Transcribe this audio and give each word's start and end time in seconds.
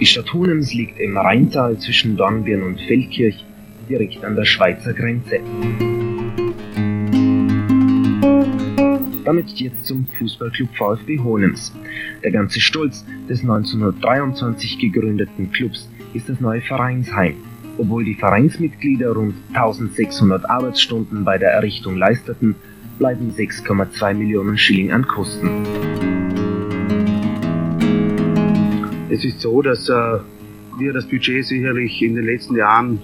Die 0.00 0.06
Stadt 0.06 0.32
Hohenems 0.32 0.72
liegt 0.74 1.00
im 1.00 1.16
Rheintal 1.16 1.76
zwischen 1.78 2.16
Dornbirn 2.16 2.62
und 2.62 2.80
Feldkirch, 2.82 3.44
direkt 3.88 4.24
an 4.24 4.36
der 4.36 4.44
Schweizer 4.44 4.92
Grenze. 4.92 5.40
Damit 9.24 9.48
jetzt 9.58 9.86
zum 9.86 10.06
Fußballclub 10.18 10.68
VfB 10.76 11.18
Hohenems. 11.18 11.74
Der 12.22 12.30
ganze 12.30 12.60
Stolz 12.60 13.04
des 13.28 13.40
1923 13.40 14.78
gegründeten 14.78 15.50
Clubs 15.50 15.88
ist 16.14 16.28
das 16.28 16.40
neue 16.40 16.60
Vereinsheim. 16.60 17.34
Obwohl 17.76 18.04
die 18.04 18.14
Vereinsmitglieder 18.14 19.10
rund 19.10 19.34
1600 19.52 20.48
Arbeitsstunden 20.48 21.24
bei 21.24 21.38
der 21.38 21.50
Errichtung 21.50 21.96
leisteten, 21.96 22.54
bleiben 23.00 23.32
6,2 23.36 24.14
Millionen 24.14 24.58
Schilling 24.58 24.92
an 24.92 25.08
Kosten. 25.08 26.17
Es 29.10 29.24
ist 29.24 29.40
so, 29.40 29.62
dass 29.62 29.88
äh, 29.88 30.18
wir 30.78 30.92
das 30.92 31.06
Budget 31.06 31.44
sicherlich 31.46 32.02
in 32.02 32.14
den 32.14 32.26
letzten 32.26 32.56
Jahren 32.56 33.00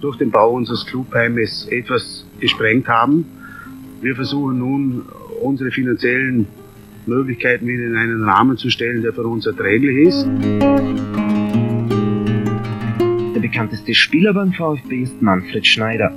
durch 0.00 0.16
den 0.16 0.30
Bau 0.30 0.52
unseres 0.52 0.86
Clubheimes 0.86 1.66
etwas 1.70 2.24
gesprengt 2.38 2.86
haben. 2.86 3.24
Wir 4.00 4.14
versuchen 4.14 4.58
nun, 4.58 5.02
unsere 5.42 5.72
finanziellen 5.72 6.46
Möglichkeiten 7.06 7.66
wieder 7.66 7.84
in 7.84 7.96
einen 7.96 8.22
Rahmen 8.22 8.56
zu 8.56 8.70
stellen, 8.70 9.02
der 9.02 9.12
für 9.12 9.24
uns 9.24 9.44
erträglich 9.46 10.06
ist. 10.06 10.24
Der 13.34 13.40
bekannteste 13.40 13.92
Spieler 13.94 14.32
beim 14.32 14.52
VfB 14.52 15.02
ist 15.02 15.20
Manfred 15.20 15.66
Schneider. 15.66 16.12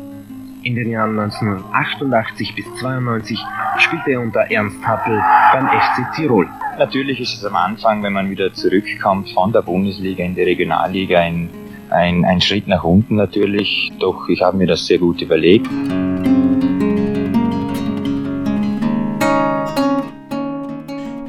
In 0.61 0.75
den 0.75 0.91
Jahren 0.91 1.17
1988 1.19 2.53
bis 2.55 2.65
92 2.79 3.39
spielte 3.83 4.11
er 4.11 4.21
unter 4.21 4.39
Ernst 4.49 4.85
Happel 4.85 5.21
beim 5.53 5.67
FC 5.67 6.15
Tirol. 6.15 6.47
Natürlich 6.77 7.19
ist 7.19 7.35
es 7.35 7.45
am 7.45 7.55
Anfang, 7.55 8.01
wenn 8.03 8.13
man 8.13 8.29
wieder 8.29 8.53
zurückkommt 8.53 9.29
von 9.29 9.51
der 9.51 9.61
Bundesliga 9.61 10.23
in 10.23 10.35
die 10.35 10.43
Regionalliga, 10.43 11.19
ein, 11.19 11.49
ein, 11.89 12.25
ein 12.25 12.41
Schritt 12.41 12.67
nach 12.67 12.83
unten 12.83 13.15
natürlich. 13.15 13.91
Doch 13.99 14.27
ich 14.29 14.41
habe 14.41 14.57
mir 14.57 14.67
das 14.67 14.85
sehr 14.85 14.97
gut 14.97 15.21
überlegt. 15.21 15.69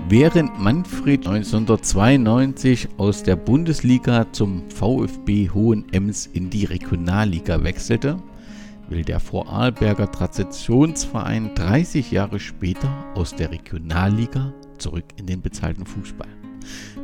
Während 0.08 0.60
Manfred 0.60 1.26
1992 1.26 2.88
aus 2.98 3.24
der 3.24 3.34
Bundesliga 3.34 4.26
zum 4.30 4.62
VfB 4.70 5.50
Hohenems 5.52 6.26
in 6.32 6.50
die 6.50 6.66
Regionalliga 6.66 7.64
wechselte, 7.64 8.18
will 8.88 9.02
der 9.02 9.20
Vorarlberger 9.20 10.10
Traditionsverein 10.10 11.54
30 11.54 12.10
Jahre 12.10 12.38
später 12.38 12.90
aus 13.14 13.34
der 13.34 13.50
Regionalliga 13.50 14.52
zurück 14.78 15.04
in 15.16 15.26
den 15.26 15.40
bezahlten 15.40 15.86
Fußball. 15.86 16.28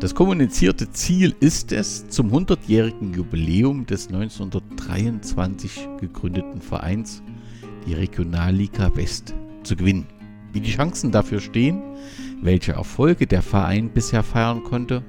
Das 0.01 0.15
kommunizierte 0.15 0.91
Ziel 0.91 1.35
ist 1.41 1.73
es, 1.73 2.09
zum 2.09 2.33
100-jährigen 2.33 3.13
Jubiläum 3.13 3.87
des 3.87 4.07
1923 4.09 5.89
gegründeten 6.01 6.61
Vereins 6.61 7.23
die 7.87 7.95
Regionalliga 7.95 8.95
West 8.97 9.35
zu 9.63 9.77
gewinnen. 9.77 10.07
Wie 10.53 10.61
die 10.61 10.73
Chancen 10.73 11.13
dafür 11.13 11.41
stehen, 11.41 11.83
welche 12.43 12.73
Erfolge 12.73 13.27
der 13.27 13.43
Verein 13.43 13.91
bisher 13.91 14.23
feiern 14.23 14.65
konnte 14.65 15.03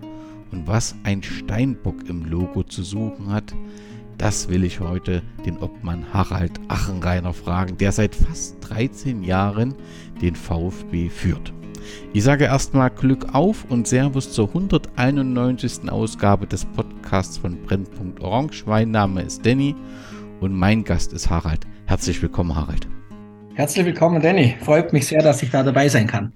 und 0.51 0.67
was 0.67 0.95
ein 1.03 1.23
Steinbock 1.23 2.07
im 2.09 2.25
Logo 2.25 2.63
zu 2.63 2.83
suchen 2.83 3.31
hat, 3.31 3.55
das 4.21 4.49
will 4.49 4.63
ich 4.63 4.79
heute 4.79 5.23
den 5.47 5.57
Obmann 5.57 6.13
Harald 6.13 6.51
Achenreiner 6.67 7.33
fragen, 7.33 7.77
der 7.79 7.91
seit 7.91 8.13
fast 8.13 8.57
13 8.69 9.23
Jahren 9.23 9.73
den 10.21 10.35
VfB 10.35 11.09
führt. 11.09 11.51
Ich 12.13 12.23
sage 12.23 12.43
erstmal 12.43 12.91
Glück 12.91 13.33
auf 13.33 13.65
und 13.69 13.87
Servus 13.87 14.31
zur 14.31 14.49
191. 14.49 15.89
Ausgabe 15.89 16.45
des 16.45 16.65
Podcasts 16.65 17.39
von 17.39 17.63
Brennpunkt 17.63 18.21
Orange. 18.21 18.63
Mein 18.67 18.91
Name 18.91 19.23
ist 19.23 19.43
Danny 19.43 19.75
und 20.39 20.53
mein 20.53 20.83
Gast 20.83 21.13
ist 21.13 21.31
Harald. 21.31 21.65
Herzlich 21.87 22.21
willkommen, 22.21 22.55
Harald. 22.55 22.87
Herzlich 23.55 23.87
willkommen, 23.87 24.21
Danny. 24.21 24.55
Freut 24.61 24.93
mich 24.93 25.07
sehr, 25.07 25.23
dass 25.23 25.41
ich 25.41 25.49
da 25.49 25.63
dabei 25.63 25.89
sein 25.89 26.05
kann. 26.05 26.33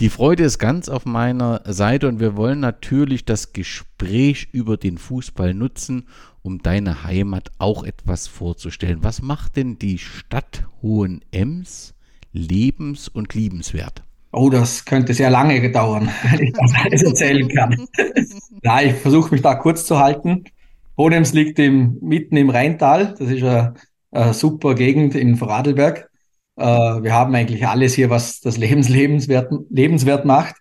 Die 0.00 0.08
Freude 0.08 0.42
ist 0.42 0.58
ganz 0.58 0.88
auf 0.88 1.06
meiner 1.06 1.60
Seite 1.66 2.08
und 2.08 2.18
wir 2.18 2.34
wollen 2.36 2.58
natürlich 2.58 3.24
das 3.24 3.52
Gespräch 3.52 4.48
über 4.50 4.76
den 4.76 4.98
Fußball 4.98 5.54
nutzen, 5.54 6.08
um 6.44 6.58
deine 6.62 7.04
Heimat 7.04 7.50
auch 7.58 7.84
etwas 7.84 8.28
vorzustellen. 8.28 8.98
Was 9.00 9.22
macht 9.22 9.56
denn 9.56 9.78
die 9.78 9.98
Stadt 9.98 10.64
Hohenems 10.82 11.94
lebens- 12.32 13.08
und 13.08 13.34
liebenswert? 13.34 14.02
Oh, 14.30 14.50
das 14.50 14.84
könnte 14.84 15.14
sehr 15.14 15.30
lange 15.30 15.70
dauern, 15.70 16.10
wenn 16.30 16.42
ich 16.42 16.52
das 16.52 16.72
alles 16.74 17.02
erzählen 17.02 17.48
kann. 17.48 17.86
ja, 18.62 18.82
ich 18.82 18.94
versuche 18.94 19.30
mich 19.32 19.40
da 19.40 19.54
kurz 19.54 19.86
zu 19.86 19.98
halten. 19.98 20.44
Hohenems 20.98 21.32
liegt 21.32 21.58
im, 21.58 21.98
mitten 22.02 22.36
im 22.36 22.50
Rheintal. 22.50 23.14
Das 23.18 23.30
ist 23.30 23.42
eine, 23.42 23.74
eine 24.12 24.34
super 24.34 24.74
Gegend 24.74 25.14
in 25.14 25.36
Vorarlberg. 25.36 26.10
Äh, 26.56 26.64
wir 26.64 27.14
haben 27.14 27.34
eigentlich 27.34 27.66
alles 27.66 27.94
hier, 27.94 28.10
was 28.10 28.40
das 28.40 28.58
Lebens 28.58 28.90
lebenswert, 28.90 29.50
lebenswert 29.70 30.26
macht. 30.26 30.56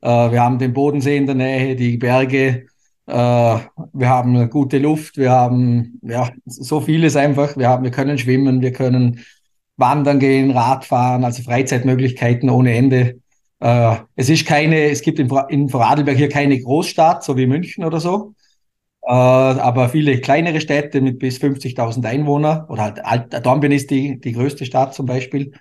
Äh, 0.00 0.08
wir 0.08 0.40
haben 0.42 0.58
den 0.58 0.72
Bodensee 0.72 1.18
in 1.18 1.26
der 1.26 1.34
Nähe, 1.34 1.76
die 1.76 1.98
Berge, 1.98 2.66
wir 3.06 4.08
haben 4.08 4.50
gute 4.50 4.78
Luft, 4.78 5.16
wir 5.16 5.30
haben 5.30 6.00
ja 6.02 6.30
so 6.44 6.80
vieles 6.80 7.14
einfach. 7.16 7.56
Wir 7.56 7.68
haben, 7.68 7.84
wir 7.84 7.92
können 7.92 8.18
schwimmen, 8.18 8.60
wir 8.60 8.72
können 8.72 9.20
wandern 9.76 10.18
gehen, 10.18 10.50
Radfahren, 10.50 11.24
also 11.24 11.42
Freizeitmöglichkeiten 11.42 12.50
ohne 12.50 12.74
Ende. 12.74 13.20
es 13.58 14.28
ist 14.28 14.46
keine, 14.46 14.90
es 14.90 15.02
gibt 15.02 15.18
in, 15.18 15.30
in 15.48 15.68
Vorarlberg 15.68 16.16
hier 16.16 16.28
keine 16.28 16.58
Großstadt, 16.60 17.22
so 17.24 17.36
wie 17.36 17.46
München 17.46 17.84
oder 17.84 18.00
so. 18.00 18.34
aber 19.02 19.88
viele 19.88 20.20
kleinere 20.20 20.60
Städte 20.60 21.00
mit 21.00 21.18
bis 21.18 21.38
50.000 21.38 22.04
Einwohnern 22.06 22.66
oder 22.68 22.82
halt 22.82 23.04
Alt 23.04 23.46
Dornbirn 23.46 23.72
ist 23.72 23.90
die, 23.90 24.18
die 24.20 24.32
größte 24.32 24.66
Stadt 24.66 24.94
zum 24.94 25.06
Beispiel. 25.06 25.52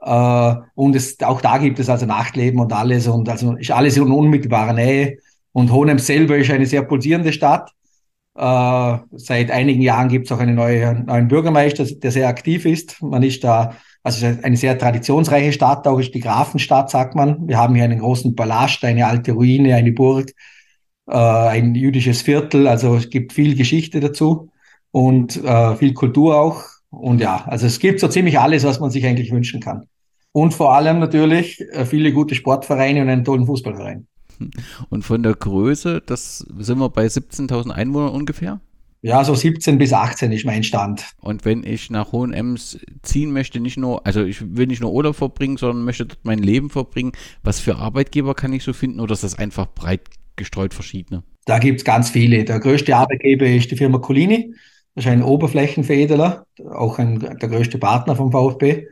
und 0.00 0.96
es, 0.96 1.20
auch 1.22 1.40
da 1.42 1.58
gibt 1.58 1.78
es 1.78 1.88
also 1.88 2.06
Nachtleben 2.06 2.60
und 2.60 2.72
alles 2.72 3.06
und 3.08 3.28
also 3.28 3.56
ist 3.56 3.70
alles 3.70 3.96
in 3.96 4.10
unmittelbarer 4.10 4.72
Nähe. 4.72 5.18
Und 5.52 5.72
Hohenems 5.72 6.06
selber 6.06 6.36
ist 6.36 6.50
eine 6.50 6.66
sehr 6.66 6.82
pulsierende 6.82 7.32
Stadt. 7.32 7.70
Äh, 8.34 8.98
seit 9.12 9.50
einigen 9.50 9.82
Jahren 9.82 10.08
gibt 10.08 10.26
es 10.26 10.32
auch 10.32 10.38
einen 10.38 10.54
neuen, 10.54 11.04
neuen 11.06 11.28
Bürgermeister, 11.28 11.84
der 11.84 12.10
sehr 12.10 12.28
aktiv 12.28 12.64
ist. 12.64 13.02
Man 13.02 13.22
ist 13.22 13.44
da, 13.44 13.76
also 14.02 14.26
eine 14.42 14.56
sehr 14.56 14.78
traditionsreiche 14.78 15.52
Stadt, 15.52 15.86
auch 15.86 15.98
ist 15.98 16.14
die 16.14 16.20
Grafenstadt, 16.20 16.90
sagt 16.90 17.14
man. 17.14 17.46
Wir 17.46 17.58
haben 17.58 17.74
hier 17.74 17.84
einen 17.84 17.98
großen 17.98 18.34
Palast, 18.34 18.82
eine 18.84 19.06
alte 19.06 19.32
Ruine, 19.32 19.74
eine 19.74 19.92
Burg, 19.92 20.30
äh, 21.06 21.14
ein 21.14 21.74
jüdisches 21.74 22.22
Viertel. 22.22 22.66
Also 22.66 22.96
es 22.96 23.10
gibt 23.10 23.34
viel 23.34 23.54
Geschichte 23.54 24.00
dazu 24.00 24.50
und 24.90 25.42
äh, 25.44 25.76
viel 25.76 25.92
Kultur 25.92 26.38
auch. 26.38 26.62
Und 26.88 27.20
ja, 27.20 27.44
also 27.46 27.66
es 27.66 27.78
gibt 27.78 28.00
so 28.00 28.08
ziemlich 28.08 28.38
alles, 28.38 28.64
was 28.64 28.80
man 28.80 28.90
sich 28.90 29.04
eigentlich 29.06 29.30
wünschen 29.30 29.60
kann. 29.60 29.86
Und 30.32 30.54
vor 30.54 30.74
allem 30.74 30.98
natürlich 30.98 31.60
äh, 31.72 31.84
viele 31.84 32.12
gute 32.12 32.34
Sportvereine 32.34 33.02
und 33.02 33.10
einen 33.10 33.24
tollen 33.24 33.46
Fußballverein. 33.46 34.06
Und 34.88 35.04
von 35.04 35.22
der 35.22 35.34
Größe, 35.34 36.02
das 36.04 36.38
sind 36.38 36.78
wir 36.78 36.88
bei 36.88 37.06
17.000 37.06 37.70
Einwohnern 37.70 38.10
ungefähr? 38.10 38.60
Ja, 39.04 39.24
so 39.24 39.34
17 39.34 39.78
bis 39.78 39.92
18 39.92 40.30
ist 40.30 40.44
mein 40.44 40.62
Stand. 40.62 41.04
Und 41.20 41.44
wenn 41.44 41.64
ich 41.64 41.90
nach 41.90 42.12
Hohenems 42.12 42.78
ziehen 43.02 43.32
möchte, 43.32 43.58
nicht 43.58 43.76
nur, 43.76 44.06
also 44.06 44.24
ich 44.24 44.56
will 44.56 44.68
nicht 44.68 44.80
nur 44.80 44.92
Urlaub 44.92 45.16
verbringen, 45.16 45.56
sondern 45.56 45.84
möchte 45.84 46.06
dort 46.06 46.20
mein 46.22 46.38
Leben 46.38 46.70
verbringen, 46.70 47.10
was 47.42 47.58
für 47.58 47.76
Arbeitgeber 47.76 48.34
kann 48.34 48.52
ich 48.52 48.62
so 48.62 48.72
finden 48.72 49.00
oder 49.00 49.14
ist 49.14 49.24
das 49.24 49.36
einfach 49.36 49.66
breit 49.74 50.02
gestreut 50.36 50.72
verschiedene? 50.72 51.24
Da 51.46 51.58
gibt 51.58 51.80
es 51.80 51.84
ganz 51.84 52.10
viele. 52.10 52.44
Der 52.44 52.60
größte 52.60 52.94
Arbeitgeber 52.94 53.44
ist 53.46 53.72
die 53.72 53.76
Firma 53.76 53.98
Colini. 53.98 54.54
Das 54.94 55.04
ist 55.04 55.10
ein 55.10 55.24
Oberflächenveredeler, 55.24 56.46
auch 56.70 56.98
ein, 57.00 57.18
der 57.18 57.48
größte 57.48 57.78
Partner 57.78 58.14
vom 58.14 58.30
VfB. 58.30 58.86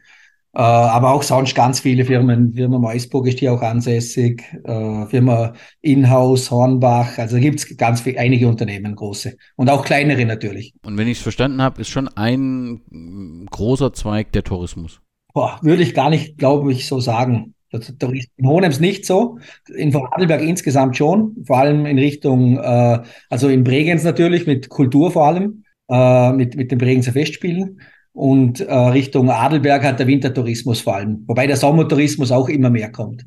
Äh, 0.52 0.62
aber 0.62 1.12
auch 1.12 1.22
sonst 1.22 1.54
ganz 1.54 1.78
viele 1.80 2.04
Firmen. 2.04 2.54
Firma 2.54 2.78
Meusburg 2.78 3.28
ist 3.28 3.38
hier 3.38 3.52
auch 3.52 3.62
ansässig, 3.62 4.42
äh, 4.64 5.06
Firma 5.06 5.52
Inhouse, 5.80 6.50
Hornbach. 6.50 7.18
Also 7.18 7.36
da 7.36 7.40
gibt 7.40 7.60
es 7.60 7.76
ganz 7.76 8.00
viel, 8.00 8.18
einige 8.18 8.48
Unternehmen, 8.48 8.96
große 8.96 9.36
und 9.56 9.70
auch 9.70 9.84
kleinere 9.84 10.24
natürlich. 10.24 10.74
Und 10.84 10.98
wenn 10.98 11.06
ich 11.06 11.18
es 11.18 11.22
verstanden 11.22 11.62
habe, 11.62 11.80
ist 11.80 11.88
schon 11.88 12.08
ein 12.08 12.80
großer 13.48 13.92
Zweig 13.92 14.32
der 14.32 14.42
Tourismus. 14.42 15.00
Boah, 15.32 15.60
würde 15.62 15.84
ich 15.84 15.94
gar 15.94 16.10
nicht, 16.10 16.36
glaube 16.36 16.72
ich, 16.72 16.88
so 16.88 16.98
sagen. 16.98 17.54
In 17.70 18.48
Hohenems 18.48 18.80
nicht 18.80 19.06
so, 19.06 19.38
in 19.72 19.92
Vorarlberg 19.92 20.42
insgesamt 20.42 20.96
schon, 20.96 21.36
vor 21.46 21.58
allem 21.58 21.86
in 21.86 22.00
Richtung, 22.00 22.58
äh, 22.58 22.98
also 23.28 23.48
in 23.48 23.62
Bregenz 23.62 24.02
natürlich, 24.02 24.48
mit 24.48 24.68
Kultur 24.68 25.12
vor 25.12 25.28
allem, 25.28 25.62
äh, 25.88 26.32
mit, 26.32 26.56
mit 26.56 26.72
den 26.72 26.78
Bregenzer 26.78 27.12
Festspielen 27.12 27.78
und 28.12 28.60
äh, 28.60 28.74
Richtung 28.74 29.30
Adelberg 29.30 29.84
hat 29.84 29.98
der 29.98 30.06
Wintertourismus 30.06 30.80
vor 30.80 30.96
allem, 30.96 31.24
wobei 31.26 31.46
der 31.46 31.56
Sommertourismus 31.56 32.32
auch 32.32 32.48
immer 32.48 32.70
mehr 32.70 32.90
kommt. 32.90 33.24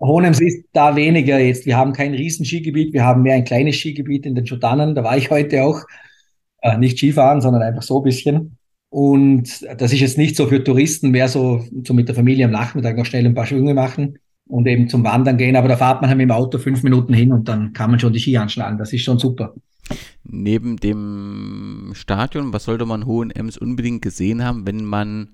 Hohenems 0.00 0.40
ist 0.40 0.64
da 0.72 0.96
weniger 0.96 1.38
jetzt. 1.38 1.66
Wir 1.66 1.76
haben 1.76 1.92
kein 1.92 2.14
Riesenskigebiet, 2.14 2.92
wir 2.94 3.04
haben 3.04 3.22
mehr 3.22 3.34
ein 3.34 3.44
kleines 3.44 3.76
Skigebiet 3.76 4.24
in 4.26 4.34
den 4.34 4.46
Schotannen. 4.46 4.94
Da 4.94 5.04
war 5.04 5.16
ich 5.16 5.30
heute 5.30 5.62
auch. 5.64 5.82
Äh, 6.62 6.78
nicht 6.78 6.98
Skifahren, 6.98 7.40
sondern 7.40 7.62
einfach 7.62 7.82
so 7.82 7.98
ein 7.98 8.04
bisschen. 8.04 8.56
Und 8.88 9.66
das 9.78 9.92
ist 9.92 10.00
jetzt 10.00 10.18
nicht 10.18 10.36
so 10.36 10.46
für 10.46 10.62
Touristen, 10.62 11.10
mehr 11.10 11.28
so, 11.28 11.64
so 11.84 11.94
mit 11.94 12.08
der 12.08 12.14
Familie 12.14 12.44
am 12.44 12.52
Nachmittag 12.52 12.96
noch 12.96 13.06
schnell 13.06 13.26
ein 13.26 13.34
paar 13.34 13.46
Schwünge 13.46 13.74
machen. 13.74 14.18
und 14.46 14.66
eben 14.66 14.88
zum 14.88 15.04
Wandern 15.04 15.38
gehen. 15.38 15.56
Aber 15.56 15.68
da 15.68 15.76
fahrt 15.76 16.02
man 16.02 16.10
halt 16.10 16.18
mit 16.18 16.28
dem 16.28 16.32
Auto 16.32 16.58
fünf 16.58 16.82
Minuten 16.82 17.14
hin 17.14 17.32
und 17.32 17.48
dann 17.48 17.72
kann 17.72 17.90
man 17.90 17.98
schon 18.00 18.12
die 18.12 18.20
Ski 18.20 18.36
anschlagen. 18.36 18.78
Das 18.78 18.92
ist 18.92 19.02
schon 19.02 19.18
super. 19.18 19.54
Neben 20.24 20.76
dem 20.76 21.92
Stadion, 21.94 22.52
was 22.52 22.64
sollte 22.64 22.86
man 22.86 23.06
Hohenems 23.06 23.58
unbedingt 23.58 24.02
gesehen 24.02 24.44
haben, 24.44 24.66
wenn 24.66 24.84
man 24.84 25.28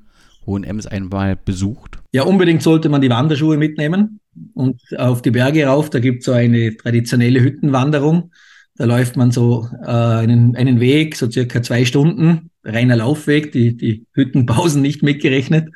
Hohenems 0.46 0.86
einmal 0.86 1.36
besucht? 1.36 1.98
Ja, 2.12 2.22
unbedingt 2.22 2.62
sollte 2.62 2.88
man 2.88 3.00
die 3.00 3.10
Wanderschuhe 3.10 3.56
mitnehmen 3.56 4.20
und 4.54 4.80
auf 4.96 5.22
die 5.22 5.30
Berge 5.30 5.66
rauf. 5.66 5.90
Da 5.90 6.00
gibt 6.00 6.20
es 6.20 6.26
so 6.26 6.32
eine 6.32 6.76
traditionelle 6.76 7.40
Hüttenwanderung. 7.40 8.32
Da 8.76 8.84
läuft 8.84 9.16
man 9.16 9.30
so 9.30 9.68
äh, 9.82 9.90
einen, 9.90 10.56
einen 10.56 10.80
Weg, 10.80 11.16
so 11.16 11.30
circa 11.30 11.62
zwei 11.62 11.84
Stunden, 11.84 12.50
reiner 12.64 12.96
Laufweg, 12.96 13.52
die, 13.52 13.76
die 13.76 14.06
Hüttenpausen 14.12 14.80
nicht 14.80 15.02
mitgerechnet, 15.02 15.68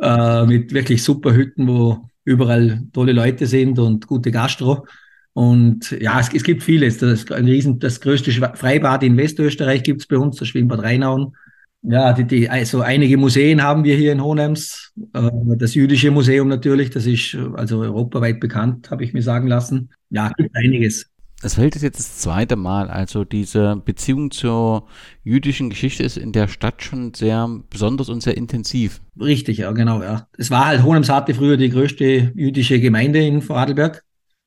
äh, 0.00 0.44
mit 0.44 0.72
wirklich 0.74 1.02
super 1.02 1.32
Hütten, 1.32 1.66
wo 1.68 2.08
überall 2.24 2.82
tolle 2.92 3.12
Leute 3.12 3.46
sind 3.46 3.78
und 3.78 4.06
gute 4.06 4.32
Gastro. 4.32 4.86
Und 5.34 5.90
ja, 6.00 6.18
es, 6.20 6.32
es 6.32 6.44
gibt 6.44 6.62
vieles. 6.62 6.98
Das, 6.98 7.30
ein 7.30 7.44
riesen, 7.44 7.80
das 7.80 8.00
größte 8.00 8.32
Freibad 8.32 9.02
in 9.02 9.16
Westösterreich 9.16 9.82
gibt 9.82 10.00
es 10.00 10.06
bei 10.06 10.16
uns, 10.16 10.36
das 10.36 10.48
Schwimmbad 10.48 10.82
Rheinauen. 10.82 11.36
Ja, 11.82 12.14
die, 12.14 12.24
die, 12.24 12.48
also 12.48 12.80
einige 12.80 13.18
Museen 13.18 13.62
haben 13.62 13.84
wir 13.84 13.96
hier 13.96 14.12
in 14.12 14.22
Hohenems. 14.22 14.92
Äh, 15.12 15.30
das 15.58 15.74
jüdische 15.74 16.10
Museum 16.10 16.48
natürlich, 16.48 16.90
das 16.90 17.04
ist 17.04 17.36
also 17.54 17.80
europaweit 17.80 18.40
bekannt, 18.40 18.90
habe 18.90 19.04
ich 19.04 19.12
mir 19.12 19.22
sagen 19.22 19.48
lassen. 19.48 19.90
Ja, 20.08 20.30
gibt 20.36 20.56
einiges. 20.56 21.10
Es 21.42 21.56
fällt 21.56 21.76
jetzt 21.76 21.98
das 21.98 22.18
zweite 22.18 22.56
Mal. 22.56 22.88
Also 22.88 23.24
diese 23.24 23.76
Beziehung 23.84 24.30
zur 24.30 24.86
jüdischen 25.24 25.68
Geschichte 25.68 26.04
ist 26.04 26.16
in 26.16 26.32
der 26.32 26.48
Stadt 26.48 26.82
schon 26.82 27.12
sehr 27.12 27.50
besonders 27.68 28.08
und 28.08 28.22
sehr 28.22 28.36
intensiv. 28.36 29.02
Richtig, 29.20 29.58
ja, 29.58 29.72
genau, 29.72 30.00
ja. 30.02 30.26
Es 30.38 30.50
war 30.50 30.66
halt, 30.66 30.84
Hohenems 30.84 31.10
hatte 31.10 31.34
früher 31.34 31.58
die 31.58 31.68
größte 31.68 32.32
jüdische 32.34 32.80
Gemeinde 32.80 33.18
in 33.18 33.42
Vorarlberg 33.42 34.02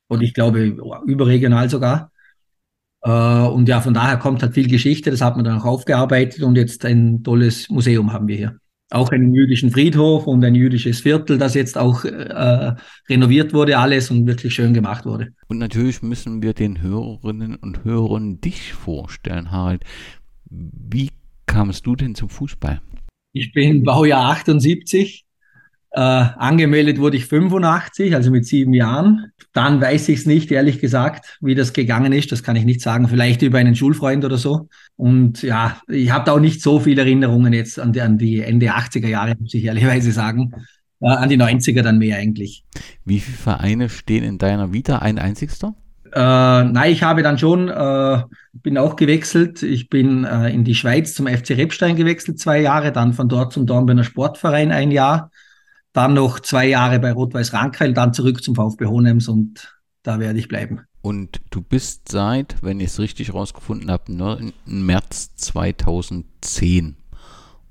und 0.08 0.22
ich 0.22 0.34
glaube 0.34 0.76
überregional 1.06 1.70
sogar. 1.70 2.10
Äh, 3.02 3.10
und 3.10 3.68
ja, 3.68 3.80
von 3.80 3.94
daher 3.94 4.16
kommt 4.16 4.42
halt 4.42 4.54
viel 4.54 4.68
Geschichte, 4.68 5.10
das 5.10 5.20
hat 5.20 5.36
man 5.36 5.44
dann 5.44 5.60
auch 5.60 5.64
aufgearbeitet 5.64 6.42
und 6.42 6.56
jetzt 6.56 6.84
ein 6.84 7.22
tolles 7.22 7.68
Museum 7.68 8.12
haben 8.12 8.28
wir 8.28 8.36
hier. 8.36 8.58
Auch 8.90 9.10
einen 9.10 9.34
jüdischen 9.34 9.70
Friedhof 9.70 10.26
und 10.26 10.42
ein 10.44 10.54
jüdisches 10.54 11.00
Viertel, 11.00 11.36
das 11.36 11.54
jetzt 11.54 11.76
auch 11.76 12.04
äh, 12.06 12.74
renoviert 13.08 13.52
wurde, 13.52 13.78
alles 13.78 14.10
und 14.10 14.26
wirklich 14.26 14.54
schön 14.54 14.72
gemacht 14.72 15.04
wurde. 15.04 15.28
Und 15.46 15.58
natürlich 15.58 16.00
müssen 16.00 16.42
wir 16.42 16.54
den 16.54 16.80
Hörerinnen 16.80 17.56
und 17.56 17.84
Hörern 17.84 18.40
dich 18.40 18.72
vorstellen, 18.72 19.50
Harald. 19.50 19.84
Wie 20.48 21.10
kamst 21.44 21.84
du 21.86 21.96
denn 21.96 22.14
zum 22.14 22.30
Fußball? 22.30 22.80
Ich 23.34 23.52
bin 23.52 23.82
Baujahr 23.84 24.30
78, 24.30 25.26
äh, 25.98 26.00
angemeldet 26.00 27.00
wurde 27.00 27.16
ich 27.16 27.26
85, 27.26 28.14
also 28.14 28.30
mit 28.30 28.46
sieben 28.46 28.72
Jahren. 28.72 29.32
Dann 29.52 29.80
weiß 29.80 30.08
ich 30.10 30.20
es 30.20 30.26
nicht, 30.26 30.48
ehrlich 30.52 30.78
gesagt, 30.78 31.38
wie 31.40 31.56
das 31.56 31.72
gegangen 31.72 32.12
ist. 32.12 32.30
Das 32.30 32.44
kann 32.44 32.54
ich 32.54 32.64
nicht 32.64 32.80
sagen. 32.80 33.08
Vielleicht 33.08 33.42
über 33.42 33.58
einen 33.58 33.74
Schulfreund 33.74 34.24
oder 34.24 34.38
so. 34.38 34.68
Und 34.94 35.42
ja, 35.42 35.80
ich 35.88 36.12
habe 36.12 36.24
da 36.24 36.34
auch 36.34 36.38
nicht 36.38 36.62
so 36.62 36.78
viele 36.78 37.02
Erinnerungen 37.02 37.52
jetzt 37.52 37.80
an 37.80 37.92
die, 37.92 38.00
an 38.00 38.16
die 38.16 38.40
Ende 38.42 38.76
80er 38.76 39.08
Jahre, 39.08 39.34
muss 39.40 39.52
ich 39.54 39.64
ehrlicherweise 39.64 40.12
sagen. 40.12 40.52
Äh, 41.00 41.08
an 41.08 41.30
die 41.30 41.36
90er 41.36 41.82
dann 41.82 41.98
mehr 41.98 42.18
eigentlich. 42.18 42.62
Wie 43.04 43.18
viele 43.18 43.36
Vereine 43.36 43.88
stehen 43.88 44.22
in 44.22 44.38
deiner 44.38 44.72
Vita? 44.72 44.98
Ein 44.98 45.18
einzigster? 45.18 45.74
Äh, 46.12 46.20
nein, 46.20 46.92
ich 46.92 47.02
habe 47.02 47.24
dann 47.24 47.38
schon, 47.38 47.68
äh, 47.68 48.22
bin 48.52 48.78
auch 48.78 48.94
gewechselt. 48.94 49.64
Ich 49.64 49.88
bin 49.88 50.22
äh, 50.22 50.50
in 50.50 50.62
die 50.62 50.76
Schweiz 50.76 51.12
zum 51.14 51.26
FC 51.26 51.50
Rebstein 51.50 51.96
gewechselt, 51.96 52.38
zwei 52.38 52.60
Jahre, 52.60 52.92
dann 52.92 53.14
von 53.14 53.28
dort 53.28 53.52
zum 53.52 53.66
Dornbirner 53.66 54.04
Sportverein 54.04 54.70
ein 54.70 54.92
Jahr 54.92 55.32
dann 55.92 56.14
noch 56.14 56.40
zwei 56.40 56.68
Jahre 56.68 56.98
bei 56.98 57.12
Rot-Weiß 57.12 57.52
Rankeil, 57.52 57.92
dann 57.92 58.12
zurück 58.12 58.42
zum 58.42 58.54
VfB 58.54 58.86
Hohenems 58.86 59.28
und 59.28 59.78
da 60.02 60.20
werde 60.20 60.38
ich 60.38 60.48
bleiben. 60.48 60.80
Und 61.00 61.40
du 61.50 61.62
bist 61.62 62.10
seit, 62.10 62.56
wenn 62.62 62.80
ich 62.80 62.86
es 62.86 62.98
richtig 62.98 63.32
rausgefunden 63.32 63.90
habe, 63.90 64.12
9. 64.12 64.52
März 64.66 65.34
2010 65.36 66.96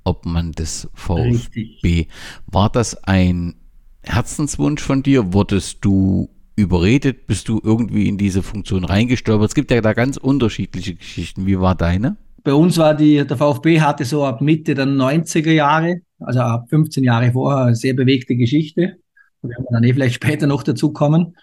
Obmann 0.03 0.53
des 0.53 0.89
VfB. 0.93 1.29
Richtig. 1.29 2.07
War 2.45 2.69
das 2.69 3.03
ein 3.03 3.55
Herzenswunsch 4.03 4.81
von 4.81 5.03
dir? 5.03 5.33
Wurdest 5.33 5.79
du 5.81 6.29
überredet? 6.55 7.27
Bist 7.27 7.49
du 7.49 7.59
irgendwie 7.63 8.07
in 8.07 8.17
diese 8.17 8.41
Funktion 8.41 8.85
reingestolpert? 8.85 9.49
Es 9.49 9.55
gibt 9.55 9.69
ja 9.71 9.81
da 9.81 9.93
ganz 9.93 10.17
unterschiedliche 10.17 10.95
Geschichten. 10.95 11.45
Wie 11.45 11.59
war 11.59 11.75
deine? 11.75 12.15
Bei 12.43 12.53
uns 12.53 12.77
war 12.77 12.95
die, 12.95 13.25
der 13.27 13.37
VfB 13.37 13.81
hatte 13.81 14.05
so 14.05 14.25
ab 14.25 14.39
Mitte 14.39 14.73
der 14.73 14.85
90er 14.85 15.51
Jahre 15.51 16.01
also 16.19 16.39
ab 16.39 16.69
15 16.69 17.03
Jahre 17.03 17.31
vorher, 17.31 17.65
eine 17.65 17.75
sehr 17.75 17.93
bewegte 17.93 18.35
Geschichte. 18.35 18.97
Da 19.41 19.49
werden 19.49 19.65
wir 19.69 19.73
dann 19.73 19.83
eh 19.83 19.93
vielleicht 19.93 20.15
später 20.15 20.47
noch 20.47 20.63
dazu 20.63 20.91
kommen. 20.91 21.35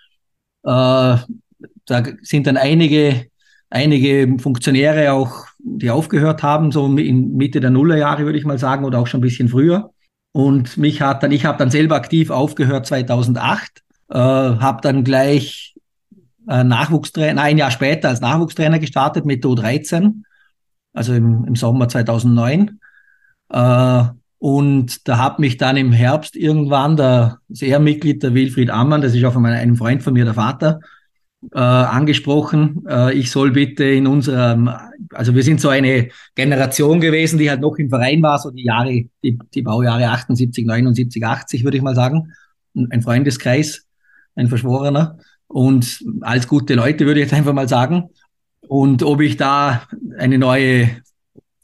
Äh, 0.64 1.16
da 1.86 2.02
sind 2.22 2.46
dann 2.46 2.56
einige, 2.56 3.26
einige 3.70 4.38
Funktionäre 4.38 5.12
auch, 5.12 5.46
die 5.58 5.90
aufgehört 5.90 6.42
haben, 6.42 6.72
so 6.72 6.86
in 6.96 7.36
Mitte 7.36 7.60
der 7.60 7.70
Nullerjahre, 7.70 8.24
würde 8.24 8.38
ich 8.38 8.44
mal 8.44 8.58
sagen, 8.58 8.84
oder 8.84 8.98
auch 8.98 9.06
schon 9.06 9.18
ein 9.18 9.22
bisschen 9.22 9.48
früher. 9.48 9.90
Und 10.32 10.76
mich 10.76 11.00
hat 11.00 11.22
dann, 11.22 11.30
ich 11.30 11.44
habe 11.44 11.58
dann 11.58 11.70
selber 11.70 11.94
aktiv 11.94 12.30
aufgehört 12.30 12.86
2008, 12.86 13.82
äh, 14.10 14.14
habe 14.16 14.80
dann 14.82 15.04
gleich 15.04 15.76
äh, 16.48 16.64
Nachwuchstrainer, 16.64 17.42
ein 17.42 17.58
Jahr 17.58 17.70
später 17.70 18.08
als 18.08 18.20
Nachwuchstrainer 18.20 18.78
gestartet 18.78 19.24
mit 19.24 19.44
O13, 19.44 20.22
also 20.92 21.14
im, 21.14 21.44
im 21.44 21.54
Sommer 21.54 21.88
2009. 21.88 22.80
Äh, 23.50 24.04
und 24.44 25.08
da 25.08 25.16
hat 25.16 25.38
mich 25.38 25.56
dann 25.56 25.78
im 25.78 25.90
Herbst 25.90 26.36
irgendwann 26.36 26.98
der, 26.98 27.38
das 27.48 27.62
Ehrmitglied, 27.62 28.22
der 28.22 28.34
Wilfried 28.34 28.68
Ammann, 28.68 29.00
das 29.00 29.14
ist 29.14 29.24
auch 29.24 29.32
von 29.32 29.46
einem 29.46 29.74
Freund 29.74 30.02
von 30.02 30.12
mir, 30.12 30.26
der 30.26 30.34
Vater, 30.34 30.80
äh, 31.54 31.58
angesprochen, 31.58 32.84
äh, 32.86 33.14
ich 33.14 33.30
soll 33.30 33.52
bitte 33.52 33.84
in 33.84 34.06
unserem, 34.06 34.68
also 35.14 35.34
wir 35.34 35.42
sind 35.42 35.62
so 35.62 35.70
eine 35.70 36.10
Generation 36.34 37.00
gewesen, 37.00 37.38
die 37.38 37.48
halt 37.48 37.62
noch 37.62 37.76
im 37.76 37.88
Verein 37.88 38.20
war, 38.20 38.38
so 38.38 38.50
die 38.50 38.64
Jahre, 38.64 39.06
die, 39.22 39.38
die 39.54 39.62
Baujahre 39.62 40.10
78, 40.10 40.66
79, 40.66 41.24
80, 41.24 41.64
würde 41.64 41.78
ich 41.78 41.82
mal 41.82 41.94
sagen. 41.94 42.34
Ein 42.74 43.00
Freundeskreis, 43.00 43.86
ein 44.34 44.48
Verschworener. 44.48 45.16
Und 45.46 46.04
als 46.20 46.48
gute 46.48 46.74
Leute 46.74 47.06
würde 47.06 47.20
ich 47.20 47.30
jetzt 47.30 47.34
einfach 47.34 47.54
mal 47.54 47.68
sagen. 47.70 48.10
Und 48.60 49.02
ob 49.04 49.22
ich 49.22 49.38
da 49.38 49.84
eine 50.18 50.36
neue 50.36 50.90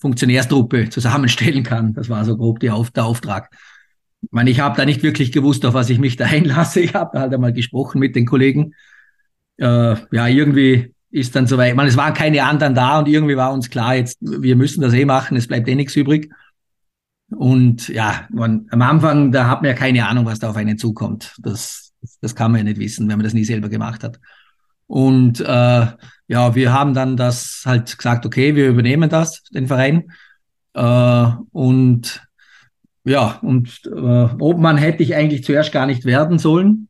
Funktionärstruppe 0.01 0.89
zusammenstellen 0.89 1.63
kann. 1.63 1.95
Das 1.95 2.09
war 2.09 2.25
so 2.25 2.37
grob 2.37 2.65
Auf 2.71 2.91
der 2.91 3.05
Auftrag. 3.05 3.51
Ich 4.23 4.33
meine, 4.33 4.51
ich 4.51 4.61
habe 4.61 4.77
da 4.77 4.85
nicht 4.85 5.03
wirklich 5.03 5.33
gewusst, 5.33 5.65
auf 5.65 5.75
was 5.75 5.91
ich 5.91 5.99
mich 5.99 6.17
da 6.17 6.25
einlasse. 6.27 6.81
Ich 6.81 6.95
habe 6.95 7.11
da 7.13 7.21
halt 7.21 7.35
einmal 7.35 7.53
gesprochen 7.53 8.01
mit 8.01 8.17
den 8.17 8.27
Kollegen. 8.27 8.75
Äh, 9.59 9.97
ja, 10.11 10.27
irgendwie 10.27 10.95
ist 11.11 11.37
dann 11.37 11.47
soweit. 11.47 11.71
Ich 11.71 11.77
meine, 11.77 11.91
es 11.91 11.97
waren 11.97 12.15
keine 12.15 12.45
anderen 12.45 12.75
da 12.75 12.99
und 12.99 13.09
irgendwie 13.09 13.37
war 13.37 13.53
uns 13.53 13.69
klar, 13.71 13.95
jetzt 13.95 14.19
wir 14.21 14.57
müssen 14.57 14.81
das 14.81 14.95
eh 14.95 15.05
machen. 15.05 15.37
Es 15.37 15.47
bleibt 15.47 15.69
eh 15.69 15.75
nichts 15.75 15.97
übrig. 15.97 16.31
Und 17.31 17.89
ja, 17.89 18.27
man, 18.31 18.67
am 18.71 18.83
Anfang, 18.83 19.33
da 19.33 19.49
hat 19.49 19.63
man 19.63 19.71
ja 19.71 19.77
keine 19.77 20.09
Ahnung, 20.09 20.25
was 20.25 20.39
da 20.39 20.51
auf 20.51 20.57
einen 20.57 20.79
zukommt. 20.79 21.37
Das, 21.39 21.93
das 22.21 22.35
kann 22.35 22.53
man 22.53 22.61
ja 22.61 22.65
nicht 22.65 22.81
wissen, 22.81 23.09
wenn 23.09 23.19
man 23.19 23.25
das 23.25 23.35
nie 23.35 23.45
selber 23.45 23.69
gemacht 23.69 24.03
hat. 24.03 24.19
Und 24.91 25.39
äh, 25.39 25.87
ja, 26.27 26.55
wir 26.57 26.73
haben 26.73 26.95
dann 26.95 27.17
das 27.17 27.63
halt 27.65 27.97
gesagt, 27.97 28.27
okay, 28.27 28.57
wir 28.57 28.69
übernehmen 28.69 29.09
das, 29.09 29.45
den 29.45 29.69
Verein. 29.69 30.11
Äh, 30.75 31.27
und 31.53 32.27
ja, 33.05 33.39
und 33.41 33.83
äh, 33.87 34.29
Obmann 34.41 34.79
hätte 34.79 35.05
ich 35.05 35.15
eigentlich 35.15 35.45
zuerst 35.45 35.71
gar 35.71 35.87
nicht 35.87 36.05
werden 36.07 36.41
sollen 36.41 36.89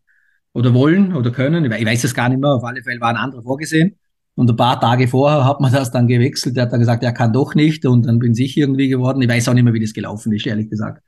oder 0.55 0.73
wollen 0.73 1.15
oder 1.15 1.31
können. 1.31 1.71
Ich 1.71 1.87
weiß 1.87 2.05
es 2.05 2.15
gar 2.15 2.31
nicht 2.31 2.41
mehr. 2.41 2.49
Auf 2.49 2.65
alle 2.65 2.83
Fälle 2.83 3.03
war 3.03 3.11
ein 3.11 3.17
anderer 3.17 3.43
vorgesehen. 3.43 3.99
Und 4.35 4.49
ein 4.49 4.57
paar 4.57 4.81
Tage 4.81 5.07
vorher 5.07 5.45
hat 5.45 5.61
man 5.61 5.71
das 5.71 5.91
dann 5.91 6.07
gewechselt. 6.07 6.57
Der 6.57 6.63
hat 6.63 6.73
dann 6.73 6.81
gesagt, 6.81 7.03
er 7.03 7.13
kann 7.13 7.35
doch 7.35 7.55
nicht. 7.55 7.85
Und 7.85 8.07
dann 8.07 8.19
bin 8.19 8.33
ich 8.33 8.57
irgendwie 8.57 8.89
geworden. 8.89 9.21
Ich 9.21 9.29
weiß 9.29 9.47
auch 9.51 9.55
nicht 9.55 9.65
mehr, 9.65 9.75
wie 9.75 9.81
das 9.81 9.93
gelaufen 9.93 10.33
ist, 10.33 10.47
ehrlich 10.47 10.71
gesagt. 10.71 11.03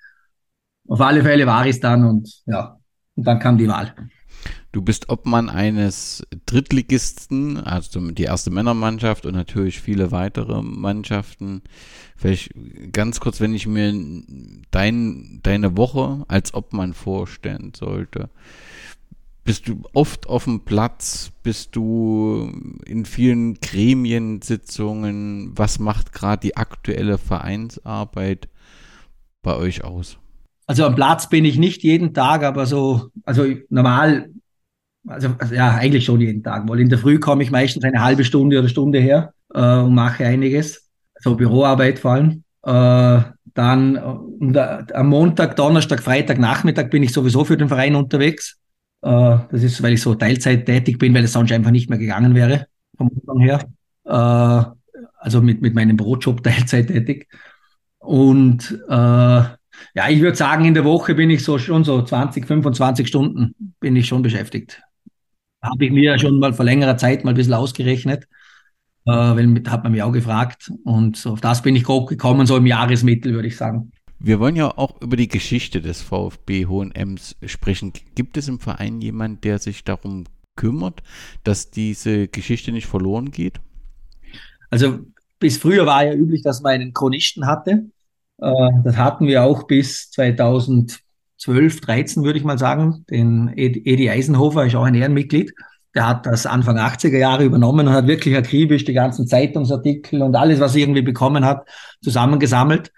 Auf 0.88 1.00
alle 1.00 1.22
Fälle 1.22 1.46
war 1.46 1.64
ich 1.64 1.76
es 1.76 1.80
dann 1.80 2.04
und 2.04 2.42
ja, 2.44 2.76
und 3.14 3.26
dann 3.26 3.38
kam 3.38 3.56
die 3.56 3.68
Wahl. 3.68 3.94
Du 4.73 4.81
bist 4.81 5.11
Obmann 5.11 5.50
eines 5.50 6.26
Drittligisten, 6.47 7.59
also 7.59 8.11
die 8.11 8.23
erste 8.23 8.50
Männermannschaft 8.50 9.26
und 9.26 9.35
natürlich 9.35 9.83
viele 9.83 10.12
weitere 10.12 10.62
Mannschaften. 10.62 11.61
Vielleicht 12.17 12.55
ganz 12.91 13.21
kurz, 13.21 13.38
wenn 13.38 13.55
ich 13.55 13.67
mir 13.67 13.93
dein, 14.71 15.41
deine 15.43 15.76
Woche 15.76 16.25
als 16.26 16.55
Obmann 16.55 16.95
vorstellen 16.95 17.73
sollte. 17.76 18.31
Bist 19.45 19.69
du 19.69 19.83
oft 19.93 20.26
auf 20.26 20.45
dem 20.45 20.61
Platz? 20.61 21.33
Bist 21.43 21.76
du 21.76 22.50
in 22.87 23.05
vielen 23.05 23.61
Gremiensitzungen? 23.61 25.52
Was 25.55 25.81
macht 25.81 26.14
gerade 26.14 26.41
die 26.41 26.57
aktuelle 26.57 27.19
Vereinsarbeit 27.19 28.49
bei 29.43 29.55
euch 29.55 29.85
aus? 29.85 30.17
Also 30.67 30.87
am 30.87 30.95
Platz 30.95 31.29
bin 31.29 31.45
ich 31.45 31.59
nicht 31.59 31.83
jeden 31.83 32.14
Tag, 32.14 32.45
aber 32.45 32.64
so, 32.64 33.11
also 33.25 33.45
normal 33.69 34.31
also, 35.06 35.35
also, 35.38 35.54
ja, 35.54 35.75
eigentlich 35.75 36.04
schon 36.04 36.21
jeden 36.21 36.42
Tag, 36.42 36.68
weil 36.68 36.80
in 36.80 36.88
der 36.88 36.99
Früh 36.99 37.18
komme 37.18 37.42
ich 37.42 37.50
meistens 37.50 37.85
eine 37.85 38.02
halbe 38.02 38.25
Stunde 38.25 38.59
oder 38.59 38.68
Stunde 38.68 38.99
her 39.00 39.32
äh, 39.54 39.78
und 39.78 39.94
mache 39.94 40.25
einiges, 40.25 40.88
so 41.21 41.35
Büroarbeit 41.35 41.99
vor 41.99 42.12
allem. 42.12 42.44
Äh, 42.64 43.23
dann 43.54 43.97
äh, 44.54 44.92
am 44.94 45.09
Montag, 45.09 45.56
Donnerstag, 45.56 46.02
Freitag, 46.02 46.38
Nachmittag 46.38 46.90
bin 46.90 47.02
ich 47.02 47.12
sowieso 47.12 47.44
für 47.44 47.56
den 47.56 47.68
Verein 47.68 47.94
unterwegs. 47.94 48.59
Äh, 49.02 49.38
das 49.50 49.62
ist, 49.62 49.82
weil 49.82 49.94
ich 49.94 50.02
so 50.02 50.14
Teilzeit 50.14 50.66
tätig 50.66 50.99
bin, 50.99 51.14
weil 51.14 51.25
es 51.25 51.32
sonst 51.32 51.52
einfach 51.52 51.71
nicht 51.71 51.90
mehr 51.90 51.99
gegangen 51.99 52.35
wäre, 52.35 52.66
vom 52.97 53.09
Umfang 53.09 53.40
her. 53.40 53.64
Äh, 54.04 54.64
also 55.18 55.40
mit, 55.40 55.61
mit 55.61 55.75
meinem 55.75 55.97
Brotjob 55.97 56.42
Teilzeit 56.44 56.88
tätig. 56.88 57.28
Und 57.99 58.78
äh, 58.88 58.92
ja, 59.94 60.09
ich 60.09 60.21
würde 60.21 60.37
sagen, 60.37 60.64
in 60.64 60.75
der 60.75 60.85
Woche 60.85 61.14
bin 61.14 61.30
ich 61.30 61.44
so 61.44 61.59
schon 61.59 61.85
so 61.85 62.02
20, 62.02 62.47
25 62.47 63.06
Stunden 63.06 63.54
bin 63.80 63.97
ich 63.97 64.06
schon 64.06 64.23
beschäftigt. 64.23 64.82
Habe 65.62 65.85
ich 65.85 65.92
mir 65.92 66.19
schon 66.19 66.38
mal 66.38 66.52
vor 66.52 66.64
längerer 66.64 66.97
Zeit 66.97 67.25
mal 67.25 67.31
ein 67.31 67.37
bisschen 67.37 67.54
ausgerechnet, 67.54 68.25
äh, 69.07 69.11
weil 69.11 69.62
hat 69.69 69.85
man 69.85 69.92
mich 69.92 70.02
auch 70.02 70.12
gefragt. 70.12 70.73
Und 70.85 71.16
so 71.16 71.31
auf 71.33 71.40
das 71.40 71.62
bin 71.62 71.76
ich 71.76 71.85
grob 71.85 72.09
gekommen, 72.09 72.47
so 72.47 72.57
im 72.57 72.66
Jahresmittel, 72.66 73.35
würde 73.35 73.49
ich 73.49 73.57
sagen. 73.57 73.92
Wir 74.19 74.38
wollen 74.38 74.54
ja 74.54 74.69
auch 74.78 75.00
über 75.00 75.16
die 75.16 75.28
Geschichte 75.28 75.81
des 75.81 76.00
VfB 76.00 76.66
Hohenems 76.66 77.37
sprechen. 77.45 77.92
Gibt 78.14 78.37
es 78.37 78.47
im 78.47 78.61
Verein 78.61 79.00
jemand, 79.00 79.42
der 79.42 79.59
sich 79.59 79.83
darum 79.83 80.25
kümmert, 80.54 81.02
dass 81.42 81.71
diese 81.71 82.28
Geschichte 82.28 82.71
nicht 82.71 82.87
verloren 82.87 83.31
geht? 83.31 83.61
Also 84.71 85.00
bis 85.40 85.59
früher 85.59 85.87
war 85.87 86.04
ja 86.04 86.14
üblich, 86.14 86.42
dass 86.42 86.62
man 86.62 86.73
einen 86.73 86.92
Chronisten 86.92 87.47
hatte. 87.47 87.87
Äh, 88.38 88.69
das 88.85 88.97
hatten 88.97 89.26
wir 89.26 89.42
auch 89.42 89.64
bis 89.64 90.11
2012, 91.42 91.80
13 91.80 92.25
würde 92.25 92.38
ich 92.38 92.44
mal 92.44 92.58
sagen. 92.58 93.04
Den 93.11 93.52
Edi 93.56 94.08
Eisenhofer 94.11 94.66
ist 94.66 94.76
auch 94.76 94.84
ein 94.84 94.94
Ehrenmitglied. 94.94 95.52
Der 95.94 96.08
hat 96.08 96.25
das 96.26 96.46
Anfang 96.46 96.78
80er 96.78 97.18
Jahre 97.18 97.44
übernommen 97.44 97.87
und 97.87 97.92
hat 97.92 98.06
wirklich 98.06 98.37
akribisch 98.37 98.84
die 98.84 98.92
ganzen 98.92 99.26
Zeitungsartikel 99.26 100.22
und 100.22 100.37
alles, 100.37 100.61
was 100.61 100.75
er 100.75 100.82
irgendwie 100.82 101.02
bekommen 101.02 101.44
hat, 101.44 101.68
zusammengesammelt. 102.02 102.92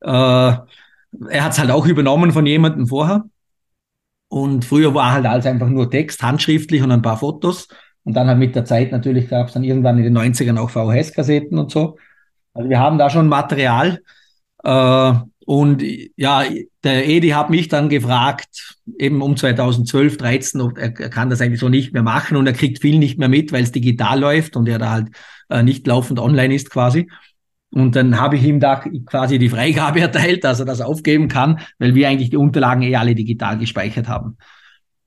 Äh, 0.00 0.08
er 0.08 1.44
hat 1.44 1.52
es 1.52 1.58
halt 1.58 1.70
auch 1.70 1.86
übernommen 1.86 2.32
von 2.32 2.46
jemandem 2.46 2.86
vorher. 2.86 3.24
Und 4.28 4.64
früher 4.64 4.92
war 4.94 5.12
halt 5.12 5.26
alles 5.26 5.46
einfach 5.46 5.68
nur 5.68 5.90
Text, 5.90 6.22
handschriftlich 6.22 6.82
und 6.82 6.90
ein 6.90 7.02
paar 7.02 7.18
Fotos. 7.18 7.68
Und 8.02 8.14
dann 8.14 8.26
halt 8.26 8.38
mit 8.38 8.56
der 8.56 8.64
Zeit 8.64 8.90
natürlich 8.90 9.28
gab 9.28 9.48
es 9.48 9.54
dann 9.54 9.64
irgendwann 9.64 9.98
in 9.98 10.04
den 10.04 10.18
90ern 10.18 10.58
auch 10.58 10.70
VHS-Kassetten 10.70 11.58
und 11.58 11.70
so. 11.70 11.98
Also 12.54 12.68
wir 12.68 12.78
haben 12.80 12.98
da 12.98 13.10
schon 13.10 13.28
Material. 13.28 14.00
Äh, 14.64 15.12
und 15.46 15.80
ja, 16.16 16.42
der 16.82 17.08
Edi 17.08 17.28
hat 17.28 17.50
mich 17.50 17.68
dann 17.68 17.88
gefragt, 17.88 18.76
eben 18.98 19.22
um 19.22 19.36
2012, 19.36 20.16
13, 20.16 20.60
ob 20.60 20.76
er, 20.76 20.98
er 20.98 21.08
kann 21.08 21.30
das 21.30 21.40
eigentlich 21.40 21.60
so 21.60 21.68
nicht 21.68 21.92
mehr 21.92 22.02
machen 22.02 22.36
und 22.36 22.48
er 22.48 22.52
kriegt 22.52 22.80
viel 22.80 22.98
nicht 22.98 23.16
mehr 23.16 23.28
mit, 23.28 23.52
weil 23.52 23.62
es 23.62 23.70
digital 23.70 24.18
läuft 24.18 24.56
und 24.56 24.68
er 24.68 24.80
da 24.80 24.90
halt 24.90 25.08
äh, 25.48 25.62
nicht 25.62 25.86
laufend 25.86 26.18
online 26.18 26.52
ist 26.52 26.68
quasi. 26.68 27.08
Und 27.70 27.94
dann 27.94 28.18
habe 28.18 28.34
ich 28.34 28.42
ihm 28.42 28.58
da 28.58 28.82
quasi 29.06 29.38
die 29.38 29.48
Freigabe 29.48 30.00
erteilt, 30.00 30.42
dass 30.42 30.58
er 30.58 30.66
das 30.66 30.80
aufgeben 30.80 31.28
kann, 31.28 31.60
weil 31.78 31.94
wir 31.94 32.08
eigentlich 32.08 32.30
die 32.30 32.38
Unterlagen 32.38 32.82
eh 32.82 32.96
alle 32.96 33.14
digital 33.14 33.56
gespeichert 33.56 34.08
haben. 34.08 34.38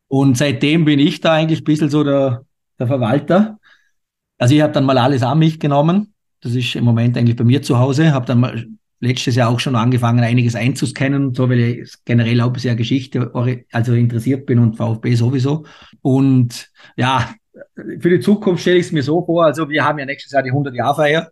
Und 0.07 0.37
seitdem 0.37 0.85
bin 0.85 0.99
ich 0.99 1.19
da 1.19 1.33
eigentlich 1.33 1.61
ein 1.61 1.65
bisschen 1.65 1.89
so 1.89 2.05
der, 2.05 2.45
der 2.79 2.87
Verwalter. 2.87 3.59
Also 4.37 4.55
ich 4.55 4.61
habe 4.61 4.71
dann 4.71 4.85
mal 4.85 4.97
alles 4.97 5.21
an 5.21 5.39
mich 5.39 5.59
genommen. 5.59 6.13
Das 6.39 6.55
ist 6.55 6.75
im 6.75 6.85
Moment 6.85 7.17
eigentlich 7.17 7.35
bei 7.35 7.43
mir 7.43 7.61
zu 7.61 7.77
Hause. 7.77 8.13
Habe 8.13 8.25
dann 8.25 8.39
mal 8.39 8.65
letztes 8.99 9.35
Jahr 9.35 9.49
auch 9.49 9.59
schon 9.59 9.75
angefangen, 9.75 10.23
einiges 10.23 10.55
einzuscannen, 10.55 11.33
so 11.33 11.49
weil 11.49 11.59
ich 11.59 11.93
generell 12.05 12.41
auch 12.41 12.55
sehr 12.57 12.75
Geschichte 12.75 13.31
also 13.71 13.93
interessiert 13.93 14.45
bin 14.45 14.59
und 14.59 14.75
VfB 14.75 15.15
sowieso. 15.15 15.65
Und 16.01 16.69
ja, 16.97 17.33
für 17.99 18.09
die 18.09 18.19
Zukunft 18.19 18.61
stelle 18.61 18.77
ich 18.77 18.87
es 18.87 18.91
mir 18.91 19.03
so 19.03 19.25
vor, 19.25 19.45
also 19.45 19.69
wir 19.69 19.83
haben 19.83 19.99
ja 19.99 20.05
nächstes 20.05 20.31
Jahr 20.31 20.43
die 20.43 20.51
100-Jahr-Feier 20.51 21.29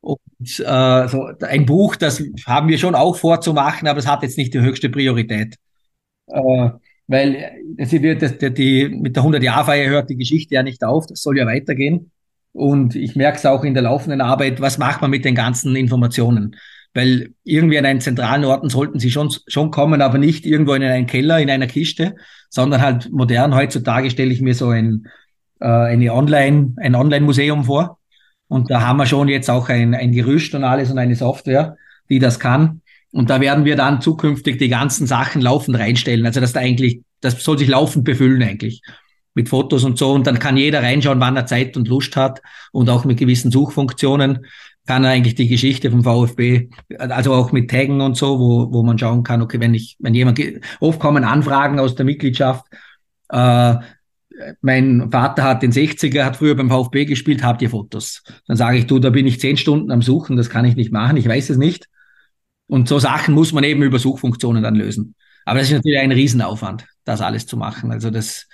und 0.00 0.18
äh, 0.60 1.08
so 1.08 1.30
ein 1.40 1.66
Buch, 1.66 1.96
das 1.96 2.22
haben 2.46 2.68
wir 2.68 2.78
schon 2.78 2.94
auch 2.94 3.16
vorzumachen, 3.16 3.88
aber 3.88 3.98
es 3.98 4.06
hat 4.06 4.22
jetzt 4.22 4.38
nicht 4.38 4.54
die 4.54 4.60
höchste 4.60 4.88
Priorität. 4.88 5.56
Äh, 6.28 6.70
weil 7.08 7.52
das 7.76 7.92
wird, 7.92 8.22
das, 8.22 8.36
die, 8.38 8.88
mit 8.88 9.16
der 9.16 9.22
100-Jahr-Feier 9.22 9.88
hört 9.88 10.10
die 10.10 10.16
Geschichte 10.16 10.54
ja 10.54 10.62
nicht 10.62 10.84
auf, 10.84 11.06
das 11.06 11.22
soll 11.22 11.38
ja 11.38 11.46
weitergehen. 11.46 12.10
Und 12.52 12.96
ich 12.96 13.16
merke 13.16 13.36
es 13.36 13.46
auch 13.46 13.64
in 13.64 13.74
der 13.74 13.82
laufenden 13.82 14.20
Arbeit, 14.20 14.60
was 14.60 14.78
macht 14.78 15.02
man 15.02 15.10
mit 15.10 15.24
den 15.24 15.34
ganzen 15.34 15.76
Informationen? 15.76 16.56
Weil 16.96 17.34
irgendwie 17.44 17.78
an 17.78 17.84
einen 17.84 18.00
zentralen 18.00 18.46
Orten 18.46 18.70
sollten 18.70 18.98
sie 18.98 19.10
schon, 19.10 19.30
schon 19.46 19.70
kommen, 19.70 20.00
aber 20.00 20.16
nicht 20.16 20.46
irgendwo 20.46 20.72
in 20.72 20.82
einen 20.82 21.06
Keller, 21.06 21.38
in 21.40 21.50
einer 21.50 21.66
Kiste, 21.66 22.16
sondern 22.48 22.80
halt 22.80 23.12
modern. 23.12 23.54
Heutzutage 23.54 24.10
stelle 24.10 24.32
ich 24.32 24.40
mir 24.40 24.54
so 24.54 24.70
ein, 24.70 25.06
äh, 25.60 25.66
eine 25.66 26.14
Online, 26.14 26.72
ein 26.78 26.94
Online-Museum 26.94 27.64
vor 27.64 27.98
und 28.48 28.70
da 28.70 28.80
haben 28.80 28.96
wir 28.96 29.04
schon 29.04 29.28
jetzt 29.28 29.50
auch 29.50 29.68
ein, 29.68 29.94
ein 29.94 30.12
Gerüst 30.12 30.54
und 30.54 30.64
alles 30.64 30.90
und 30.90 30.98
eine 30.98 31.16
Software, 31.16 31.76
die 32.08 32.18
das 32.18 32.40
kann. 32.40 32.80
Und 33.12 33.28
da 33.28 33.42
werden 33.42 33.66
wir 33.66 33.76
dann 33.76 34.00
zukünftig 34.00 34.56
die 34.56 34.70
ganzen 34.70 35.06
Sachen 35.06 35.42
laufend 35.42 35.78
reinstellen. 35.78 36.24
Also 36.24 36.40
das 36.40 36.54
da 36.54 36.60
eigentlich, 36.60 37.02
das 37.20 37.42
soll 37.42 37.58
sich 37.58 37.68
laufend 37.68 38.04
befüllen 38.04 38.42
eigentlich 38.42 38.80
mit 39.34 39.48
Fotos 39.50 39.84
und 39.84 39.98
so. 39.98 40.12
Und 40.12 40.26
dann 40.26 40.38
kann 40.38 40.56
jeder 40.56 40.82
reinschauen, 40.82 41.20
wann 41.20 41.36
er 41.36 41.46
Zeit 41.46 41.76
und 41.76 41.88
Lust 41.88 42.16
hat 42.16 42.40
und 42.72 42.88
auch 42.88 43.04
mit 43.04 43.18
gewissen 43.18 43.50
Suchfunktionen 43.50 44.46
kann 44.86 45.04
eigentlich 45.04 45.34
die 45.34 45.48
Geschichte 45.48 45.90
vom 45.90 46.04
VfB, 46.04 46.70
also 46.98 47.34
auch 47.34 47.52
mit 47.52 47.70
Taggen 47.70 48.00
und 48.00 48.16
so, 48.16 48.38
wo, 48.38 48.72
wo 48.72 48.82
man 48.82 48.98
schauen 48.98 49.22
kann, 49.22 49.42
okay, 49.42 49.60
wenn 49.60 49.74
ich, 49.74 49.96
wenn 49.98 50.14
jemand, 50.14 50.40
oft 50.80 51.00
kommen 51.00 51.24
Anfragen 51.24 51.78
aus 51.78 51.94
der 51.94 52.04
Mitgliedschaft, 52.04 52.64
äh, 53.28 53.74
mein 54.60 55.10
Vater 55.10 55.44
hat 55.44 55.62
den 55.62 55.72
60er, 55.72 56.24
hat 56.24 56.36
früher 56.36 56.54
beim 56.54 56.68
VfB 56.68 57.06
gespielt, 57.06 57.42
habt 57.42 57.62
ihr 57.62 57.70
Fotos? 57.70 58.22
Dann 58.46 58.56
sage 58.56 58.78
ich, 58.78 58.86
du, 58.86 58.98
da 58.98 59.10
bin 59.10 59.26
ich 59.26 59.40
zehn 59.40 59.56
Stunden 59.56 59.90
am 59.90 60.02
Suchen, 60.02 60.36
das 60.36 60.50
kann 60.50 60.64
ich 60.64 60.76
nicht 60.76 60.92
machen, 60.92 61.16
ich 61.16 61.26
weiß 61.26 61.50
es 61.50 61.56
nicht. 61.56 61.88
Und 62.66 62.88
so 62.88 62.98
Sachen 62.98 63.34
muss 63.34 63.52
man 63.52 63.64
eben 63.64 63.82
über 63.82 63.98
Suchfunktionen 63.98 64.62
dann 64.62 64.74
lösen. 64.74 65.14
Aber 65.44 65.60
das 65.60 65.68
ist 65.68 65.74
natürlich 65.74 66.00
ein 66.00 66.12
Riesenaufwand, 66.12 66.86
das 67.04 67.20
alles 67.20 67.46
zu 67.46 67.56
machen. 67.56 67.92
Also 67.92 68.10
das, 68.10 68.48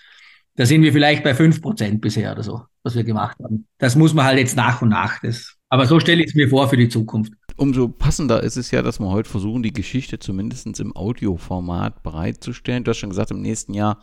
da 0.56 0.66
sind 0.66 0.82
wir 0.82 0.92
vielleicht 0.92 1.24
bei 1.24 1.34
fünf 1.34 1.62
Prozent 1.62 2.00
bisher 2.00 2.32
oder 2.32 2.42
so, 2.42 2.62
was 2.82 2.94
wir 2.94 3.04
gemacht 3.04 3.38
haben. 3.42 3.66
Das 3.78 3.96
muss 3.96 4.12
man 4.12 4.26
halt 4.26 4.38
jetzt 4.38 4.56
nach 4.56 4.82
und 4.82 4.90
nach. 4.90 5.20
Das, 5.20 5.56
aber 5.72 5.86
so 5.86 5.98
stelle 5.98 6.22
ich 6.22 6.28
es 6.28 6.34
mir 6.34 6.50
vor 6.50 6.68
für 6.68 6.76
die 6.76 6.90
Zukunft. 6.90 7.32
Umso 7.56 7.88
passender 7.88 8.42
ist 8.42 8.58
es 8.58 8.70
ja, 8.72 8.82
dass 8.82 9.00
wir 9.00 9.08
heute 9.08 9.30
versuchen, 9.30 9.62
die 9.62 9.72
Geschichte 9.72 10.18
zumindest 10.18 10.78
im 10.80 10.94
Audioformat 10.94 12.02
bereitzustellen. 12.02 12.84
Du 12.84 12.90
hast 12.90 12.98
schon 12.98 13.08
gesagt, 13.08 13.30
im 13.30 13.40
nächsten 13.40 13.72
Jahr 13.72 13.96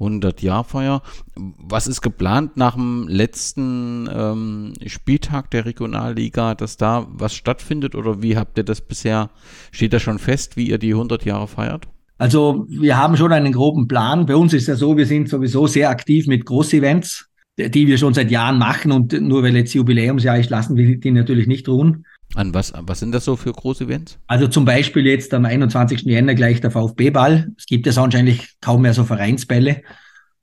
100-Jahr-Feier. 0.00 1.02
Was 1.36 1.86
ist 1.86 2.00
geplant 2.00 2.56
nach 2.56 2.76
dem 2.76 3.08
letzten 3.08 4.08
ähm, 4.10 4.72
Spieltag 4.86 5.50
der 5.50 5.66
Regionalliga, 5.66 6.54
dass 6.54 6.78
da 6.78 7.06
was 7.10 7.34
stattfindet 7.34 7.94
oder 7.94 8.22
wie 8.22 8.38
habt 8.38 8.56
ihr 8.56 8.64
das 8.64 8.80
bisher? 8.80 9.28
Steht 9.70 9.92
da 9.92 10.00
schon 10.00 10.18
fest, 10.18 10.56
wie 10.56 10.70
ihr 10.70 10.78
die 10.78 10.94
100 10.94 11.26
Jahre 11.26 11.46
feiert? 11.46 11.88
Also 12.16 12.64
wir 12.70 12.96
haben 12.96 13.18
schon 13.18 13.34
einen 13.34 13.52
groben 13.52 13.86
Plan. 13.86 14.24
Bei 14.24 14.36
uns 14.36 14.54
ist 14.54 14.66
ja 14.66 14.76
so, 14.76 14.96
wir 14.96 15.04
sind 15.04 15.28
sowieso 15.28 15.66
sehr 15.66 15.90
aktiv 15.90 16.26
mit 16.26 16.46
Großevents, 16.46 17.28
die 17.58 17.86
wir 17.86 17.98
schon 17.98 18.14
seit 18.14 18.30
Jahren 18.30 18.58
machen 18.58 18.92
und 18.92 19.12
nur 19.20 19.42
weil 19.42 19.54
jetzt 19.56 19.74
Jubiläumsjahr 19.74 20.38
ist, 20.38 20.50
lassen 20.50 20.76
wir 20.76 20.98
die 20.98 21.10
natürlich 21.10 21.46
nicht 21.46 21.68
ruhen. 21.68 22.06
An 22.34 22.54
was, 22.54 22.72
was 22.74 23.00
sind 23.00 23.12
das 23.12 23.26
so 23.26 23.36
für 23.36 23.52
große 23.52 23.84
Events? 23.84 24.18
Also 24.26 24.46
zum 24.46 24.64
Beispiel 24.64 25.06
jetzt 25.06 25.34
am 25.34 25.44
21. 25.44 26.02
Jänner 26.02 26.34
gleich 26.34 26.62
der 26.62 26.70
VfB-Ball. 26.70 27.52
Es 27.58 27.66
gibt 27.66 27.84
ja 27.84 27.92
sonst 27.92 28.14
eigentlich 28.14 28.54
kaum 28.62 28.82
mehr 28.82 28.94
so 28.94 29.04
Vereinsbälle, 29.04 29.82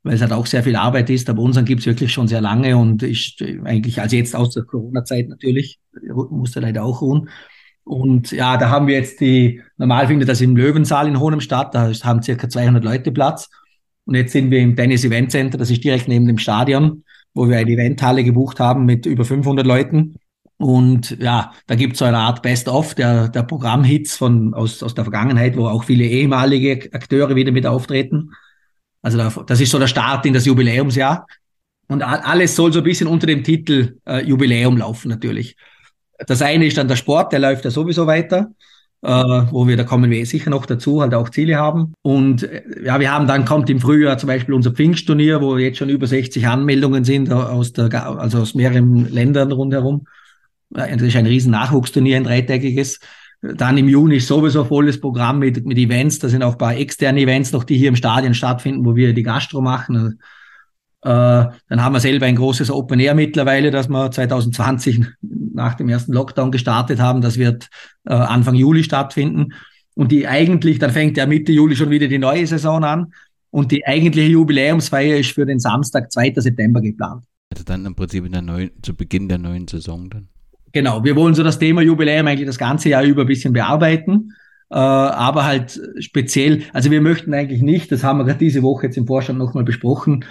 weil 0.04 0.13
es 0.13 0.22
halt 0.22 0.32
auch 0.32 0.46
sehr 0.46 0.62
viel 0.62 0.75
Arbeit 0.75 1.10
ist. 1.10 1.30
Aber 1.32 1.42
unseren 1.42 1.66
gibt 1.66 1.80
es 1.80 1.88
wirklich 1.88 2.13
schon 2.13 2.28
sehr 2.28 2.42
lange 2.42 2.78
und 2.78 3.01
ist 3.01 3.42
eigentlich, 3.63 4.00
also 4.01 4.16
jetzt 4.16 4.36
aus 4.36 4.54
der 4.54 4.63
Corona-Zeit 4.63 5.30
natürlich, 5.30 5.80
musste 6.30 6.60
leider 6.60 6.84
auch 6.84 7.01
ruhen. 7.01 7.30
Und 7.86 8.32
ja, 8.32 8.58
da 8.58 8.70
haben 8.70 8.86
wir 8.86 8.94
jetzt 8.94 9.20
die, 9.20 9.63
normal 9.78 10.06
findet 10.06 10.30
das 10.30 10.42
im 10.42 10.56
Löwensaal 10.56 11.08
in 11.08 11.20
Hohenem 11.20 11.42
statt, 11.42 11.74
da 11.74 11.92
haben 12.04 12.22
circa 12.22 12.48
200 12.48 12.84
Leute 12.84 13.12
Platz. 13.12 13.50
Und 14.10 14.16
jetzt 14.16 14.32
sind 14.32 14.50
wir 14.50 14.58
im 14.58 14.75
Tennis 14.75 15.06
Event 15.06 15.30
Center, 15.30 15.60
das 15.60 15.70
ist 15.70 15.84
direkt 15.84 16.08
neben 16.08 16.25
dem 16.25 16.39
Stadion, 16.39 17.04
wo 17.36 17.48
wir 17.48 17.60
eine 17.60 17.70
Eventhalle 17.70 18.24
gebucht 18.24 18.60
haben 18.60 18.86
mit 18.86 19.06
über 19.06 19.24
500 19.24 19.68
Leuten. 19.68 20.16
Und 20.58 21.16
ja, 21.20 21.54
da 21.68 21.75
gibt 21.75 21.94
es 21.94 22.00
so 22.00 22.06
eine 22.06 22.18
Art 22.18 22.42
Best-of 22.42 22.96
der, 22.96 23.28
der 23.30 23.44
Programmhits 23.44 24.18
von, 24.18 24.56
aus, 24.56 24.82
aus 24.82 24.96
der 24.96 25.04
Vergangenheit, 25.04 25.56
wo 25.56 25.68
auch 25.68 25.84
viele 25.84 26.06
ehemalige 26.06 26.92
Akteure 26.92 27.36
wieder 27.36 27.51
mit 27.51 27.68
auftreten. 27.68 28.32
Also 29.04 29.20
da, 29.20 29.30
das 29.46 29.62
ist 29.62 29.70
so 29.70 29.78
der 29.78 29.86
Start 29.86 30.25
in 30.25 30.34
das 30.34 30.48
Jubiläumsjahr. 30.48 31.28
Und 31.88 32.01
alles 32.01 32.56
soll 32.56 32.74
so 32.74 32.80
ein 32.80 32.86
bisschen 32.86 33.06
unter 33.06 33.28
dem 33.28 33.44
Titel 33.44 34.00
äh, 34.08 34.25
Jubiläum 34.25 34.78
laufen 34.78 35.10
natürlich. 35.10 35.56
Das 36.18 36.42
eine 36.42 36.66
ist 36.66 36.80
dann 36.80 36.88
der 36.88 36.96
Sport, 36.96 37.32
der 37.32 37.42
läuft 37.42 37.63
ja 37.63 37.70
sowieso 37.70 38.08
weiter, 38.08 38.48
äh, 39.01 39.10
wo 39.51 39.68
wir, 39.68 39.77
da 39.77 39.84
kommen 39.84 40.12
wir 40.12 40.25
sicher 40.25 40.50
noch 40.50 40.65
dazu, 40.65 41.01
halt 41.01 41.13
auch 41.13 41.29
Ziele 41.29 41.56
haben. 41.56 41.94
Und 42.01 42.44
äh, 42.44 42.63
ja, 42.84 43.00
wir 43.00 43.12
haben 43.12 43.27
dann 43.27 43.46
kommt 43.46 43.70
im 43.70 43.79
Frühjahr 43.79 44.18
zum 44.18 44.27
Beispiel 44.27 44.53
unser 44.53 44.72
Pfingstturnier, 44.72 45.41
wo 45.41 45.58
jetzt 45.58 45.77
schon 45.77 45.89
über 45.89 46.08
60 46.08 46.48
Anmeldungen 46.48 47.03
sind 47.03 47.32
aus 47.32 47.74
der, 47.74 48.20
also 48.20 48.39
aus 48.39 48.56
mehreren 48.56 49.12
Ländern 49.12 49.51
rundherum. 49.51 50.06
Das 50.70 51.01
ist 51.01 51.15
ein 51.15 51.25
riesen 51.25 51.51
Nachwuchsturnier, 51.51 52.18
ein 52.18 52.24
dreitägiges. 52.25 53.00
Dann 53.41 53.77
im 53.77 53.88
Juni 53.88 54.18
ist 54.18 54.27
sowieso 54.27 54.65
volles 54.65 55.00
Programm 55.00 55.39
mit, 55.39 55.65
mit 55.65 55.77
Events. 55.77 56.20
Da 56.20 56.27
sind 56.27 56.44
auch 56.44 56.53
ein 56.53 56.58
paar 56.58 56.75
externe 56.75 57.22
Events 57.22 57.53
noch, 57.53 57.63
die 57.63 57.77
hier 57.77 57.88
im 57.88 57.96
Stadion 57.96 58.34
stattfinden, 58.34 58.86
wo 58.86 58.96
wir 58.96 59.13
die 59.13 59.24
Gastro 59.24 59.62
machen. 59.62 60.20
Äh, 61.01 61.08
dann 61.08 61.84
haben 61.84 61.94
wir 61.94 62.00
selber 62.00 62.25
ein 62.25 62.36
großes 62.36 62.72
Open 62.72 63.00
Air 63.00 63.15
mittlerweile, 63.15 63.72
das 63.72 63.88
wir 63.88 64.12
2020 64.12 65.06
nach 65.53 65.75
dem 65.75 65.89
ersten 65.89 66.13
Lockdown 66.13 66.51
gestartet 66.51 67.00
haben. 67.00 67.22
Das 67.22 67.38
wird 67.38 67.70
äh, 68.06 68.13
Anfang 68.13 68.56
Juli 68.56 68.84
stattfinden. 68.84 69.53
Und 69.96 70.12
die 70.12 70.27
eigentlich, 70.27 70.79
dann 70.79 70.91
fängt 70.91 71.18
ja 71.18 71.25
Mitte 71.25 71.51
Juli 71.51 71.75
schon 71.75 71.89
wieder 71.89 72.08
die 72.08 72.20
neue 72.20 72.46
Saison 72.48 72.84
an. 72.84 73.13
Und 73.51 73.72
die 73.72 73.86
eigentliche 73.86 74.29
Jubiläumsfeier 74.29 75.18
ist 75.18 75.32
für 75.32 75.46
den 75.46 75.60
Samstag, 75.60 76.12
2. 76.12 76.34
September 76.38 76.82
geplant. 76.82 77.24
Also 77.51 77.63
dann 77.63 77.86
im 77.86 77.96
Prinzip 77.96 78.25
in 78.25 78.32
der 78.32 78.41
neuen, 78.41 78.72
zu 78.84 78.96
Beginn 78.96 79.27
der 79.27 79.39
neuen 79.39 79.68
Saison 79.68 80.10
dann. 80.10 80.29
Genau, 80.72 81.03
wir 81.03 81.15
wollen 81.15 81.34
so 81.34 81.44
das 81.44 81.58
Thema 81.58 81.82
Jubiläum 81.82 82.27
eigentlich 82.27 82.46
das 82.46 82.60
ganze 82.60 82.89
Jahr 82.89 83.03
über 83.03 83.22
ein 83.22 83.27
bisschen 83.27 83.53
bearbeiten. 83.53 84.34
Äh, 84.70 84.75
aber 84.75 85.46
halt 85.46 85.82
speziell, 86.00 86.63
also 86.74 86.91
wir 86.91 87.01
möchten 87.01 87.34
eigentlich 87.34 87.62
nicht, 87.63 87.91
das 87.91 88.03
haben 88.03 88.20
wir 88.20 88.25
gerade 88.25 88.38
diese 88.38 88.62
Woche 88.62 88.86
jetzt 88.86 88.98
im 88.98 89.08
Vorstand 89.08 89.39
nochmal 89.39 89.63
besprochen, 89.63 90.25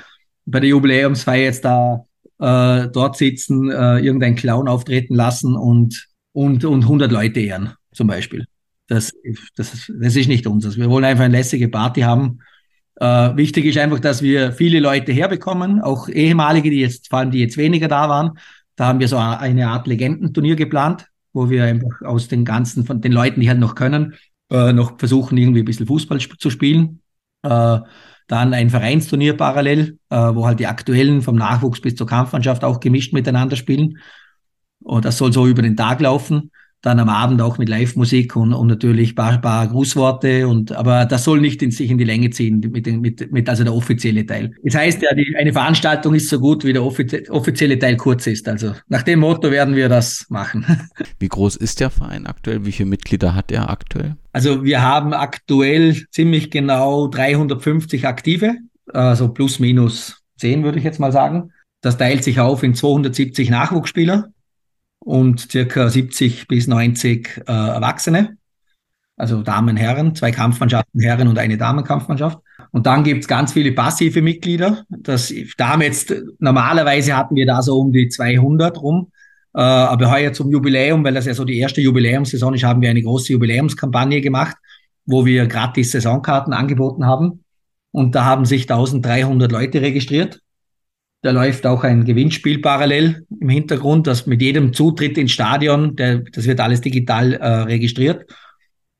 bei 0.50 0.61
der 0.61 0.71
Jubiläumsfeier 0.71 1.45
jetzt 1.45 1.64
da 1.64 2.05
äh, 2.38 2.88
dort 2.88 3.17
sitzen, 3.17 3.71
äh, 3.71 3.99
irgendeinen 3.99 4.37
Clown 4.37 4.69
auftreten 4.69 5.14
lassen 5.14 5.57
und, 5.57 6.09
und, 6.33 6.64
und 6.64 6.83
100 6.83 7.11
Leute 7.11 7.40
ehren, 7.40 7.75
zum 7.93 8.07
Beispiel. 8.07 8.47
Das, 8.87 9.12
das, 9.57 9.93
das 10.00 10.17
ist 10.17 10.28
nicht 10.28 10.47
unseres. 10.47 10.78
Wir 10.78 10.88
wollen 10.88 11.05
einfach 11.05 11.25
eine 11.25 11.37
lässige 11.37 11.69
Party 11.69 12.00
haben. 12.00 12.40
Äh, 12.97 13.37
wichtig 13.37 13.67
ist 13.67 13.78
einfach, 13.78 14.00
dass 14.00 14.23
wir 14.23 14.52
viele 14.52 14.81
Leute 14.81 15.12
herbekommen, 15.12 15.81
auch 15.81 16.09
ehemalige, 16.09 16.71
die 16.71 16.81
jetzt, 16.81 17.09
vor 17.11 17.21
allem 17.21 17.31
die 17.31 17.40
jetzt 17.40 17.57
weniger 17.57 17.88
da 17.88 18.09
waren. 18.09 18.38
Da 18.76 18.87
haben 18.87 19.00
wir 19.00 19.09
so 19.09 19.19
eine 19.19 19.69
Art 19.69 19.87
Legendenturnier 19.87 20.57
geplant, 20.57 21.07
wo 21.33 21.50
wir 21.50 21.64
einfach 21.64 22.02
aus 22.02 22.28
den 22.28 22.45
ganzen, 22.45 22.87
von 22.87 23.00
den 23.00 23.12
Leuten, 23.12 23.40
die 23.40 23.49
halt 23.49 23.59
noch 23.59 23.75
können, 23.75 24.14
äh, 24.50 24.73
noch 24.73 24.99
versuchen, 24.99 25.37
irgendwie 25.37 25.61
ein 25.61 25.67
bisschen 25.67 25.87
Fußball 25.87 26.19
sp 26.23 26.38
zu 26.38 26.50
spielen. 26.50 27.00
Äh, 27.43 27.81
dann 28.29 28.55
ein 28.55 28.71
Vereinsturnier 28.71 29.37
parallel, 29.37 29.99
äh, 30.11 30.17
wo 30.17 30.47
halt 30.47 30.61
die 30.61 30.67
Aktuellen 30.67 31.23
vom 31.23 31.35
Nachwuchs 31.35 31.81
bis 31.81 31.97
zur 31.97 32.07
Kampfmannschaft 32.07 32.63
auch 32.63 32.79
gemischt 32.79 33.13
miteinander 33.13 33.57
spielen. 33.57 33.99
Und 34.81 35.05
das 35.05 35.19
soll 35.19 35.33
so 35.33 35.47
über 35.47 35.63
den 35.63 35.77
Tag 35.77 36.01
laufen 36.01 36.53
dann 36.83 37.01
am 37.01 37.09
Abend 37.09 37.43
auch 37.43 37.59
mit 37.59 37.69
Live-Musik 37.69 38.37
und, 38.37 38.53
und 38.53 38.69
natürlich 38.69 39.17
paar, 39.17 39.41
paar 39.41 39.67
Grußworte 39.67 40.47
und 40.47 40.73
aber 40.73 41.07
das 41.07 41.25
soll 41.25 41.41
nicht 41.41 41.61
in 41.63 41.73
sich 41.73 41.91
in 41.91 41.99
die 41.99 42.05
Länge 42.05 42.31
ziehen 42.31 42.61
mit, 42.73 42.87
den, 42.87 43.01
mit, 43.01 43.33
mit 43.33 43.49
also 43.49 43.65
der 43.65 43.75
offizielle 43.75 44.25
Teil. 44.25 44.53
Das 44.63 44.77
heißt 44.77 45.03
ja, 45.03 45.13
die, 45.15 45.35
eine 45.37 45.53
Veranstaltung 45.53 46.15
ist 46.15 46.29
so 46.29 46.39
gut, 46.39 46.65
wie 46.65 46.73
der 46.73 46.85
offizie 46.85 47.29
offizielle 47.31 47.79
Teil 47.79 47.97
kurz 47.97 48.27
ist. 48.29 48.49
Also 48.49 48.75
nach 48.89 49.03
dem 49.03 49.21
Motto 49.21 49.51
werden 49.51 49.75
wir 49.75 49.89
das 49.89 50.27
machen. 50.29 50.65
Wie 51.19 51.29
groß 51.29 51.57
ist 51.57 51.81
der 51.81 51.91
Verein 51.91 52.27
aktuell? 52.27 52.65
Wie 52.65 52.73
viele 52.73 52.89
Mitglieder 52.89 53.35
hat 53.35 53.51
er 53.51 53.71
aktuell? 53.71 54.17
Also 54.33 54.63
wir 54.65 54.83
haben 54.83 55.13
aktuell 55.13 55.97
ziemlich 56.11 56.51
genau 56.51 57.09
350 57.09 58.07
Aktive, 58.07 58.55
also 58.93 59.29
plus 59.29 59.59
minus 59.59 60.23
10 60.39 60.63
würde 60.63 60.79
ich 60.79 60.85
jetzt 60.85 61.01
mal 61.01 61.13
sagen. 61.13 61.51
Das 61.81 61.97
teilt 61.97 62.25
sich 62.25 62.39
auf 62.41 62.63
in 62.63 62.75
270 62.75 63.51
Nachwuchsspieler 63.51 64.31
und 65.00 65.50
circa 65.50 65.88
70 65.88 66.49
bis 66.49 66.67
90 66.67 67.43
äh, 67.47 67.52
Erwachsene, 67.52 68.37
also 69.17 69.43
Damen, 69.43 69.76
Herren, 69.76 70.14
zwei 70.14 70.31
Kampfmannschaften, 70.31 71.00
Herren 71.00 71.28
und 71.28 71.38
eine 71.38 71.57
Damenkampfmannschaft. 71.57 72.38
Und 72.71 72.87
dann 72.87 73.05
gibt's 73.05 73.26
ganz 73.26 73.52
viele 73.52 73.73
passive 73.73 74.23
Mitglieder. 74.23 74.85
Das, 74.88 75.33
da 75.57 75.71
haben 75.71 75.83
jetzt, 75.83 76.14
normalerweise 76.38 77.17
hatten 77.17 77.35
wir 77.35 77.47
da 77.47 77.62
so 77.62 77.81
um 77.81 77.93
die 77.93 78.09
200 78.09 78.81
rum. 78.81 79.11
Äh, 79.55 79.61
aber 79.61 80.11
heuer 80.11 80.33
zum 80.33 80.50
Jubiläum, 80.50 81.02
weil 81.05 81.14
das 81.14 81.26
ja 81.26 81.35
so 81.35 81.45
die 81.45 81.59
erste 81.59 81.81
Jubiläumssaison 81.81 82.55
ist, 82.55 82.64
haben 82.64 82.81
wir 82.81 82.90
eine 82.90 83.02
große 83.02 83.33
Jubiläumskampagne 83.33 84.21
gemacht, 84.21 84.57
wo 85.07 85.25
wir 85.25 85.47
gratis 85.47 85.93
Saisonkarten 85.93 86.52
angeboten 86.52 87.07
haben. 87.07 87.45
Und 87.90 88.14
da 88.14 88.25
haben 88.25 88.45
sich 88.45 88.62
1300 88.71 89.50
Leute 89.50 89.81
registriert. 89.81 90.40
Da 91.23 91.33
läuft 91.33 91.67
auch 91.67 91.83
ein 91.83 92.05
Gewinnspiel 92.05 92.61
parallel 92.61 93.27
im 93.41 93.49
Hintergrund, 93.49 94.07
das 94.07 94.27
mit 94.27 94.41
jedem 94.41 94.73
Zutritt 94.73 95.19
ins 95.19 95.33
Stadion, 95.33 95.97
der, 95.97 96.19
das 96.19 96.47
wird 96.47 96.61
alles 96.61 96.81
digital 96.81 97.33
äh, 97.33 97.47
registriert. 97.63 98.25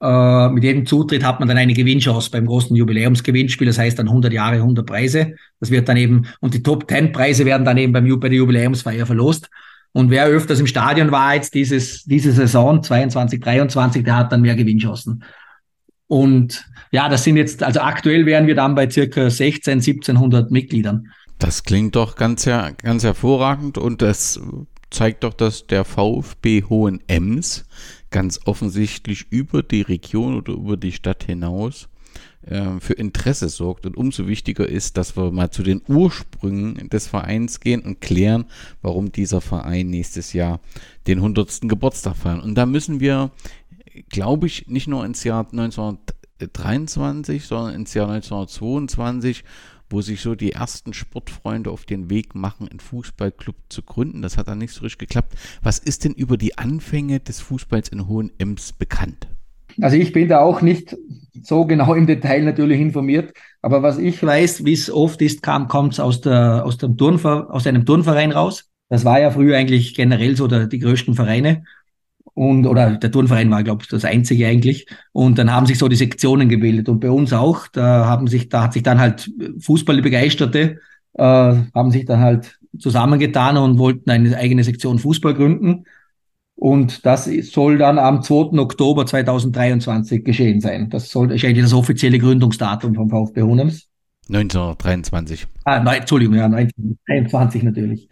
Äh, 0.01 0.49
mit 0.51 0.65
jedem 0.65 0.87
Zutritt 0.87 1.25
hat 1.25 1.39
man 1.39 1.49
dann 1.49 1.59
eine 1.59 1.75
Gewinnchance 1.75 2.31
beim 2.31 2.47
großen 2.47 2.75
Jubiläumsgewinnspiel. 2.75 3.67
Das 3.67 3.79
heißt 3.79 3.99
dann 3.99 4.09
100 4.09 4.33
Jahre, 4.33 4.57
100 4.57 4.87
Preise. 4.87 5.35
Das 5.61 5.71
wird 5.71 5.89
dann 5.89 5.97
eben, 5.97 6.27
und 6.41 6.55
die 6.55 6.63
Top 6.63 6.89
10 6.89 7.13
Preise 7.13 7.45
werden 7.45 7.65
dann 7.65 7.79
eben 7.79 7.93
beim, 7.93 8.21
bei 8.21 8.29
der 8.29 8.39
Jubiläumsfeier 8.39 9.07
verlost. 9.07 9.49
Und 9.93 10.11
wer 10.11 10.27
öfters 10.27 10.61
im 10.61 10.67
Stadion 10.67 11.11
war 11.11 11.35
jetzt 11.35 11.55
dieses, 11.55 12.05
diese 12.05 12.33
Saison 12.33 12.83
22, 12.83 13.41
23, 13.41 14.05
der 14.05 14.17
hat 14.17 14.33
dann 14.33 14.43
mehr 14.43 14.55
Gewinnchancen. 14.55 15.25
Und 16.07 16.65
ja, 16.91 17.09
das 17.09 17.25
sind 17.25 17.37
jetzt, 17.37 17.63
also 17.63 17.81
aktuell 17.81 18.27
wären 18.27 18.47
wir 18.47 18.55
dann 18.55 18.75
bei 18.75 18.89
circa 18.89 19.29
16, 19.31 19.75
1700 19.81 20.51
Mitgliedern. 20.51 21.09
Das 21.39 21.63
klingt 21.63 21.95
doch 21.95 22.17
ganz, 22.17 22.45
ganz 22.45 23.05
hervorragend 23.05 23.79
und 23.79 24.03
das 24.03 24.41
zeigt 24.91 25.25
doch, 25.25 25.35
dass 25.35 25.67
der 25.67 25.85
VfB 25.85 26.65
Hohen 26.65 27.01
Ems 27.07 27.65
ganz 28.11 28.41
offensichtlich 28.47 29.27
über 29.31 29.63
die 29.63 29.83
Region 29.83 30.37
oder 30.37 30.55
über 30.55 30.77
die 30.77 30.93
Stadt 30.93 31.25
hinaus 31.25 31.89
äh, 32.43 32.81
für 32.81 32.95
Interesse 32.95 33.49
sorgt. 33.49 33.87
Und 33.87 33.97
umso 33.97 34.27
wichtiger 34.27 34.69
ist, 34.69 34.97
dass 34.97 35.17
wir 35.17 35.31
mal 35.31 35.51
zu 35.51 35.63
den 35.63 35.83
Ursprüngen 35.87 36.89
des 36.89 37.07
Vereins 37.07 37.61
gehen 37.61 37.83
und 37.83 38.01
klären, 38.01 38.47
warum 38.83 39.13
dieser 39.13 39.41
Verein 39.41 39.91
nächstes 39.91 40.33
Jahr 40.33 40.61
den 41.07 41.19
100. 41.19 41.61
Geburtstag 41.63 42.17
feiern. 42.17 42.41
Und 42.41 42.55
da 42.55 42.67
müssen 42.67 43.01
wir, 43.01 43.31
glaube 44.09 44.47
ich, 44.47 44.67
nicht 44.69 44.89
nur 44.89 45.05
ins 45.05 45.25
Jahr 45.25 45.47
1923, 45.51 47.45
sondern 47.45 47.75
ins 47.75 47.95
Jahr 47.95 48.09
1922 48.09 49.45
wo 49.91 50.01
sich 50.01 50.21
so 50.21 50.35
die 50.35 50.53
ersten 50.53 50.93
Sportfreunde 50.93 51.71
auf 51.71 51.85
den 51.85 52.11
Weg 52.11 52.35
machen, 52.35 52.69
einen 52.69 52.81
Fußballclub 52.81 53.57
zu 53.69 53.83
gründen. 53.83 54.23
Das 54.23 54.37
hat 54.37 54.49
dann 54.49 54.59
nicht 54.59 54.73
so 54.73 54.83
richtig 54.83 55.09
geklappt. 55.09 55.35
Was 55.63 55.79
ist 55.79 56.05
denn 56.05 56.13
über 56.13 56.37
die 56.37 56.59
Anfänge 56.59 57.21
des 57.21 57.41
Fußballs 57.41 57.89
in 57.89 58.09
Hohenems 58.09 58.73
bekannt? 58.73 59.29
Also 59.81 59.97
ich 59.97 60.13
bin 60.13 60.29
da 60.29 60.41
auch 60.41 60.61
nicht 60.61 60.97
so 61.43 61.65
genau 61.65 61.95
im 61.95 62.07
Detail 62.07 62.43
natürlich 62.43 62.81
informiert, 62.81 63.33
aber 63.63 63.83
was 63.83 63.99
ich 63.99 64.23
weiß, 64.23 64.65
wie 64.65 64.73
es 64.73 64.91
oft 64.91 65.23
ist, 65.23 65.43
kam, 65.43 65.69
kommt 65.69 65.93
es 65.93 66.01
aus, 66.01 66.21
der, 66.21 66.65
aus, 66.65 66.79
dem 66.79 66.97
Turnver 66.97 67.49
aus 67.51 67.67
einem 67.67 67.87
Turnverein 67.87 68.33
raus. 68.33 68.69
Das 68.89 69.05
war 69.05 69.21
ja 69.21 69.31
früher 69.31 69.57
eigentlich 69.57 69.95
generell 69.95 70.37
so 70.37 70.49
der, 70.49 70.67
die 70.67 70.79
größten 70.79 71.15
Vereine 71.15 71.65
und 72.39 72.67
oder 72.67 72.97
der 72.97 73.11
Turnverein 73.11 73.51
war, 73.51 73.65
glaube 73.65 73.83
ich, 73.83 73.89
das 73.89 74.05
einzige 74.05 74.47
eigentlich. 74.47 74.87
Und 75.13 75.39
dann 75.39 75.53
haben 75.53 75.67
sich 75.67 75.79
so 75.79 75.89
die 75.89 75.97
Sektionen 75.97 76.49
gebildet 76.49 76.89
und 76.89 77.01
bei 77.01 77.11
uns 77.11 77.33
auch. 77.33 77.67
Da 77.67 78.07
haben 78.07 78.29
sich, 78.29 78.49
da 78.49 78.63
hat 78.63 78.73
sich 78.73 78.83
dann 78.83 79.01
halt 79.01 79.31
Fußballbegeisterte 79.61 80.79
äh, 81.15 81.23
haben 81.23 81.91
sich 81.91 82.05
dann 82.05 82.21
halt 82.21 82.59
zusammengetan 82.79 83.57
und 83.57 83.79
wollten 83.79 84.11
eine 84.11 84.37
eigene 84.37 84.63
Sektion 84.65 84.99
Fußball 84.99 85.35
gründen. 85.35 85.85
Und 86.55 87.07
das 87.07 87.25
soll 87.25 87.79
dann 87.79 87.99
am 87.99 88.23
2. 88.23 88.59
Oktober 88.59 89.07
2023 89.07 90.25
geschehen 90.25 90.61
sein. 90.61 90.91
Das 90.91 91.11
soll, 91.11 91.33
ist 91.33 91.45
eigentlich 91.45 91.65
das 91.65 91.73
offizielle 91.73 92.19
Gründungsdatum 92.19 92.95
vom 92.95 93.11
VfB 93.11 93.43
Honems. 93.43 93.89
1923. 94.29 95.47
Ah, 95.65 95.81
nein, 95.81 96.01
Entschuldigung, 96.01 96.35
ja, 96.35 96.45
1923 96.45 97.63
natürlich. 97.63 98.09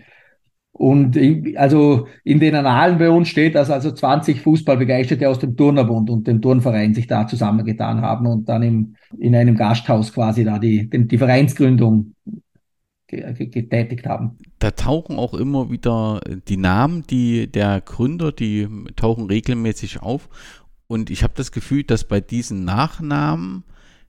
Und 0.79 1.19
also 1.57 2.07
in 2.23 2.39
den 2.39 2.55
Annalen 2.55 2.99
bei 2.99 3.09
uns 3.09 3.29
steht, 3.29 3.55
dass 3.55 3.71
also 3.71 3.93
20 3.93 4.43
Fußballbegeisterte 4.43 5.27
aus 5.27 5.39
dem 5.39 5.57
Turnerbund 5.57 6.11
und 6.11 6.27
dem 6.27 6.43
Turnverein 6.43 6.93
sich 6.93 7.07
da 7.07 7.27
zusammengetan 7.27 8.03
haben 8.03 8.27
und 8.27 8.47
dann 8.51 8.63
im, 8.63 8.97
in 9.19 9.35
einem 9.35 9.57
Gasthaus 9.57 10.13
quasi 10.13 10.45
da 10.45 10.59
die, 10.59 10.91
die 10.91 11.19
Vereinsgründung 11.19 12.15
getätigt 13.09 14.05
haben. 14.05 14.37
Da 14.59 14.73
tauchen 14.73 15.17
auch 15.19 15.33
immer 15.33 15.71
wieder 15.71 16.21
die 16.47 16.59
Namen 16.59 17.05
die 17.09 17.51
der 17.51 17.81
Gründer, 17.81 18.31
die 18.31 18.69
tauchen 18.97 19.29
regelmäßig 19.29 20.03
auf. 20.03 20.29
Und 20.89 21.09
ich 21.09 21.23
habe 21.23 21.33
das 21.37 21.53
Gefühl, 21.53 21.85
dass 21.85 22.05
bei 22.05 22.21
diesen 22.21 22.65
Nachnamen 22.65 23.65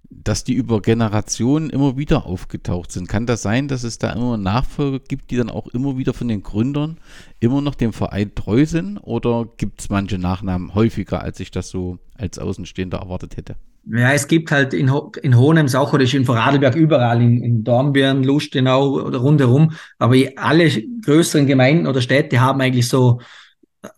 dass 0.10 0.44
die 0.44 0.54
über 0.54 0.82
Generationen 0.82 1.70
immer 1.70 1.98
wieder 1.98 2.26
aufgetaucht 2.26 2.92
sind. 2.92 3.10
Kann 3.10 3.26
das 3.26 3.42
sein, 3.42 3.68
dass 3.68 3.84
es 3.84 3.98
da 3.98 4.12
immer 4.12 4.38
Nachfolger 4.38 5.00
gibt, 5.00 5.32
die 5.32 5.38
dann 5.38 5.50
auch 5.50 5.68
immer 5.68 5.98
wieder 5.98 6.14
von 6.14 6.28
den 6.28 6.44
Gründern 6.44 6.98
immer 7.40 7.62
noch 7.62 7.76
dem 7.76 7.94
Verein 7.94 8.34
treu 8.34 8.66
sind? 8.66 8.98
Oder 9.00 9.48
gibt 9.58 9.82
es 9.82 9.90
manche 9.90 10.18
Nachnamen 10.18 10.74
häufiger, 10.76 11.22
als 11.22 11.40
ich 11.40 11.52
das 11.52 11.70
so 11.70 12.00
als 12.16 12.40
Außenstehender 12.40 13.00
erwartet 13.00 13.38
hätte? 13.38 13.56
Ja, 13.90 14.12
es 14.12 14.28
gibt 14.28 14.52
halt 14.52 14.74
in, 14.74 14.92
Ho 14.92 15.12
in 15.22 15.38
Hohenems 15.38 15.74
auch 15.74 15.94
oder 15.94 16.04
in 16.04 16.26
Vorarlberg 16.26 16.76
überall, 16.76 17.22
in, 17.22 17.42
in 17.42 17.64
Dornbirn, 17.64 18.24
Lustenau 18.24 19.02
oder 19.02 19.20
rundherum. 19.20 19.72
Aber 19.98 20.16
alle 20.36 20.70
größeren 21.06 21.48
Gemeinden 21.48 21.88
oder 21.88 22.02
Städte 22.02 22.42
haben 22.42 22.60
eigentlich 22.60 22.90
so 22.90 23.22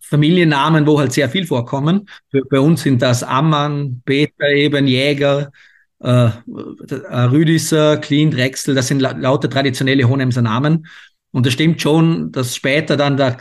Familiennamen, 0.02 0.86
wo 0.86 1.00
halt 1.00 1.14
sehr 1.14 1.30
viel 1.30 1.48
vorkommen. 1.48 2.08
Bei 2.50 2.60
uns 2.60 2.84
sind 2.84 3.02
das 3.02 3.24
Ammann, 3.24 4.02
Peter 4.06 4.50
eben, 4.50 4.88
Jäger, 4.88 5.52
äh, 6.02 6.30
äh, 6.30 7.20
Rüdiser, 7.24 7.98
Clean, 7.98 8.32
Drechsel, 8.32 8.76
das 8.76 8.88
sind 8.88 9.02
lauter 9.02 9.50
traditionelle 9.50 10.08
Hohenemser 10.08 10.42
Namen. 10.42 10.88
Und 11.32 11.46
das 11.46 11.54
stimmt 11.54 11.82
schon, 11.82 12.32
dass 12.32 12.56
später 12.56 12.98
dann, 12.98 13.18
da, 13.18 13.38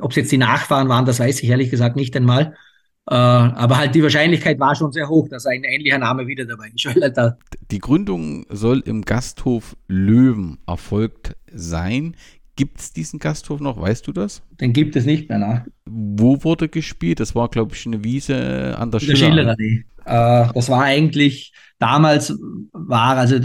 ob 0.00 0.10
es 0.10 0.16
jetzt 0.16 0.32
die 0.32 0.38
Nachfahren 0.38 0.88
waren, 0.88 1.06
das 1.06 1.18
weiß 1.18 1.42
ich 1.42 1.48
ehrlich 1.48 1.70
gesagt 1.70 1.96
nicht 1.96 2.14
einmal. 2.16 2.54
Äh, 3.10 3.14
aber 3.14 3.78
halt 3.78 3.94
die 3.94 4.02
Wahrscheinlichkeit 4.02 4.60
war 4.60 4.76
schon 4.76 4.92
sehr 4.92 5.08
hoch, 5.08 5.28
dass 5.28 5.46
ein 5.46 5.64
ähnlicher 5.64 5.98
Name 5.98 6.26
wieder 6.26 6.44
dabei 6.44 6.70
ist. 6.72 6.88
Die 7.70 7.78
Gründung 7.80 8.46
soll 8.48 8.80
im 8.84 9.02
Gasthof 9.02 9.76
Löwen 9.88 10.58
erfolgt 10.68 11.34
sein. 11.52 12.14
Gibt 12.54 12.80
es 12.80 12.92
diesen 12.92 13.18
Gasthof 13.18 13.60
noch? 13.60 13.80
Weißt 13.80 14.06
du 14.06 14.12
das? 14.12 14.42
Den 14.60 14.72
gibt 14.72 14.94
es 14.94 15.04
nicht 15.04 15.28
mehr. 15.28 15.38
Ne? 15.38 15.64
Wo 15.86 16.44
wurde 16.44 16.68
gespielt? 16.68 17.18
Das 17.18 17.34
war, 17.34 17.48
glaube 17.48 17.74
ich, 17.74 17.86
eine 17.86 18.04
Wiese 18.04 18.76
an 18.78 18.90
der, 18.90 19.00
der 19.00 19.16
Schillerallee. 19.16 19.84
Äh, 20.04 20.46
das 20.54 20.68
war 20.68 20.82
eigentlich, 20.82 21.52
damals 21.78 22.38
war, 22.72 23.16
also 23.16 23.38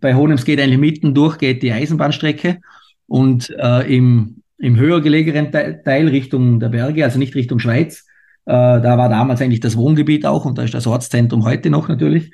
bei 0.00 0.14
Honems 0.14 0.44
geht 0.44 0.60
eigentlich 0.60 0.78
mitten 0.78 1.14
durch, 1.14 1.38
geht 1.38 1.62
die 1.62 1.72
Eisenbahnstrecke 1.72 2.60
und 3.06 3.50
äh, 3.58 3.96
im, 3.96 4.42
im 4.58 4.76
höher 4.76 5.00
gelegenen 5.00 5.52
Teil 5.52 6.08
Richtung 6.08 6.60
der 6.60 6.68
Berge, 6.70 7.04
also 7.04 7.18
nicht 7.18 7.34
Richtung 7.34 7.58
Schweiz, 7.58 8.04
äh, 8.46 8.52
da 8.52 8.98
war 8.98 9.08
damals 9.08 9.40
eigentlich 9.40 9.60
das 9.60 9.76
Wohngebiet 9.76 10.26
auch 10.26 10.44
und 10.44 10.58
da 10.58 10.62
ist 10.62 10.74
das 10.74 10.86
Ortszentrum 10.86 11.44
heute 11.44 11.70
noch 11.70 11.88
natürlich. 11.88 12.32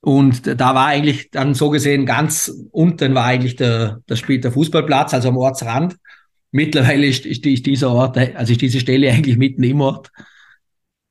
Und 0.00 0.60
da 0.60 0.74
war 0.74 0.88
eigentlich 0.88 1.30
dann 1.30 1.54
so 1.54 1.70
gesehen 1.70 2.04
ganz 2.04 2.52
unten 2.72 3.14
war 3.14 3.24
eigentlich 3.24 3.56
der, 3.56 4.00
der, 4.08 4.16
Spiel, 4.16 4.38
der 4.38 4.52
Fußballplatz, 4.52 5.14
also 5.14 5.28
am 5.30 5.38
Ortsrand. 5.38 5.96
Mittlerweile 6.50 7.06
ist, 7.06 7.24
ist, 7.24 7.44
ist 7.46 7.64
dieser 7.64 7.90
Ort, 7.90 8.18
also 8.18 8.52
ist 8.52 8.60
diese 8.60 8.80
Stelle 8.80 9.10
eigentlich 9.12 9.38
mitten 9.38 9.62
im 9.62 9.80
Ort. 9.80 10.10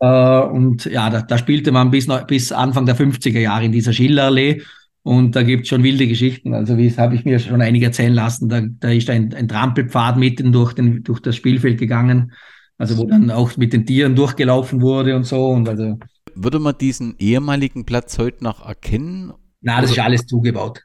Äh, 0.03 0.41
und 0.47 0.83
ja, 0.83 1.09
da, 1.09 1.21
da, 1.21 1.37
spielte 1.37 1.71
man 1.71 1.89
bis, 1.89 2.07
bis 2.27 2.51
Anfang 2.51 2.85
der 2.85 2.97
50er 2.97 3.39
Jahre 3.39 3.63
in 3.63 3.71
dieser 3.71 3.93
Schillerallee. 3.93 4.61
Und 5.01 5.35
da 5.35 5.43
gibt's 5.43 5.69
schon 5.69 5.83
wilde 5.83 6.07
Geschichten. 6.07 6.53
Also 6.53 6.77
wie 6.77 6.91
habe 6.91 7.15
ich 7.15 7.23
mir 7.23 7.39
schon 7.39 7.61
einige 7.61 7.85
erzählen 7.85 8.13
lassen. 8.13 8.49
Da, 8.49 8.61
da 8.79 8.89
ist 8.89 9.09
ein, 9.09 9.33
ein 9.33 9.47
Trampelpfad 9.47 10.17
mitten 10.17 10.51
durch, 10.51 10.73
den, 10.73 11.03
durch 11.03 11.21
das 11.21 11.37
Spielfeld 11.37 11.79
gegangen. 11.79 12.33
Also 12.77 12.97
wo 12.97 13.05
dann 13.05 13.31
auch 13.31 13.55
mit 13.55 13.71
den 13.71 13.85
Tieren 13.85 14.15
durchgelaufen 14.15 14.81
wurde 14.81 15.15
und 15.15 15.23
so. 15.23 15.47
Und 15.47 15.69
also 15.69 15.97
würde 16.35 16.59
man 16.59 16.77
diesen 16.77 17.15
ehemaligen 17.19 17.85
Platz 17.85 18.17
heute 18.17 18.43
noch 18.43 18.65
erkennen? 18.65 19.31
Na, 19.61 19.79
das 19.79 19.91
ist 19.91 19.99
alles 19.99 20.25
zugebaut. 20.25 20.81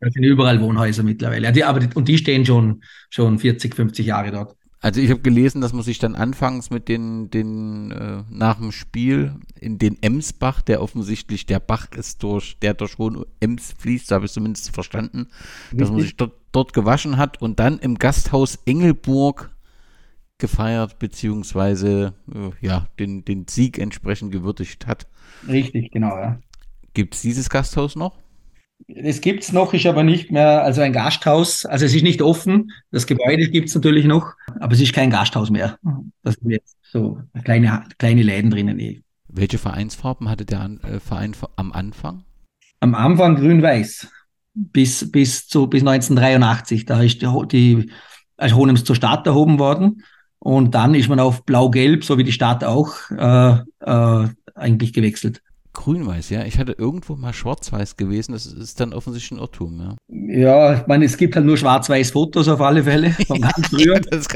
Das 0.00 0.12
sind 0.12 0.24
überall 0.24 0.60
Wohnhäuser 0.60 1.04
mittlerweile. 1.04 1.44
Ja, 1.44 1.52
die, 1.52 1.62
aber 1.62 1.86
und 1.94 2.08
die 2.08 2.18
stehen 2.18 2.44
schon, 2.44 2.82
schon 3.10 3.38
40, 3.38 3.76
50 3.76 4.06
Jahre 4.06 4.32
dort. 4.32 4.56
Also 4.82 5.00
ich 5.02 5.10
habe 5.10 5.20
gelesen, 5.20 5.60
dass 5.60 5.74
man 5.74 5.82
sich 5.82 5.98
dann 5.98 6.14
anfangs 6.14 6.70
mit 6.70 6.88
den, 6.88 7.30
den 7.30 7.90
äh, 7.90 8.22
nach 8.30 8.56
dem 8.56 8.72
Spiel 8.72 9.34
in 9.60 9.78
den 9.78 10.02
Emsbach, 10.02 10.62
der 10.62 10.80
offensichtlich 10.82 11.44
der 11.44 11.60
Bach 11.60 11.88
ist, 11.92 12.22
durch, 12.22 12.58
der 12.60 12.72
durch 12.72 12.96
Hohen 12.96 13.26
Ems 13.40 13.74
fließt, 13.78 14.06
so 14.06 14.14
habe 14.14 14.24
ich 14.24 14.32
zumindest 14.32 14.72
verstanden, 14.74 15.28
Richtig. 15.64 15.78
dass 15.78 15.90
man 15.90 16.00
sich 16.00 16.16
dort, 16.16 16.32
dort 16.52 16.72
gewaschen 16.72 17.18
hat 17.18 17.42
und 17.42 17.60
dann 17.60 17.78
im 17.78 17.96
Gasthaus 17.96 18.58
Engelburg 18.64 19.50
gefeiert, 20.38 20.98
beziehungsweise 20.98 22.14
äh, 22.32 22.66
ja, 22.66 22.88
den, 22.98 23.26
den 23.26 23.46
Sieg 23.48 23.78
entsprechend 23.78 24.32
gewürdigt 24.32 24.86
hat. 24.86 25.06
Richtig, 25.46 25.90
genau, 25.92 26.16
ja. 26.16 26.40
Gibt 26.94 27.14
es 27.14 27.20
dieses 27.20 27.50
Gasthaus 27.50 27.96
noch? 27.96 28.16
Es 28.88 29.20
gibt 29.20 29.42
es 29.44 29.52
noch, 29.52 29.72
ist 29.72 29.86
aber 29.86 30.02
nicht 30.02 30.30
mehr, 30.30 30.62
also 30.62 30.80
ein 30.80 30.92
Gasthaus, 30.92 31.64
also 31.64 31.84
es 31.84 31.94
ist 31.94 32.02
nicht 32.02 32.22
offen, 32.22 32.72
das 32.90 33.06
Gebäude 33.06 33.48
gibt 33.48 33.68
es 33.68 33.74
natürlich 33.74 34.04
noch, 34.04 34.34
aber 34.58 34.72
es 34.72 34.80
ist 34.80 34.92
kein 34.92 35.10
Gasthaus 35.10 35.50
mehr. 35.50 35.78
Das 36.22 36.34
sind 36.34 36.50
jetzt 36.50 36.76
so 36.82 37.20
kleine, 37.44 37.84
kleine 37.98 38.22
Läden 38.22 38.50
drinnen. 38.50 38.78
Eh. 38.80 39.00
Welche 39.28 39.58
Vereinsfarben 39.58 40.28
hatte 40.28 40.44
der 40.44 40.70
äh, 40.82 40.98
Verein 40.98 41.34
am 41.56 41.72
Anfang? 41.72 42.24
Am 42.80 42.94
Anfang 42.94 43.36
grün-weiß. 43.36 44.08
Bis, 44.54 45.10
bis, 45.10 45.46
zu, 45.46 45.68
bis 45.68 45.82
1983. 45.82 46.84
Da 46.84 47.00
ist 47.02 47.22
die, 47.22 47.46
die 47.50 47.90
als 48.36 48.54
Honems 48.54 48.84
zur 48.84 48.96
Stadt 48.96 49.26
erhoben 49.26 49.58
worden. 49.58 50.02
Und 50.38 50.74
dann 50.74 50.94
ist 50.94 51.08
man 51.08 51.20
auf 51.20 51.44
Blau-Gelb, 51.44 52.02
so 52.04 52.18
wie 52.18 52.24
die 52.24 52.32
Stadt 52.32 52.64
auch, 52.64 52.94
äh, 53.10 53.58
äh, 53.80 54.28
eigentlich 54.54 54.92
gewechselt. 54.92 55.42
Grün-Weiß, 55.72 56.30
ja. 56.30 56.44
Ich 56.44 56.58
hatte 56.58 56.72
irgendwo 56.72 57.16
mal 57.16 57.32
Schwarz-Weiß 57.32 57.96
gewesen. 57.96 58.32
Das 58.32 58.46
ist 58.46 58.80
dann 58.80 58.92
offensichtlich 58.92 59.38
ein 59.38 59.42
Irrtum, 59.42 59.80
ja. 59.80 59.96
Ja, 60.08 60.80
ich 60.80 60.86
meine, 60.86 61.04
es 61.04 61.16
gibt 61.16 61.36
halt 61.36 61.46
nur 61.46 61.56
Schwarz-Weiß-Fotos 61.56 62.48
auf 62.48 62.60
alle 62.60 62.84
Fälle 62.84 63.10
von 63.26 63.40
ganz 63.40 63.68
früher. 63.68 63.94
ja, 63.94 64.00
das. 64.00 64.26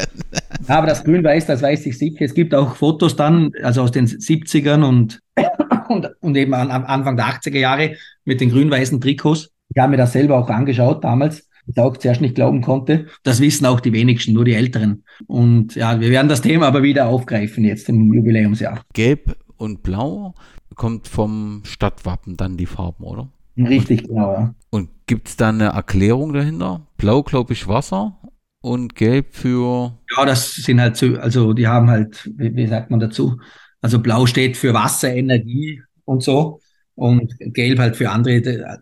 Aber 0.68 0.86
das 0.86 1.04
Grün-Weiß, 1.04 1.46
das 1.46 1.62
weiß 1.62 1.86
ich 1.86 1.98
sicher. 1.98 2.24
Es 2.24 2.34
gibt 2.34 2.54
auch 2.54 2.76
Fotos 2.76 3.16
dann, 3.16 3.52
also 3.62 3.82
aus 3.82 3.90
den 3.90 4.06
70ern 4.06 4.86
und, 4.86 5.20
und, 5.88 6.08
und 6.20 6.36
eben 6.36 6.54
am 6.54 6.84
Anfang 6.84 7.16
der 7.16 7.26
80er 7.26 7.58
Jahre 7.58 7.96
mit 8.24 8.40
den 8.40 8.50
grün-weißen 8.50 9.00
Trikots. 9.00 9.50
Ich 9.74 9.80
habe 9.80 9.90
mir 9.90 9.96
das 9.96 10.12
selber 10.12 10.38
auch 10.38 10.48
angeschaut 10.48 11.02
damals 11.02 11.48
ich 11.66 11.78
auch 11.78 11.96
zuerst 11.96 12.20
nicht 12.20 12.34
glauben 12.34 12.60
konnte. 12.60 13.06
Das 13.22 13.40
wissen 13.40 13.66
auch 13.66 13.80
die 13.80 13.92
wenigsten, 13.92 14.32
nur 14.32 14.44
die 14.44 14.54
Älteren. 14.54 15.04
Und 15.26 15.74
ja, 15.74 16.00
wir 16.00 16.10
werden 16.10 16.28
das 16.28 16.42
Thema 16.42 16.66
aber 16.66 16.82
wieder 16.82 17.06
aufgreifen 17.06 17.64
jetzt 17.64 17.88
im 17.88 18.12
Jubiläumsjahr. 18.12 18.82
Gelb 18.92 19.36
und 19.56 19.82
Blau 19.82 20.34
kommt 20.74 21.08
vom 21.08 21.62
Stadtwappen 21.64 22.36
dann 22.36 22.56
die 22.56 22.66
Farben, 22.66 23.04
oder? 23.04 23.28
Richtig, 23.56 24.08
genau, 24.08 24.32
ja. 24.32 24.54
Und 24.70 24.90
gibt 25.06 25.28
es 25.28 25.36
da 25.36 25.50
eine 25.50 25.66
Erklärung 25.66 26.32
dahinter? 26.32 26.86
Blau, 26.96 27.22
glaube 27.22 27.52
ich, 27.52 27.68
Wasser 27.68 28.18
und 28.60 28.94
Gelb 28.96 29.34
für. 29.34 29.98
Ja, 30.16 30.24
das 30.24 30.54
sind 30.54 30.80
halt 30.80 30.96
so, 30.96 31.14
also 31.16 31.52
die 31.52 31.68
haben 31.68 31.88
halt, 31.90 32.30
wie, 32.36 32.54
wie 32.54 32.66
sagt 32.66 32.90
man 32.90 33.00
dazu? 33.00 33.38
Also 33.80 33.98
Blau 34.00 34.26
steht 34.26 34.56
für 34.56 34.74
Wasser, 34.74 35.14
Energie 35.14 35.82
und 36.04 36.22
so. 36.22 36.60
Und 36.96 37.34
Gelb 37.38 37.78
halt 37.78 37.96
für 37.96 38.10
andere 38.10 38.80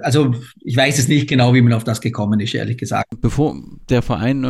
also 0.00 0.34
ich 0.60 0.76
weiß 0.76 0.98
es 0.98 1.08
nicht 1.08 1.28
genau, 1.28 1.54
wie 1.54 1.62
man 1.62 1.72
auf 1.72 1.84
das 1.84 2.00
gekommen 2.00 2.40
ist, 2.40 2.54
ehrlich 2.54 2.78
gesagt. 2.78 3.06
Bevor 3.20 3.56
der 3.88 4.02
Verein 4.02 4.40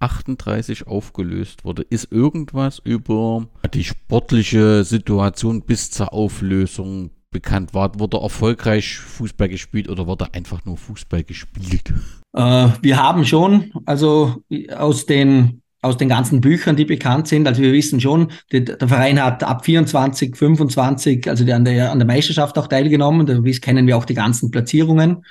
1938 0.00 0.86
aufgelöst 0.86 1.64
wurde, 1.64 1.82
ist 1.82 2.12
irgendwas 2.12 2.80
über 2.84 3.48
die 3.74 3.84
sportliche 3.84 4.84
Situation 4.84 5.62
bis 5.62 5.90
zur 5.90 6.12
Auflösung 6.12 7.10
bekannt? 7.30 7.74
War, 7.74 7.98
wurde 7.98 8.18
erfolgreich 8.18 8.98
Fußball 8.98 9.48
gespielt 9.48 9.88
oder 9.88 10.06
wurde 10.06 10.32
einfach 10.34 10.64
nur 10.64 10.76
Fußball 10.76 11.24
gespielt? 11.24 11.92
Äh, 12.32 12.68
wir 12.82 13.02
haben 13.02 13.24
schon, 13.24 13.72
also 13.86 14.42
aus 14.76 15.06
den 15.06 15.62
aus 15.80 15.96
den 15.96 16.08
ganzen 16.08 16.40
Büchern, 16.40 16.74
die 16.74 16.84
bekannt 16.84 17.28
sind. 17.28 17.46
Also 17.46 17.62
wir 17.62 17.72
wissen 17.72 18.00
schon, 18.00 18.32
die, 18.50 18.64
der 18.64 18.88
Verein 18.88 19.22
hat 19.22 19.44
ab 19.44 19.64
24, 19.64 20.36
25, 20.36 21.28
also 21.28 21.44
die 21.44 21.52
an 21.52 21.64
der, 21.64 21.92
an 21.92 21.98
der 21.98 22.06
Meisterschaft 22.06 22.58
auch 22.58 22.66
teilgenommen. 22.66 23.26
Da 23.26 23.40
kennen 23.60 23.86
wir 23.86 23.96
auch 23.96 24.04
die 24.04 24.14
ganzen 24.14 24.50
Platzierungen. 24.50 25.24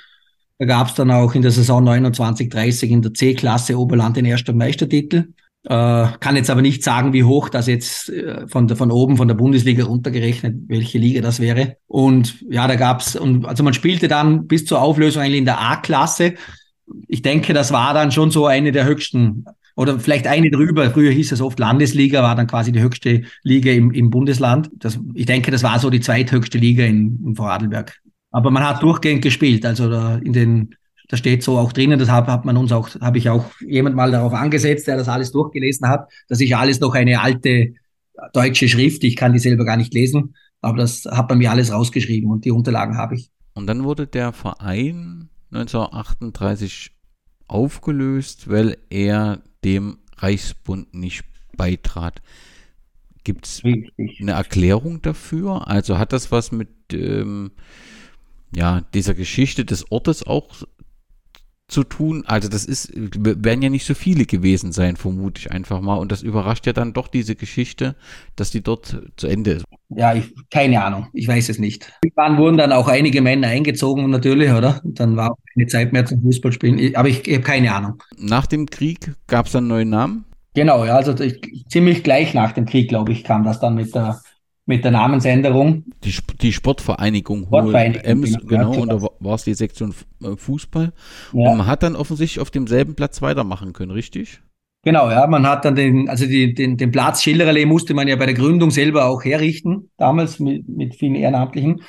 Da 0.58 0.66
gab 0.66 0.88
es 0.88 0.94
dann 0.94 1.10
auch 1.10 1.34
in 1.34 1.42
der 1.42 1.52
Saison 1.52 1.84
29, 1.84 2.48
30 2.48 2.90
in 2.90 3.02
der 3.02 3.14
C-Klasse 3.14 3.78
Oberland 3.78 4.16
den 4.16 4.24
ersten 4.24 4.56
Meistertitel. 4.56 5.28
Äh, 5.64 6.06
kann 6.20 6.36
jetzt 6.36 6.50
aber 6.50 6.62
nicht 6.62 6.82
sagen, 6.82 7.12
wie 7.12 7.24
hoch 7.24 7.48
das 7.48 7.66
jetzt 7.66 8.08
äh, 8.10 8.46
von, 8.48 8.68
von 8.68 8.90
oben, 8.90 9.16
von 9.16 9.28
der 9.28 9.34
Bundesliga 9.34 9.84
runtergerechnet, 9.84 10.56
welche 10.66 10.98
Liga 10.98 11.20
das 11.20 11.40
wäre. 11.40 11.76
Und 11.86 12.44
ja, 12.48 12.66
da 12.66 12.74
gab's 12.74 13.14
und 13.16 13.44
also 13.46 13.62
man 13.62 13.74
spielte 13.74 14.08
dann 14.08 14.46
bis 14.46 14.64
zur 14.64 14.80
Auflösung 14.80 15.22
eigentlich 15.22 15.38
in 15.38 15.44
der 15.44 15.60
A-Klasse. 15.60 16.34
Ich 17.06 17.22
denke, 17.22 17.52
das 17.52 17.72
war 17.72 17.94
dann 17.94 18.12
schon 18.12 18.30
so 18.30 18.46
eine 18.46 18.72
der 18.72 18.84
höchsten 18.84 19.44
oder 19.76 20.00
vielleicht 20.00 20.26
eine 20.26 20.50
drüber. 20.50 20.90
Früher 20.90 21.12
hieß 21.12 21.32
es 21.32 21.40
oft 21.40 21.58
Landesliga, 21.58 22.22
war 22.22 22.34
dann 22.34 22.48
quasi 22.48 22.72
die 22.72 22.80
höchste 22.80 23.22
Liga 23.44 23.70
im, 23.70 23.92
im 23.92 24.10
Bundesland. 24.10 24.70
Das, 24.74 24.98
ich 25.14 25.26
denke, 25.26 25.52
das 25.52 25.62
war 25.62 25.78
so 25.78 25.90
die 25.90 26.00
zweithöchste 26.00 26.58
Liga 26.58 26.84
in, 26.84 27.20
in 27.24 27.36
Vorarlberg. 27.36 28.00
Aber 28.30 28.50
man 28.50 28.66
hat 28.66 28.82
durchgehend 28.82 29.22
gespielt. 29.22 29.64
Also 29.64 29.88
da 29.88 30.16
in 30.16 30.32
den, 30.32 30.74
da 31.08 31.16
steht 31.16 31.42
so 31.42 31.58
auch 31.58 31.72
drinnen, 31.72 31.98
das 31.98 32.10
hat, 32.10 32.26
hat 32.26 32.44
man 32.44 32.56
uns 32.56 32.72
auch, 32.72 32.88
habe 33.00 33.18
ich 33.18 33.30
auch 33.30 33.44
jemand 33.60 33.96
mal 33.96 34.10
darauf 34.10 34.34
angesetzt, 34.34 34.86
der 34.86 34.96
das 34.96 35.08
alles 35.08 35.32
durchgelesen 35.32 35.88
hat. 35.88 36.10
Das 36.28 36.40
ist 36.40 36.48
ja 36.48 36.58
alles 36.58 36.80
noch 36.80 36.94
eine 36.94 37.20
alte 37.20 37.74
deutsche 38.32 38.68
Schrift. 38.68 39.04
Ich 39.04 39.16
kann 39.16 39.32
die 39.32 39.38
selber 39.38 39.64
gar 39.64 39.76
nicht 39.76 39.94
lesen, 39.94 40.34
aber 40.60 40.78
das 40.78 41.04
hat 41.04 41.28
man 41.28 41.38
mir 41.38 41.50
alles 41.50 41.72
rausgeschrieben 41.72 42.30
und 42.30 42.44
die 42.44 42.50
Unterlagen 42.50 42.96
habe 42.96 43.14
ich. 43.14 43.30
Und 43.54 43.66
dann 43.66 43.84
wurde 43.84 44.06
der 44.06 44.32
Verein 44.32 45.30
1938 45.52 46.92
aufgelöst, 47.46 48.48
weil 48.48 48.76
er 48.90 49.42
dem 49.64 49.98
Reichsbund 50.16 50.94
nicht 50.94 51.24
beitrat. 51.56 52.20
Gibt 53.24 53.46
es 53.46 53.62
eine 53.64 54.32
Erklärung 54.32 55.02
dafür? 55.02 55.68
Also 55.68 55.98
hat 55.98 56.12
das 56.12 56.30
was 56.30 56.52
mit 56.52 56.68
ähm, 56.92 57.50
ja, 58.54 58.82
dieser 58.94 59.14
Geschichte 59.14 59.64
des 59.64 59.90
Ortes 59.90 60.26
auch 60.26 60.48
zu 61.68 61.84
tun. 61.84 62.24
Also 62.26 62.48
das 62.48 62.64
ist, 62.64 62.90
werden 62.94 63.62
ja 63.62 63.68
nicht 63.68 63.84
so 63.84 63.94
viele 63.94 64.24
gewesen 64.24 64.72
sein, 64.72 64.96
vermute 64.96 65.40
ich 65.40 65.52
einfach 65.52 65.80
mal. 65.80 65.96
Und 65.96 66.10
das 66.10 66.22
überrascht 66.22 66.66
ja 66.66 66.72
dann 66.72 66.94
doch 66.94 67.08
diese 67.08 67.36
Geschichte, 67.36 67.94
dass 68.36 68.50
die 68.50 68.62
dort 68.62 69.02
zu 69.16 69.26
Ende 69.26 69.52
ist. 69.52 69.64
Ja, 69.90 70.14
ich, 70.14 70.34
keine 70.50 70.82
Ahnung. 70.82 71.08
Ich 71.12 71.28
weiß 71.28 71.50
es 71.50 71.58
nicht. 71.58 71.92
Irgendwann 72.02 72.38
wurden 72.38 72.56
dann 72.56 72.72
auch 72.72 72.88
einige 72.88 73.20
Männer 73.20 73.48
eingezogen, 73.48 74.08
natürlich, 74.10 74.50
oder? 74.50 74.80
Dann 74.82 75.16
war 75.16 75.32
auch 75.32 75.38
keine 75.54 75.66
Zeit 75.66 75.92
mehr 75.92 76.06
zum 76.06 76.22
Fußballspielen. 76.22 76.96
Aber 76.96 77.08
ich, 77.08 77.26
ich 77.26 77.34
habe 77.34 77.44
keine 77.44 77.74
Ahnung. 77.74 78.02
Nach 78.16 78.46
dem 78.46 78.66
Krieg 78.66 79.12
gab 79.26 79.46
es 79.46 79.52
dann 79.52 79.64
einen 79.64 79.68
neuen 79.68 79.90
Namen? 79.90 80.24
Genau, 80.54 80.84
ja, 80.84 80.96
also 80.96 81.14
ich, 81.22 81.66
ziemlich 81.68 82.02
gleich 82.02 82.34
nach 82.34 82.52
dem 82.52 82.64
Krieg, 82.64 82.88
glaube 82.88 83.12
ich, 83.12 83.22
kam 83.22 83.44
das 83.44 83.60
dann 83.60 83.74
mit 83.74 83.94
der 83.94 84.20
mit 84.68 84.84
der 84.84 84.90
Namensänderung. 84.90 85.84
Die, 86.04 86.14
die 86.42 86.52
Sportvereinigung, 86.52 87.46
Sportvereinigung 87.46 88.04
Ems, 88.04 88.38
genau, 88.46 88.70
genau, 88.70 88.82
und 88.82 88.88
da 88.90 89.08
war 89.18 89.34
es 89.34 89.44
die 89.44 89.54
Sektion 89.54 89.94
äh, 90.22 90.36
Fußball. 90.36 90.92
Ja. 91.32 91.50
Und 91.50 91.58
man 91.58 91.66
hat 91.66 91.82
dann 91.82 91.96
offensichtlich 91.96 92.40
auf 92.40 92.50
demselben 92.50 92.94
Platz 92.94 93.22
weitermachen 93.22 93.72
können, 93.72 93.92
richtig? 93.92 94.42
Genau, 94.84 95.10
ja, 95.10 95.26
man 95.26 95.46
hat 95.46 95.64
dann 95.64 95.74
den, 95.74 96.10
also 96.10 96.26
die, 96.26 96.52
den, 96.52 96.76
den 96.76 96.90
Platz 96.90 97.22
Schillerallee 97.22 97.64
musste 97.64 97.94
man 97.94 98.08
ja 98.08 98.16
bei 98.16 98.26
der 98.26 98.34
Gründung 98.34 98.70
selber 98.70 99.06
auch 99.06 99.24
herrichten, 99.24 99.90
damals 99.96 100.38
mit, 100.38 100.68
mit 100.68 100.94
vielen 100.94 101.14
Ehrenamtlichen. 101.14 101.80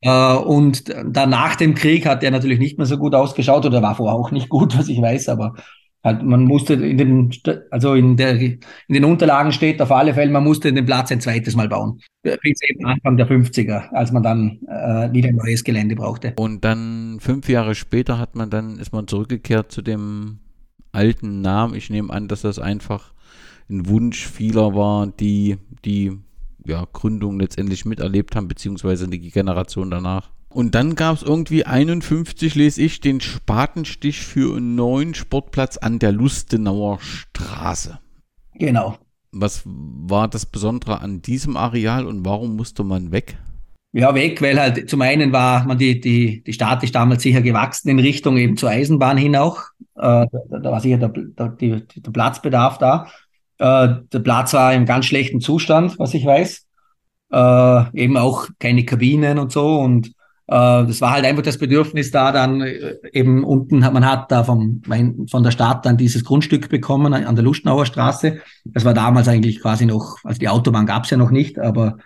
Äh, 0.00 0.36
und 0.36 0.84
dann 0.88 1.30
nach 1.30 1.56
dem 1.56 1.74
Krieg 1.74 2.06
hat 2.06 2.22
der 2.22 2.30
natürlich 2.30 2.60
nicht 2.60 2.78
mehr 2.78 2.86
so 2.86 2.98
gut 2.98 3.16
ausgeschaut 3.16 3.66
oder 3.66 3.82
war 3.82 3.96
vorher 3.96 4.14
auch 4.14 4.30
nicht 4.30 4.48
gut, 4.48 4.78
was 4.78 4.88
ich 4.88 5.02
weiß, 5.02 5.28
aber 5.28 5.54
halt, 6.06 6.22
man 6.22 6.44
musste 6.44 6.74
in 6.74 6.96
den, 6.96 7.30
also 7.70 7.94
in, 7.94 8.16
der, 8.16 8.40
in 8.40 8.60
den 8.88 9.04
Unterlagen 9.04 9.52
steht 9.52 9.82
auf 9.82 9.90
alle 9.92 10.14
Fälle, 10.14 10.30
man 10.30 10.44
musste 10.44 10.72
den 10.72 10.86
Platz 10.86 11.12
ein 11.12 11.20
zweites 11.20 11.56
Mal 11.56 11.68
bauen. 11.68 12.00
Bis 12.22 12.60
eben 12.62 12.86
Anfang 12.86 13.16
der 13.16 13.28
50er, 13.28 13.90
als 13.90 14.12
man 14.12 14.22
dann 14.22 14.60
äh, 14.68 15.12
wieder 15.12 15.28
ein 15.28 15.36
neues 15.36 15.64
Gelände 15.64 15.96
brauchte. 15.96 16.32
Und 16.36 16.64
dann 16.64 17.18
fünf 17.20 17.48
Jahre 17.48 17.74
später 17.74 18.18
hat 18.18 18.34
man 18.36 18.50
dann, 18.50 18.78
ist 18.78 18.92
man 18.92 19.06
zurückgekehrt 19.06 19.70
zu 19.70 19.82
dem 19.82 20.38
alten 20.92 21.42
Namen. 21.42 21.74
Ich 21.74 21.90
nehme 21.90 22.12
an, 22.12 22.28
dass 22.28 22.42
das 22.42 22.58
einfach 22.58 23.12
ein 23.68 23.88
Wunsch 23.88 24.26
vieler 24.26 24.74
war, 24.74 25.06
die 25.08 25.56
die 25.84 26.12
ja, 26.64 26.84
Gründung 26.92 27.38
letztendlich 27.38 27.84
miterlebt 27.84 28.34
haben, 28.34 28.48
beziehungsweise 28.48 29.08
die 29.08 29.30
Generation 29.30 29.90
danach. 29.90 30.30
Und 30.56 30.74
dann 30.74 30.94
gab 30.94 31.16
es 31.16 31.22
irgendwie 31.22 31.66
51, 31.66 32.54
lese 32.54 32.80
ich, 32.80 33.02
den 33.02 33.20
Spatenstich 33.20 34.20
für 34.20 34.56
einen 34.56 34.74
neuen 34.74 35.12
Sportplatz 35.12 35.76
an 35.76 35.98
der 35.98 36.12
Lustenauer 36.12 36.98
Straße. 36.98 37.98
Genau. 38.54 38.96
Was 39.32 39.64
war 39.66 40.28
das 40.28 40.46
Besondere 40.46 41.02
an 41.02 41.20
diesem 41.20 41.58
Areal 41.58 42.06
und 42.06 42.24
warum 42.24 42.56
musste 42.56 42.84
man 42.84 43.12
weg? 43.12 43.36
Ja, 43.92 44.14
weg, 44.14 44.40
weil 44.40 44.58
halt 44.58 44.88
zum 44.88 45.02
einen 45.02 45.30
war 45.30 45.66
man 45.66 45.76
die, 45.76 46.00
die, 46.00 46.42
die 46.42 46.52
Stadt 46.54 46.82
ist 46.82 46.94
damals 46.94 47.22
sicher 47.22 47.42
gewachsen 47.42 47.90
in 47.90 47.98
Richtung 47.98 48.38
eben 48.38 48.56
zur 48.56 48.70
Eisenbahn 48.70 49.18
hin 49.18 49.36
auch. 49.36 49.58
Äh, 49.94 50.24
da, 50.24 50.58
da, 50.58 50.72
war 50.72 50.80
sicher 50.80 50.96
der, 50.96 51.10
der, 51.10 51.80
der 51.80 52.10
Platzbedarf 52.10 52.78
da. 52.78 53.08
Äh, 53.58 53.96
der 54.10 54.20
Platz 54.20 54.54
war 54.54 54.72
im 54.72 54.86
ganz 54.86 55.04
schlechten 55.04 55.42
Zustand, 55.42 55.98
was 55.98 56.14
ich 56.14 56.24
weiß. 56.24 56.64
Äh, 57.30 58.00
eben 58.00 58.16
auch 58.16 58.48
keine 58.58 58.86
Kabinen 58.86 59.38
und 59.38 59.52
so. 59.52 59.80
Und 59.80 60.15
das 60.54 61.00
war 61.00 61.12
halt 61.12 61.24
einfach 61.24 61.42
das 61.42 61.58
Bedürfnis 61.58 62.12
da 62.12 62.30
dann 62.30 62.60
äh, 62.60 62.94
eben 63.12 63.42
unten 63.42 63.80
man 63.80 64.06
hat 64.06 64.30
da 64.30 64.44
vom, 64.44 64.80
von 65.28 65.42
der 65.42 65.50
Stadt 65.50 65.84
dann 65.84 65.96
dieses 65.96 66.24
Grundstück 66.24 66.68
bekommen 66.68 67.12
an 67.14 67.34
der 67.34 67.44
Lustenauer 67.44 67.84
Straße. 67.84 68.40
Das 68.64 68.84
war 68.84 68.94
damals 68.94 69.26
eigentlich 69.26 69.60
quasi 69.60 69.86
noch, 69.86 70.18
also 70.22 70.38
die 70.38 70.48
Autobahn 70.48 70.86
gab's 70.86 71.10
ja 71.10 71.16
noch 71.16 71.30
nicht, 71.30 71.58
aber 71.58 71.98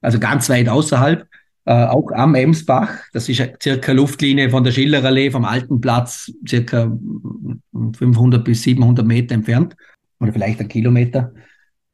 also 0.00 0.18
ganz 0.18 0.50
weit 0.50 0.68
außerhalb. 0.68 1.26
Äh, 1.66 1.86
auch 1.86 2.10
am 2.12 2.34
Emsbach, 2.34 2.90
das 3.14 3.28
ist 3.28 3.42
circa 3.62 3.92
Luftlinie 3.92 4.50
von 4.50 4.64
der 4.64 4.72
Schillerallee 4.72 5.30
vom 5.30 5.46
alten 5.46 5.80
Platz, 5.80 6.30
circa 6.46 6.92
500 7.96 8.44
bis 8.44 8.62
700 8.64 9.06
Meter 9.06 9.34
entfernt 9.34 9.74
oder 10.20 10.32
vielleicht 10.32 10.60
ein 10.60 10.68
Kilometer. 10.68 11.32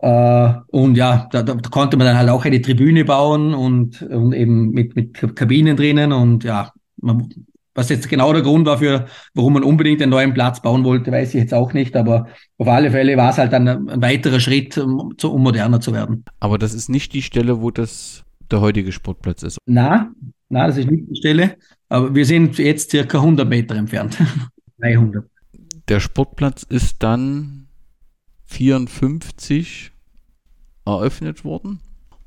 Äh, 0.03 0.55
und 0.69 0.97
ja, 0.97 1.29
da, 1.31 1.43
da, 1.43 1.55
konnte 1.57 1.97
man 1.97 2.07
dann 2.07 2.17
halt 2.17 2.31
auch 2.31 2.45
eine 2.45 2.63
Tribüne 2.63 3.05
bauen 3.05 3.55
und, 3.55 4.01
und 4.03 4.33
eben 4.33 4.71
mit, 4.71 4.97
mit 4.97 5.37
Kabinen 5.37 5.77
drinnen 5.77 6.13
und 6.13 6.43
ja, 6.45 6.73
man, 6.97 7.29
was 7.75 7.91
jetzt 7.91 8.09
genau 8.09 8.33
der 8.33 8.43
Grund 8.43 8.67
war 8.67 8.79
für, 8.79 9.07
warum 9.35 9.55
man 9.55 9.63
unbedingt 9.63 10.01
einen 10.01 10.11
neuen 10.11 10.33
Platz 10.33 10.63
bauen 10.63 10.85
wollte, 10.85 11.13
weiß 11.13 11.35
ich 11.35 11.41
jetzt 11.41 11.55
auch 11.55 11.73
nicht, 11.75 11.97
aber 11.97 12.29
auf 12.57 12.67
alle 12.67 12.91
Fälle 12.91 13.17
war 13.17 13.31
es 13.31 13.39
halt 13.39 13.53
dann 13.53 13.69
ein, 13.69 14.03
weiterer 14.03 14.41
Schritt, 14.41 14.79
um, 14.79 15.15
um 15.23 15.43
moderner 15.43 15.81
zu 15.81 15.93
werden. 15.93 16.25
Aber 16.41 16.57
das 16.57 16.73
ist 16.73 16.89
nicht 16.89 17.13
die 17.13 17.23
Stelle, 17.23 17.61
wo 17.61 17.71
das 17.71 18.25
der 18.51 18.61
heutige 18.61 18.93
Sportplatz 18.93 19.43
ist. 19.43 19.59
Na, 19.67 20.11
na, 20.49 20.67
das 20.67 20.79
ist 20.79 20.91
nicht 20.91 21.11
die 21.11 21.17
Stelle, 21.17 21.57
aber 21.89 22.15
wir 22.15 22.25
sind 22.25 22.59
jetzt 22.59 22.91
circa 22.91 23.19
100 23.19 23.49
Meter 23.49 23.77
entfernt. 23.77 24.17
300. 24.81 25.25
Der 25.89 26.01
Sportplatz 26.01 26.63
ist 26.63 27.03
dann 27.03 27.60
54 28.51 29.93
eröffnet 30.85 31.45
worden. 31.45 31.81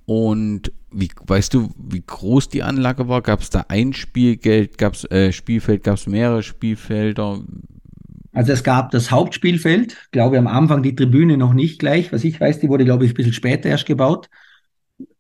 Und 0.06 0.72
wie 0.92 1.10
weißt 1.26 1.54
du, 1.54 1.70
wie 1.78 2.04
groß 2.06 2.50
die 2.50 2.64
Anlage 2.64 3.08
war? 3.08 3.22
Gab 3.22 3.42
es 3.42 3.50
da 3.50 3.66
ein 3.68 3.94
Spielgeld, 3.94 4.78
gab 4.78 4.94
es 4.94 5.06
äh, 5.06 5.32
Spielfeld, 5.32 5.84
gab 5.84 5.96
es 5.96 6.08
mehrere 6.08 6.44
Spielfelder? 6.44 7.42
Also 8.34 8.52
es 8.52 8.64
gab 8.64 8.92
das 8.92 9.12
Hauptspielfeld, 9.12 10.10
glaube 10.12 10.36
ich, 10.36 10.40
am 10.40 10.48
Anfang 10.48 10.82
die 10.82 10.96
Tribüne 10.96 11.38
noch 11.38 11.54
nicht 11.54 11.80
gleich. 11.80 12.12
Was 12.12 12.24
ich 12.24 12.40
weiß, 12.40 12.60
die 12.60 12.70
wurde, 12.70 12.86
glaube 12.86 13.06
ich, 13.06 13.12
ein 13.12 13.16
bisschen 13.16 13.34
später 13.34 13.70
erst 13.70 13.86
gebaut. 13.86 14.30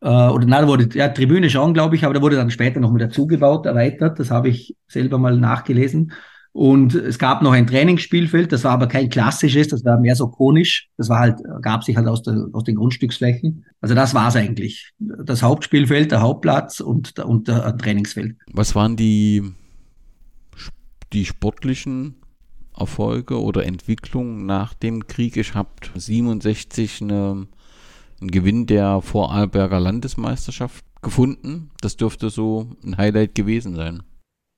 Äh, 0.01 0.07
oder 0.07 0.45
nein, 0.45 0.63
da 0.63 0.67
wurde 0.67 0.89
ja 0.97 1.09
Tribüne 1.09 1.49
schon, 1.49 1.73
glaube 1.73 1.95
ich, 1.95 2.05
aber 2.05 2.13
da 2.13 2.21
wurde 2.21 2.37
dann 2.37 2.51
später 2.51 2.79
noch 2.79 2.91
mit 2.91 3.01
dazugebaut, 3.01 3.65
erweitert. 3.65 4.19
Das 4.19 4.31
habe 4.31 4.49
ich 4.49 4.75
selber 4.87 5.17
mal 5.17 5.37
nachgelesen. 5.37 6.13
Und 6.53 6.93
es 6.93 7.17
gab 7.17 7.41
noch 7.41 7.51
ein 7.51 7.65
Trainingsspielfeld, 7.65 8.51
das 8.51 8.63
war 8.63 8.73
aber 8.73 8.87
kein 8.87 9.09
klassisches, 9.09 9.69
das 9.69 9.83
war 9.83 9.99
mehr 9.99 10.15
so 10.15 10.27
konisch. 10.27 10.87
Das 10.97 11.09
war 11.09 11.17
halt, 11.17 11.39
gab 11.63 11.83
sich 11.83 11.97
halt 11.97 12.07
aus, 12.07 12.21
der, 12.21 12.47
aus 12.53 12.63
den 12.63 12.75
Grundstücksflächen. 12.75 13.65
Also 13.81 13.95
das 13.95 14.13
war 14.13 14.27
es 14.27 14.35
eigentlich. 14.35 14.91
Das 14.99 15.41
Hauptspielfeld, 15.41 16.11
der 16.11 16.21
Hauptplatz 16.21 16.79
und, 16.79 17.17
und 17.19 17.47
der 17.47 17.75
Trainingsfeld. 17.75 18.35
Was 18.51 18.75
waren 18.75 18.95
die, 18.95 19.41
die 21.11 21.25
sportlichen 21.25 22.17
Erfolge 22.77 23.41
oder 23.41 23.65
Entwicklungen 23.65 24.45
nach 24.45 24.75
dem 24.75 25.07
Krieg? 25.07 25.37
Ich 25.37 25.55
habe 25.55 25.69
67 25.95 27.01
eine, 27.01 27.47
einen 28.21 28.31
Gewinn 28.31 28.67
der 28.67 29.01
Vorarlberger 29.01 29.79
Landesmeisterschaft 29.79 30.85
gefunden. 31.01 31.71
Das 31.81 31.97
dürfte 31.97 32.29
so 32.29 32.67
ein 32.85 32.95
Highlight 32.95 33.33
gewesen 33.33 33.73
sein. 33.73 34.03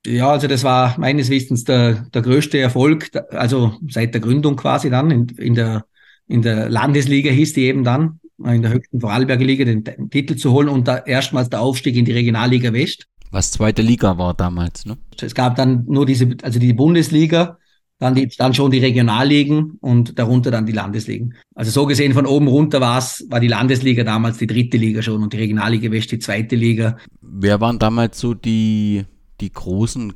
Ja, 0.05 0.29
also 0.31 0.47
das 0.47 0.63
war 0.63 0.99
meines 0.99 1.29
Wissens 1.29 1.63
der, 1.63 2.05
der 2.13 2.21
größte 2.21 2.59
Erfolg, 2.59 3.09
also 3.31 3.73
seit 3.89 4.13
der 4.13 4.21
Gründung 4.21 4.55
quasi 4.55 4.89
dann 4.89 5.11
in, 5.11 5.27
in, 5.37 5.55
der, 5.55 5.85
in 6.27 6.41
der 6.41 6.69
Landesliga 6.69 7.31
hieß 7.31 7.53
die 7.53 7.63
eben 7.63 7.83
dann, 7.83 8.19
in 8.43 8.61
der 8.61 8.71
höchsten 8.71 8.99
Vorarlberger 8.99 9.45
Liga 9.45 9.65
den, 9.65 9.83
den 9.83 10.09
Titel 10.09 10.35
zu 10.35 10.51
holen 10.51 10.69
und 10.69 10.87
da 10.87 10.97
erstmals 10.97 11.49
der 11.49 11.61
Aufstieg 11.61 11.95
in 11.95 12.05
die 12.05 12.11
Regionalliga 12.11 12.73
West. 12.73 13.07
Was 13.31 13.51
zweite 13.51 13.81
Liga 13.81 14.17
war 14.17 14.33
damals, 14.33 14.85
ne? 14.85 14.97
Es 15.19 15.33
gab 15.33 15.55
dann 15.55 15.85
nur 15.87 16.05
diese, 16.05 16.35
also 16.43 16.59
die 16.59 16.73
Bundesliga, 16.73 17.57
dann, 17.97 18.13
die, 18.13 18.27
dann 18.37 18.53
schon 18.53 18.71
die 18.71 18.79
Regionalligen 18.79 19.77
und 19.79 20.19
darunter 20.19 20.51
dann 20.51 20.65
die 20.65 20.73
Landesligen. 20.73 21.33
Also 21.55 21.71
so 21.71 21.85
gesehen 21.85 22.13
von 22.13 22.25
oben 22.25 22.47
runter 22.47 22.81
war 22.81 22.97
es, 22.97 23.25
war 23.29 23.39
die 23.39 23.47
Landesliga 23.47 24.03
damals 24.03 24.37
die 24.37 24.47
dritte 24.47 24.77
Liga 24.77 25.01
schon 25.01 25.23
und 25.23 25.31
die 25.31 25.37
Regionalliga 25.37 25.89
West 25.91 26.11
die 26.11 26.19
zweite 26.19 26.55
Liga. 26.55 26.97
Wer 27.21 27.61
waren 27.61 27.79
damals 27.79 28.19
so 28.19 28.33
die 28.33 29.05
die 29.41 29.51
großen 29.51 30.13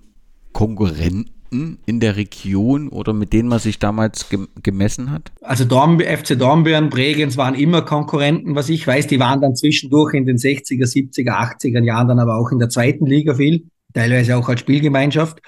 Konkurrenten 0.53 1.79
in 1.85 1.99
der 1.99 2.15
Region 2.15 2.89
oder 2.89 3.13
mit 3.13 3.33
denen 3.33 3.49
man 3.49 3.59
sich 3.59 3.79
damals 3.79 4.29
ge 4.29 4.47
gemessen 4.61 5.11
hat? 5.11 5.31
Also 5.41 5.65
Dorn, 5.65 5.99
FC 5.99 6.37
Dornbirn, 6.37 6.89
Bregenz 6.89 7.37
waren 7.37 7.55
immer 7.55 7.81
Konkurrenten, 7.81 8.55
was 8.55 8.69
ich 8.69 8.85
weiß. 8.85 9.07
Die 9.07 9.19
waren 9.19 9.41
dann 9.41 9.55
zwischendurch 9.55 10.13
in 10.13 10.25
den 10.25 10.37
60er, 10.37 10.85
70er, 10.85 11.31
80er 11.31 11.83
Jahren 11.83 12.07
dann 12.07 12.19
aber 12.19 12.37
auch 12.37 12.51
in 12.51 12.59
der 12.59 12.69
zweiten 12.69 13.05
Liga 13.05 13.35
viel, 13.35 13.65
teilweise 13.93 14.37
auch 14.37 14.47
als 14.47 14.59
Spielgemeinschaft. 14.59 15.39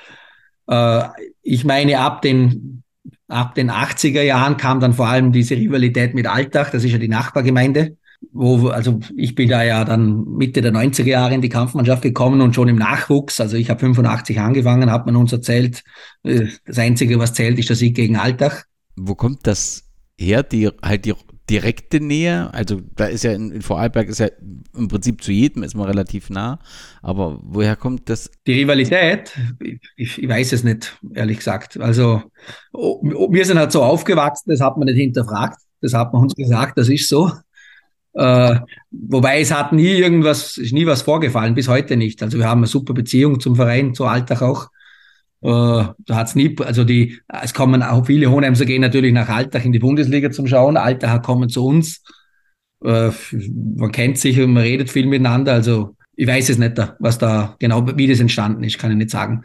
Äh, 0.67 1.03
ich 1.43 1.65
meine, 1.65 1.99
ab 1.99 2.21
den, 2.21 2.83
ab 3.27 3.53
den 3.55 3.69
80er 3.69 4.23
Jahren 4.23 4.57
kam 4.57 4.79
dann 4.79 4.93
vor 4.93 5.07
allem 5.07 5.31
diese 5.31 5.55
Rivalität 5.55 6.13
mit 6.13 6.27
Altach, 6.27 6.71
das 6.71 6.83
ist 6.83 6.91
ja 6.91 6.97
die 6.97 7.07
Nachbargemeinde 7.07 7.97
wo, 8.31 8.67
also 8.67 8.99
ich 9.15 9.35
bin 9.35 9.49
da 9.49 9.63
ja 9.63 9.83
dann 9.83 10.23
Mitte 10.25 10.61
der 10.61 10.71
90er 10.71 11.05
Jahre 11.05 11.33
in 11.33 11.41
die 11.41 11.49
Kampfmannschaft 11.49 12.03
gekommen 12.03 12.41
und 12.41 12.53
schon 12.53 12.67
im 12.67 12.77
Nachwuchs, 12.77 13.41
also 13.41 13.57
ich 13.57 13.69
habe 13.69 13.79
85 13.79 14.39
angefangen, 14.39 14.91
hat 14.91 15.05
man 15.05 15.15
uns 15.15 15.33
erzählt, 15.33 15.83
äh, 16.23 16.47
das 16.65 16.77
Einzige, 16.77 17.19
was 17.19 17.33
zählt, 17.33 17.57
ist 17.59 17.69
der 17.69 17.75
Sieg 17.75 17.95
gegen 17.95 18.17
Altach. 18.17 18.63
Wo 18.95 19.15
kommt 19.15 19.47
das 19.47 19.89
her, 20.17 20.43
die 20.43 20.69
halt 20.81 21.05
die 21.05 21.13
direkte 21.49 21.99
Nähe? 21.99 22.53
Also 22.53 22.81
da 22.95 23.05
ist 23.05 23.23
ja 23.23 23.33
in, 23.33 23.51
in 23.51 23.61
Vorarlberg 23.61 24.07
ist 24.07 24.19
ja 24.19 24.29
im 24.75 24.87
Prinzip 24.87 25.23
zu 25.23 25.31
jedem 25.31 25.63
ist 25.63 25.75
man 25.75 25.87
relativ 25.87 26.29
nah, 26.29 26.59
aber 27.01 27.39
woher 27.43 27.75
kommt 27.75 28.07
das? 28.09 28.29
Die 28.45 28.53
Rivalität, 28.53 29.35
ich, 29.95 30.21
ich 30.21 30.29
weiß 30.29 30.53
es 30.53 30.63
nicht, 30.63 30.97
ehrlich 31.13 31.37
gesagt. 31.37 31.79
Also 31.79 32.21
wir 32.71 33.45
sind 33.45 33.57
halt 33.57 33.71
so 33.71 33.83
aufgewachsen, 33.83 34.51
das 34.51 34.61
hat 34.61 34.77
man 34.77 34.85
nicht 34.85 34.97
hinterfragt, 34.97 35.57
das 35.81 35.93
hat 35.93 36.13
man 36.13 36.21
uns 36.21 36.35
gesagt, 36.35 36.77
das 36.77 36.87
ist 36.87 37.09
so. 37.09 37.31
Äh, 38.13 38.59
wobei 38.91 39.39
es 39.39 39.51
hat 39.51 39.71
nie 39.73 39.91
irgendwas, 39.91 40.57
ist 40.57 40.73
nie 40.73 40.85
was 40.85 41.01
vorgefallen, 41.03 41.55
bis 41.55 41.67
heute 41.67 41.95
nicht. 41.97 42.21
Also 42.21 42.37
wir 42.37 42.47
haben 42.47 42.59
eine 42.59 42.67
super 42.67 42.93
Beziehung 42.93 43.39
zum 43.39 43.55
Verein, 43.55 43.93
zu 43.93 44.05
Alltag 44.05 44.41
auch. 44.41 44.67
Äh, 45.41 45.47
da 45.47 46.15
hat's 46.15 46.35
nie, 46.35 46.55
also 46.59 46.83
die, 46.83 47.19
es 47.41 47.53
kommen 47.53 47.81
auch 47.81 48.05
viele 48.05 48.29
Hohenheimser 48.29 48.65
gehen 48.65 48.81
natürlich 48.81 49.13
nach 49.13 49.29
Alltag 49.29 49.65
in 49.65 49.71
die 49.71 49.79
Bundesliga 49.79 50.29
zum 50.31 50.47
Schauen. 50.47 50.77
Alltag 50.77 51.23
kommen 51.23 51.49
zu 51.49 51.65
uns. 51.65 52.03
Äh, 52.83 53.11
man 53.75 53.91
kennt 53.91 54.17
sich 54.17 54.39
und 54.39 54.53
man 54.53 54.63
redet 54.63 54.89
viel 54.89 55.05
miteinander. 55.05 55.53
Also 55.53 55.95
ich 56.15 56.27
weiß 56.27 56.49
es 56.49 56.57
nicht, 56.57 56.77
was 56.99 57.17
da 57.17 57.55
genau, 57.59 57.85
wie 57.97 58.07
das 58.07 58.19
entstanden 58.19 58.63
ist, 58.63 58.77
kann 58.77 58.91
ich 58.91 58.97
nicht 58.97 59.09
sagen. 59.09 59.43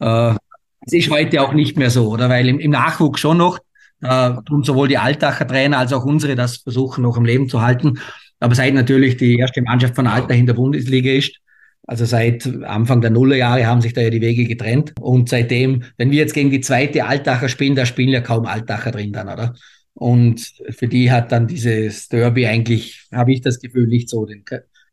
Äh, 0.00 0.34
es 0.80 0.92
ist 0.92 1.10
heute 1.10 1.42
auch 1.42 1.52
nicht 1.52 1.76
mehr 1.76 1.90
so, 1.90 2.08
oder? 2.08 2.28
Weil 2.28 2.48
im, 2.48 2.58
im 2.58 2.70
Nachwuchs 2.70 3.20
schon 3.20 3.38
noch, 3.38 3.58
äh, 4.02 4.32
tun 4.46 4.62
sowohl 4.62 4.88
die 4.88 4.98
Altacher 4.98 5.46
Trainer 5.46 5.78
als 5.78 5.92
auch 5.92 6.04
unsere 6.04 6.34
das 6.34 6.58
versuchen 6.58 7.02
noch 7.02 7.16
im 7.16 7.24
Leben 7.24 7.48
zu 7.48 7.62
halten. 7.62 7.98
Aber 8.40 8.54
seit 8.54 8.74
natürlich 8.74 9.16
die 9.16 9.38
erste 9.38 9.62
Mannschaft 9.62 9.94
von 9.94 10.06
Altach 10.06 10.36
in 10.36 10.46
der 10.46 10.54
Bundesliga 10.54 11.10
ist, 11.10 11.40
also 11.86 12.04
seit 12.04 12.46
Anfang 12.64 13.00
der 13.00 13.10
Nullerjahre 13.10 13.66
haben 13.66 13.80
sich 13.80 13.92
da 13.92 14.00
ja 14.00 14.10
die 14.10 14.20
Wege 14.20 14.44
getrennt. 14.44 14.92
Und 15.00 15.28
seitdem, 15.28 15.84
wenn 15.96 16.10
wir 16.10 16.18
jetzt 16.18 16.34
gegen 16.34 16.50
die 16.50 16.60
zweite 16.60 17.04
Altacher 17.06 17.48
spielen, 17.48 17.76
da 17.76 17.86
spielen 17.86 18.08
ja 18.08 18.20
kaum 18.20 18.46
Altacher 18.46 18.90
drin 18.90 19.12
dann, 19.12 19.28
oder? 19.28 19.54
Und 19.94 20.52
für 20.70 20.88
die 20.88 21.10
hat 21.10 21.32
dann 21.32 21.46
dieses 21.46 22.08
Derby 22.08 22.46
eigentlich, 22.46 23.06
habe 23.12 23.32
ich 23.32 23.40
das 23.40 23.60
Gefühl, 23.60 23.86
nicht 23.86 24.10
so 24.10 24.26
den, 24.26 24.44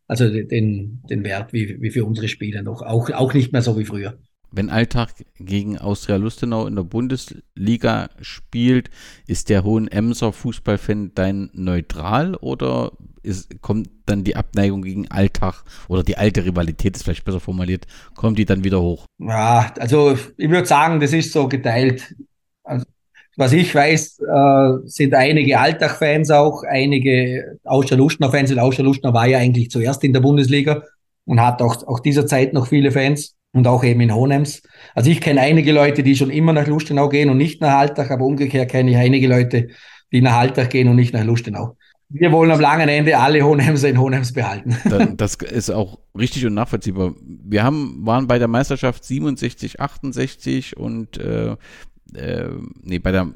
also 0.08 0.30
den, 0.30 1.02
den 1.10 1.24
Wert 1.26 1.52
wie, 1.52 1.82
wie 1.82 1.89
für 1.89 2.06
unsere 2.06 2.30
Spieler 2.30 2.62
noch. 2.62 2.82
Auch, 2.84 3.10
auch 3.10 3.34
nicht 3.34 3.52
mehr 3.52 3.62
so 3.62 3.78
wie 3.78 3.86
früher. 3.86 4.18
Wenn 4.56 4.70
Alltag 4.70 5.10
gegen 5.39 5.80
Austria 5.80 6.18
Lustenau 6.18 6.68
in 6.68 6.76
der 6.76 6.84
Bundesliga 6.84 8.10
spielt, 8.22 8.92
ist 9.26 9.50
der 9.50 9.63
Hohenemser 9.63 10.32
Fußballfan 10.32 11.12
dein 11.16 11.50
neutral 11.54 12.36
oder 12.36 12.92
ist, 13.24 13.62
kommt 13.63 13.89
dann 14.06 14.24
die 14.24 14.36
Abneigung 14.36 14.84
gegen 14.84 15.10
Alltag 15.10 15.63
oder 15.88 16.04
die 16.04 16.18
alte 16.18 16.46
Rivalität, 16.46 16.96
ist 16.96 17.04
vielleicht 17.04 17.26
besser 17.26 17.39
formuliert, 17.39 17.88
kommt 18.13 18.38
die 18.38 18.46
dann 18.46 18.63
wieder 18.63 18.80
hoch? 18.80 19.06
Ja, 19.18 19.74
also 19.80 20.16
ich 20.38 20.50
würde 20.50 20.68
sagen, 20.68 21.00
das 21.00 21.13
ist 21.13 21.34
so 21.34 21.48
geteilt. 21.48 22.13
Also, 22.63 22.86
was 23.36 23.54
ich 23.54 23.74
weiß, 23.74 24.20
äh, 24.20 24.72
sind 24.86 25.16
einige 25.16 25.60
Alltag-Fans 25.60 26.30
auch, 26.30 26.62
einige 26.62 27.58
Austria-Lustenau-Fans. 27.63 28.52
Und 28.52 28.60
Austria-Lustenau 28.60 29.16
war 29.16 29.26
ja 29.26 29.39
eigentlich 29.39 29.72
zuerst 29.72 30.04
in 30.04 30.13
der 30.13 30.20
Bundesliga 30.20 30.84
und 31.26 31.42
hat 31.42 31.60
auch, 31.63 31.88
auch 31.88 32.02
dieser 32.02 32.28
Zeit 32.28 32.54
noch 32.54 32.68
viele 32.68 32.92
Fans 32.92 33.36
und 33.54 33.68
auch 33.68 33.84
eben 33.84 34.02
in 34.02 34.13
Honems. 34.13 34.63
Also 34.96 35.10
ich 35.10 35.22
kenne 35.22 35.42
einige 35.42 35.72
Leute, 35.72 36.04
die 36.04 36.16
schon 36.16 36.30
immer 36.30 36.54
nach 36.54 36.68
Lustenau 36.68 37.08
gehen 37.08 37.30
und 37.30 37.38
nicht 37.38 37.62
nach 37.62 37.78
Alltag, 37.78 38.12
aber 38.12 38.26
umgekehrt 38.26 38.70
kenne 38.70 38.92
ich 38.92 38.98
einige 38.98 39.28
Leute, 39.28 39.70
die 40.12 40.22
nach 40.22 40.34
Alltag 40.34 40.72
gehen 40.72 40.88
und 40.89 40.96
nicht 40.96 41.13
nach 41.13 41.24
Lustenau. 41.24 41.78
Wir 42.10 42.32
wollen 42.32 42.52
am 42.52 42.60
langen 42.60 42.89
Ende 42.89 43.18
alle 43.18 43.42
Hohenhemser 43.42 43.89
in 43.89 44.00
Hohenhems 44.00 44.34
behalten. 44.34 44.76
Das 45.18 45.36
ist 45.36 45.72
auch 45.72 46.00
richtig 46.18 46.46
und 46.46 46.54
nachvollziehbar. 46.54 47.13
Wir 47.20 47.63
haben, 47.63 48.06
waren 48.06 48.28
bei 48.28 48.38
der 48.38 48.48
Meisterschaft 48.48 49.04
67, 49.04 49.80
68 49.80 50.78
und 50.78 51.18
äh, 51.18 51.56
äh, 52.13 52.50
nee, 52.84 53.00
bei 53.00 53.12
der 53.12 53.30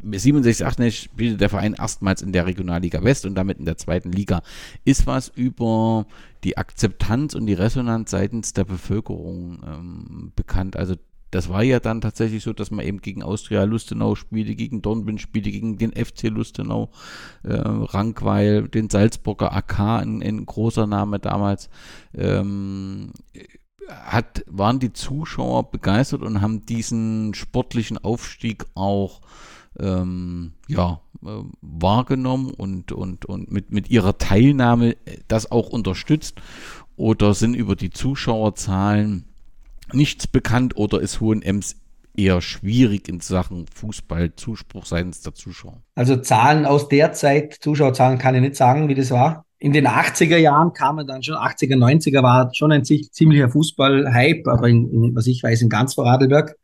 67, 0.00 0.64
68 0.64 1.10
spielte 1.10 1.36
der 1.38 1.48
Verein 1.48 1.74
erstmals 1.74 2.22
in 2.22 2.32
der 2.32 2.46
Regionalliga 2.46 3.02
West 3.02 3.26
und 3.26 3.34
damit 3.34 3.58
in 3.58 3.64
der 3.64 3.76
zweiten 3.76 4.12
Liga. 4.12 4.42
Ist 4.84 5.06
was 5.06 5.28
über 5.34 6.06
die 6.44 6.56
Akzeptanz 6.56 7.34
und 7.34 7.46
die 7.46 7.54
Resonanz 7.54 8.10
seitens 8.10 8.52
der 8.52 8.64
Bevölkerung 8.64 9.60
ähm, 9.66 10.32
bekannt? 10.34 10.76
Also 10.76 10.94
das 11.30 11.48
war 11.48 11.62
ja 11.62 11.78
dann 11.78 12.00
tatsächlich 12.00 12.42
so, 12.42 12.52
dass 12.52 12.70
man 12.70 12.84
eben 12.84 13.00
gegen 13.00 13.22
Austria 13.22 13.64
Lustenau 13.64 14.14
spielte, 14.14 14.54
gegen 14.54 14.80
Dornbirn 14.80 15.18
spielte, 15.18 15.50
gegen 15.50 15.76
den 15.76 15.92
FC 15.92 16.24
Lustenau, 16.24 16.90
äh, 17.42 17.52
Rankweil, 17.54 18.68
den 18.68 18.88
Salzburger 18.88 19.52
AK, 19.52 19.78
ein, 19.78 20.22
ein 20.22 20.46
großer 20.46 20.86
Name 20.86 21.18
damals. 21.18 21.68
Ähm, 22.14 23.12
hat, 23.88 24.44
waren 24.46 24.80
die 24.80 24.92
Zuschauer 24.92 25.70
begeistert 25.70 26.22
und 26.22 26.40
haben 26.40 26.66
diesen 26.66 27.34
sportlichen 27.34 27.98
Aufstieg 27.98 28.66
auch 28.74 29.20
ähm, 29.78 30.52
ja, 30.68 31.00
äh, 31.24 31.42
wahrgenommen 31.60 32.50
und, 32.50 32.92
und, 32.92 33.24
und 33.24 33.50
mit, 33.50 33.72
mit 33.72 33.90
ihrer 33.90 34.18
Teilnahme 34.18 34.96
das 35.28 35.50
auch 35.50 35.68
unterstützt 35.70 36.40
oder 36.96 37.34
sind 37.34 37.54
über 37.54 37.76
die 37.76 37.90
Zuschauerzahlen 37.90 39.24
nichts 39.92 40.26
bekannt 40.26 40.76
oder 40.76 41.00
ist 41.00 41.20
Hohenems 41.20 41.76
eher 42.18 42.40
schwierig 42.40 43.08
in 43.08 43.20
Sachen 43.20 43.66
Fußball-Zuspruch 43.72 44.84
seitens 44.84 45.22
der 45.22 45.34
Zuschauer? 45.34 45.82
Also 45.94 46.16
Zahlen 46.16 46.66
aus 46.66 46.88
der 46.88 47.12
Zeit, 47.12 47.54
Zuschauerzahlen 47.60 48.18
kann 48.18 48.34
ich 48.34 48.40
nicht 48.40 48.56
sagen, 48.56 48.88
wie 48.88 48.94
das 48.94 49.10
war. 49.10 49.44
In 49.60 49.72
den 49.72 49.86
80er 49.86 50.36
Jahren 50.36 50.72
kamen 50.72 51.06
dann 51.06 51.22
schon, 51.22 51.36
80er, 51.36 51.76
90er 51.76 52.22
war 52.22 52.52
schon 52.54 52.72
ein 52.72 52.84
ziemlicher 52.84 53.48
Fußball-Hype, 53.48 54.46
aber 54.46 54.68
in, 54.68 54.90
in, 54.92 55.16
was 55.16 55.26
ich 55.26 55.42
weiß, 55.42 55.62
in 55.62 55.68
ganz 55.68 55.94
Vorarlberg. 55.94 56.56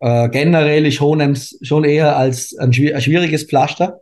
Äh, 0.00 0.28
generell 0.28 0.86
ist 0.86 1.00
Hohenems 1.00 1.58
schon 1.62 1.84
eher 1.84 2.16
als 2.16 2.56
ein, 2.58 2.68
ein 2.68 3.00
schwieriges 3.00 3.44
Pflaster, 3.44 4.00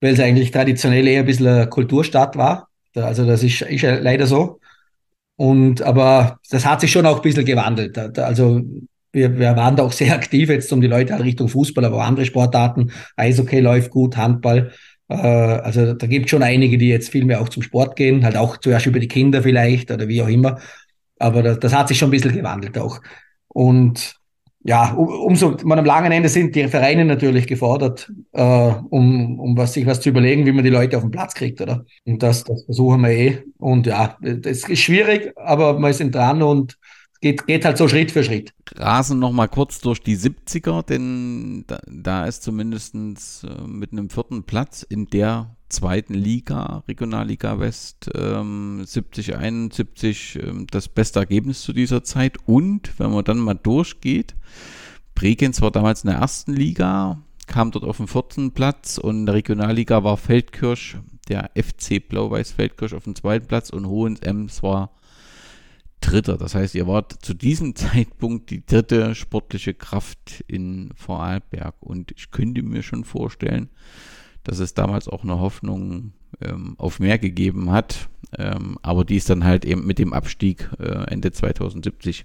weil 0.00 0.14
es 0.14 0.20
eigentlich 0.20 0.50
traditionell 0.50 1.06
eher 1.06 1.20
ein 1.20 1.26
bisschen 1.26 1.46
eine 1.46 1.68
Kulturstadt 1.68 2.36
war. 2.36 2.68
Also 2.94 3.26
das 3.26 3.42
ist, 3.42 3.62
ist 3.62 3.82
leider 3.82 4.26
so. 4.26 4.60
Und 5.36 5.82
aber 5.82 6.38
das 6.50 6.64
hat 6.64 6.80
sich 6.80 6.90
schon 6.90 7.06
auch 7.06 7.16
ein 7.16 7.22
bisschen 7.22 7.44
gewandelt. 7.44 7.98
Also 8.18 8.62
wir, 9.12 9.38
wir 9.38 9.56
waren 9.56 9.76
da 9.76 9.82
auch 9.82 9.92
sehr 9.92 10.14
aktiv 10.14 10.48
jetzt 10.48 10.72
um 10.72 10.80
die 10.80 10.86
Leute 10.86 11.12
halt 11.12 11.24
Richtung 11.24 11.48
Fußball, 11.48 11.84
aber 11.84 11.96
auch 11.96 12.06
andere 12.06 12.26
Sportarten. 12.26 12.92
Eishockey 13.16 13.60
läuft 13.60 13.90
gut, 13.90 14.16
Handball. 14.16 14.72
Äh, 15.08 15.16
also 15.16 15.94
da 15.94 16.06
gibt 16.06 16.30
schon 16.30 16.42
einige, 16.42 16.78
die 16.78 16.88
jetzt 16.88 17.10
viel 17.10 17.24
mehr 17.24 17.40
auch 17.40 17.48
zum 17.48 17.62
Sport 17.62 17.96
gehen, 17.96 18.24
halt 18.24 18.36
auch 18.36 18.56
zuerst 18.58 18.86
über 18.86 18.98
die 18.98 19.08
Kinder 19.08 19.42
vielleicht 19.42 19.90
oder 19.90 20.08
wie 20.08 20.22
auch 20.22 20.28
immer. 20.28 20.58
Aber 21.18 21.42
das, 21.42 21.58
das 21.60 21.74
hat 21.74 21.88
sich 21.88 21.98
schon 21.98 22.08
ein 22.08 22.12
bisschen 22.12 22.34
gewandelt 22.34 22.78
auch. 22.78 23.00
Und 23.48 24.16
ja, 24.66 24.92
um, 24.94 25.08
umso 25.08 25.56
man 25.62 25.78
am 25.78 25.84
langen 25.84 26.10
Ende 26.10 26.28
sind 26.28 26.56
die 26.56 26.66
Vereine 26.66 27.04
natürlich 27.04 27.46
gefordert, 27.46 28.12
äh, 28.32 28.42
um, 28.90 29.38
um 29.38 29.56
was, 29.56 29.74
sich 29.74 29.86
was 29.86 30.00
zu 30.00 30.08
überlegen, 30.08 30.44
wie 30.44 30.52
man 30.52 30.64
die 30.64 30.70
Leute 30.70 30.96
auf 30.96 31.04
den 31.04 31.12
Platz 31.12 31.34
kriegt, 31.34 31.60
oder? 31.60 31.84
Und 32.04 32.22
das, 32.22 32.42
das 32.42 32.64
versuchen 32.64 33.02
wir 33.02 33.10
eh. 33.10 33.44
Und 33.58 33.86
ja, 33.86 34.16
das 34.20 34.68
ist 34.68 34.80
schwierig, 34.80 35.32
aber 35.36 35.78
wir 35.78 35.92
sind 35.92 36.14
dran 36.14 36.42
und 36.42 36.76
geht, 37.20 37.46
geht 37.46 37.64
halt 37.64 37.78
so 37.78 37.86
Schritt 37.86 38.10
für 38.10 38.24
Schritt. 38.24 38.52
Rasen 38.74 39.20
noch 39.20 39.30
mal 39.32 39.46
kurz 39.46 39.80
durch 39.80 40.00
die 40.00 40.16
70er, 40.16 40.84
denn 40.84 41.64
da, 41.68 41.78
da 41.86 42.26
ist 42.26 42.42
zumindest 42.42 42.94
äh, 42.96 43.68
mit 43.68 43.92
einem 43.92 44.10
vierten 44.10 44.42
Platz 44.42 44.82
in 44.82 45.06
der 45.06 45.55
zweiten 45.68 46.14
Liga, 46.14 46.84
Regionalliga 46.88 47.58
West, 47.58 48.10
ähm, 48.14 48.82
70, 48.84 49.36
71 49.36 50.38
ähm, 50.42 50.66
das 50.70 50.88
beste 50.88 51.20
Ergebnis 51.20 51.62
zu 51.62 51.72
dieser 51.72 52.04
Zeit. 52.04 52.38
Und 52.46 52.98
wenn 52.98 53.12
man 53.12 53.24
dann 53.24 53.38
mal 53.38 53.54
durchgeht, 53.54 54.34
Bregenz 55.14 55.60
war 55.62 55.70
damals 55.70 56.04
in 56.04 56.10
der 56.10 56.20
ersten 56.20 56.52
Liga, 56.52 57.22
kam 57.46 57.70
dort 57.70 57.84
auf 57.84 57.96
den 57.96 58.08
vierten 58.08 58.52
Platz 58.52 58.98
und 58.98 59.20
in 59.20 59.26
der 59.26 59.34
Regionalliga 59.36 60.04
war 60.04 60.16
Feldkirch, 60.16 60.96
der 61.28 61.50
FC 61.54 62.06
Blau-Weiß 62.06 62.52
Feldkirch 62.52 62.94
auf 62.94 63.04
dem 63.04 63.14
zweiten 63.14 63.46
Platz 63.46 63.70
und 63.70 63.86
Hohenems 63.86 64.62
war 64.62 64.92
Dritter. 66.00 66.36
Das 66.36 66.54
heißt, 66.54 66.74
ihr 66.74 66.86
wart 66.86 67.24
zu 67.24 67.34
diesem 67.34 67.74
Zeitpunkt 67.76 68.50
die 68.50 68.64
dritte 68.64 69.14
sportliche 69.14 69.74
Kraft 69.74 70.44
in 70.46 70.90
Vorarlberg. 70.94 71.74
Und 71.80 72.12
ich 72.12 72.30
könnte 72.30 72.62
mir 72.62 72.82
schon 72.82 73.04
vorstellen, 73.04 73.70
dass 74.46 74.60
es 74.60 74.74
damals 74.74 75.08
auch 75.08 75.24
eine 75.24 75.40
Hoffnung 75.40 76.12
ähm, 76.40 76.74
auf 76.78 77.00
mehr 77.00 77.18
gegeben 77.18 77.70
hat. 77.70 78.08
Ähm, 78.38 78.78
aber 78.82 79.04
die 79.04 79.16
ist 79.16 79.28
dann 79.28 79.44
halt 79.44 79.64
eben 79.64 79.86
mit 79.86 79.98
dem 79.98 80.12
Abstieg 80.12 80.70
äh, 80.78 81.10
Ende 81.10 81.32
2070 81.32 82.24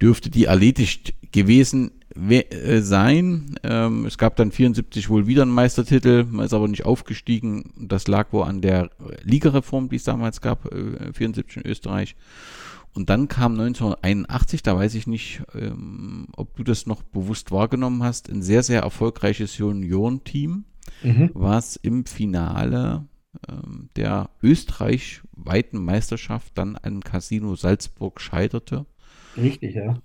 dürfte 0.00 0.30
die 0.30 0.46
erledigt 0.46 1.14
gewesen 1.30 1.92
äh, 2.14 2.80
sein. 2.80 3.54
Ähm, 3.62 4.04
es 4.04 4.18
gab 4.18 4.34
dann 4.36 4.50
74 4.50 5.08
wohl 5.08 5.28
wieder 5.28 5.42
einen 5.42 5.52
Meistertitel, 5.52 6.24
man 6.28 6.44
ist 6.44 6.52
aber 6.52 6.66
nicht 6.66 6.84
aufgestiegen. 6.84 7.72
Das 7.78 8.08
lag 8.08 8.32
wohl 8.32 8.42
an 8.42 8.60
der 8.60 8.90
Ligareform, 9.22 9.88
die 9.88 9.96
es 9.96 10.04
damals 10.04 10.40
gab, 10.40 10.66
äh, 10.74 11.12
74 11.12 11.58
in 11.58 11.70
Österreich. 11.70 12.16
Und 12.94 13.08
dann 13.08 13.28
kam 13.28 13.52
1981, 13.52 14.62
da 14.62 14.76
weiß 14.76 14.94
ich 14.96 15.06
nicht, 15.06 15.42
ähm, 15.54 16.26
ob 16.36 16.54
du 16.56 16.64
das 16.64 16.84
noch 16.86 17.02
bewusst 17.02 17.50
wahrgenommen 17.50 18.02
hast, 18.02 18.28
ein 18.28 18.42
sehr, 18.42 18.62
sehr 18.62 18.82
erfolgreiches 18.82 19.56
Juniorenteam, 19.56 20.64
mhm. 21.02 21.30
was 21.34 21.76
im 21.76 22.06
Finale 22.06 23.06
ähm, 23.48 23.88
der 23.96 24.30
österreichweiten 24.42 25.82
Meisterschaft 25.82 26.56
dann 26.56 26.76
an 26.76 27.00
Casino 27.00 27.54
Salzburg 27.54 28.20
scheiterte. 28.20 28.86
Richtig, 29.36 29.74
ja. 29.74 30.00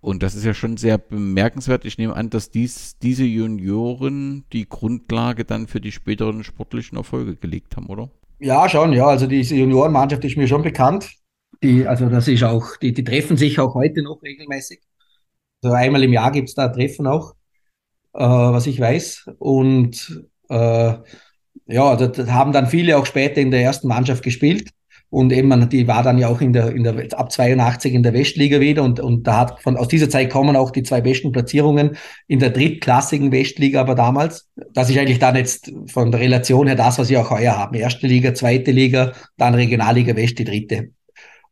Und 0.00 0.22
das 0.22 0.34
ist 0.34 0.44
ja 0.44 0.54
schon 0.54 0.76
sehr 0.76 0.98
bemerkenswert. 0.98 1.84
Ich 1.84 1.98
nehme 1.98 2.16
an, 2.16 2.30
dass 2.30 2.50
dies, 2.50 2.98
diese 2.98 3.24
Junioren 3.24 4.44
die 4.52 4.68
Grundlage 4.68 5.44
dann 5.44 5.68
für 5.68 5.80
die 5.80 5.92
späteren 5.92 6.42
sportlichen 6.42 6.98
Erfolge 6.98 7.36
gelegt 7.36 7.76
haben, 7.76 7.86
oder? 7.86 8.10
Ja, 8.40 8.68
schon, 8.68 8.92
ja. 8.92 9.06
Also 9.06 9.26
diese 9.26 9.54
Juniorenmannschaft 9.54 10.24
ist 10.24 10.36
mir 10.36 10.48
schon 10.48 10.62
bekannt. 10.62 11.12
Die, 11.62 11.86
also 11.86 12.08
das 12.08 12.26
ist 12.26 12.42
auch, 12.42 12.76
die, 12.78 12.92
die 12.92 13.04
treffen 13.04 13.36
sich 13.36 13.60
auch 13.60 13.74
heute 13.74 14.02
noch 14.02 14.20
regelmäßig. 14.22 14.80
Also 15.62 15.76
einmal 15.76 16.02
im 16.02 16.12
Jahr 16.12 16.32
gibt 16.32 16.48
es 16.48 16.56
da 16.56 16.68
Treffen 16.68 17.06
auch, 17.06 17.34
äh, 18.14 18.20
was 18.20 18.66
ich 18.66 18.80
weiß. 18.80 19.30
Und 19.38 20.24
äh, 20.48 20.94
ja, 21.66 21.96
da, 21.96 22.06
da 22.06 22.26
haben 22.32 22.52
dann 22.52 22.66
viele 22.66 22.96
auch 22.98 23.06
später 23.06 23.40
in 23.40 23.50
der 23.50 23.62
ersten 23.62 23.88
Mannschaft 23.88 24.22
gespielt. 24.22 24.70
Und 25.12 25.30
eben, 25.30 25.68
die 25.68 25.86
war 25.86 26.02
dann 26.02 26.16
ja 26.16 26.28
auch 26.28 26.40
in 26.40 26.54
der, 26.54 26.70
in 26.74 26.84
der, 26.84 26.94
ab 27.18 27.30
82 27.30 27.92
in 27.92 28.02
der 28.02 28.14
Westliga 28.14 28.60
wieder. 28.60 28.82
Und, 28.82 28.98
und 28.98 29.26
da 29.26 29.40
hat 29.40 29.60
von, 29.60 29.76
aus 29.76 29.88
dieser 29.88 30.08
Zeit 30.08 30.30
kommen 30.30 30.56
auch 30.56 30.70
die 30.70 30.84
zwei 30.84 31.02
besten 31.02 31.32
Platzierungen 31.32 31.98
in 32.28 32.38
der 32.38 32.48
drittklassigen 32.48 33.30
Westliga, 33.30 33.82
aber 33.82 33.94
damals. 33.94 34.48
Das 34.72 34.88
ist 34.88 34.96
eigentlich 34.96 35.18
dann 35.18 35.36
jetzt 35.36 35.70
von 35.88 36.10
der 36.10 36.20
Relation 36.20 36.66
her 36.66 36.76
das, 36.76 36.98
was 36.98 37.10
wir 37.10 37.20
auch 37.20 37.30
heuer 37.30 37.58
haben. 37.58 37.74
Erste 37.74 38.06
Liga, 38.06 38.32
zweite 38.32 38.70
Liga, 38.70 39.12
dann 39.36 39.54
Regionalliga 39.54 40.16
West, 40.16 40.38
die 40.38 40.44
dritte. 40.44 40.92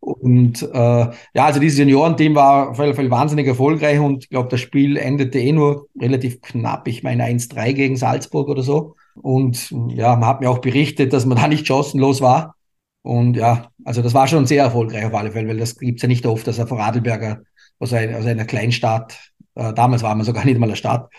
Und 0.01 0.62
äh, 0.62 0.76
ja, 0.76 1.12
also 1.34 1.61
dieses 1.61 1.76
Seniorenteam 1.76 2.34
war 2.34 2.70
auf 2.70 2.78
jeden 2.78 2.94
Fall 2.94 3.11
wahnsinnig 3.11 3.46
erfolgreich 3.46 4.01
und 4.01 4.24
ich 4.24 4.30
glaube, 4.30 4.48
das 4.48 4.61
Spiel 4.61 4.96
endete 4.96 5.38
eh 5.38 5.53
nur 5.53 5.88
relativ 6.01 6.40
knapp. 6.40 6.88
Ich 6.88 7.03
meine 7.03 7.24
1-3 7.24 7.74
gegen 7.74 7.96
Salzburg 7.96 8.48
oder 8.48 8.62
so. 8.62 8.96
Und 9.14 9.70
ja, 9.88 10.16
man 10.16 10.28
hat 10.28 10.40
mir 10.40 10.51
auch 10.51 10.59
berichtet, 10.59 11.12
dass 11.12 11.26
man 11.26 11.36
da 11.36 11.48
nicht 11.48 11.66
chancenlos 11.66 12.22
war. 12.22 12.55
Und 13.03 13.36
ja, 13.36 13.70
also 13.84 14.03
das 14.03 14.14
war 14.14 14.26
schon 14.26 14.46
sehr 14.46 14.64
erfolgreich 14.64 15.05
auf 15.05 15.14
alle 15.14 15.32
Fälle, 15.32 15.48
weil 15.48 15.59
das 15.59 15.78
gibt's 15.78 16.03
ja 16.03 16.09
nicht 16.09 16.26
oft, 16.26 16.46
dass 16.46 16.59
ein 16.61 16.66
Vorarlberger 16.66 17.42
aus, 17.78 17.92
ein, 17.92 18.14
aus 18.14 18.26
einer 18.26 18.44
Kleinstadt, 18.44 19.18
äh, 19.55 19.72
damals 19.72 20.03
war 20.03 20.14
man 20.14 20.24
sogar 20.24 20.44
nicht 20.44 20.59
mal 20.59 20.66
eine 20.66 20.76
Stadt, 20.76 21.11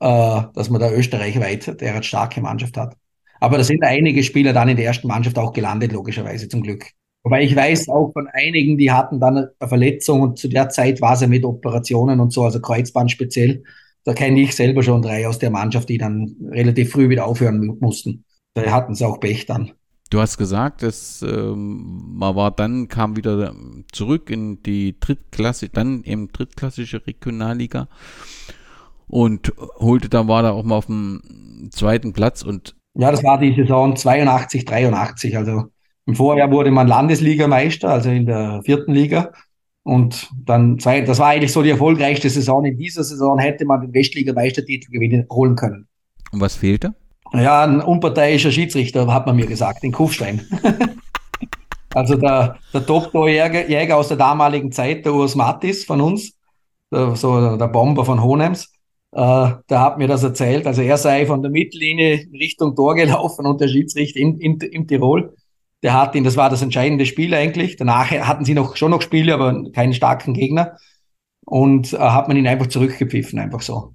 äh, 0.00 0.42
dass 0.54 0.70
man 0.70 0.80
da 0.80 0.90
österreichweit 0.90 1.80
derart 1.80 2.04
starke 2.04 2.40
Mannschaft 2.40 2.76
hat. 2.76 2.96
Aber 3.40 3.58
da 3.58 3.64
sind 3.64 3.82
einige 3.82 4.22
Spieler 4.22 4.52
dann 4.52 4.68
in 4.68 4.76
der 4.76 4.86
ersten 4.86 5.08
Mannschaft 5.08 5.38
auch 5.38 5.52
gelandet, 5.52 5.92
logischerweise 5.92 6.48
zum 6.48 6.62
Glück. 6.62 6.90
Wobei 7.24 7.42
ich 7.42 7.56
weiß 7.56 7.88
auch 7.88 8.12
von 8.12 8.28
einigen, 8.28 8.76
die 8.76 8.92
hatten 8.92 9.18
dann 9.18 9.38
eine 9.38 9.68
Verletzung 9.68 10.20
und 10.20 10.38
zu 10.38 10.48
der 10.48 10.68
Zeit 10.68 11.00
war 11.00 11.16
sie 11.16 11.26
mit 11.26 11.44
Operationen 11.44 12.20
und 12.20 12.32
so, 12.32 12.44
also 12.44 12.60
Kreuzband 12.60 13.10
speziell. 13.10 13.64
Da 14.04 14.12
kenne 14.12 14.42
ich 14.42 14.54
selber 14.54 14.82
schon 14.82 15.00
drei 15.00 15.26
aus 15.26 15.38
der 15.38 15.50
Mannschaft, 15.50 15.88
die 15.88 15.96
dann 15.96 16.36
relativ 16.50 16.92
früh 16.92 17.08
wieder 17.08 17.24
aufhören 17.24 17.78
mussten. 17.80 18.24
Da 18.52 18.70
hatten 18.70 18.94
sie 18.94 19.06
auch 19.06 19.18
Pech 19.20 19.46
dann. 19.46 19.72
Du 20.10 20.20
hast 20.20 20.36
gesagt, 20.36 20.82
dass 20.82 21.22
ähm, 21.22 22.12
man 22.14 22.36
war 22.36 22.50
dann, 22.50 22.88
kam 22.88 23.16
wieder 23.16 23.54
zurück 23.90 24.28
in 24.28 24.62
die 24.62 25.00
Drittklasse, 25.00 25.70
dann 25.70 26.04
eben 26.04 26.28
drittklassische 26.30 27.06
Regionalliga 27.06 27.88
und 29.08 29.54
holte 29.78 30.10
dann 30.10 30.28
war 30.28 30.42
da 30.42 30.50
auch 30.50 30.62
mal 30.62 30.76
auf 30.76 30.86
dem 30.86 31.70
zweiten 31.72 32.12
Platz 32.12 32.42
und 32.42 32.76
ja, 32.96 33.10
das 33.10 33.24
war 33.24 33.40
die 33.40 33.54
Saison 33.56 33.96
82, 33.96 34.64
83. 34.64 35.36
Also 35.36 35.64
im 36.06 36.14
Vorjahr 36.14 36.50
wurde 36.50 36.70
man 36.70 36.86
Landesligameister, 36.86 37.88
also 37.88 38.10
in 38.10 38.26
der 38.26 38.62
vierten 38.64 38.92
Liga. 38.92 39.32
Und 39.82 40.30
dann 40.44 40.78
zwei, 40.78 41.02
das 41.02 41.18
war 41.18 41.28
eigentlich 41.28 41.52
so 41.52 41.62
die 41.62 41.70
erfolgreichste 41.70 42.28
Saison. 42.30 42.64
In 42.64 42.76
dieser 42.76 43.04
Saison 43.04 43.38
hätte 43.38 43.64
man 43.64 43.80
den 43.80 43.94
Westligameistertitel 43.94 44.90
gewinnen, 44.90 45.26
holen 45.30 45.56
können. 45.56 45.86
Und 46.32 46.40
was 46.40 46.56
fehlte? 46.56 46.94
Ja, 47.32 47.64
ein 47.64 47.80
unparteiischer 47.80 48.50
Schiedsrichter, 48.50 49.12
hat 49.12 49.26
man 49.26 49.36
mir 49.36 49.46
gesagt, 49.46 49.82
in 49.82 49.92
Kufstein. 49.92 50.46
also 51.94 52.16
der, 52.16 52.56
der 52.72 52.86
Top-Jäger 52.86 53.96
aus 53.96 54.08
der 54.08 54.16
damaligen 54.16 54.72
Zeit, 54.72 55.04
der 55.04 55.14
Urs 55.14 55.34
Mattis 55.34 55.84
von 55.84 56.00
uns, 56.00 56.32
der, 56.92 57.16
so 57.16 57.56
der 57.56 57.68
Bomber 57.68 58.04
von 58.04 58.22
Honems, 58.22 58.72
äh, 59.12 59.50
der 59.68 59.80
hat 59.80 59.98
mir 59.98 60.08
das 60.08 60.22
erzählt. 60.22 60.66
Also 60.66 60.82
er 60.82 60.96
sei 60.96 61.26
von 61.26 61.42
der 61.42 61.50
Mittellinie 61.50 62.26
Richtung 62.32 62.74
Tor 62.74 62.94
gelaufen 62.94 63.46
und 63.46 63.60
der 63.60 63.68
Schiedsrichter 63.68 64.20
in, 64.20 64.38
in, 64.38 64.58
in 64.60 64.86
Tirol. 64.86 65.34
Der 65.84 65.92
hat 65.92 66.14
ihn, 66.14 66.24
das 66.24 66.36
war 66.36 66.50
das 66.50 66.62
entscheidende 66.62 67.06
Spiel 67.06 67.34
eigentlich. 67.34 67.76
Danach 67.76 68.10
hatten 68.10 68.44
sie 68.44 68.54
noch 68.54 68.76
schon 68.76 68.90
noch 68.90 69.02
Spiele, 69.02 69.34
aber 69.34 69.70
keinen 69.70 69.92
starken 69.92 70.34
Gegner. 70.34 70.78
Und 71.44 71.92
äh, 71.92 71.98
hat 71.98 72.26
man 72.26 72.36
ihn 72.38 72.46
einfach 72.46 72.68
zurückgepfiffen, 72.68 73.38
einfach 73.38 73.60
so. 73.60 73.94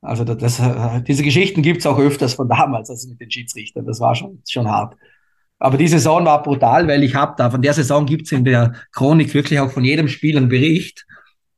Also 0.00 0.24
das, 0.24 0.58
äh, 0.58 1.02
diese 1.02 1.22
Geschichten 1.22 1.62
gibt's 1.62 1.86
auch 1.86 1.98
öfters 1.98 2.34
von 2.34 2.48
damals, 2.48 2.90
also 2.90 3.08
mit 3.08 3.20
den 3.20 3.30
Schiedsrichtern. 3.30 3.86
Das 3.86 4.00
war 4.00 4.14
schon, 4.14 4.42
schon 4.48 4.68
hart. 4.68 4.96
Aber 5.58 5.76
die 5.76 5.86
Saison 5.86 6.24
war 6.24 6.42
brutal, 6.42 6.88
weil 6.88 7.04
ich 7.04 7.14
habe 7.14 7.34
da, 7.36 7.50
von 7.50 7.62
der 7.62 7.74
Saison 7.74 8.04
gibt's 8.04 8.32
in 8.32 8.44
der 8.44 8.72
Chronik 8.90 9.32
wirklich 9.32 9.60
auch 9.60 9.70
von 9.70 9.84
jedem 9.84 10.08
Spiel 10.08 10.36
einen 10.36 10.48
Bericht, 10.48 11.06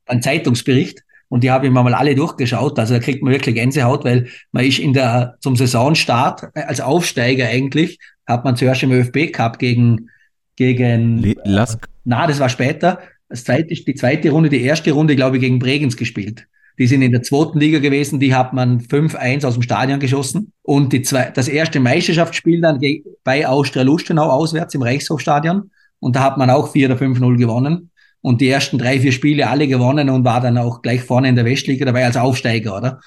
einen 0.05 0.21
Zeitungsbericht. 0.21 1.01
Und 1.27 1.43
die 1.43 1.49
habe 1.49 1.65
ich 1.65 1.71
mir 1.71 1.81
mal 1.81 1.95
alle 1.95 2.13
durchgeschaut. 2.13 2.77
Also 2.77 2.93
da 2.93 2.99
kriegt 2.99 3.23
man 3.23 3.33
wirklich 3.33 3.55
Gänsehaut, 3.55 4.05
weil 4.05 4.27
man 4.51 4.63
ist 4.63 4.77
in 4.77 4.93
der, 4.93 5.37
zum 5.39 5.55
Saisonstart 5.55 6.43
äh, 6.53 6.61
als 6.61 6.81
Aufsteiger 6.81 7.47
eigentlich, 7.47 7.97
hat 8.27 8.43
man 8.43 8.55
zuerst 8.55 8.83
im 8.83 8.91
ÖFB 8.91 9.31
Cup 9.31 9.59
gegen, 9.59 10.09
gegen, 10.55 11.35
Lask. 11.43 11.83
Äh, 11.83 11.87
na, 12.05 12.27
das 12.27 12.39
war 12.39 12.49
später. 12.49 12.99
Das 13.29 13.43
zweite, 13.43 13.73
die 13.73 13.95
zweite 13.95 14.29
Runde, 14.29 14.49
die 14.49 14.61
erste 14.61 14.91
Runde, 14.91 15.15
glaube 15.15 15.37
ich, 15.37 15.41
gegen 15.41 15.59
Bregenz 15.59 15.97
gespielt. 15.97 16.47
Die 16.77 16.87
sind 16.87 17.01
in 17.01 17.11
der 17.11 17.23
zweiten 17.23 17.59
Liga 17.59 17.79
gewesen, 17.79 18.19
die 18.19 18.35
hat 18.35 18.53
man 18.53 18.81
5-1 18.81 19.45
aus 19.45 19.53
dem 19.53 19.63
Stadion 19.63 19.99
geschossen. 19.99 20.51
Und 20.61 20.91
die 20.91 21.01
zwei, 21.01 21.31
das 21.31 21.47
erste 21.47 21.79
Meisterschaftsspiel 21.79 22.61
dann 22.61 22.81
bei 23.23 23.47
Austria 23.47 23.83
Lustenau 23.83 24.29
auswärts 24.29 24.75
im 24.75 24.81
Reichshofstadion. 24.81 25.71
Und 25.99 26.15
da 26.15 26.23
hat 26.23 26.37
man 26.37 26.49
auch 26.49 26.71
4 26.71 26.91
oder 26.91 27.01
5-0 27.01 27.37
gewonnen. 27.37 27.91
Und 28.21 28.41
die 28.41 28.49
ersten 28.49 28.77
drei, 28.77 28.99
vier 28.99 29.11
Spiele 29.11 29.47
alle 29.47 29.67
gewonnen 29.67 30.09
und 30.09 30.25
war 30.25 30.41
dann 30.41 30.57
auch 30.57 30.81
gleich 30.81 31.03
vorne 31.03 31.29
in 31.29 31.35
der 31.35 31.45
Westliga 31.45 31.85
dabei 31.85 32.05
als 32.05 32.17
Aufsteiger, 32.17 32.75
oder? 32.75 32.99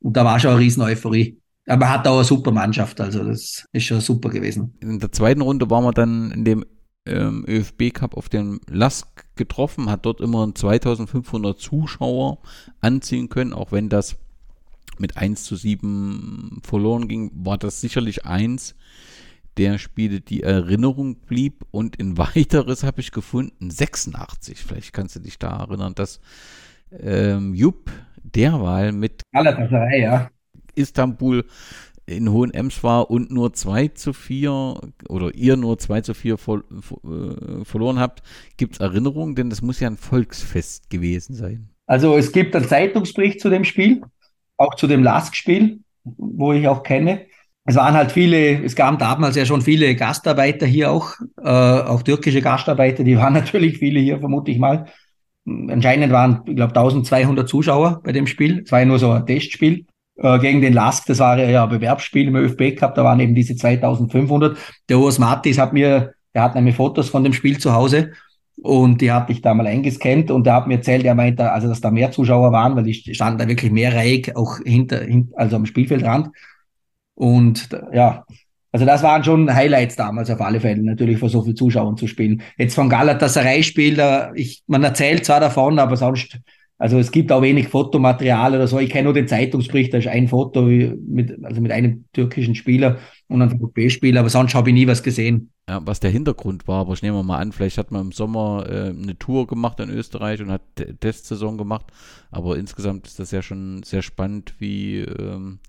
Und 0.00 0.16
da 0.16 0.24
war 0.24 0.40
schon 0.40 0.50
eine 0.50 0.58
riesen 0.58 0.82
Euphorie. 0.82 1.38
Aber 1.66 1.90
hat 1.90 2.06
auch 2.06 2.16
eine 2.16 2.24
super 2.24 2.50
Mannschaft, 2.50 3.00
also 3.00 3.24
das 3.24 3.66
ist 3.72 3.84
schon 3.84 4.00
super 4.00 4.28
gewesen. 4.28 4.74
In 4.80 4.98
der 4.98 5.12
zweiten 5.12 5.40
Runde 5.40 5.70
waren 5.70 5.84
wir 5.84 5.92
dann 5.92 6.30
in 6.30 6.44
dem 6.44 6.64
ähm, 7.06 7.44
ÖFB 7.48 7.92
Cup 7.92 8.16
auf 8.16 8.28
den 8.28 8.60
Lask 8.68 9.08
getroffen, 9.36 9.90
hat 9.90 10.04
dort 10.04 10.20
immer 10.20 10.54
2500 10.54 11.58
Zuschauer 11.58 12.38
anziehen 12.80 13.28
können, 13.28 13.52
auch 13.52 13.72
wenn 13.72 13.88
das 13.88 14.16
mit 14.98 15.16
1 15.16 15.44
zu 15.44 15.56
7 15.56 16.60
verloren 16.62 17.08
ging, 17.08 17.30
war 17.34 17.58
das 17.58 17.80
sicherlich 17.80 18.26
eins 18.26 18.74
der 19.56 19.78
Spiele, 19.78 20.20
die 20.20 20.42
Erinnerung 20.42 21.16
blieb. 21.16 21.64
Und 21.70 21.96
in 21.96 22.18
weiteres 22.18 22.84
habe 22.84 23.00
ich 23.00 23.12
gefunden, 23.12 23.70
86, 23.70 24.62
vielleicht 24.62 24.92
kannst 24.92 25.16
du 25.16 25.20
dich 25.20 25.38
da 25.38 25.60
erinnern, 25.60 25.94
dass 25.94 26.20
ähm, 26.90 27.54
Jupp 27.54 27.90
Derwahl 28.22 28.92
mit 28.92 29.22
ja. 30.00 30.30
Istanbul 30.74 31.44
in 32.06 32.30
Hohen 32.30 32.52
Ems 32.52 32.82
war 32.82 33.10
und 33.10 33.30
nur 33.30 33.54
2 33.54 33.88
zu 33.88 34.12
4 34.12 34.74
oder 35.08 35.34
ihr 35.34 35.56
nur 35.56 35.78
2 35.78 36.02
zu 36.02 36.14
4 36.14 36.36
ver, 36.36 36.62
äh, 36.70 37.64
verloren 37.64 37.98
habt, 37.98 38.22
gibt 38.56 38.74
es 38.74 38.80
Erinnerungen? 38.80 39.34
Denn 39.34 39.50
das 39.50 39.62
muss 39.62 39.80
ja 39.80 39.88
ein 39.88 39.96
Volksfest 39.96 40.90
gewesen 40.90 41.34
sein. 41.34 41.70
Also 41.86 42.16
es 42.16 42.32
gibt 42.32 42.54
einen 42.56 42.68
Zeitungsbericht 42.68 43.40
zu 43.40 43.50
dem 43.50 43.64
Spiel, 43.64 44.02
auch 44.56 44.74
zu 44.74 44.86
dem 44.86 45.02
Lask-Spiel, 45.02 45.80
wo 46.04 46.52
ich 46.52 46.68
auch 46.68 46.82
kenne. 46.82 47.26
Es 47.66 47.76
waren 47.76 47.94
halt 47.94 48.12
viele, 48.12 48.62
es 48.62 48.76
gab 48.76 48.98
damals 48.98 49.36
ja 49.36 49.46
schon 49.46 49.62
viele 49.62 49.94
Gastarbeiter 49.94 50.66
hier 50.66 50.90
auch, 50.90 51.14
äh, 51.42 51.48
auch 51.48 52.02
türkische 52.02 52.42
Gastarbeiter, 52.42 53.04
die 53.04 53.16
waren 53.16 53.32
natürlich 53.32 53.78
viele 53.78 54.00
hier, 54.00 54.20
vermute 54.20 54.50
ich 54.50 54.58
mal. 54.58 54.86
Anscheinend 55.46 56.12
waren, 56.12 56.42
ich 56.46 56.56
glaube, 56.56 56.74
1200 56.74 57.46
Zuschauer 57.48 58.00
bei 58.02 58.12
dem 58.12 58.26
Spiel. 58.26 58.62
Es 58.64 58.72
war 58.72 58.80
ja 58.80 58.86
nur 58.86 58.98
so 58.98 59.10
ein 59.10 59.26
Testspiel 59.26 59.86
äh, 60.16 60.38
gegen 60.38 60.60
den 60.60 60.72
Lask. 60.72 61.06
Das 61.06 61.18
war 61.18 61.38
ja 61.38 61.64
ein 61.64 61.70
Bewerbsspiel 61.70 62.28
im 62.28 62.36
ÖFB 62.36 62.76
Cup. 62.76 62.94
Da 62.94 63.04
waren 63.04 63.20
eben 63.20 63.34
diese 63.34 63.56
2500. 63.56 64.56
Der 64.88 64.98
Urs 64.98 65.18
Mattis 65.18 65.58
hat 65.58 65.72
mir, 65.72 66.14
der 66.34 66.42
hat 66.42 66.54
nämlich 66.54 66.76
Fotos 66.76 67.08
von 67.08 67.24
dem 67.24 67.32
Spiel 67.32 67.58
zu 67.58 67.72
Hause 67.72 68.12
und 68.62 69.00
die 69.00 69.10
hatte 69.10 69.32
ich 69.32 69.42
da 69.42 69.52
mal 69.52 69.66
eingescannt 69.66 70.30
und 70.30 70.46
der 70.46 70.54
hat 70.54 70.66
mir 70.66 70.76
erzählt, 70.76 71.04
er 71.04 71.14
meinte, 71.14 71.50
also 71.50 71.68
dass 71.68 71.80
da 71.80 71.90
mehr 71.90 72.12
Zuschauer 72.12 72.52
waren, 72.52 72.76
weil 72.76 72.84
die 72.84 72.94
standen 73.14 73.38
da 73.38 73.48
wirklich 73.48 73.72
mehrreihig 73.72 74.36
auch 74.36 74.58
hinter, 74.64 75.02
also 75.34 75.56
am 75.56 75.66
Spielfeldrand. 75.66 76.28
Und 77.14 77.68
ja, 77.92 78.24
also 78.72 78.86
das 78.86 79.02
waren 79.02 79.22
schon 79.22 79.52
Highlights 79.52 79.96
damals 79.96 80.30
auf 80.30 80.40
alle 80.40 80.60
Fälle, 80.60 80.82
natürlich 80.82 81.18
vor 81.18 81.28
so 81.28 81.42
vielen 81.42 81.56
Zuschauern 81.56 81.96
zu 81.96 82.06
spielen. 82.06 82.42
Jetzt 82.56 82.74
vom 82.74 82.88
Galatasaray-Spiel, 82.88 84.02
ich, 84.34 84.62
man 84.66 84.82
erzählt 84.82 85.24
zwar 85.24 85.40
davon, 85.40 85.78
aber 85.78 85.96
sonst 85.96 86.38
also 86.78 86.98
es 86.98 87.12
gibt 87.12 87.30
auch 87.30 87.42
wenig 87.42 87.68
Fotomaterial 87.68 88.54
oder 88.54 88.66
so. 88.66 88.78
Ich 88.78 88.90
kenne 88.90 89.04
nur 89.04 89.12
den 89.12 89.28
Zeitungsbericht, 89.28 89.94
da 89.94 89.98
ist 89.98 90.08
ein 90.08 90.28
Foto 90.28 90.62
mit, 90.62 91.44
also 91.44 91.60
mit 91.60 91.70
einem 91.70 92.04
türkischen 92.12 92.54
Spieler 92.54 92.98
und 93.28 93.42
einem 93.42 93.58
VfB-Spieler, 93.58 94.20
aber 94.20 94.30
sonst 94.30 94.54
habe 94.54 94.70
ich 94.70 94.74
nie 94.74 94.86
was 94.86 95.02
gesehen. 95.02 95.50
Ja, 95.68 95.80
was 95.86 96.00
der 96.00 96.10
Hintergrund 96.10 96.66
war, 96.66 96.80
aber 96.80 96.92
ich 96.92 97.02
nehme 97.02 97.22
mal 97.22 97.38
an, 97.38 97.52
vielleicht 97.52 97.78
hat 97.78 97.90
man 97.90 98.06
im 98.06 98.12
Sommer 98.12 98.66
äh, 98.68 98.88
eine 98.90 99.16
Tour 99.18 99.46
gemacht 99.46 99.80
in 99.80 99.88
Österreich 99.88 100.42
und 100.42 100.50
hat 100.50 100.62
Testsaison 101.00 101.56
gemacht, 101.56 101.86
aber 102.30 102.58
insgesamt 102.58 103.06
ist 103.06 103.18
das 103.18 103.30
ja 103.30 103.40
schon 103.40 103.82
sehr 103.82 104.02
spannend, 104.02 104.54
wie 104.58 104.98
ähm, 104.98 105.60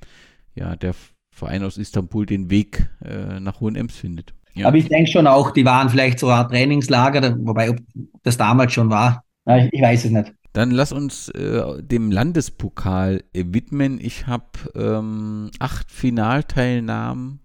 ja, 0.56 0.76
der 0.76 0.96
Verein 1.32 1.64
aus 1.64 1.78
Istanbul 1.78 2.26
den 2.26 2.50
Weg 2.50 2.90
äh, 3.04 3.40
nach 3.40 3.62
Hohenems 3.62 3.96
findet. 3.96 4.34
Ja. 4.56 4.68
Aber 4.68 4.78
ich 4.78 4.88
denke 4.88 5.12
schon 5.12 5.28
auch, 5.28 5.52
die 5.52 5.66
waren 5.66 5.90
vielleicht 5.90 6.20
so 6.20 6.30
ein 6.30 6.48
Trainingslager, 6.48 7.38
wobei 7.40 7.70
ob 7.70 7.78
das 8.24 8.38
damals 8.38 8.74
schon 8.74 8.90
war, 8.90 9.24
ich, 9.48 9.72
ich 9.72 9.82
weiß 9.82 10.06
es 10.06 10.12
nicht. 10.12 10.34
Dann 10.56 10.72
lass 10.72 10.94
uns 10.94 11.28
äh, 11.28 11.84
dem 11.84 12.12
Landespokal 12.12 13.26
widmen. 13.34 14.00
Ich 14.00 14.26
habe 14.26 14.46
ähm, 14.74 15.52
acht 15.60 15.92
Finalteilnahmen 15.92 17.42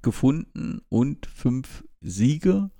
gefunden 0.00 0.80
und 0.88 1.26
fünf 1.26 1.82
Siege. 2.00 2.70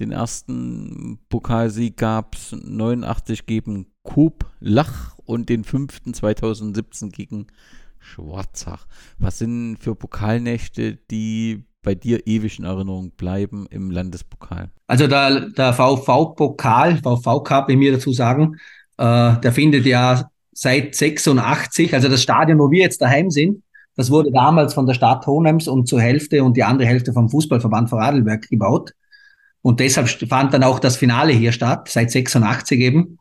Den 0.00 0.12
ersten 0.12 1.18
Pokalsieg 1.30 1.96
gab 1.96 2.34
es 2.34 2.52
89 2.52 3.46
gegen 3.46 3.86
Koop 4.02 4.44
Lach 4.60 5.16
und 5.24 5.48
den 5.48 5.64
fünften 5.64 6.12
2017 6.12 7.08
gegen 7.08 7.46
Schwarzach. 7.98 8.86
Was 9.18 9.38
sind 9.38 9.78
für 9.78 9.94
Pokalnächte, 9.94 10.98
die 11.10 11.64
bei 11.82 11.94
dir 11.94 12.26
ewig 12.26 12.58
in 12.58 12.66
Erinnerung 12.66 13.12
bleiben 13.12 13.66
im 13.70 13.90
Landespokal? 13.90 14.70
Also 14.88 15.06
der, 15.06 15.48
der 15.48 15.72
VV-Pokal, 15.72 16.98
VV 16.98 17.42
Cup, 17.44 17.68
wie 17.68 17.76
mir 17.76 17.92
dazu 17.92 18.12
sagen, 18.12 18.58
äh, 18.98 19.40
der 19.40 19.52
findet 19.52 19.86
ja 19.86 20.30
seit 20.52 20.94
86, 20.94 21.94
also 21.94 22.08
das 22.08 22.22
Stadion, 22.22 22.58
wo 22.58 22.70
wir 22.70 22.82
jetzt 22.82 23.00
daheim 23.00 23.30
sind, 23.30 23.62
das 23.96 24.10
wurde 24.10 24.30
damals 24.30 24.74
von 24.74 24.86
der 24.86 24.94
Stadt 24.94 25.26
Hohenems 25.26 25.68
und 25.68 25.88
zur 25.88 26.00
Hälfte 26.00 26.44
und 26.44 26.56
die 26.56 26.64
andere 26.64 26.86
Hälfte 26.88 27.12
vom 27.12 27.28
Fußballverband 27.30 27.88
Vorarlberg 27.88 28.48
gebaut. 28.48 28.92
Und 29.62 29.80
deshalb 29.80 30.08
fand 30.08 30.54
dann 30.54 30.62
auch 30.62 30.78
das 30.78 30.96
Finale 30.96 31.32
hier 31.32 31.52
statt, 31.52 31.88
seit 31.88 32.10
86 32.10 32.78
eben. 32.78 33.18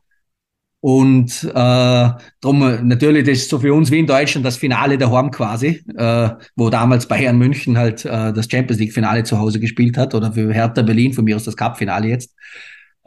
Und 0.82 1.44
äh, 1.44 2.10
drum 2.42 2.88
natürlich, 2.88 3.24
das 3.24 3.40
ist 3.40 3.50
so 3.50 3.58
für 3.58 3.74
uns 3.74 3.90
wie 3.90 4.00
in 4.00 4.06
Deutschland 4.06 4.46
das 4.46 4.58
Finale 4.58 5.00
der 5.00 5.10
Horm 5.10 5.32
quasi, 5.32 5.84
äh, 5.98 6.30
wo 6.56 6.70
damals 6.70 7.08
Bayern 7.08 7.40
München 7.40 7.78
halt 7.78 8.06
äh, 8.06 8.32
das 8.32 8.48
Champions 8.52 8.80
League 8.80 8.94
Finale 8.94 9.24
zu 9.24 9.40
Hause 9.40 9.60
gespielt 9.60 9.98
hat 9.98 10.14
oder 10.14 10.34
für 10.34 10.54
Hertha 10.54 10.84
Berlin 10.84 11.14
von 11.14 11.26
mir 11.26 11.38
aus 11.38 11.46
das 11.46 11.58
Cup 11.58 11.78
Finale 11.78 12.10
jetzt. 12.10 12.36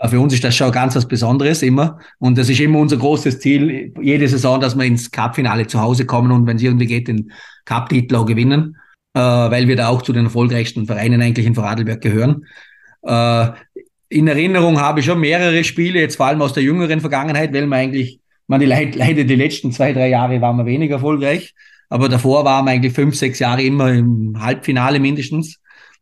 Für 0.07 0.21
uns 0.21 0.33
ist 0.35 0.45
das 0.45 0.55
schon 0.55 0.71
ganz 0.71 0.95
was 0.95 1.09
Besonderes 1.09 1.63
immer. 1.63 1.99
Und 2.19 2.39
das 2.39 2.49
ist 2.49 2.61
immer 2.61 2.79
unser 2.79 2.97
großes 2.99 3.41
Ziel, 3.41 3.93
jede 4.01 4.29
Saison, 4.29 4.61
dass 4.61 4.77
wir 4.77 4.85
ins 4.85 5.11
Cup-Finale 5.11 5.67
zu 5.67 5.81
Hause 5.81 6.07
kommen 6.07 6.31
und 6.31 6.47
wenn 6.47 6.57
es 6.57 6.63
irgendwie 6.63 6.87
geht, 6.87 7.09
den 7.09 7.33
Cup-Titel 7.65 8.17
auch 8.17 8.27
gewinnen. 8.27 8.77
äh, 9.15 9.21
weil 9.21 9.69
wir 9.69 9.77
da 9.77 9.89
auch 9.89 10.03
zu 10.03 10.13
den 10.13 10.27
erfolgreichsten 10.27 10.87
Vereinen 10.87 11.21
eigentlich 11.23 11.47
in 11.47 11.55
Vorarlberg 11.55 12.01
gehören. 12.01 12.47
Äh, 13.03 13.49
in 14.11 14.29
Erinnerung 14.29 14.81
habe 14.81 15.01
ich 15.01 15.07
schon 15.07 15.21
mehrere 15.21 15.65
Spiele, 15.65 16.01
jetzt 16.01 16.17
vor 16.17 16.27
allem 16.27 16.41
aus 16.43 16.53
der 16.53 16.63
jüngeren 16.63 17.01
Vergangenheit, 17.01 17.53
weil 17.53 17.67
man 17.67 17.81
eigentlich, 17.81 18.21
man 18.47 18.61
die 18.61 18.67
leider 18.67 19.25
die 19.25 19.35
letzten 19.35 19.73
zwei, 19.73 19.93
drei 19.93 20.09
Jahre 20.09 20.41
waren 20.41 20.57
wir 20.57 20.67
weniger 20.67 20.95
erfolgreich. 20.97 21.55
Aber 21.91 22.09
davor 22.09 22.45
waren 22.45 22.67
wir 22.67 22.73
eigentlich 22.73 22.93
fünf, 22.93 23.17
sechs 23.17 23.39
Jahre 23.39 23.63
immer 23.63 23.93
im 23.93 24.37
Halbfinale 24.41 25.01
mindestens. 25.01 25.59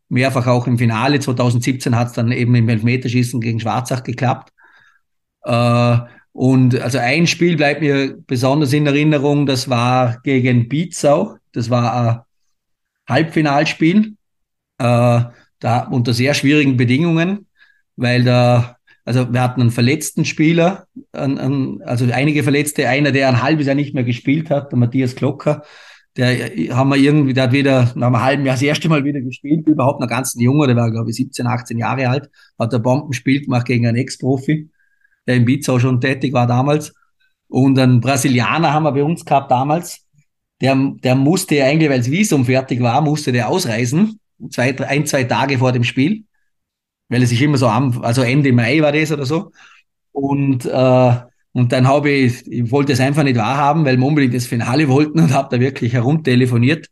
Mehrfach 0.09 0.47
auch 0.47 0.67
im 0.67 0.77
Finale. 0.77 1.19
2017 1.19 1.95
hat 1.95 2.07
es 2.07 2.13
dann 2.13 2.31
eben 2.31 2.55
im 2.55 2.69
Elfmeterschießen 2.69 3.41
gegen 3.41 3.59
Schwarzach 3.59 4.03
geklappt. 4.03 4.51
Äh, 5.43 5.97
und 6.33 6.79
also 6.79 6.99
ein 6.99 7.25
Spiel 7.25 7.57
bleibt 7.57 7.81
mir 7.81 8.15
besonders 8.27 8.71
in 8.71 8.85
Erinnerung, 8.85 9.47
das 9.47 9.69
war 9.69 10.19
gegen 10.23 10.69
Bietzau. 10.69 11.37
Das 11.51 11.69
war 11.69 11.93
ein 11.95 12.19
Halbfinalspiel, 13.09 14.15
äh, 14.77 15.21
da 15.59 15.79
unter 15.89 16.13
sehr 16.13 16.35
schwierigen 16.35 16.77
Bedingungen, 16.77 17.47
weil 17.95 18.23
da, 18.23 18.77
also 19.03 19.33
wir 19.33 19.41
hatten 19.41 19.61
einen 19.61 19.71
verletzten 19.71 20.25
Spieler, 20.25 20.85
einen, 21.11 21.39
einen, 21.39 21.81
also 21.81 22.05
einige 22.11 22.43
Verletzte, 22.43 22.87
einer, 22.87 23.11
der 23.11 23.29
ein 23.29 23.41
halbes 23.41 23.65
Jahr 23.65 23.75
nicht 23.75 23.95
mehr 23.95 24.03
gespielt 24.03 24.51
hat, 24.51 24.71
der 24.71 24.77
Matthias 24.77 25.15
Glocker, 25.15 25.63
der 26.17 26.75
haben 26.75 26.89
wir 26.89 26.97
irgendwie, 26.97 27.33
der 27.33 27.43
hat 27.43 27.51
wieder 27.51 27.91
nach 27.95 28.07
einem 28.07 28.21
halben 28.21 28.45
Jahr 28.45 28.55
das 28.55 28.63
erste 28.63 28.89
Mal 28.89 29.03
wieder 29.03 29.21
gespielt, 29.21 29.67
überhaupt 29.67 30.01
noch 30.01 30.07
ganz 30.07 30.35
ein 30.35 30.41
Junge, 30.41 30.67
der 30.67 30.75
war 30.75 30.91
glaube 30.91 31.11
ich 31.11 31.15
17, 31.15 31.47
18 31.47 31.77
Jahre 31.77 32.09
alt, 32.09 32.29
hat 32.57 32.73
ein 32.73 32.81
Bombenspiel 32.81 33.43
gemacht 33.43 33.67
gegen 33.67 33.85
einen 33.85 33.97
Ex-Profi 33.97 34.69
der 35.27 35.35
in 35.35 35.45
Bizau 35.45 35.77
schon 35.77 36.01
tätig 36.01 36.33
war 36.33 36.47
damals. 36.47 36.93
Und 37.49 37.77
einen 37.77 37.99
Brasilianer 37.99 38.73
haben 38.73 38.83
wir 38.83 38.93
bei 38.93 39.03
uns 39.03 39.23
gehabt 39.23 39.51
damals. 39.51 40.05
Der, 40.61 40.75
der 40.75 41.15
musste 41.15 41.63
eigentlich, 41.63 41.89
weil 41.89 41.99
das 41.99 42.09
Visum 42.09 42.45
fertig 42.45 42.81
war, 42.81 43.01
musste 43.01 43.31
der 43.31 43.49
ausreisen. 43.49 44.19
Zwei, 44.49 44.77
ein, 44.87 45.05
zwei 45.05 45.25
Tage 45.25 45.59
vor 45.59 45.71
dem 45.71 45.83
Spiel. 45.83 46.23
Weil 47.09 47.23
es 47.23 47.29
sich 47.29 47.41
immer 47.41 47.57
so 47.57 47.67
am, 47.67 48.01
also 48.01 48.21
Ende 48.21 48.51
Mai 48.51 48.81
war 48.81 48.91
das 48.91 49.11
oder 49.11 49.25
so. 49.25 49.51
Und, 50.11 50.65
äh, 50.65 51.15
und 51.57 51.71
dann 51.71 51.87
habe 51.87 52.11
ich, 52.11 52.45
ich 52.51 52.69
wollte 52.69 52.93
es 52.93 52.99
einfach 52.99 53.23
nicht 53.23 53.35
wahrhaben, 53.35 53.83
weil 53.83 53.97
wir 53.97 54.05
unbedingt 54.05 54.35
das 54.35 54.45
Finale 54.45 54.87
wollten 54.89 55.19
und 55.19 55.33
habe 55.33 55.47
da 55.49 55.59
wirklich 55.59 55.91
herumtelefoniert 55.91 56.85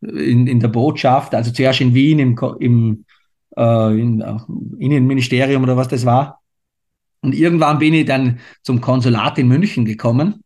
in, 0.00 0.48
in 0.48 0.58
der 0.58 0.66
Botschaft, 0.66 1.36
also 1.36 1.52
zuerst 1.52 1.80
in 1.80 1.94
Wien 1.94 2.18
im, 2.18 2.36
im 2.58 3.04
äh, 3.56 4.00
in, 4.00 4.20
äh, 4.20 4.36
Innenministerium 4.80 5.62
oder 5.62 5.76
was 5.76 5.86
das 5.86 6.04
war. 6.04 6.40
Und 7.20 7.32
irgendwann 7.32 7.78
bin 7.78 7.94
ich 7.94 8.06
dann 8.06 8.40
zum 8.64 8.80
Konsulat 8.80 9.38
in 9.38 9.46
München 9.46 9.84
gekommen. 9.84 10.42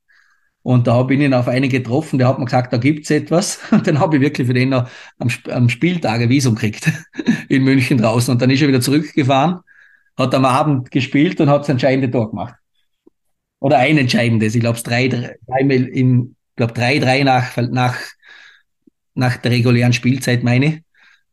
Und 0.62 0.86
da 0.86 1.02
bin 1.04 1.22
ich 1.22 1.32
auf 1.32 1.48
einen 1.48 1.70
getroffen, 1.70 2.18
der 2.18 2.28
hat 2.28 2.38
mir 2.38 2.44
gesagt, 2.44 2.74
da 2.74 2.76
gibt's 2.76 3.10
etwas. 3.10 3.58
Und 3.70 3.86
dann 3.86 4.00
habe 4.00 4.16
ich 4.16 4.22
wirklich 4.22 4.46
für 4.46 4.54
den 4.54 4.68
noch 4.68 4.86
am, 5.18 5.30
am 5.50 5.70
Spieltag 5.70 6.20
ein 6.20 6.28
Visum 6.28 6.56
gekriegt 6.56 6.92
in 7.48 7.64
München 7.64 7.96
draußen. 7.96 8.32
Und 8.32 8.42
dann 8.42 8.50
ist 8.50 8.60
er 8.60 8.68
wieder 8.68 8.82
zurückgefahren, 8.82 9.60
hat 10.18 10.34
am 10.34 10.44
Abend 10.44 10.90
gespielt 10.90 11.40
und 11.40 11.48
hat 11.48 11.62
das 11.62 11.70
entscheidende 11.70 12.10
Tor 12.10 12.28
gemacht. 12.28 12.56
Oder 13.62 13.78
ein 13.78 13.96
entscheidendes. 13.96 14.56
Ich 14.56 14.60
glaube, 14.60 14.76
es 14.76 14.82
drei, 14.82 15.06
drei, 15.06 15.36
im, 15.60 16.34
glaube 16.56 16.72
drei, 16.72 16.98
drei 16.98 17.22
nach, 17.22 17.56
nach, 17.56 17.96
nach 19.14 19.36
der 19.36 19.52
regulären 19.52 19.92
Spielzeit 19.92 20.42
meine. 20.42 20.82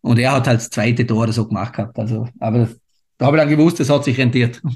Und 0.01 0.19
er 0.19 0.33
hat 0.33 0.47
halt 0.47 0.59
das 0.59 0.69
zweite 0.69 1.07
Tor 1.07 1.23
oder 1.23 1.33
so 1.33 1.47
gemacht 1.47 1.73
gehabt. 1.73 1.97
Also, 1.97 2.27
aber 2.39 2.59
das, 2.59 2.79
da 3.17 3.25
habe 3.25 3.37
ich 3.37 3.41
dann 3.41 3.49
gewusst, 3.49 3.79
das 3.79 3.89
hat 3.89 4.03
sich 4.03 4.17
rentiert. 4.17 4.61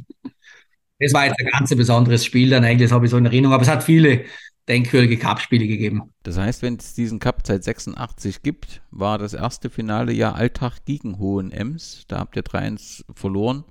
Das 1.00 1.14
war 1.14 1.26
jetzt 1.26 1.38
ein 1.38 1.48
ganz 1.48 1.76
besonderes 1.76 2.24
Spiel 2.24 2.52
dann 2.52 2.64
eigentlich, 2.64 2.88
das 2.88 2.94
habe 2.94 3.06
ich 3.06 3.12
so 3.12 3.18
in 3.18 3.26
Erinnerung. 3.26 3.56
Aber 3.56 3.64
es 3.64 3.68
hat 3.68 3.84
viele 3.84 4.24
denkwürdige 4.70 5.18
Cup-Spiele 5.18 5.68
gegeben. 5.68 6.14
Das 6.22 6.38
heißt, 6.38 6.62
wenn 6.62 6.76
es 6.76 6.94
diesen 6.94 7.20
Cup 7.20 7.42
seit 7.46 7.66
86 7.66 8.42
gibt, 8.42 8.82
war 8.90 9.18
das 9.18 9.34
erste 9.34 9.70
Finale 9.70 10.14
ja 10.14 10.32
Alltag 10.32 10.86
gegen 10.86 11.20
Hohen 11.20 11.52
Ems. 11.52 12.06
Da 12.08 12.20
habt 12.20 12.38
ihr 12.38 12.44
3-1 12.44 13.04
verloren. 13.14 13.66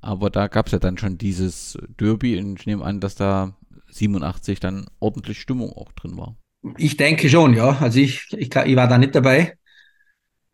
Aber 0.00 0.30
da 0.30 0.46
gab 0.48 0.66
es 0.66 0.72
ja 0.72 0.78
dann 0.78 0.98
schon 0.98 1.18
dieses 1.18 1.78
Derby 1.98 2.38
und 2.38 2.58
ich 2.58 2.66
nehme 2.66 2.84
an, 2.84 3.00
dass 3.00 3.14
da 3.14 3.54
87 3.90 4.60
dann 4.60 4.86
ordentlich 4.98 5.40
Stimmung 5.40 5.72
auch 5.72 5.92
drin 5.92 6.16
war. 6.16 6.36
Ich 6.76 6.96
denke 6.96 7.28
schon, 7.28 7.54
ja. 7.54 7.78
Also 7.80 8.00
ich, 8.00 8.26
ich, 8.32 8.54
ich 8.54 8.76
war 8.76 8.88
da 8.88 8.98
nicht 8.98 9.14
dabei. 9.14 9.54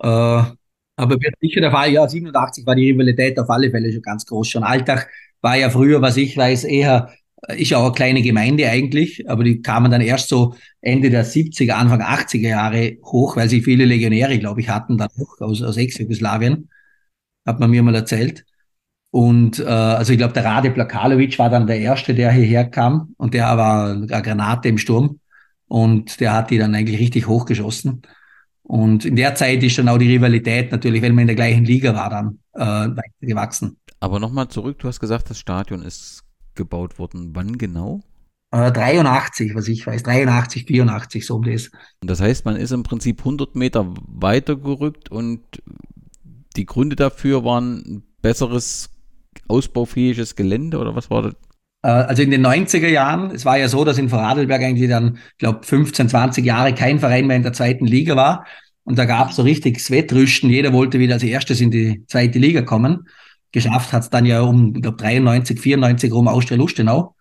Äh, 0.00 0.42
aber 0.98 1.20
wird 1.20 1.34
sicher 1.40 1.60
der 1.60 1.70
Fall, 1.70 1.92
ja, 1.92 2.08
87 2.08 2.64
war 2.66 2.74
die 2.74 2.90
Rivalität 2.90 3.38
auf 3.38 3.50
alle 3.50 3.70
Fälle 3.70 3.92
schon 3.92 4.02
ganz 4.02 4.24
groß. 4.24 4.48
Schon 4.48 4.64
Alltag 4.64 5.08
war 5.42 5.56
ja 5.56 5.68
früher, 5.68 6.00
was 6.00 6.16
ich 6.16 6.36
weiß, 6.36 6.64
eher, 6.64 7.12
ist 7.48 7.70
ja 7.70 7.78
auch 7.78 7.86
eine 7.86 7.94
kleine 7.94 8.22
Gemeinde 8.22 8.68
eigentlich, 8.68 9.28
aber 9.28 9.44
die 9.44 9.60
kamen 9.60 9.90
dann 9.90 10.00
erst 10.00 10.28
so 10.28 10.54
Ende 10.80 11.10
der 11.10 11.26
70er, 11.26 11.72
Anfang 11.72 12.00
80er 12.00 12.48
Jahre 12.48 12.96
hoch, 13.04 13.36
weil 13.36 13.48
sie 13.48 13.60
viele 13.60 13.84
Legionäre, 13.84 14.38
glaube 14.38 14.62
ich, 14.62 14.70
hatten 14.70 14.96
dann 14.96 15.10
auch 15.20 15.40
aus, 15.40 15.62
aus 15.62 15.76
Ex-Jugoslawien, 15.76 16.70
hat 17.44 17.60
man 17.60 17.70
mir 17.70 17.82
mal 17.82 17.94
erzählt. 17.94 18.45
Und 19.16 19.60
äh, 19.60 19.64
also 19.64 20.12
ich 20.12 20.18
glaube, 20.18 20.34
der 20.34 20.44
Rade 20.44 20.70
Plakalovic 20.70 21.38
war 21.38 21.48
dann 21.48 21.66
der 21.66 21.78
Erste, 21.78 22.12
der 22.14 22.30
hierher 22.32 22.68
kam 22.68 23.14
und 23.16 23.32
der 23.32 23.56
war 23.56 23.92
eine 23.92 24.06
Granate 24.06 24.68
im 24.68 24.76
Sturm 24.76 25.20
und 25.68 26.20
der 26.20 26.34
hat 26.34 26.50
die 26.50 26.58
dann 26.58 26.74
eigentlich 26.74 27.00
richtig 27.00 27.26
hochgeschossen. 27.26 28.02
Und 28.62 29.06
in 29.06 29.16
der 29.16 29.34
Zeit 29.34 29.62
ist 29.62 29.78
dann 29.78 29.88
auch 29.88 29.96
die 29.96 30.12
Rivalität 30.12 30.70
natürlich, 30.70 31.00
wenn 31.00 31.14
man 31.14 31.22
in 31.22 31.28
der 31.28 31.36
gleichen 31.36 31.64
Liga 31.64 31.94
war, 31.94 32.10
dann 32.10 32.40
äh, 32.92 33.26
gewachsen. 33.26 33.78
Aber 34.00 34.20
nochmal 34.20 34.48
zurück, 34.48 34.80
du 34.80 34.88
hast 34.88 35.00
gesagt, 35.00 35.30
das 35.30 35.38
Stadion 35.38 35.80
ist 35.80 36.22
gebaut 36.54 36.98
worden. 36.98 37.30
Wann 37.32 37.56
genau? 37.56 38.02
Äh, 38.50 38.70
83, 38.70 39.54
was 39.54 39.66
ich 39.68 39.86
weiß. 39.86 40.02
83, 40.02 40.66
84, 40.66 41.24
so 41.24 41.36
um 41.36 41.42
das. 41.42 41.70
Das 42.02 42.20
heißt, 42.20 42.44
man 42.44 42.56
ist 42.56 42.70
im 42.70 42.82
Prinzip 42.82 43.20
100 43.20 43.56
Meter 43.56 43.94
weiter 44.08 44.56
gerückt 44.56 45.10
und 45.10 45.40
die 46.56 46.66
Gründe 46.66 46.96
dafür 46.96 47.44
waren 47.44 48.02
besseres 48.20 48.90
ausbaufähiges 49.48 50.36
Gelände 50.36 50.78
oder 50.78 50.94
was 50.94 51.10
war 51.10 51.22
das? 51.22 51.34
Äh, 51.82 51.88
also 51.88 52.22
in 52.22 52.30
den 52.30 52.44
90er 52.44 52.88
Jahren, 52.88 53.30
es 53.30 53.44
war 53.44 53.58
ja 53.58 53.68
so, 53.68 53.84
dass 53.84 53.98
in 53.98 54.08
Vorarlberg 54.08 54.62
eigentlich 54.62 54.90
dann, 54.90 55.18
ich 55.32 55.38
glaube, 55.38 55.60
15, 55.62 56.08
20 56.08 56.44
Jahre 56.44 56.74
kein 56.74 56.98
Verein 56.98 57.26
mehr 57.26 57.36
in 57.36 57.42
der 57.42 57.52
zweiten 57.52 57.86
Liga 57.86 58.16
war. 58.16 58.46
Und 58.84 58.98
da 58.98 59.04
gab 59.04 59.30
es 59.30 59.36
so 59.36 59.42
richtig 59.42 59.90
Wettrüsten. 59.90 60.50
Jeder 60.50 60.72
wollte 60.72 60.98
wieder 60.98 61.14
als 61.14 61.22
erstes 61.22 61.60
in 61.60 61.70
die 61.70 62.04
zweite 62.06 62.38
Liga 62.38 62.62
kommen. 62.62 63.08
Geschafft 63.52 63.92
hat 63.92 64.02
es 64.02 64.10
dann 64.10 64.26
ja 64.26 64.42
um, 64.42 64.74
ich 64.76 64.82
glaube, 64.82 64.96
93, 64.96 65.60
94 65.60 66.12
rum 66.12 66.28
Austria-Lustenau. 66.28 67.14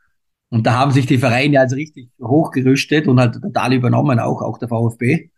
Und 0.49 0.67
da 0.67 0.73
haben 0.73 0.91
sich 0.91 1.05
die 1.05 1.17
Vereine 1.17 1.59
also 1.59 1.76
richtig 1.76 2.09
hochgerüstet 2.21 3.07
und 3.07 3.19
halt 3.19 3.41
total 3.41 3.73
übernommen, 3.73 4.19
auch, 4.19 4.41
auch 4.41 4.59
der 4.59 4.67
VfB. 4.67 5.30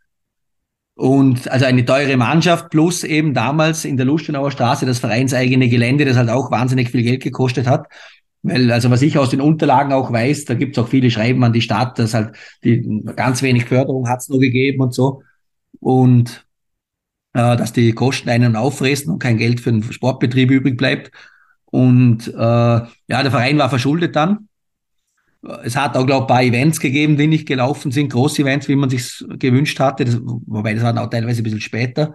Und 0.98 1.48
also 1.52 1.66
eine 1.66 1.86
teure 1.86 2.18
Mannschaft 2.18 2.72
plus 2.72 3.04
eben 3.04 3.36
damals 3.36 3.86
in 3.86 3.98
der 3.98 4.08
Lustenauer 4.08 4.50
Straße 4.50 4.88
das 4.88 4.98
vereinseigene 4.98 5.70
Gelände, 5.70 6.06
das 6.06 6.18
halt 6.18 6.30
auch 6.30 6.50
wahnsinnig 6.50 6.90
viel 6.90 7.04
Geld 7.04 7.22
gekostet 7.22 7.68
hat. 7.68 7.86
Weil, 8.42 8.72
also 8.72 8.90
was 8.90 9.04
ich 9.04 9.16
aus 9.16 9.30
den 9.30 9.40
Unterlagen 9.40 9.94
auch 9.94 10.12
weiß, 10.12 10.46
da 10.46 10.56
gibt's 10.56 10.80
auch 10.80 10.88
viele 10.88 11.12
Schreiben 11.12 11.44
an 11.44 11.54
die 11.54 11.62
Stadt, 11.62 12.00
dass 12.00 12.16
halt 12.16 12.36
die 12.64 13.04
ganz 13.16 13.44
wenig 13.44 13.66
Förderung 13.66 14.10
hat's 14.10 14.28
nur 14.28 14.40
gegeben 14.40 14.82
und 14.82 14.96
so. 14.96 15.22
Und 15.80 16.48
äh, 17.34 17.56
dass 17.56 17.74
die 17.74 17.92
Kosten 17.92 18.30
einen 18.30 18.56
auffressen 18.56 19.14
und 19.14 19.20
kein 19.20 19.38
Geld 19.38 19.60
für 19.60 19.72
den 19.72 19.84
Sportbetrieb 19.84 20.50
übrig 20.50 20.78
bleibt. 20.78 21.12
Und 21.66 22.28
äh, 22.28 22.32
ja, 22.34 22.88
der 23.08 23.30
Verein 23.30 23.60
war 23.60 23.70
verschuldet 23.70 24.16
dann. 24.16 24.47
Es 25.64 25.76
hat 25.76 25.96
auch, 25.96 26.06
glaube 26.06 26.24
ich, 26.24 26.24
ein 26.24 26.28
paar 26.28 26.44
Events 26.44 26.80
gegeben, 26.80 27.18
die 27.18 27.28
nicht 27.28 27.48
gelaufen 27.48 27.92
sind, 27.92 28.12
große 28.12 28.42
Events, 28.42 28.68
wie 28.68 28.76
man 28.76 28.90
sich 28.90 29.24
gewünscht 29.40 29.80
hatte, 29.80 30.06
das, 30.06 30.20
wobei 30.22 30.74
das 30.74 30.84
war 30.84 30.98
auch 31.02 31.10
teilweise 31.10 31.42
ein 31.42 31.44
bisschen 31.44 31.62
später. 31.62 32.14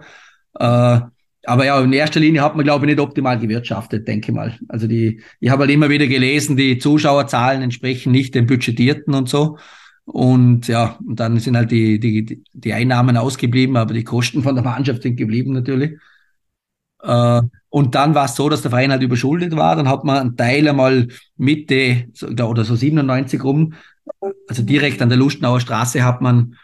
Äh, 0.59 0.99
aber 1.45 1.65
ja, 1.65 1.81
in 1.81 1.91
erster 1.91 2.19
Linie 2.19 2.41
hat 2.41 2.55
man, 2.55 2.63
glaube 2.63 2.85
ich, 2.85 2.91
nicht 2.91 3.01
optimal 3.01 3.37
gewirtschaftet, 3.37 4.07
denke 4.07 4.31
ich 4.31 4.35
mal. 4.35 4.57
Also 4.69 4.87
die, 4.87 5.21
ich 5.39 5.49
habe 5.49 5.61
halt 5.61 5.71
immer 5.71 5.89
wieder 5.89 6.07
gelesen, 6.07 6.55
die 6.55 6.77
Zuschauerzahlen 6.77 7.61
entsprechen 7.61 8.11
nicht 8.11 8.33
den 8.35 8.45
budgetierten 8.45 9.13
und 9.13 9.27
so. 9.27 9.57
Und 10.05 10.67
ja, 10.67 10.97
und 11.05 11.19
dann 11.19 11.39
sind 11.39 11.55
halt 11.57 11.71
die, 11.71 11.99
die, 11.99 12.43
die 12.53 12.73
Einnahmen 12.73 13.17
ausgeblieben, 13.17 13.77
aber 13.77 13.93
die 13.93 14.03
Kosten 14.03 14.43
von 14.43 14.55
der 14.55 14.63
Mannschaft 14.63 15.03
sind 15.03 15.17
geblieben 15.17 15.53
natürlich. 15.53 15.97
Äh, 17.03 17.41
und 17.69 17.95
dann 17.95 18.15
war 18.15 18.25
es 18.25 18.35
so, 18.35 18.49
dass 18.49 18.61
der 18.61 18.71
Verein 18.71 18.91
halt 18.91 19.03
überschuldet 19.03 19.55
war. 19.55 19.75
Dann 19.75 19.89
hat 19.89 20.03
man 20.03 20.17
einen 20.17 20.37
Teil 20.37 20.67
einmal 20.67 21.07
Mitte 21.37 22.07
oder 22.21 22.63
so 22.63 22.75
97 22.75 23.43
rum, 23.43 23.73
also 24.47 24.63
direkt 24.63 25.01
an 25.01 25.09
der 25.09 25.17
Lustenauer 25.17 25.59
Straße 25.59 26.03
hat 26.03 26.21
man 26.21 26.55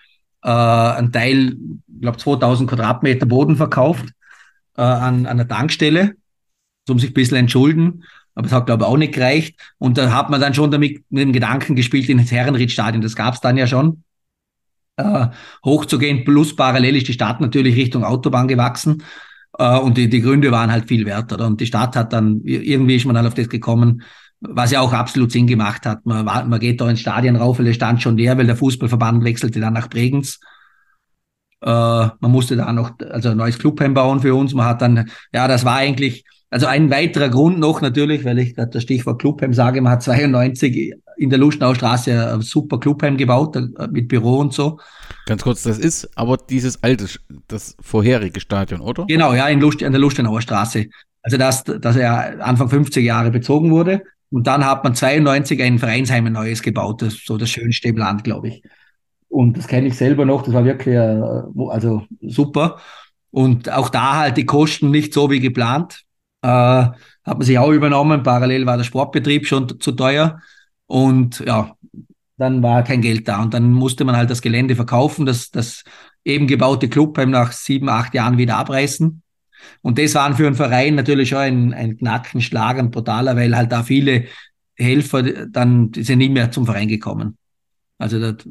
äh, 0.44 0.50
einen 0.50 1.12
Teil, 1.12 1.58
ich 1.88 2.02
glaube 2.02 2.18
2000 2.18 2.70
Quadratmeter 2.70 3.26
Boden 3.26 3.56
verkauft 3.56 4.10
äh, 4.78 4.82
an, 4.82 5.26
an 5.26 5.38
der 5.38 5.48
Tankstelle, 5.48 6.16
um 6.88 7.00
sich 7.00 7.12
ein 7.12 7.14
bisschen 7.14 7.38
entschulden. 7.38 8.04
Aber 8.36 8.48
es 8.48 8.54
hat, 8.54 8.68
glaube 8.68 8.84
ich, 8.84 8.90
auch 8.90 8.98
nicht 8.98 9.14
gereicht. 9.14 9.60
Und 9.80 9.98
da 9.98 10.14
hat 10.14 10.30
man 10.30 10.40
dann 10.40 10.54
schon 10.54 10.72
damit 10.72 11.04
mit 11.10 11.24
dem 11.24 11.34
Gedanken 11.34 11.76
gespielt, 11.76 12.08
ins 12.08 12.32
Herrenriedstadion, 12.32 13.02
das 13.02 13.16
gab 13.16 13.34
es 13.34 13.42
dann 13.42 13.58
ja 13.58 13.68
schon, 13.68 14.04
äh, 14.96 15.28
hochzugehen. 15.66 16.24
Plus 16.24 16.56
parallel 16.56 16.96
ist 16.98 17.08
die 17.08 17.14
Stadt 17.14 17.42
natürlich 17.42 17.76
Richtung 17.76 18.04
Autobahn 18.04 18.48
gewachsen. 18.48 19.04
Äh, 19.60 19.78
und 19.78 19.98
die, 19.98 20.10
die 20.10 20.22
Gründe 20.22 20.52
waren 20.52 20.72
halt 20.72 20.88
viel 20.88 21.06
wert. 21.06 21.32
Oder? 21.32 21.46
Und 21.46 21.62
die 21.62 21.68
Stadt 21.68 21.96
hat 21.96 22.14
dann, 22.14 22.42
irgendwie 22.44 22.96
ist 22.96 23.06
man 23.06 23.14
dann 23.14 23.28
auf 23.28 23.36
das 23.36 23.50
gekommen, 23.50 24.02
was 24.40 24.72
ja 24.72 24.80
auch 24.80 24.94
absolut 24.94 25.32
Sinn 25.32 25.48
gemacht 25.48 25.86
hat. 25.86 26.06
Man, 26.06 26.26
man 26.26 26.60
geht 26.60 26.80
da 26.80 26.90
ins 26.90 27.02
Stadion 27.02 27.36
rauf, 27.36 27.60
weil 27.60 27.68
es 27.68 27.76
stand 27.76 28.02
schon 28.02 28.18
leer, 28.18 28.38
weil 28.38 28.48
der 28.48 28.56
Fußballverband 28.56 29.24
wechselte 29.24 29.60
dann 29.60 29.74
nach 29.74 29.90
Bregenz. 29.90 30.40
Äh, 31.62 31.70
man 31.70 32.32
musste 32.32 32.56
da 32.56 32.72
noch 32.72 32.94
also 33.12 33.30
ein 33.30 33.38
neues 33.38 33.60
Clubheim 33.60 33.94
bauen 33.94 34.22
für 34.22 34.34
uns. 34.34 34.54
Man 34.54 34.66
hat 34.66 34.82
dann, 34.82 35.10
ja, 35.34 35.48
das 35.50 35.66
war 35.66 35.76
eigentlich, 35.76 36.24
also 36.50 36.66
ein 36.66 36.90
weiterer 36.90 37.30
Grund 37.30 37.60
noch 37.60 37.82
natürlich, 37.82 38.26
weil 38.26 38.40
ich 38.40 38.56
gerade 38.56 38.72
das 38.72 38.84
Stichwort 38.84 39.20
Clubheim 39.20 39.54
sage, 39.54 39.82
man 39.82 39.94
hat 39.94 40.04
92 40.04 40.94
in 41.18 41.30
der 41.30 41.38
Luschnauer 41.38 41.76
Straße 41.76 42.34
ein 42.34 42.42
super 42.42 42.80
Clubheim 42.80 43.18
gebaut, 43.18 43.56
äh, 43.56 43.88
mit 43.92 44.08
Büro 44.08 44.40
und 44.40 44.54
so. 44.54 44.80
Ganz 45.26 45.44
kurz, 45.44 45.64
das 45.64 45.78
ist 45.78 46.10
aber 46.18 46.38
dieses 46.38 46.82
alte, 46.82 47.08
das 47.48 47.76
vorherige 47.82 48.40
Stadion, 48.40 48.82
oder? 48.82 49.06
Genau, 49.08 49.34
ja, 49.34 49.48
in 49.48 49.60
Lust, 49.60 49.84
an 49.84 49.92
der 49.92 50.02
Lustenauer 50.02 50.42
Straße. 50.42 50.88
Also 51.22 51.38
dass, 51.38 51.64
dass 51.64 51.96
er 51.96 52.44
Anfang 52.44 52.70
50 52.70 53.04
Jahre 53.06 53.30
bezogen 53.30 53.72
wurde. 53.72 54.02
Und 54.32 54.48
dann 54.48 54.66
hat 54.66 54.84
man 54.84 54.96
92 54.96 55.62
ein 55.62 55.80
Vereinsheim 55.80 56.26
ein 56.26 56.34
neues 56.34 56.62
gebaut, 56.62 57.02
das 57.02 57.18
so 57.26 57.38
das 57.38 57.50
schönste 57.50 57.90
im 57.90 57.98
Land, 57.98 58.24
glaube 58.24 58.48
ich. 58.48 58.64
Und 59.28 59.58
das 59.58 59.68
kenne 59.68 59.88
ich 59.88 59.98
selber 59.98 60.26
noch, 60.26 60.42
das 60.42 60.54
war 60.54 60.66
wirklich 60.66 60.96
äh, 60.96 61.22
also 61.70 62.04
super. 62.22 62.80
Und 63.32 63.72
auch 63.72 63.90
da 63.90 64.18
halt 64.18 64.38
die 64.38 64.46
Kosten 64.46 64.90
nicht 64.90 65.14
so 65.14 65.30
wie 65.30 65.40
geplant. 65.40 66.06
Äh, 66.42 66.48
hat 66.48 66.98
man 67.26 67.42
sich 67.42 67.58
auch 67.58 67.72
übernommen. 67.72 68.24
Parallel 68.24 68.66
war 68.66 68.78
der 68.78 68.84
Sportbetrieb 68.84 69.48
schon 69.48 69.80
zu 69.80 69.92
teuer. 69.92 70.42
Und 70.88 71.44
ja, 71.46 71.76
dann 72.38 72.64
war 72.64 72.84
kein 72.84 73.02
Geld 73.02 73.28
da. 73.28 73.42
Und 73.42 73.54
dann 73.54 73.72
musste 73.72 74.06
man 74.06 74.16
halt 74.16 74.30
das 74.30 74.42
Gelände 74.42 74.76
verkaufen, 74.76 75.26
das, 75.26 75.52
das 75.52 75.84
eben 76.24 76.48
gebaute 76.48 76.90
Clubheim 76.90 77.30
nach 77.30 77.52
sieben, 77.52 77.90
acht 77.90 78.14
Jahren 78.14 78.38
wieder 78.38 78.58
abreißen. 78.58 79.22
Und 79.82 80.00
das 80.00 80.16
waren 80.16 80.36
für 80.36 80.48
einen 80.48 80.56
Verein 80.56 80.96
natürlich 80.96 81.30
schon 81.30 81.40
ein, 81.40 81.74
ein 81.74 81.98
Knackenschlag, 81.98 82.80
ein 82.80 82.92
brutaler, 82.92 83.36
weil 83.36 83.56
halt 83.56 83.72
da 83.72 83.84
viele 83.84 84.26
Helfer 84.76 85.24
dann 85.48 85.92
sind 85.94 86.20
nicht 86.20 86.32
mehr 86.32 86.52
zum 86.52 86.66
Verein 86.66 86.88
gekommen. 86.88 87.38
Also 87.98 88.20
das, 88.20 88.48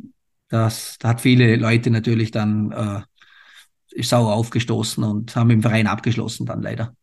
das, 0.49 0.97
da 0.99 1.09
hat 1.09 1.21
viele 1.23 1.57
Leute 1.57 1.91
natürlich 1.91 2.31
dann 2.31 2.73
äh, 2.73 4.03
sauer 4.03 4.35
aufgestoßen 4.35 5.03
und 5.03 5.35
haben 5.35 5.51
im 5.51 5.63
Verein 5.63 5.87
abgeschlossen 5.87 6.45
dann 6.45 6.61
leider. 6.61 6.95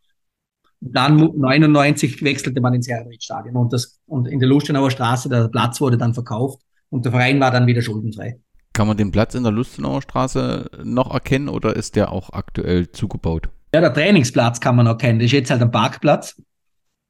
Dann 0.82 1.18
99 1.18 2.24
wechselte 2.24 2.62
man 2.62 2.74
ins 2.74 2.88
Herrenried-Stadion 2.88 3.56
und, 3.56 3.74
das, 3.74 4.00
und 4.06 4.28
in 4.28 4.40
der 4.40 4.50
Lustenauer 4.50 4.92
Straße, 4.92 5.30
der 5.30 5.48
Platz 5.48 5.82
wurde 5.82 5.98
dann 5.98 6.14
verkauft 6.14 6.62
und 6.90 7.06
der 7.06 7.12
Verein 7.12 7.40
war 7.40 7.52
dann 7.52 7.68
wieder 7.68 7.82
schuldenfrei. 7.82 8.40
Kann 8.74 8.88
man 8.88 8.98
den 8.98 9.12
Platz 9.12 9.36
in 9.36 9.44
der 9.44 9.52
Lustenauer 9.52 10.02
Straße 10.02 10.70
noch 10.84 11.14
erkennen 11.14 11.50
oder 11.50 11.76
ist 11.76 11.96
der 11.96 12.12
auch 12.12 12.32
aktuell 12.32 12.92
zugebaut? 12.92 13.50
Ja, 13.74 13.82
der 13.82 13.94
Trainingsplatz 13.94 14.60
kann 14.60 14.76
man 14.76 14.86
erkennen. 14.86 15.20
Das 15.20 15.28
ist 15.28 15.32
jetzt 15.32 15.50
halt 15.50 15.62
ein 15.62 15.72
Parkplatz. 15.72 16.42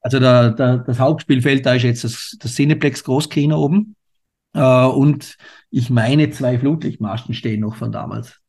Also 0.01 0.19
der, 0.19 0.51
der, 0.51 0.77
das 0.79 0.99
Hauptspielfeld, 0.99 1.65
da 1.65 1.73
ist 1.73 1.83
jetzt 1.83 2.03
das, 2.03 2.37
das 2.39 2.53
Cineplex 2.53 3.03
Großkino 3.03 3.57
oben. 3.57 3.95
Äh, 4.53 4.85
und 4.85 5.37
ich 5.69 5.89
meine, 5.89 6.29
zwei 6.29 6.59
Flutlichtmasten 6.59 7.33
stehen 7.33 7.61
noch 7.61 7.75
von 7.75 7.91
damals, 7.91 8.39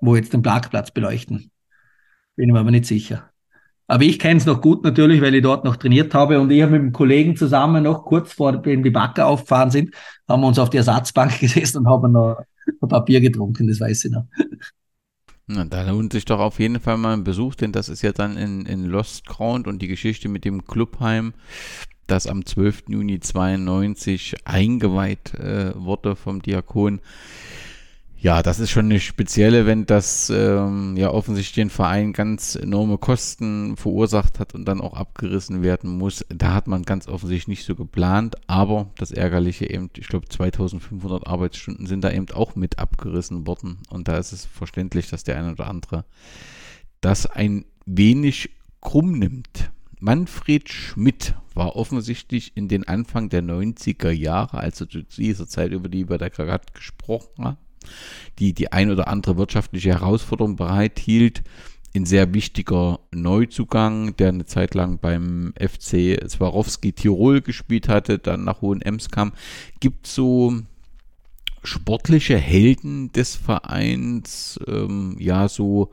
wo 0.00 0.16
jetzt 0.16 0.32
den 0.32 0.42
Parkplatz 0.42 0.92
beleuchten. 0.92 1.50
Bin 2.36 2.52
mir 2.52 2.60
aber 2.60 2.70
nicht 2.70 2.86
sicher. 2.86 3.30
Aber 3.90 4.02
ich 4.04 4.18
kenne 4.18 4.36
es 4.36 4.44
noch 4.44 4.60
gut 4.60 4.84
natürlich, 4.84 5.22
weil 5.22 5.34
ich 5.34 5.42
dort 5.42 5.64
noch 5.64 5.76
trainiert 5.76 6.12
habe 6.12 6.38
und 6.38 6.50
ich 6.50 6.60
habe 6.60 6.72
mit 6.72 6.82
einem 6.82 6.92
Kollegen 6.92 7.36
zusammen 7.36 7.84
noch 7.84 8.04
kurz 8.04 8.34
vor, 8.34 8.64
wenn 8.64 8.82
die 8.82 8.90
Backer 8.90 9.26
aufgefahren 9.26 9.70
sind, 9.70 9.94
haben 10.28 10.42
wir 10.42 10.46
uns 10.46 10.58
auf 10.58 10.68
die 10.68 10.76
Ersatzbank 10.76 11.40
gesessen 11.40 11.78
und 11.78 11.88
haben 11.88 12.12
noch 12.12 12.36
ein 12.82 12.88
paar 12.88 13.04
Bier 13.04 13.22
getrunken, 13.22 13.66
das 13.66 13.80
weiß 13.80 14.04
ich 14.04 14.12
noch. 14.12 14.26
Na, 15.46 15.64
da 15.64 15.90
lohnt 15.90 16.12
sich 16.12 16.26
doch 16.26 16.38
auf 16.38 16.60
jeden 16.60 16.78
Fall 16.78 16.98
mal 16.98 17.14
ein 17.14 17.24
Besuch, 17.24 17.54
denn 17.54 17.72
das 17.72 17.88
ist 17.88 18.02
ja 18.02 18.12
dann 18.12 18.36
in, 18.36 18.66
in 18.66 18.84
Lost 18.84 19.26
Ground 19.26 19.66
und 19.66 19.80
die 19.80 19.88
Geschichte 19.88 20.28
mit 20.28 20.44
dem 20.44 20.66
Clubheim, 20.66 21.32
das 22.06 22.26
am 22.26 22.44
12. 22.44 22.84
Juni 22.88 23.20
92 23.20 24.36
eingeweiht 24.44 25.32
äh, 25.32 25.72
wurde 25.74 26.14
vom 26.14 26.42
Diakon. 26.42 27.00
Ja, 28.20 28.42
das 28.42 28.58
ist 28.58 28.70
schon 28.70 28.86
eine 28.86 28.98
spezielle, 28.98 29.64
wenn 29.64 29.86
das 29.86 30.28
ähm, 30.28 30.96
ja 30.96 31.10
offensichtlich 31.10 31.54
den 31.54 31.70
Verein 31.70 32.12
ganz 32.12 32.56
enorme 32.56 32.98
Kosten 32.98 33.76
verursacht 33.76 34.40
hat 34.40 34.56
und 34.56 34.64
dann 34.64 34.80
auch 34.80 34.94
abgerissen 34.94 35.62
werden 35.62 35.96
muss. 35.96 36.26
Da 36.28 36.52
hat 36.52 36.66
man 36.66 36.82
ganz 36.82 37.06
offensichtlich 37.06 37.58
nicht 37.58 37.64
so 37.64 37.76
geplant, 37.76 38.34
aber 38.48 38.90
das 38.98 39.12
Ärgerliche 39.12 39.70
eben, 39.70 39.88
ich 39.96 40.08
glaube 40.08 40.28
2500 40.28 41.28
Arbeitsstunden 41.28 41.86
sind 41.86 42.02
da 42.02 42.10
eben 42.10 42.28
auch 42.32 42.56
mit 42.56 42.80
abgerissen 42.80 43.46
worden 43.46 43.78
und 43.88 44.08
da 44.08 44.18
ist 44.18 44.32
es 44.32 44.46
verständlich, 44.46 45.08
dass 45.08 45.22
der 45.22 45.38
eine 45.38 45.52
oder 45.52 45.68
andere 45.68 46.04
das 47.00 47.24
ein 47.26 47.66
wenig 47.86 48.50
krumm 48.80 49.12
nimmt. 49.12 49.70
Manfred 50.00 50.68
Schmidt 50.68 51.34
war 51.54 51.76
offensichtlich 51.76 52.56
in 52.56 52.66
den 52.66 52.86
Anfang 52.86 53.28
der 53.28 53.44
90er 53.44 54.10
Jahre, 54.10 54.58
also 54.58 54.86
zu 54.86 55.02
dieser 55.02 55.46
Zeit, 55.46 55.70
über 55.70 55.88
die 55.88 56.08
wir 56.08 56.18
da 56.18 56.28
gerade 56.28 56.66
gesprochen 56.72 57.44
haben, 57.44 57.58
die 58.38 58.52
die 58.52 58.72
ein 58.72 58.90
oder 58.90 59.08
andere 59.08 59.36
wirtschaftliche 59.36 59.90
Herausforderung 59.90 60.56
bereithielt. 60.56 61.42
Ein 61.96 62.04
sehr 62.04 62.34
wichtiger 62.34 63.00
Neuzugang, 63.12 64.16
der 64.16 64.28
eine 64.28 64.44
Zeit 64.44 64.74
lang 64.74 64.98
beim 64.98 65.52
FC 65.58 66.18
Swarovski 66.28 66.92
Tirol 66.92 67.40
gespielt 67.40 67.88
hatte, 67.88 68.18
dann 68.18 68.44
nach 68.44 68.60
Hohenems 68.60 69.10
kam. 69.10 69.32
Gibt 69.80 70.06
so 70.06 70.54
sportliche 71.64 72.36
Helden 72.36 73.10
des 73.12 73.36
Vereins, 73.36 74.60
ähm, 74.66 75.16
ja, 75.18 75.48
so 75.48 75.90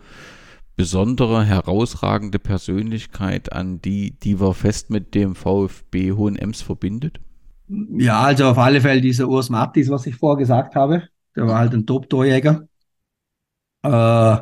besondere, 0.75 1.45
herausragende 1.45 2.39
Persönlichkeit, 2.39 3.53
an 3.53 3.81
die, 3.81 4.11
die 4.11 4.39
wir 4.39 4.53
fest 4.53 4.89
mit 4.89 5.15
dem 5.15 5.35
VfB 5.35 6.11
Hohenems 6.13 6.61
verbindet? 6.61 7.19
Ja, 7.67 8.21
also 8.21 8.45
auf 8.45 8.57
alle 8.57 8.81
Fälle 8.81 9.01
dieser 9.01 9.27
Urs 9.27 9.49
Mattis, 9.49 9.89
was 9.89 10.05
ich 10.05 10.15
vorher 10.15 10.37
gesagt 10.37 10.75
habe. 10.75 11.07
Der 11.35 11.47
war 11.47 11.59
halt 11.59 11.73
ein 11.73 11.85
Top-Torjäger. 11.85 12.67
Äh, 13.83 14.37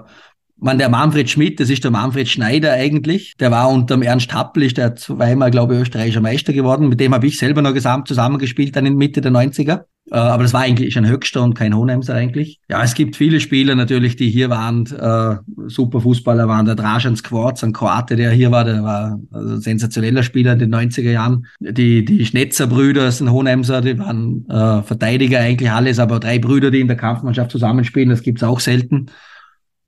man, 0.56 0.78
der 0.78 0.89
Manfred 0.89 1.30
Schmidt, 1.30 1.60
das 1.60 1.70
ist 1.70 1.84
der 1.84 1.91
Manfred 1.91 2.30
Schneider 2.30 2.72
eigentlich. 2.72 3.36
Der 3.38 3.52
war 3.52 3.70
unter 3.70 3.96
dem 3.96 4.02
Ernst 4.02 4.34
Happel, 4.34 4.64
ist 4.64 4.78
der 4.78 4.96
zweimal, 4.96 5.52
glaube 5.52 5.76
ich, 5.76 5.82
österreichischer 5.82 6.22
Meister 6.22 6.54
geworden. 6.54 6.88
Mit 6.88 7.00
dem 7.00 7.14
habe 7.14 7.28
ich 7.28 7.38
selber 7.38 7.62
noch 7.62 7.74
gesamt 7.74 8.08
zusammengespielt, 8.08 8.76
dann 8.76 8.86
in 8.86 8.96
Mitte 8.96 9.22
der 9.22 9.32
90er. 9.32 9.86
Äh, 10.12 10.16
aber 10.16 10.43
das 10.43 10.54
war 10.54 10.62
eigentlich 10.62 10.97
ein 10.97 11.08
Höchster 11.08 11.41
und 11.43 11.54
kein 11.54 11.76
Hohenemser 11.76 12.14
eigentlich. 12.14 12.60
Ja, 12.70 12.84
es 12.84 12.93
gibt 12.93 13.16
viele 13.16 13.39
Spieler 13.39 13.76
natürlich, 13.76 14.16
die 14.16 14.30
hier 14.30 14.49
waren, 14.49 14.86
äh, 14.86 15.38
super 15.68 16.01
Fußballer 16.01 16.47
waren. 16.47 16.66
Der 16.66 16.76
Dražan 16.76 17.16
Skvorc, 17.16 17.64
ein 17.64 17.74
Kroate, 17.74 18.16
der 18.16 18.32
hier 18.32 18.51
war, 18.51 18.66
der 18.66 18.84
war 18.84 19.20
ein 19.32 19.62
sensationeller 19.62 20.24
Spieler 20.24 20.54
in 20.54 20.60
den 20.60 20.76
90er 20.76 21.12
Jahren. 21.12 21.47
Die, 21.60 22.04
die 22.04 22.26
Schnetzer-Brüder 22.26 23.12
sind 23.12 23.32
Hohenemser, 23.32 23.82
die 23.82 23.97
waren 23.97 24.45
äh, 24.49 24.84
Verteidiger 24.84 25.39
eigentlich 25.39 25.72
alles, 25.72 25.99
aber 25.99 26.20
drei 26.20 26.39
Brüder, 26.39 26.72
die 26.72 26.82
in 26.82 26.88
der 26.88 26.97
Kampfmannschaft 26.97 27.51
zusammenspielen, 27.51 28.10
das 28.10 28.24
gibt's 28.24 28.43
auch 28.43 28.60
selten. 28.60 29.08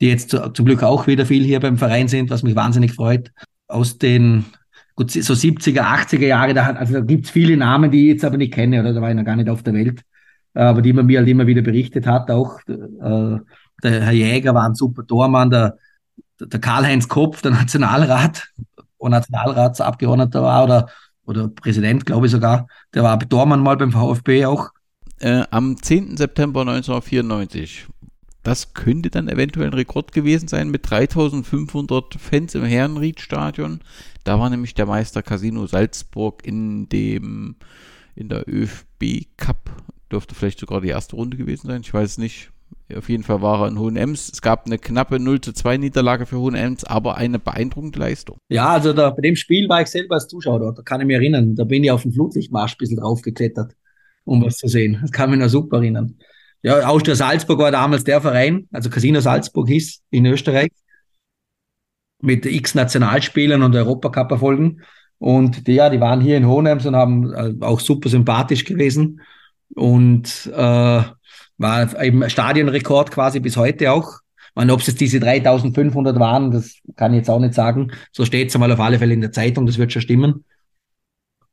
Die 0.01 0.07
jetzt 0.07 0.29
zu, 0.29 0.49
zum 0.53 0.65
Glück 0.65 0.83
auch 0.83 1.07
wieder 1.07 1.25
viel 1.25 1.43
hier 1.43 1.59
beim 1.59 1.77
Verein 1.77 2.07
sind, 2.07 2.29
was 2.29 2.43
mich 2.43 2.55
wahnsinnig 2.55 2.93
freut. 2.93 3.31
Aus 3.67 3.97
den 3.97 4.45
gut, 4.95 5.11
so 5.11 5.33
70er, 5.33 5.81
80er 5.81 6.25
Jahre, 6.25 6.53
da, 6.53 6.65
hat, 6.65 6.77
also 6.77 6.93
da 6.93 7.01
gibt's 7.01 7.29
viele 7.29 7.57
Namen, 7.57 7.91
die 7.91 8.07
ich 8.07 8.13
jetzt 8.13 8.25
aber 8.25 8.37
nicht 8.37 8.53
kenne, 8.53 8.79
oder 8.79 8.93
da 8.93 9.01
war 9.01 9.09
ich 9.09 9.15
noch 9.15 9.25
gar 9.25 9.35
nicht 9.35 9.49
auf 9.49 9.63
der 9.63 9.73
Welt, 9.73 10.01
äh, 10.53 10.61
aber 10.61 10.81
die 10.81 10.93
man 10.93 11.05
mir 11.05 11.19
halt 11.19 11.27
immer 11.27 11.47
wieder 11.47 11.61
berichtet 11.61 12.07
hat. 12.07 12.31
Auch 12.31 12.59
äh, 12.67 13.39
der 13.83 14.01
Herr 14.01 14.11
Jäger 14.11 14.53
war 14.53 14.65
ein 14.65 14.75
super 14.75 15.05
Tormann, 15.05 15.49
der, 15.49 15.77
der 16.39 16.59
Karl-Heinz 16.59 17.07
Kopf, 17.07 17.41
der 17.41 17.51
Nationalrat, 17.51 18.47
wo 18.97 19.09
Nationalratsabgeordneter 19.09 20.41
war 20.41 20.63
oder, 20.63 20.87
oder 21.25 21.47
Präsident, 21.49 22.05
glaube 22.05 22.27
ich 22.27 22.31
sogar, 22.31 22.67
der 22.93 23.03
war 23.03 23.19
Tormann 23.19 23.61
mal 23.61 23.77
beim 23.77 23.91
VfB 23.91 24.45
auch. 24.45 24.69
Äh, 25.19 25.43
am 25.49 25.81
10. 25.81 26.17
September 26.17 26.61
1994 26.61 27.87
das 28.45 28.73
könnte 28.73 29.09
dann 29.09 29.27
eventuell 29.27 29.67
ein 29.67 29.73
Rekord 29.73 30.11
gewesen 30.11 30.47
sein 30.47 30.69
mit 30.69 30.89
3500 30.89 32.13
Fans 32.13 32.53
im 32.53 32.63
Herrenriedstadion. 32.63 33.81
Da 34.25 34.39
war 34.39 34.49
nämlich 34.49 34.73
der 34.73 34.87
Meister 34.87 35.21
Casino 35.21 35.67
Salzburg 35.67 36.45
in 36.45 36.89
dem 36.89 37.55
in 38.15 38.27
der 38.27 38.49
ÖFB 38.49 39.27
Cup. 39.37 39.69
Dürfte 40.11 40.35
vielleicht 40.35 40.59
sogar 40.59 40.81
die 40.81 40.89
erste 40.89 41.15
Runde 41.15 41.37
gewesen 41.37 41.67
sein. 41.67 41.81
Ich 41.81 41.93
weiß 41.93 42.11
es 42.11 42.17
nicht. 42.17 42.49
Auf 42.95 43.07
jeden 43.07 43.23
Fall 43.23 43.41
war 43.41 43.61
er 43.61 43.67
in 43.67 43.79
Hohenems. 43.79 44.31
Es 44.31 44.41
gab 44.41 44.65
eine 44.65 44.79
knappe 44.79 45.19
0 45.19 45.41
zu 45.41 45.53
2 45.53 45.77
Niederlage 45.77 46.25
für 46.25 46.39
Hohenems, 46.39 46.83
aber 46.83 47.17
eine 47.17 47.37
beeindruckende 47.37 47.99
Leistung. 47.99 48.37
Ja, 48.49 48.69
also 48.69 48.93
da, 48.93 49.11
bei 49.11 49.21
dem 49.21 49.35
Spiel 49.35 49.69
war 49.69 49.81
ich 49.81 49.87
selber 49.87 50.15
als 50.15 50.27
Zuschauer 50.27 50.59
dort. 50.59 50.79
Da 50.79 50.81
kann 50.81 51.01
ich 51.01 51.07
mich 51.07 51.15
erinnern. 51.15 51.55
Da 51.55 51.63
bin 51.63 51.83
ich 51.83 51.91
auf 51.91 52.01
dem 52.01 52.11
Flutlichtmarsch 52.11 52.73
ein 52.73 52.77
bisschen 52.79 52.97
draufgeklettert, 52.97 53.75
um 54.23 54.43
was 54.43 54.57
zu 54.57 54.67
sehen. 54.67 54.97
Das 55.01 55.11
kann 55.11 55.29
mich 55.29 55.39
noch 55.39 55.49
super 55.49 55.77
erinnern. 55.77 56.17
Ja, 56.63 56.87
Austria 56.87 57.15
Salzburg 57.15 57.59
war 57.59 57.71
damals 57.71 58.03
der 58.03 58.21
Verein, 58.21 58.67
also 58.71 58.89
Casino 58.89 59.19
Salzburg 59.19 59.67
hieß 59.67 60.01
in 60.09 60.25
Österreich, 60.25 60.71
mit 62.25 62.45
x 62.45 62.75
Nationalspielern 62.75 63.61
und 63.61 63.75
Europacup-Erfolgen. 63.75 64.81
Und 65.17 65.67
die, 65.67 65.73
ja, 65.73 65.89
die 65.89 65.99
waren 65.99 66.21
hier 66.21 66.37
in 66.37 66.47
Hohenems 66.47 66.85
und 66.85 66.95
haben 66.95 67.33
äh, 67.33 67.53
auch 67.61 67.79
super 67.79 68.09
sympathisch 68.09 68.65
gewesen. 68.65 69.21
Und 69.75 70.51
äh, 70.53 71.03
war 71.57 72.03
eben 72.03 72.29
Stadionrekord 72.29 73.11
quasi 73.11 73.39
bis 73.39 73.57
heute 73.57 73.91
auch. 73.91 74.19
Man, 74.55 74.71
ob 74.71 74.79
es 74.79 74.87
jetzt 74.87 75.01
diese 75.01 75.19
3500 75.19 76.17
waren, 76.19 76.51
das 76.51 76.75
kann 76.95 77.13
ich 77.13 77.19
jetzt 77.19 77.29
auch 77.29 77.39
nicht 77.39 77.53
sagen. 77.53 77.91
So 78.11 78.25
steht 78.25 78.49
es 78.49 78.55
einmal 78.55 78.71
auf 78.71 78.79
alle 78.79 78.99
Fälle 78.99 79.13
in 79.13 79.21
der 79.21 79.31
Zeitung, 79.31 79.65
das 79.65 79.77
wird 79.77 79.91
schon 79.91 80.01
stimmen. 80.01 80.45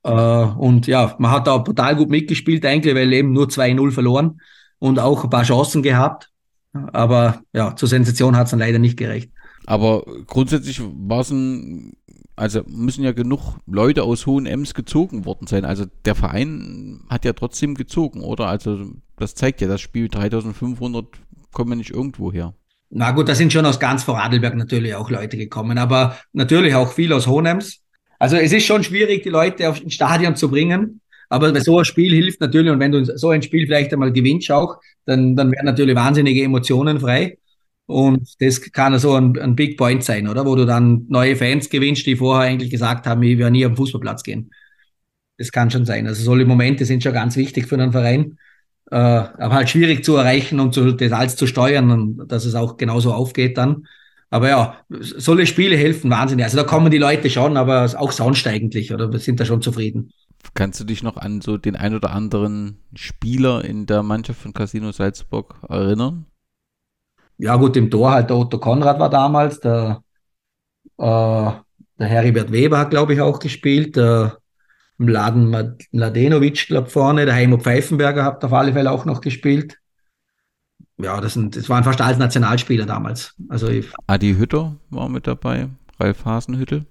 Äh, 0.05 0.11
und 0.11 0.87
ja, 0.87 1.15
man 1.19 1.31
hat 1.31 1.47
da 1.47 1.59
total 1.59 1.97
gut 1.97 2.11
mitgespielt 2.11 2.65
eigentlich, 2.65 2.95
weil 2.95 3.13
eben 3.13 3.33
nur 3.33 3.47
2-0 3.47 3.91
verloren 3.93 4.41
und 4.79 4.99
auch 4.99 5.25
ein 5.25 5.31
paar 5.31 5.45
Chancen 5.45 5.83
gehabt. 5.83 6.31
Aber 6.73 7.43
ja, 7.53 7.77
zur 7.77 7.89
Sensation 7.89 8.37
hat 8.37 8.47
es 8.47 8.51
dann 8.51 8.61
leider 8.61 8.79
nicht 8.79 8.97
gereicht. 8.97 9.31
Aber 9.67 10.05
grundsätzlich 10.27 10.81
war 10.83 11.21
es 11.21 11.31
ein, 11.31 11.93
also 12.37 12.63
müssen 12.67 13.05
ja 13.05 13.13
genug 13.13 13.59
Leute 13.67 14.03
aus 14.03 14.27
Hohen 14.27 14.47
Ems 14.47 14.75
gezogen 14.75 15.25
worden 15.25 15.47
sein. 15.47 15.65
Also 15.65 15.85
der 16.05 16.15
Verein 16.15 17.03
hat 17.09 17.25
ja 17.25 17.33
trotzdem 17.33 17.75
gezogen, 17.75 18.23
oder? 18.23 18.49
Also 18.49 18.93
das 19.17 19.35
zeigt 19.35 19.61
ja, 19.61 19.69
das 19.69 19.81
Spiel 19.81 20.09
3500 20.09 21.07
kommen 21.53 21.79
nicht 21.79 21.91
irgendwo 21.91 22.33
her. 22.33 22.55
Na 22.91 23.13
gut, 23.13 23.29
da 23.29 23.35
sind 23.35 23.53
schon 23.53 23.65
aus 23.65 23.81
ganz 23.81 24.03
Vorarlberg 24.03 24.55
natürlich 24.55 24.95
auch 24.95 25.11
Leute 25.11 25.37
gekommen, 25.39 25.79
aber 25.79 26.19
natürlich 26.33 26.75
auch 26.75 26.93
viel 26.93 27.13
aus 27.13 27.27
Hohenems. 27.27 27.81
Also 28.19 28.37
es 28.37 28.53
ist 28.53 28.67
schon 28.67 28.85
schwierig, 28.85 29.23
die 29.23 29.31
Leute 29.31 29.69
auf 29.69 29.81
ein 29.81 29.91
Stadion 29.91 30.37
zu 30.37 30.51
bringen. 30.51 31.01
Aber 31.29 31.51
bei 31.51 31.61
so 31.61 31.79
ein 31.79 31.87
Spiel 31.87 32.13
hilft 32.13 32.43
natürlich, 32.43 32.71
und 32.71 32.79
wenn 32.79 32.93
du 32.93 33.05
so 33.05 33.31
ein 33.31 33.43
Spiel 33.43 33.67
vielleicht 33.67 33.93
einmal 33.95 34.13
gewinnst 34.13 34.51
auch, 34.51 34.77
dann, 35.07 35.35
dann 35.35 35.51
werden 35.51 35.65
natürlich 35.65 35.97
wahnsinnige 35.97 36.43
Emotionen 36.43 37.01
frei. 37.01 37.39
Und 37.87 38.41
das 38.41 38.61
kann 38.73 38.99
so 38.99 39.15
ein, 39.15 39.39
ein 39.39 39.57
Big 39.57 39.77
Point 39.77 40.05
sein, 40.05 40.29
oder? 40.29 40.47
Wo 40.47 40.55
du 40.55 40.65
dann 40.65 41.07
neue 41.09 41.37
Fans 41.37 41.69
gewinnst, 41.69 42.07
die 42.07 42.17
vorher 42.17 42.51
eigentlich 42.51 42.71
gesagt 42.71 43.07
haben, 43.07 43.23
ich 43.23 43.39
werde 43.39 43.53
nie 43.53 43.65
am 43.65 43.77
Fußballplatz 43.77 44.23
gehen. 44.23 44.51
Das 45.37 45.53
kann 45.53 45.71
schon 45.71 45.85
sein. 45.85 46.07
Also 46.07 46.23
solche 46.23 46.47
Momente 46.47 46.85
sind 46.85 47.03
schon 47.03 47.13
ganz 47.13 47.37
wichtig 47.37 47.67
für 47.67 47.75
einen 47.75 47.93
Verein. 47.93 48.39
Äh, 48.91 48.97
aber 48.97 49.55
halt 49.55 49.71
schwierig 49.71 50.05
zu 50.05 50.17
erreichen 50.17 50.61
und 50.61 50.75
zu, 50.75 50.93
das 50.93 51.13
alles 51.13 51.37
zu 51.37 51.47
steuern 51.47 51.91
und 51.91 52.29
dass 52.29 52.45
es 52.45 52.55
auch 52.55 52.77
genauso 52.77 53.13
aufgeht 53.13 53.57
dann. 53.59 53.87
Aber 54.31 54.49
ja, 54.49 54.77
solche 54.89 55.47
Spiele 55.47 55.77
helfen 55.77 56.11
wahnsinnig. 56.11 56.45
Also 56.45 56.57
da 56.57 56.65
kommen 56.65 56.91
die 56.91 56.99
Leute 56.99 57.29
schon, 57.29 57.57
aber 57.57 57.85
auch 57.99 58.13
sonst 58.13 58.47
eigentlich, 58.47 58.93
oder? 58.93 59.13
Wir 59.13 59.19
sind 59.19 59.41
da 59.41 59.45
schon 59.45 59.61
zufrieden. 59.61 60.11
Kannst 60.55 60.81
du 60.81 60.85
dich 60.85 61.03
noch 61.03 61.17
an 61.17 61.41
so 61.41 61.59
den 61.59 61.77
ein 61.77 61.95
oder 61.95 62.11
anderen 62.11 62.79
Spieler 62.95 63.65
in 63.65 63.87
der 63.87 64.03
Mannschaft 64.03 64.41
von 64.41 64.53
Casino 64.53 64.91
Salzburg 64.93 65.57
erinnern? 65.69 66.27
Ja, 67.43 67.57
gut, 67.57 67.77
im 67.77 67.91
Tor 67.91 68.13
halt 68.13 68.31
der 68.31 68.37
Otto 68.37 68.59
Konrad 68.59 69.01
war 69.01 69.11
damals, 69.11 69.59
der, 69.59 70.05
äh, 70.97 71.51
der 71.99 72.07
Heribert 72.07 72.53
Weber 72.53 72.79
hat, 72.79 72.91
glaube 72.91 73.15
ich, 73.15 73.21
auch 73.21 73.41
gespielt, 73.41 73.97
der 73.97 74.39
Mladen 74.97 75.77
Mladenovic, 75.91 76.69
glaube 76.69 76.87
ich, 76.87 76.93
vorne, 76.93 77.25
der 77.27 77.35
Heimo 77.35 77.59
Pfeifenberger 77.59 78.23
hat 78.23 78.45
auf 78.45 78.53
alle 78.53 78.73
Fälle 78.73 78.93
auch 78.93 79.07
noch 79.07 79.21
gespielt. 79.21 79.79
Ja, 80.99 81.21
das, 81.21 81.35
sind, 81.35 81.57
das 81.57 81.69
waren 81.69 81.83
fast 81.83 82.01
alles 82.01 82.17
Nationalspieler 82.17 82.87
damals. 82.87 83.35
Also 83.49 83.67
ich, 83.67 83.89
Adi 84.07 84.37
Hütter 84.37 84.77
war 84.91 85.09
mit 85.09 85.27
dabei, 85.27 85.69
Ralf 85.99 86.25
Hasenhüttel. 86.25 86.87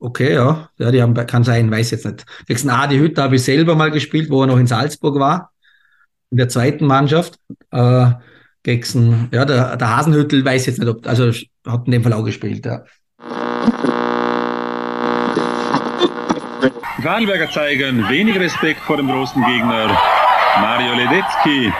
Okay, 0.00 0.34
ja. 0.34 0.68
Ja, 0.76 0.90
die 0.90 1.00
haben, 1.00 1.14
kann 1.14 1.44
sein, 1.44 1.70
weiß 1.70 1.92
jetzt 1.92 2.04
nicht. 2.04 2.26
Gegen 2.46 2.68
Adi 2.68 2.98
Hütter 2.98 3.22
habe 3.22 3.36
ich 3.36 3.42
selber 3.42 3.74
mal 3.74 3.90
gespielt, 3.90 4.28
wo 4.28 4.42
er 4.42 4.48
noch 4.48 4.58
in 4.58 4.66
Salzburg 4.66 5.18
war. 5.18 5.52
In 6.30 6.36
der 6.36 6.50
zweiten 6.50 6.84
Mannschaft. 6.84 7.38
Äh, 7.70 8.10
gegen, 8.62 9.28
ja, 9.32 9.44
der, 9.44 9.76
der 9.76 9.96
Hasenhüttel 9.96 10.44
weiß 10.44 10.66
jetzt 10.66 10.78
nicht, 10.78 10.88
ob, 10.88 11.06
also 11.06 11.30
hat 11.66 11.86
in 11.86 11.92
dem 11.92 12.02
Fall 12.02 12.12
auch 12.12 12.24
gespielt, 12.24 12.64
ja. 12.64 12.82
Die 17.02 17.02
Vorarlberger 17.02 17.50
zeigen 17.50 18.08
wenig 18.08 18.38
Respekt 18.38 18.80
vor 18.82 18.96
dem 18.96 19.08
großen 19.08 19.44
Gegner. 19.44 19.88
Mario 20.60 20.94
Ledetzky. 20.94 21.72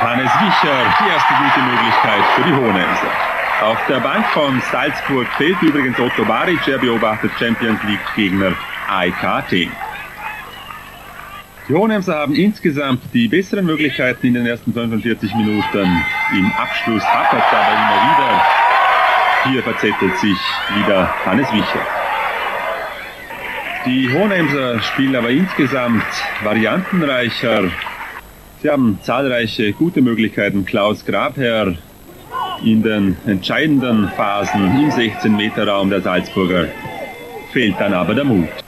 Hannes 0.00 0.32
Wicher, 0.32 0.76
die 0.98 1.08
erste 1.08 1.34
gute 1.34 1.60
Möglichkeit 1.64 2.24
für 2.34 2.42
die 2.42 2.52
Hohenemser. 2.52 3.12
Auf 3.62 3.78
der 3.88 4.00
Bank 4.00 4.26
von 4.34 4.60
Salzburg 4.72 5.28
fehlt 5.38 5.62
übrigens 5.62 5.96
Otto 6.00 6.24
Baric, 6.24 6.66
er 6.66 6.78
beobachtet 6.78 7.30
Champions 7.38 7.80
League 7.84 8.00
Gegner 8.16 8.52
Athen. 8.88 9.70
Die 11.68 11.74
Hohenemser 11.74 12.16
haben 12.16 12.34
insgesamt 12.34 13.02
die 13.14 13.28
besseren 13.28 13.64
Möglichkeiten 13.66 14.26
in 14.26 14.34
den 14.34 14.46
ersten 14.46 14.72
45 14.72 15.32
Minuten. 15.36 16.02
Im 16.32 16.52
Abschluss 16.58 17.04
hapert 17.04 17.44
aber 17.52 17.72
immer 17.72 18.02
wieder. 18.02 18.42
Hier 19.44 19.62
verzettelt 19.62 20.18
sich 20.18 20.38
wieder 20.76 21.08
Hannes 21.24 21.52
Wicher. 21.52 21.86
Die 23.86 24.12
Hohenemser 24.12 24.82
spielen 24.82 25.14
aber 25.14 25.30
insgesamt 25.30 26.04
variantenreicher. 26.42 27.70
Sie 28.60 28.68
haben 28.68 28.98
zahlreiche 29.02 29.72
gute 29.72 30.02
Möglichkeiten. 30.02 30.64
Klaus 30.64 31.04
Grabherr 31.04 31.76
in 32.64 32.82
den 32.82 33.16
entscheidenden 33.24 34.08
Phasen 34.16 34.64
im 34.64 34.90
16-Meter-Raum 34.90 35.90
der 35.90 36.00
Salzburger 36.00 36.66
fehlt 37.52 37.76
dann 37.78 37.92
aber 37.92 38.14
der 38.14 38.24
Mut. 38.24 38.61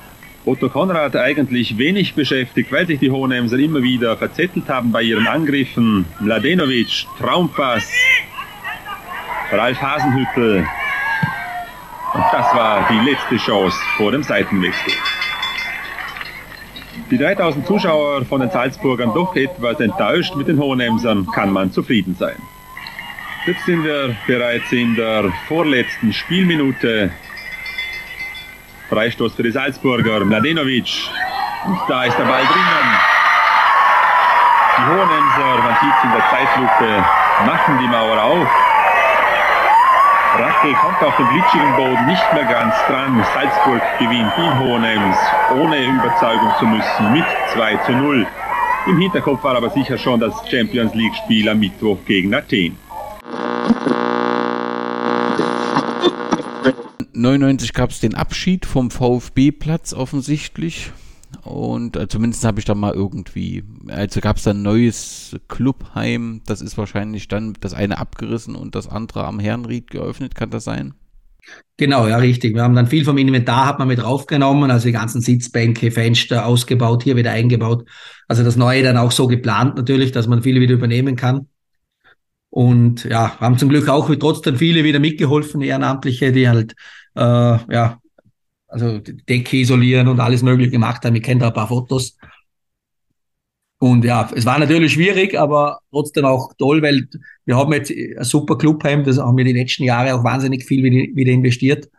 Otto 0.47 0.68
Konrad 0.68 1.16
eigentlich 1.16 1.78
wenig 1.78 2.14
beschäftigt, 2.14 2.70
weil 2.70 2.86
sich 2.86 2.99
die 2.99 3.11
Hohenemser 3.11 3.59
immer 3.59 3.82
wieder 3.82 4.14
verzettelt 4.16 4.68
haben 4.68 4.92
bei 4.92 5.03
ihren 5.03 5.26
Angriffen. 5.26 6.05
Mladenovic, 6.20 7.07
Traumpass, 7.18 7.90
Ralf 9.51 9.80
Hasenhüttel. 9.80 10.66
Und 12.12 12.24
das 12.30 12.55
war 12.55 12.86
die 12.90 13.11
letzte 13.11 13.36
Chance 13.38 13.78
vor 13.97 14.12
dem 14.12 14.22
Seitenwechsel. 14.22 14.92
Die 17.11 17.16
3000 17.16 17.66
Zuschauer 17.66 18.24
von 18.26 18.40
den 18.40 18.51
Salzburgern 18.51 19.12
doch 19.14 19.34
etwas 19.36 19.80
enttäuscht 19.80 20.36
mit 20.36 20.49
den 20.49 20.59
Hohenemsern, 20.59 21.26
kann 21.34 21.53
man 21.53 21.72
zufrieden 21.72 22.14
sein. 22.18 22.36
Jetzt 23.47 23.64
sind 23.64 23.82
wir 23.82 24.14
bereits 24.26 24.70
in 24.72 24.95
der 24.95 25.32
vorletzten 25.49 26.12
Spielminute. 26.12 27.11
Freistoß 28.89 29.35
für 29.35 29.43
die 29.43 29.51
Salzburger, 29.51 30.24
Mladenovic. 30.24 31.11
Und 31.66 31.80
da 31.89 32.05
ist 32.05 32.18
der 32.18 32.24
Ball 32.24 32.43
drinnen. 32.45 32.91
Die 34.76 34.87
Hohenemser, 34.87 35.62
man 35.62 35.76
sieht 35.80 35.95
es 35.97 36.05
in 36.05 36.12
der 36.12 36.24
Zeitlupe, 36.30 37.05
machen 37.47 37.78
die 37.80 37.89
Mauer 37.89 38.22
auf. 38.22 38.49
Rackel 40.37 40.74
kommt 40.74 41.01
auf 41.01 41.16
dem 41.16 41.28
glitschigen 41.28 41.76
Boden 41.76 42.07
nicht 42.07 42.32
mehr 42.35 42.45
ganz 42.45 42.74
dran. 42.89 43.24
Salzburg 43.35 43.82
gewinnt 43.99 44.32
in 44.37 44.59
Hohenems, 44.59 45.16
ohne 45.55 45.85
Überzeugung 45.87 46.53
zu 46.59 46.66
müssen, 46.66 47.12
mit 47.12 47.24
2 47.53 47.76
zu 47.87 47.93
0. 47.93 48.26
Im 48.87 48.99
Hinterkopf 48.99 49.45
war 49.45 49.57
aber 49.57 49.70
sicher 49.70 49.97
schon 49.97 50.20
das 50.20 50.35
Champions 50.51 50.93
League 50.95 51.14
Spiel 51.24 51.49
am 51.49 51.61
Mittwoch 51.61 51.99
gegen 52.05 52.35
Athen. 52.35 52.76
99 57.14 57.72
gab 57.72 57.90
es 57.90 58.00
den 58.00 58.14
Abschied 58.14 58.66
vom 58.66 58.90
VfB-Platz 58.90 59.94
offensichtlich. 59.94 60.92
Und 61.42 61.96
äh, 61.96 62.08
zumindest 62.08 62.44
habe 62.44 62.60
ich 62.60 62.64
da 62.64 62.74
mal 62.74 62.94
irgendwie, 62.94 63.64
also 63.88 64.20
gab 64.20 64.36
es 64.36 64.44
da 64.44 64.50
ein 64.50 64.62
neues 64.62 65.36
Clubheim, 65.48 66.42
das 66.46 66.60
ist 66.60 66.78
wahrscheinlich 66.78 67.28
dann 67.28 67.54
das 67.60 67.74
eine 67.74 67.98
abgerissen 67.98 68.54
und 68.54 68.74
das 68.74 68.88
andere 68.88 69.24
am 69.24 69.40
Herrenried 69.40 69.90
geöffnet, 69.90 70.34
kann 70.34 70.50
das 70.50 70.64
sein? 70.64 70.94
Genau, 71.76 72.06
ja, 72.06 72.16
richtig. 72.16 72.54
Wir 72.54 72.62
haben 72.62 72.74
dann 72.74 72.86
viel 72.86 73.04
vom 73.04 73.18
Inventar 73.18 73.66
hat 73.66 73.78
man 73.78 73.88
mit 73.88 73.98
draufgenommen, 73.98 74.70
also 74.70 74.86
die 74.86 74.92
ganzen 74.92 75.20
Sitzbänke, 75.20 75.90
Fenster 75.90 76.46
ausgebaut, 76.46 77.02
hier 77.02 77.16
wieder 77.16 77.32
eingebaut. 77.32 77.84
Also 78.28 78.44
das 78.44 78.56
Neue 78.56 78.82
dann 78.82 78.96
auch 78.96 79.10
so 79.10 79.26
geplant 79.26 79.76
natürlich, 79.76 80.12
dass 80.12 80.26
man 80.26 80.42
viele 80.42 80.60
wieder 80.60 80.74
übernehmen 80.74 81.16
kann. 81.16 81.48
Und 82.48 83.04
ja, 83.04 83.36
haben 83.40 83.58
zum 83.58 83.68
Glück 83.68 83.88
auch 83.88 84.08
trotzdem 84.14 84.56
viele 84.56 84.84
wieder 84.84 85.00
mitgeholfen, 85.00 85.60
Ehrenamtliche, 85.60 86.30
die 86.30 86.48
halt, 86.48 86.74
äh, 87.16 87.20
ja, 87.20 88.00
also 88.68 88.98
Decke 88.98 89.58
isolieren 89.58 90.08
und 90.08 90.20
alles 90.20 90.42
Mögliche 90.42 90.72
gemacht 90.72 91.04
haben. 91.04 91.14
Ich 91.16 91.22
kenne 91.22 91.40
da 91.40 91.48
ein 91.48 91.54
paar 91.54 91.68
Fotos. 91.68 92.16
Und 93.78 94.04
ja, 94.04 94.30
es 94.34 94.46
war 94.46 94.58
natürlich 94.58 94.94
schwierig, 94.94 95.38
aber 95.38 95.80
trotzdem 95.90 96.24
auch 96.24 96.54
toll, 96.58 96.80
weil 96.82 97.06
wir 97.44 97.56
haben 97.56 97.72
jetzt 97.72 97.90
ein 97.90 98.24
super 98.24 98.56
Clubheim, 98.56 99.04
das 99.04 99.18
haben 99.18 99.36
wir 99.36 99.44
die 99.44 99.52
letzten 99.52 99.84
Jahre 99.84 100.14
auch 100.14 100.24
wahnsinnig 100.24 100.64
viel 100.64 100.82
wieder 100.82 101.32
investiert. 101.32 101.90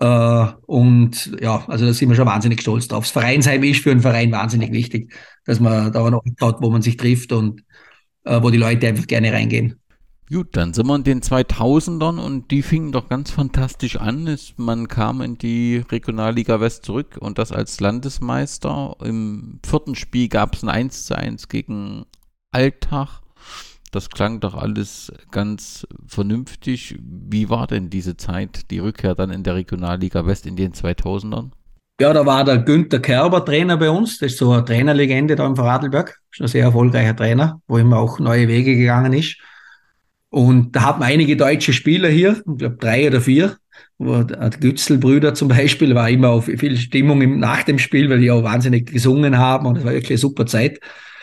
Äh, 0.00 0.46
und 0.66 1.32
ja, 1.40 1.64
also 1.68 1.86
da 1.86 1.92
sind 1.92 2.08
wir 2.08 2.16
schon 2.16 2.26
wahnsinnig 2.26 2.60
stolz 2.60 2.88
drauf. 2.88 3.04
Das 3.04 3.10
Vereinsheim 3.10 3.62
ist 3.64 3.82
für 3.82 3.90
einen 3.90 4.00
Verein 4.00 4.32
wahnsinnig 4.32 4.72
wichtig, 4.72 5.12
dass 5.44 5.60
man 5.60 5.92
da 5.92 6.10
noch 6.10 6.24
hat, 6.40 6.62
wo 6.62 6.70
man 6.70 6.82
sich 6.82 6.96
trifft 6.96 7.32
und 7.32 7.62
äh, 8.24 8.42
wo 8.42 8.50
die 8.50 8.58
Leute 8.58 8.88
einfach 8.88 9.06
gerne 9.06 9.32
reingehen. 9.32 9.80
Gut, 10.34 10.56
dann 10.56 10.74
sind 10.74 10.88
wir 10.88 10.96
in 10.96 11.04
den 11.04 11.20
2000ern 11.20 12.18
und 12.18 12.50
die 12.50 12.62
fingen 12.62 12.90
doch 12.90 13.08
ganz 13.08 13.30
fantastisch 13.30 13.94
an. 13.94 14.36
Man 14.56 14.88
kam 14.88 15.20
in 15.20 15.38
die 15.38 15.84
Regionalliga 15.92 16.58
West 16.58 16.86
zurück 16.86 17.18
und 17.20 17.38
das 17.38 17.52
als 17.52 17.78
Landesmeister. 17.78 18.96
Im 19.04 19.60
vierten 19.64 19.94
Spiel 19.94 20.26
gab 20.28 20.56
es 20.56 20.64
ein 20.64 20.70
1 20.70 21.06
zu 21.06 21.16
1 21.16 21.46
gegen 21.48 22.06
Alltag. 22.50 23.20
Das 23.92 24.10
klang 24.10 24.40
doch 24.40 24.56
alles 24.56 25.12
ganz 25.30 25.86
vernünftig. 26.08 26.98
Wie 27.00 27.48
war 27.48 27.68
denn 27.68 27.88
diese 27.88 28.16
Zeit, 28.16 28.72
die 28.72 28.80
Rückkehr 28.80 29.14
dann 29.14 29.30
in 29.30 29.44
der 29.44 29.54
Regionalliga 29.54 30.26
West 30.26 30.46
in 30.46 30.56
den 30.56 30.72
2000ern? 30.72 31.52
Ja, 32.00 32.12
da 32.12 32.26
war 32.26 32.42
der 32.42 32.58
Günther 32.58 32.98
Kerber 32.98 33.44
Trainer 33.44 33.76
bei 33.76 33.88
uns. 33.88 34.18
Das 34.18 34.32
ist 34.32 34.38
so 34.38 34.50
eine 34.50 34.64
Trainerlegende 34.64 35.36
da 35.36 35.46
im 35.46 35.54
Vorarlberg. 35.54 36.20
Ist 36.32 36.40
ein 36.40 36.48
sehr 36.48 36.64
erfolgreicher 36.64 37.14
Trainer, 37.14 37.60
wo 37.68 37.78
immer 37.78 37.98
auch 37.98 38.18
neue 38.18 38.48
Wege 38.48 38.74
gegangen 38.74 39.12
ist. 39.12 39.36
Und 40.34 40.74
da 40.74 40.82
haben 40.82 41.02
einige 41.04 41.36
deutsche 41.36 41.72
Spieler 41.72 42.08
hier, 42.08 42.38
ich 42.38 42.58
glaube 42.58 42.76
drei 42.80 43.06
oder 43.06 43.20
vier. 43.20 43.56
Die 44.00 44.60
Gützelbrüder 44.60 45.32
zum 45.32 45.46
Beispiel 45.46 45.94
war 45.94 46.10
immer 46.10 46.30
auf 46.30 46.46
viel 46.46 46.76
Stimmung 46.76 47.22
im, 47.22 47.38
nach 47.38 47.62
dem 47.62 47.78
Spiel, 47.78 48.10
weil 48.10 48.18
die 48.18 48.32
auch 48.32 48.42
wahnsinnig 48.42 48.90
gesungen 48.90 49.38
haben 49.38 49.64
und 49.64 49.78
es 49.78 49.84
war 49.84 49.92
wirklich 49.92 50.10
eine 50.10 50.18
super 50.18 50.44
Zeit. 50.44 50.80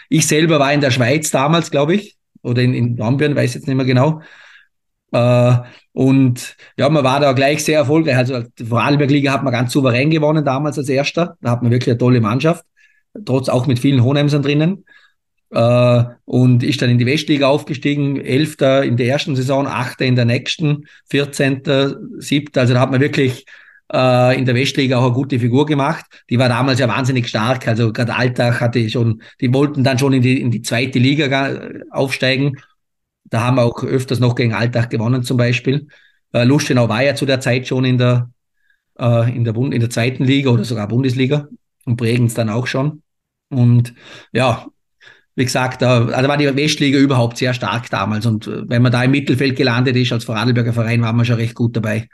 Ich 0.08 0.26
selber 0.26 0.60
war 0.60 0.72
in 0.72 0.80
der 0.80 0.92
Schweiz 0.92 1.30
damals, 1.30 1.72
glaube 1.72 1.96
ich, 1.96 2.16
oder 2.42 2.62
in, 2.62 2.74
in 2.74 2.96
Bamberg, 2.96 3.36
weiß 3.36 3.54
jetzt 3.56 3.68
nicht 3.68 3.76
mehr 3.76 3.86
genau. 3.86 4.22
Äh, 5.12 5.58
und 5.92 6.56
ja, 6.78 6.88
man 6.88 7.04
war 7.04 7.20
da 7.20 7.34
gleich 7.34 7.66
sehr 7.66 7.80
erfolgreich. 7.80 8.16
Also 8.16 8.44
die 8.58 8.64
Vorarlberg-Liga 8.64 9.34
hat 9.34 9.44
man 9.44 9.52
ganz 9.52 9.74
souverän 9.74 10.10
gewonnen 10.10 10.46
damals 10.46 10.78
als 10.78 10.88
Erster. 10.88 11.36
Da 11.42 11.52
hat 11.52 11.64
man 11.64 11.72
wirklich 11.74 11.90
eine 11.90 11.98
tolle 11.98 12.22
Mannschaft, 12.22 12.64
trotz 13.26 13.50
auch 13.50 13.68
mit 13.68 13.78
vielen 13.78 14.06
Hohenemsern 14.06 14.42
drinnen. 14.42 14.86
Äh, 15.52 16.04
und 16.26 16.64
ist 16.64 16.82
dann 16.82 16.90
in 16.90 16.98
die 16.98 17.06
Westliga 17.06 17.48
aufgestiegen, 17.48 18.20
Elfter 18.22 18.84
in 18.84 18.98
der 18.98 19.08
ersten 19.08 19.36
Saison, 19.36 19.68
Achter 19.68 20.06
in 20.06 20.16
der 20.16 20.26
nächsten, 20.26 20.86
Vierzehnter, 21.10 21.98
Siebter. 22.20 22.62
Also 22.62 22.74
da 22.74 22.80
hat 22.80 22.92
man 22.92 23.02
wirklich 23.02 23.46
äh, 23.94 24.38
in 24.38 24.46
der 24.46 24.56
Westliga 24.56 24.98
auch 24.98 25.06
eine 25.06 25.14
gute 25.14 25.40
Figur 25.40 25.66
gemacht. 25.66 26.06
Die 26.30 26.40
war 26.40 26.50
damals 26.50 26.80
ja 26.80 26.88
wahnsinnig 26.88 27.28
stark. 27.28 27.68
Also 27.68 27.92
gerade 27.92 28.16
Alltag 28.16 28.62
hatte 28.62 28.90
schon, 28.90 29.22
die 29.42 29.54
wollten 29.54 29.84
dann 29.84 30.00
schon 30.00 30.14
in 30.14 30.22
die, 30.22 30.40
in 30.42 30.52
die 30.52 30.62
zweite 30.62 31.00
Liga 31.00 31.60
aufsteigen. 31.90 32.58
Da 33.26 33.42
haben 33.42 33.58
wir 33.58 33.64
auch 33.64 33.84
öfters 33.84 34.20
noch 34.20 34.36
gegen 34.36 34.54
Alltag 34.54 34.90
gewonnen 34.90 35.24
zum 35.24 35.38
Beispiel. 35.38 35.88
Äh, 36.34 36.46
Lustenau 36.46 36.88
war 36.88 37.04
ja 37.04 37.16
zu 37.16 37.26
der 37.26 37.42
Zeit 37.42 37.68
schon 37.68 37.84
in 37.84 37.98
der, 37.98 38.30
äh, 39.00 39.36
in 39.36 39.44
der, 39.44 39.54
Bund, 39.54 39.74
in 39.74 39.82
der 39.82 39.90
zweiten 39.90 40.24
Liga 40.24 40.50
oder 40.50 40.64
sogar 40.64 40.88
Bundesliga 40.88 41.48
und 41.86 41.98
Bregenz 41.98 42.34
dann 42.34 42.50
auch 42.50 42.68
schon. 42.68 43.04
Und 43.50 43.94
ja, 44.32 44.68
wie 45.36 45.46
gesagt, 45.46 45.82
da, 45.82 46.06
also 46.06 46.30
war 46.30 46.38
die 46.38 46.56
Westliga 46.56 47.00
überhaupt 47.00 47.38
sehr 47.38 47.54
stark 47.54 47.90
damals. 47.90 48.26
Und 48.26 48.48
äh, 48.48 48.68
wenn 48.68 48.82
man 48.82 48.92
da 48.92 49.04
im 49.04 49.12
Mittelfeld 49.12 49.56
gelandet 49.56 49.96
ist 49.96 50.12
als 50.12 50.26
Vorarlberger 50.26 50.74
Verein, 50.74 51.02
war 51.02 51.14
man 51.14 51.26
schon 51.26 51.36
recht 51.36 51.56
gut 51.56 51.76
dabei. 51.76 52.10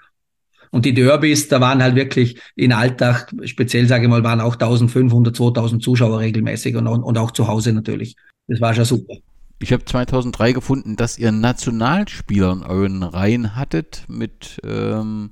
Und 0.72 0.86
die 0.86 0.93
Derbys, 0.93 1.47
da 1.47 1.61
waren 1.61 1.82
halt 1.82 1.95
wirklich 1.95 2.39
in 2.55 2.74
Alltag, 2.74 3.34
speziell 3.45 3.88
sage 3.88 4.03
ich 4.03 4.09
mal, 4.09 4.24
waren 4.24 4.41
auch 4.41 4.53
1500, 4.53 5.36
2000 5.36 5.82
Zuschauer 5.82 6.20
regelmäßig 6.20 6.76
und, 6.76 6.88
und 6.88 7.18
auch 7.18 7.32
zu 7.32 7.47
Hause 7.47 7.74
natürlich. 7.74 8.15
Das 8.47 8.61
war 8.61 8.74
schon 8.74 8.86
super. 8.86 9.15
Ich 9.59 9.74
habe 9.74 9.84
2003 9.86 10.53
gefunden, 10.53 10.95
dass 10.95 11.18
ihr 11.18 11.32
Nationalspieler 11.32 12.51
in 12.51 12.63
euren 12.63 13.01
Reihen 13.01 13.55
hattet 13.55 14.05
mit 14.07 14.59
ähm, 14.63 15.32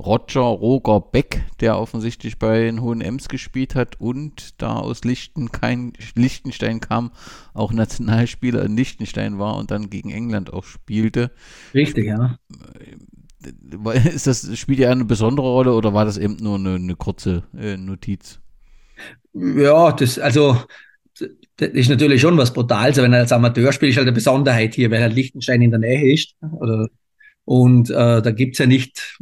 Roger 0.00 0.40
Roger 0.40 1.00
Beck, 1.00 1.42
der 1.60 1.78
offensichtlich 1.78 2.38
bei 2.38 2.60
den 2.60 2.80
Hohen 2.80 3.02
Ems 3.02 3.28
gespielt 3.28 3.74
hat 3.74 4.00
und 4.00 4.60
da 4.62 4.76
aus 4.76 5.04
Liechtenstein, 5.04 5.92
Liechtenstein 6.14 6.80
kam, 6.80 7.10
auch 7.52 7.72
Nationalspieler 7.72 8.64
in 8.64 8.76
Liechtenstein 8.76 9.38
war 9.38 9.56
und 9.56 9.70
dann 9.70 9.90
gegen 9.90 10.10
England 10.10 10.52
auch 10.52 10.64
spielte. 10.64 11.30
Richtig, 11.74 12.06
ja. 12.06 12.38
Ist 14.12 14.26
das, 14.26 14.58
spielt 14.58 14.78
ja 14.78 14.90
eine 14.90 15.04
besondere 15.04 15.46
Rolle 15.46 15.74
oder 15.74 15.94
war 15.94 16.04
das 16.04 16.18
eben 16.18 16.36
nur 16.36 16.56
eine, 16.56 16.74
eine 16.74 16.96
kurze 16.96 17.44
äh, 17.56 17.76
Notiz? 17.76 18.40
Ja, 19.34 19.92
das, 19.92 20.18
also, 20.18 20.56
das 21.56 21.68
ist 21.70 21.88
natürlich 21.90 22.20
schon 22.20 22.36
was 22.36 22.52
Brutales, 22.52 22.96
wenn 22.96 23.12
er 23.12 23.20
als 23.20 23.32
Amateur 23.32 23.72
spielt, 23.72 23.92
ist 23.92 23.96
halt 23.96 24.06
eine 24.06 24.14
Besonderheit 24.14 24.74
hier, 24.74 24.90
weil 24.90 25.02
halt 25.02 25.14
Liechtenstein 25.14 25.62
in 25.62 25.70
der 25.70 25.80
Nähe 25.80 26.14
ist. 26.14 26.34
Oder 26.52 26.88
und 27.44 27.90
äh, 27.90 28.22
da 28.22 28.30
gibt's 28.30 28.58
ja 28.58 28.66
nicht 28.66 29.18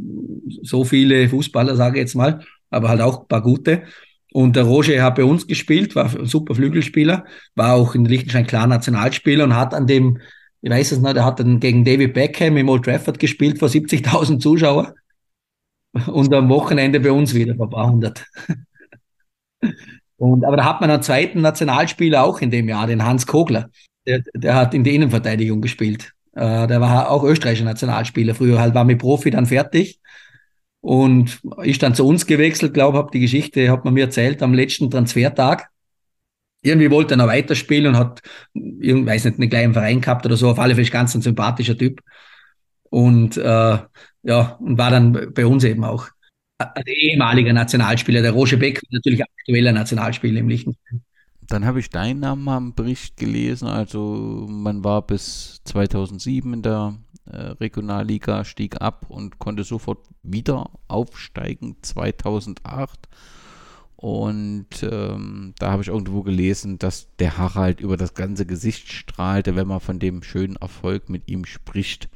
so 0.62 0.84
viele 0.84 1.28
Fußballer, 1.28 1.76
sage 1.76 1.98
ich 1.98 2.02
jetzt 2.02 2.14
mal, 2.14 2.44
aber 2.70 2.88
halt 2.88 3.00
auch 3.00 3.22
ein 3.22 3.28
paar 3.28 3.42
gute. 3.42 3.84
Und 4.32 4.56
der 4.56 4.64
Roger 4.64 5.02
hat 5.02 5.14
bei 5.14 5.24
uns 5.24 5.46
gespielt, 5.46 5.96
war 5.96 6.14
ein 6.14 6.26
super 6.26 6.54
Flügelspieler, 6.54 7.24
war 7.54 7.74
auch 7.74 7.94
in 7.94 8.04
Liechtenstein 8.04 8.46
klar 8.46 8.66
Nationalspieler 8.66 9.44
und 9.44 9.56
hat 9.56 9.72
an 9.72 9.86
dem, 9.86 10.18
ich 10.60 10.70
weiß 10.70 10.92
es 10.92 10.98
nicht, 10.98 11.16
er 11.16 11.24
hat 11.24 11.40
dann 11.40 11.60
gegen 11.60 11.84
David 11.84 12.12
Beckham 12.12 12.56
im 12.56 12.68
Old 12.68 12.84
Trafford 12.84 13.18
gespielt 13.18 13.58
vor 13.58 13.68
70.000 13.68 14.38
Zuschauer 14.40 14.94
und 16.06 16.32
am 16.34 16.48
Wochenende 16.50 17.00
bei 17.00 17.10
uns 17.10 17.34
wieder 17.34 17.54
vor 17.54 17.66
ein 17.66 17.70
paar 17.70 17.90
hundert. 17.90 18.26
Und, 20.18 20.44
aber 20.44 20.56
da 20.56 20.64
hat 20.64 20.80
man 20.80 20.90
einen 20.90 21.02
zweiten 21.02 21.40
Nationalspieler 21.42 22.24
auch 22.24 22.40
in 22.40 22.50
dem 22.50 22.68
Jahr, 22.68 22.88
den 22.88 23.04
Hans 23.04 23.26
Kogler. 23.26 23.70
Der, 24.04 24.22
der 24.34 24.56
hat 24.56 24.74
in 24.74 24.82
der 24.82 24.92
Innenverteidigung 24.92 25.60
gespielt. 25.60 26.12
Äh, 26.38 26.66
der 26.68 26.80
war 26.80 27.10
auch 27.10 27.24
österreichischer 27.24 27.64
Nationalspieler. 27.64 28.34
Früher 28.34 28.60
halt 28.60 28.74
war 28.74 28.84
mit 28.84 28.98
Profi 28.98 29.30
dann 29.30 29.46
fertig 29.46 29.98
und 30.80 31.40
ist 31.62 31.82
dann 31.82 31.94
zu 31.94 32.06
uns 32.06 32.26
gewechselt, 32.26 32.74
glaube 32.74 32.98
habe 32.98 33.10
die 33.12 33.20
Geschichte, 33.20 33.70
hat 33.70 33.84
man 33.84 33.94
mir 33.94 34.04
erzählt 34.04 34.42
am 34.42 34.54
letzten 34.54 34.90
Transfertag. 34.90 35.68
Irgendwie 36.62 36.90
wollte 36.90 37.14
er 37.14 37.18
noch 37.18 37.26
weiterspielen 37.26 37.94
und 37.94 37.96
hat, 37.96 38.20
ich 38.54 38.94
weiß 39.06 39.24
nicht, 39.24 39.38
einen 39.38 39.50
kleinen 39.50 39.72
Verein 39.72 40.00
gehabt 40.00 40.26
oder 40.26 40.36
so. 40.36 40.48
Auf 40.50 40.58
alle 40.58 40.74
Fälle 40.74 40.88
ganz 40.90 41.14
ein 41.14 41.22
sympathischer 41.22 41.76
Typ. 41.76 42.00
Und 42.90 43.36
äh, 43.36 43.78
ja, 44.22 44.56
und 44.60 44.78
war 44.78 44.90
dann 44.90 45.32
bei 45.34 45.46
uns 45.46 45.64
eben 45.64 45.84
auch 45.84 46.08
ein 46.58 46.84
ehemaliger 46.86 47.52
Nationalspieler. 47.52 48.22
Der 48.22 48.32
Roger 48.32 48.56
Beck 48.56 48.82
natürlich 48.90 49.22
aktueller 49.22 49.72
Nationalspieler 49.72 50.40
im 50.40 50.48
Liechtenstein. 50.48 51.02
Dann 51.48 51.64
habe 51.64 51.80
ich 51.80 51.88
deinen 51.88 52.20
Namen 52.20 52.48
am 52.48 52.74
Bericht 52.74 53.16
gelesen. 53.16 53.68
Also 53.68 54.46
man 54.48 54.84
war 54.84 55.06
bis 55.06 55.62
2007 55.64 56.52
in 56.52 56.62
der 56.62 56.94
äh, 57.24 57.36
Regionalliga, 57.36 58.44
stieg 58.44 58.80
ab 58.82 59.06
und 59.08 59.38
konnte 59.38 59.64
sofort 59.64 60.06
wieder 60.22 60.70
aufsteigen 60.88 61.76
2008. 61.80 63.08
Und 63.96 64.68
ähm, 64.82 65.54
da 65.58 65.72
habe 65.72 65.82
ich 65.82 65.88
irgendwo 65.88 66.22
gelesen, 66.22 66.78
dass 66.78 67.08
der 67.18 67.38
Harald 67.38 67.80
über 67.80 67.96
das 67.96 68.14
ganze 68.14 68.44
Gesicht 68.46 68.92
strahlte, 68.92 69.56
wenn 69.56 69.66
man 69.66 69.80
von 69.80 69.98
dem 69.98 70.22
schönen 70.22 70.56
Erfolg 70.56 71.08
mit 71.08 71.28
ihm 71.28 71.46
spricht. 71.46 72.10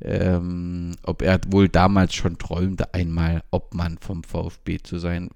Ähm, 0.00 0.96
ob 1.04 1.22
er 1.22 1.40
wohl 1.48 1.68
damals 1.68 2.14
schon 2.14 2.38
träumte, 2.38 2.92
einmal 2.92 3.42
Obmann 3.50 3.98
vom 3.98 4.22
VfB 4.22 4.78
zu 4.82 4.98
sein 4.98 5.30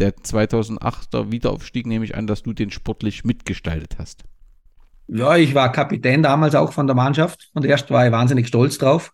der 0.00 0.16
2008er 0.16 1.30
Wiederaufstieg 1.30 1.86
nehme 1.86 2.04
ich 2.04 2.16
an, 2.16 2.26
dass 2.26 2.42
du 2.42 2.52
den 2.52 2.70
sportlich 2.70 3.24
mitgestaltet 3.24 3.96
hast. 3.98 4.24
Ja, 5.06 5.36
ich 5.36 5.54
war 5.54 5.72
Kapitän 5.72 6.22
damals 6.22 6.54
auch 6.54 6.72
von 6.72 6.86
der 6.86 6.96
Mannschaft 6.96 7.50
und 7.54 7.64
erst 7.64 7.90
war 7.90 8.06
ich 8.06 8.12
wahnsinnig 8.12 8.48
stolz 8.48 8.78
drauf. 8.78 9.12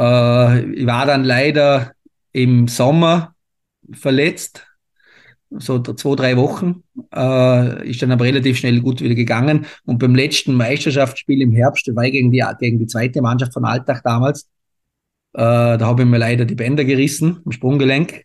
Äh, 0.00 0.70
ich 0.70 0.86
war 0.86 1.04
dann 1.06 1.24
leider 1.24 1.92
im 2.32 2.68
Sommer 2.68 3.34
verletzt, 3.92 4.66
so 5.50 5.80
zwei, 5.80 6.16
drei 6.16 6.36
Wochen, 6.36 6.82
äh, 7.14 7.88
ist 7.88 8.02
dann 8.02 8.10
aber 8.10 8.24
relativ 8.24 8.58
schnell 8.58 8.80
gut 8.80 9.00
wieder 9.00 9.14
gegangen. 9.14 9.66
Und 9.84 9.98
beim 9.98 10.14
letzten 10.14 10.54
Meisterschaftsspiel 10.54 11.42
im 11.42 11.52
Herbst, 11.52 11.94
war 11.94 12.04
ich 12.04 12.12
gegen 12.12 12.32
die, 12.32 12.44
gegen 12.58 12.78
die 12.78 12.86
zweite 12.86 13.20
Mannschaft 13.20 13.52
von 13.52 13.64
Alltag 13.64 14.02
damals, 14.02 14.48
äh, 15.34 15.76
da 15.76 15.80
habe 15.80 16.02
ich 16.02 16.08
mir 16.08 16.18
leider 16.18 16.44
die 16.44 16.54
Bänder 16.54 16.84
gerissen, 16.84 17.40
im 17.44 17.52
Sprunggelenk 17.52 18.24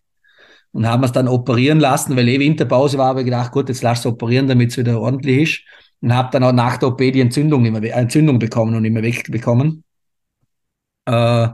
und 0.71 0.87
haben 0.87 1.03
es 1.03 1.11
dann 1.11 1.27
operieren 1.27 1.79
lassen, 1.79 2.15
weil 2.15 2.27
eh 2.27 2.39
Winterpause 2.39 2.97
war, 2.97 3.17
ich 3.17 3.25
gedacht, 3.25 3.51
gut, 3.51 3.69
jetzt 3.69 3.81
lass 3.81 3.99
es 3.99 4.05
operieren, 4.05 4.47
damit 4.47 4.71
es 4.71 4.77
wieder 4.77 4.99
ordentlich 4.99 5.41
ist. 5.41 5.61
Und 6.01 6.13
habe 6.13 6.29
dann 6.31 6.43
auch 6.43 6.53
nach 6.53 6.77
der 6.77 6.89
OP 6.89 6.99
die 6.99 7.19
Entzündung, 7.19 7.65
immer, 7.65 7.83
Entzündung 7.83 8.39
bekommen 8.39 8.75
und 8.75 8.85
immer 8.85 9.01
wegbekommen. 9.01 9.83
Äh, 11.05 11.49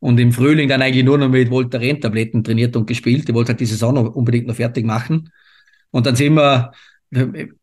und 0.00 0.20
im 0.20 0.32
Frühling 0.32 0.68
dann 0.68 0.82
eigentlich 0.82 1.04
nur 1.04 1.16
noch 1.18 1.28
mit 1.28 1.50
Voltaren-Tabletten 1.50 2.44
trainiert 2.44 2.76
und 2.76 2.86
gespielt. 2.86 3.28
Ich 3.28 3.34
wollte 3.34 3.50
halt 3.50 3.60
die 3.60 3.66
Saison 3.66 3.94
noch 3.94 4.14
unbedingt 4.14 4.46
noch 4.46 4.56
fertig 4.56 4.84
machen. 4.84 5.30
Und 5.90 6.06
dann 6.06 6.16
sind 6.16 6.34
wir 6.34 6.72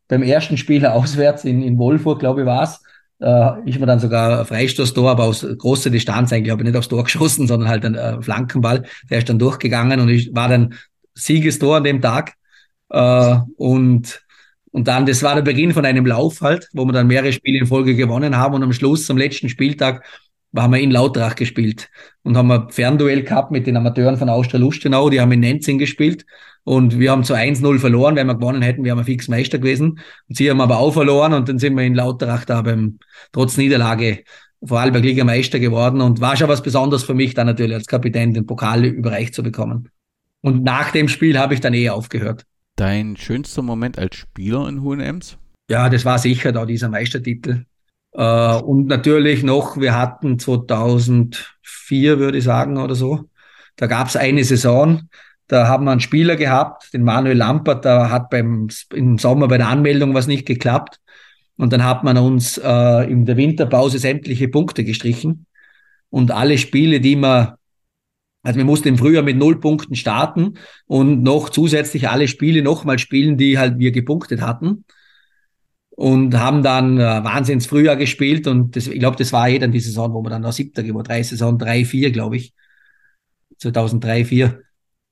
beim 0.08 0.22
ersten 0.22 0.56
Spiel 0.56 0.86
auswärts 0.86 1.44
in, 1.44 1.62
in 1.62 1.78
Wolfurt, 1.78 2.20
glaube 2.20 2.40
ich, 2.40 2.46
war 2.46 2.64
es, 2.64 2.82
äh, 3.20 3.68
ist 3.68 3.78
mir 3.78 3.86
dann 3.86 4.00
sogar 4.00 4.44
Freistoßtor, 4.44 5.10
aber 5.10 5.24
aus 5.24 5.46
großer 5.46 5.90
Distanz 5.90 6.32
eigentlich, 6.32 6.50
habe 6.50 6.62
ich 6.62 6.66
nicht 6.66 6.76
aufs 6.76 6.88
Tor 6.88 7.04
geschossen, 7.04 7.46
sondern 7.46 7.68
halt 7.68 7.84
ein 7.84 7.94
äh, 7.94 8.20
Flankenball. 8.20 8.84
Der 9.10 9.18
ist 9.18 9.28
dann 9.28 9.38
durchgegangen 9.38 10.00
und 10.00 10.08
ich 10.08 10.34
war 10.34 10.48
dann 10.48 10.74
Siegestor 11.14 11.76
an 11.76 11.84
dem 11.84 12.00
Tag. 12.00 12.34
Äh, 12.90 13.36
und, 13.56 14.22
und 14.72 14.88
dann, 14.88 15.06
das 15.06 15.22
war 15.22 15.34
der 15.34 15.42
Beginn 15.42 15.72
von 15.72 15.84
einem 15.84 16.06
Lauf 16.06 16.40
halt, 16.40 16.68
wo 16.72 16.84
wir 16.84 16.92
dann 16.92 17.06
mehrere 17.06 17.32
Spiele 17.32 17.58
in 17.58 17.66
Folge 17.66 17.94
gewonnen 17.94 18.36
haben. 18.36 18.54
Und 18.54 18.62
am 18.62 18.72
Schluss, 18.72 19.10
am 19.10 19.16
letzten 19.16 19.48
Spieltag, 19.48 20.04
haben 20.62 20.72
wir 20.72 20.80
in 20.80 20.90
Lautrach 20.90 21.34
gespielt 21.34 21.90
und 22.22 22.36
haben 22.36 22.50
ein 22.50 22.70
Fernduell 22.70 23.22
gehabt 23.22 23.50
mit 23.50 23.66
den 23.66 23.76
Amateuren 23.76 24.16
von 24.16 24.28
Austria 24.28 24.60
Lustenau, 24.60 25.10
die 25.10 25.20
haben 25.20 25.32
in 25.32 25.40
Nenzing 25.40 25.78
gespielt 25.78 26.24
und 26.62 26.98
wir 26.98 27.10
haben 27.10 27.24
zu 27.24 27.34
1-0 27.34 27.78
verloren, 27.78 28.16
wenn 28.16 28.26
wir 28.26 28.36
gewonnen 28.36 28.62
hätten, 28.62 28.84
wir 28.84 28.92
haben 28.92 29.04
fix 29.04 29.28
Meister 29.28 29.58
gewesen 29.58 29.98
und 30.28 30.36
sie 30.36 30.48
haben 30.48 30.60
aber 30.60 30.78
auch 30.78 30.92
verloren 30.92 31.32
und 31.32 31.48
dann 31.48 31.58
sind 31.58 31.74
wir 31.76 31.82
in 31.82 31.94
Lauterach 31.94 32.44
da 32.44 32.62
beim, 32.62 32.98
trotz 33.32 33.56
Niederlage 33.56 34.22
Vorarlberg 34.64 35.04
Liga 35.04 35.24
Meister 35.24 35.58
geworden 35.58 36.00
und 36.00 36.20
war 36.20 36.36
schon 36.36 36.48
was 36.48 36.62
Besonderes 36.62 37.04
für 37.04 37.14
mich 37.14 37.34
dann 37.34 37.46
natürlich 37.46 37.74
als 37.74 37.86
Kapitän 37.86 38.32
den 38.32 38.46
Pokal 38.46 38.84
überreicht 38.84 39.34
zu 39.34 39.42
bekommen. 39.42 39.90
Und 40.44 40.62
nach 40.62 40.90
dem 40.90 41.08
Spiel 41.08 41.38
habe 41.38 41.54
ich 41.54 41.60
dann 41.60 41.72
eh 41.72 41.88
aufgehört. 41.88 42.44
Dein 42.76 43.16
schönster 43.16 43.62
Moment 43.62 43.98
als 43.98 44.16
Spieler 44.16 44.68
in 44.68 44.82
Hohenems? 44.82 45.38
Ja, 45.70 45.88
das 45.88 46.04
war 46.04 46.18
sicher 46.18 46.52
da 46.52 46.66
dieser 46.66 46.90
Meistertitel. 46.90 47.64
Äh, 48.12 48.56
und 48.56 48.86
natürlich 48.86 49.42
noch, 49.42 49.78
wir 49.80 49.96
hatten 49.96 50.38
2004, 50.38 52.18
würde 52.18 52.36
ich 52.36 52.44
sagen, 52.44 52.76
oder 52.76 52.94
so. 52.94 53.30
Da 53.76 53.86
gab 53.86 54.08
es 54.08 54.16
eine 54.16 54.44
Saison, 54.44 55.08
da 55.46 55.66
haben 55.66 55.86
wir 55.86 55.92
einen 55.92 56.00
Spieler 56.00 56.36
gehabt, 56.36 56.92
den 56.92 57.04
Manuel 57.04 57.38
Lampert, 57.38 57.86
da 57.86 58.10
hat 58.10 58.28
beim, 58.28 58.68
im 58.92 59.16
Sommer 59.16 59.48
bei 59.48 59.56
der 59.56 59.68
Anmeldung 59.68 60.12
was 60.12 60.26
nicht 60.26 60.44
geklappt. 60.44 61.00
Und 61.56 61.72
dann 61.72 61.84
hat 61.84 62.04
man 62.04 62.18
uns 62.18 62.58
äh, 62.58 63.10
in 63.10 63.24
der 63.24 63.38
Winterpause 63.38 63.98
sämtliche 63.98 64.48
Punkte 64.48 64.84
gestrichen. 64.84 65.46
Und 66.10 66.32
alle 66.32 66.58
Spiele, 66.58 67.00
die 67.00 67.16
man 67.16 67.54
also 68.44 68.58
wir 68.58 68.64
mussten 68.64 68.88
im 68.88 68.98
Frühjahr 68.98 69.24
mit 69.24 69.36
null 69.36 69.58
Punkten 69.58 69.96
starten 69.96 70.54
und 70.86 71.22
noch 71.22 71.48
zusätzlich 71.50 72.08
alle 72.08 72.28
Spiele 72.28 72.62
nochmal 72.62 72.98
spielen, 73.00 73.36
die 73.36 73.58
halt 73.58 73.78
wir 73.80 73.90
gepunktet 73.92 74.40
hatten. 74.42 74.84
und 75.96 76.36
haben 76.38 76.62
dann 76.62 76.98
äh, 76.98 77.02
wahnsinns 77.24 77.66
Frühjahr 77.66 77.96
gespielt 77.96 78.46
und 78.46 78.74
das, 78.76 78.86
ich 78.88 78.98
glaube, 78.98 79.16
das 79.16 79.32
war 79.32 79.48
eh 79.48 79.58
dann 79.58 79.72
die 79.72 79.80
Saison, 79.80 80.12
wo 80.12 80.22
wir 80.22 80.30
dann 80.30 80.42
noch 80.42 80.52
siebter 80.52 80.82
geworden, 80.82 81.06
drei 81.06 81.22
Saison, 81.22 81.58
drei, 81.58 81.84
vier, 81.84 82.10
glaube 82.10 82.36
ich, 82.36 82.52
2003, 83.58 84.24
vier, 84.24 84.60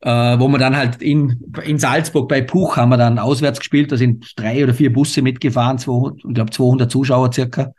äh, 0.00 0.10
wo 0.38 0.48
wir 0.48 0.58
dann 0.58 0.76
halt 0.76 1.00
in, 1.02 1.40
in 1.64 1.78
Salzburg 1.78 2.28
bei 2.28 2.42
Puch 2.42 2.76
haben 2.76 2.88
wir 2.90 2.96
dann 2.96 3.18
auswärts 3.18 3.60
gespielt, 3.60 3.92
da 3.92 3.96
sind 3.96 4.32
drei 4.36 4.64
oder 4.64 4.74
vier 4.74 4.92
Busse 4.92 5.22
mitgefahren, 5.22 5.78
zwei, 5.78 6.10
ich 6.16 6.34
glaube 6.34 6.50
200 6.50 6.90
Zuschauer 6.90 7.32
circa. 7.32 7.72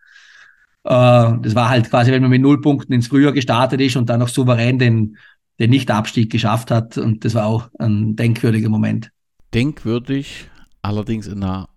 Äh, 0.86 1.34
das 1.42 1.56
war 1.56 1.70
halt 1.70 1.90
quasi, 1.90 2.12
wenn 2.12 2.22
man 2.22 2.32
mit 2.32 2.42
null 2.42 2.62
Punkten 2.62 2.94
ins 2.94 3.08
Frühjahr 3.08 3.34
gestartet 3.34 3.82
ist 3.82 3.96
und 3.98 4.10
dann 4.10 4.20
noch 4.20 4.30
souverän 4.30 4.80
den, 4.80 5.18
den 5.60 5.70
Nicht-Abstieg 5.70 6.32
geschafft 6.32 6.72
hat 6.72 6.98
und 6.98 7.26
das 7.26 7.36
war 7.36 7.46
auch 7.46 7.70
ein 7.80 8.16
denkwürdiger 8.16 8.70
Moment. 8.70 9.12
Denkwürdig, 9.54 10.50
allerdings 10.82 11.28
in 11.28 11.44
einer 11.44 11.70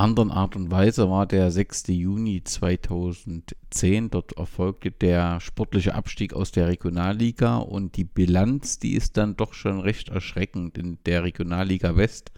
anderen 0.00 0.30
Art 0.30 0.56
und 0.56 0.70
Weise 0.70 1.10
war 1.10 1.26
der 1.26 1.50
6. 1.50 1.88
Juni 1.88 2.42
2010. 2.42 4.10
Dort 4.10 4.32
erfolgte 4.32 4.90
der 4.90 5.40
sportliche 5.40 5.94
Abstieg 5.94 6.32
aus 6.32 6.52
der 6.52 6.68
Regionalliga 6.68 7.58
und 7.58 7.96
die 7.96 8.04
Bilanz, 8.04 8.78
die 8.78 8.94
ist 8.94 9.16
dann 9.16 9.36
doch 9.36 9.52
schon 9.52 9.78
recht 9.80 10.08
erschreckend. 10.08 10.78
In 10.78 10.98
der 11.04 11.22
Regionalliga 11.22 11.96
West 11.96 12.32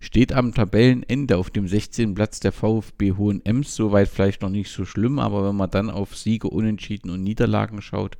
steht 0.00 0.32
am 0.32 0.52
Tabellenende 0.52 1.38
auf 1.38 1.50
dem 1.50 1.66
16. 1.66 2.14
Platz 2.14 2.40
der 2.40 2.52
VfB 2.52 3.12
Hohenems. 3.12 3.74
Soweit 3.74 4.08
vielleicht 4.08 4.42
noch 4.42 4.50
nicht 4.50 4.70
so 4.70 4.84
schlimm, 4.84 5.18
aber 5.18 5.48
wenn 5.48 5.56
man 5.56 5.70
dann 5.70 5.90
auf 5.90 6.16
Siege, 6.16 6.48
Unentschieden 6.48 7.10
und 7.10 7.22
Niederlagen 7.22 7.80
schaut, 7.80 8.18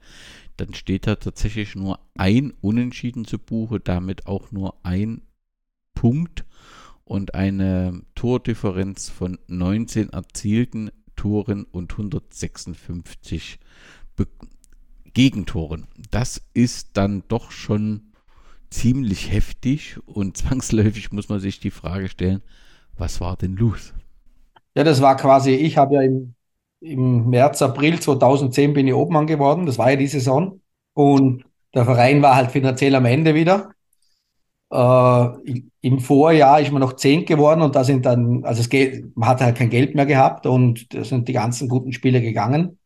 dann 0.58 0.74
steht 0.74 1.06
da 1.06 1.16
tatsächlich 1.16 1.74
nur 1.74 2.00
ein 2.16 2.52
Unentschieden 2.60 3.24
zu 3.24 3.38
Buche, 3.38 3.80
damit 3.80 4.26
auch 4.26 4.52
nur 4.52 4.74
ein 4.84 5.22
Punkt 5.94 6.44
und 7.04 7.34
eine 7.34 8.02
Tordifferenz 8.14 9.08
von 9.08 9.38
19 9.46 10.10
erzielten 10.10 10.90
Toren 11.16 11.64
und 11.64 11.92
156 11.92 13.58
Be 14.16 14.26
Gegentoren. 15.14 15.86
Das 16.10 16.42
ist 16.54 16.90
dann 16.92 17.24
doch 17.26 17.50
schon 17.50 18.12
ziemlich 18.70 19.32
heftig 19.32 19.98
und 20.06 20.36
zwangsläufig 20.36 21.12
muss 21.12 21.28
man 21.28 21.40
sich 21.40 21.60
die 21.60 21.70
Frage 21.70 22.08
stellen, 22.08 22.42
was 22.96 23.20
war 23.20 23.36
denn 23.36 23.56
los? 23.56 23.94
Ja, 24.74 24.84
das 24.84 25.00
war 25.00 25.16
quasi, 25.16 25.52
ich 25.52 25.76
habe 25.76 25.94
ja 25.94 26.02
im, 26.02 26.34
im 26.80 27.28
März, 27.28 27.62
April 27.62 28.00
2010 28.00 28.72
bin 28.72 28.86
ich 28.86 28.94
Obmann 28.94 29.26
geworden, 29.26 29.66
das 29.66 29.78
war 29.78 29.90
ja 29.90 29.96
die 29.96 30.06
Saison 30.06 30.60
und 30.94 31.44
der 31.74 31.84
Verein 31.84 32.22
war 32.22 32.36
halt 32.36 32.50
finanziell 32.50 32.94
am 32.94 33.04
Ende 33.04 33.34
wieder 33.34 33.70
äh, 34.70 35.28
Im 35.80 36.00
Vorjahr 36.00 36.60
ist 36.60 36.72
man 36.72 36.80
noch 36.80 36.94
zehn 36.94 37.24
geworden 37.24 37.62
und 37.62 37.74
da 37.74 37.84
sind 37.84 38.04
dann, 38.06 38.44
also 38.44 38.60
es 38.60 38.68
geht, 38.68 39.16
man 39.16 39.28
hat 39.28 39.40
halt 39.40 39.56
kein 39.56 39.70
Geld 39.70 39.94
mehr 39.94 40.06
gehabt 40.06 40.46
und 40.46 40.92
da 40.94 41.04
sind 41.04 41.28
die 41.28 41.32
ganzen 41.32 41.68
guten 41.68 41.92
Spiele 41.92 42.20
gegangen. 42.20 42.78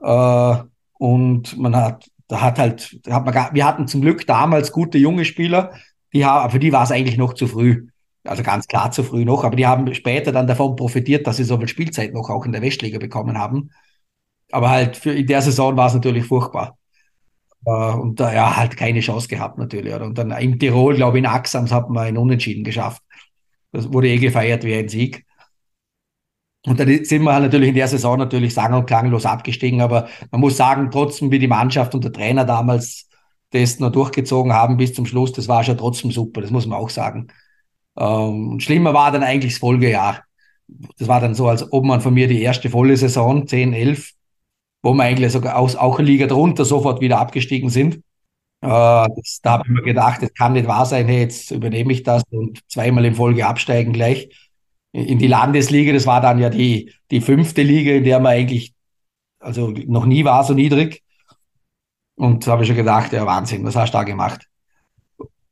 Äh, 0.00 0.56
und 0.98 1.58
man 1.58 1.76
hat, 1.76 2.08
da 2.28 2.40
hat 2.40 2.58
halt, 2.58 3.00
da 3.06 3.16
hat 3.16 3.24
man, 3.24 3.54
wir 3.54 3.66
hatten 3.66 3.88
zum 3.88 4.00
Glück 4.02 4.26
damals 4.26 4.72
gute 4.72 4.98
junge 4.98 5.24
Spieler, 5.24 5.72
die 6.14 6.24
für 6.50 6.58
die 6.58 6.72
war 6.72 6.84
es 6.84 6.92
eigentlich 6.92 7.16
noch 7.16 7.34
zu 7.34 7.46
früh. 7.46 7.88
Also 8.24 8.42
ganz 8.42 8.66
klar 8.68 8.90
zu 8.92 9.02
früh 9.02 9.24
noch, 9.24 9.44
aber 9.44 9.56
die 9.56 9.66
haben 9.66 9.92
später 9.94 10.30
dann 10.32 10.46
davon 10.46 10.76
profitiert, 10.76 11.26
dass 11.26 11.38
sie 11.38 11.44
so 11.44 11.58
viel 11.58 11.68
Spielzeit 11.68 12.14
noch 12.14 12.30
auch 12.30 12.46
in 12.46 12.52
der 12.52 12.62
Westliga 12.62 12.98
bekommen 12.98 13.36
haben. 13.38 13.70
Aber 14.52 14.70
halt 14.70 14.96
für 14.96 15.12
in 15.12 15.26
der 15.26 15.42
Saison 15.42 15.76
war 15.76 15.88
es 15.88 15.94
natürlich 15.94 16.26
furchtbar. 16.26 16.78
Äh, 17.66 17.70
und 17.70 18.20
da 18.20 18.32
ja 18.32 18.56
halt 18.56 18.76
keine 18.76 19.00
Chance 19.00 19.28
gehabt 19.28 19.58
natürlich. 19.58 19.94
Und 19.94 20.18
dann 20.18 20.30
in 20.32 20.58
Tirol, 20.58 20.96
glaube 20.96 21.18
ich, 21.18 21.24
in 21.24 21.30
Axams 21.30 21.72
hat 21.72 21.90
man 21.90 22.04
einen 22.04 22.18
Unentschieden 22.18 22.64
geschafft. 22.64 23.02
Das 23.72 23.92
wurde 23.92 24.08
eh 24.08 24.18
gefeiert 24.18 24.64
wie 24.64 24.74
ein 24.74 24.88
Sieg. 24.88 25.24
Und 26.64 26.78
dann 26.78 27.04
sind 27.04 27.22
wir 27.22 27.32
halt 27.32 27.42
natürlich 27.44 27.70
in 27.70 27.74
der 27.74 27.88
Saison 27.88 28.18
natürlich 28.18 28.54
sang- 28.54 28.74
und 28.74 28.86
klanglos 28.86 29.26
abgestiegen. 29.26 29.80
Aber 29.80 30.08
man 30.30 30.40
muss 30.40 30.56
sagen, 30.56 30.90
trotzdem, 30.92 31.30
wie 31.32 31.40
die 31.40 31.48
Mannschaft 31.48 31.94
und 31.94 32.04
der 32.04 32.12
Trainer 32.12 32.44
damals 32.44 33.08
das 33.50 33.80
noch 33.80 33.90
durchgezogen 33.90 34.52
haben 34.52 34.76
bis 34.76 34.94
zum 34.94 35.04
Schluss, 35.06 35.32
das 35.32 35.48
war 35.48 35.64
schon 35.64 35.76
trotzdem 35.76 36.10
super, 36.10 36.40
das 36.40 36.50
muss 36.50 36.66
man 36.66 36.78
auch 36.78 36.88
sagen. 36.90 37.28
Ähm, 37.96 38.58
schlimmer 38.60 38.94
war 38.94 39.12
dann 39.12 39.22
eigentlich 39.22 39.54
das 39.54 39.60
Folgejahr. 39.60 40.24
Das 40.98 41.08
war 41.08 41.20
dann 41.20 41.34
so, 41.34 41.48
als 41.48 41.70
ob 41.72 41.84
man 41.84 42.00
von 42.00 42.14
mir 42.14 42.28
die 42.28 42.42
erste 42.42 42.70
volle 42.70 42.96
Saison, 42.96 43.46
10, 43.46 43.72
11, 43.74 44.12
wo 44.82 44.94
wir 44.94 45.02
eigentlich 45.04 45.32
sogar 45.32 45.58
aus, 45.58 45.76
auch 45.76 45.98
eine 45.98 46.08
Liga 46.08 46.26
drunter 46.26 46.64
sofort 46.64 47.00
wieder 47.00 47.18
abgestiegen 47.18 47.70
sind. 47.70 47.96
Äh, 47.96 47.98
das, 48.68 49.40
da 49.42 49.52
habe 49.52 49.64
ich 49.66 49.70
mir 49.70 49.82
gedacht, 49.82 50.22
das 50.22 50.32
kann 50.34 50.54
nicht 50.54 50.66
wahr 50.66 50.86
sein, 50.86 51.06
hey, 51.08 51.20
jetzt 51.20 51.50
übernehme 51.50 51.92
ich 51.92 52.02
das 52.02 52.22
und 52.30 52.60
zweimal 52.68 53.04
in 53.04 53.14
Folge 53.14 53.46
absteigen 53.46 53.92
gleich 53.92 54.28
in 54.92 55.18
die 55.18 55.26
Landesliga. 55.26 55.92
Das 55.92 56.06
war 56.06 56.20
dann 56.20 56.38
ja 56.38 56.50
die, 56.50 56.92
die 57.10 57.20
fünfte 57.20 57.62
Liga, 57.62 57.92
in 57.92 58.04
der 58.04 58.20
man 58.20 58.32
eigentlich, 58.32 58.74
also 59.40 59.70
noch 59.70 60.06
nie 60.06 60.24
war 60.24 60.44
so 60.44 60.54
niedrig. 60.54 61.02
Und 62.14 62.46
da 62.46 62.52
habe 62.52 62.62
ich 62.62 62.68
schon 62.68 62.76
gedacht, 62.76 63.12
ja, 63.12 63.26
Wahnsinn, 63.26 63.64
was 63.64 63.74
hast 63.76 63.92
du 63.92 63.98
da 63.98 64.04
gemacht? 64.04 64.46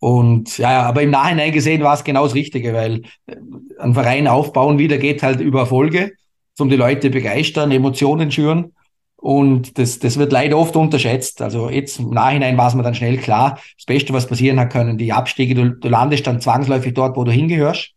Und 0.01 0.57
ja, 0.57 0.82
aber 0.82 1.03
im 1.03 1.11
Nachhinein 1.11 1.53
gesehen 1.53 1.82
war 1.82 1.94
es 1.94 2.05
genau 2.05 2.24
das 2.24 2.34
Richtige, 2.34 2.72
weil 2.72 3.03
äh, 3.26 3.36
ein 3.78 3.94
Verein 3.94 4.26
aufbauen 4.26 4.78
wieder 4.78 4.98
geht 4.98 5.22
halt 5.22 5.40
über 5.40 5.61
Erfolge, 5.61 6.12
um 6.59 6.70
die 6.70 6.76
Leute 6.76 7.11
begeistern, 7.11 7.70
Emotionen 7.70 8.32
schüren. 8.32 8.72
Und 9.16 9.78
das, 9.78 9.98
das 9.98 10.18
wird 10.18 10.32
leider 10.32 10.57
oft 10.57 10.74
unterschätzt. 10.76 11.42
Also 11.42 11.68
jetzt 11.68 11.98
im 11.98 12.11
Nachhinein 12.11 12.57
war 12.57 12.68
es 12.68 12.74
mir 12.74 12.82
dann 12.82 12.94
schnell 12.94 13.18
klar, 13.18 13.59
das 13.76 13.84
Beste, 13.84 14.14
was 14.14 14.26
passieren 14.26 14.59
hat 14.59 14.72
können, 14.72 14.96
die 14.96 15.12
Abstiege, 15.12 15.55
du, 15.55 15.70
du 15.70 15.88
landest 15.88 16.26
dann 16.26 16.40
zwangsläufig 16.40 16.94
dort, 16.94 17.16
wo 17.18 17.24
du 17.24 17.30
hingehörst, 17.30 17.92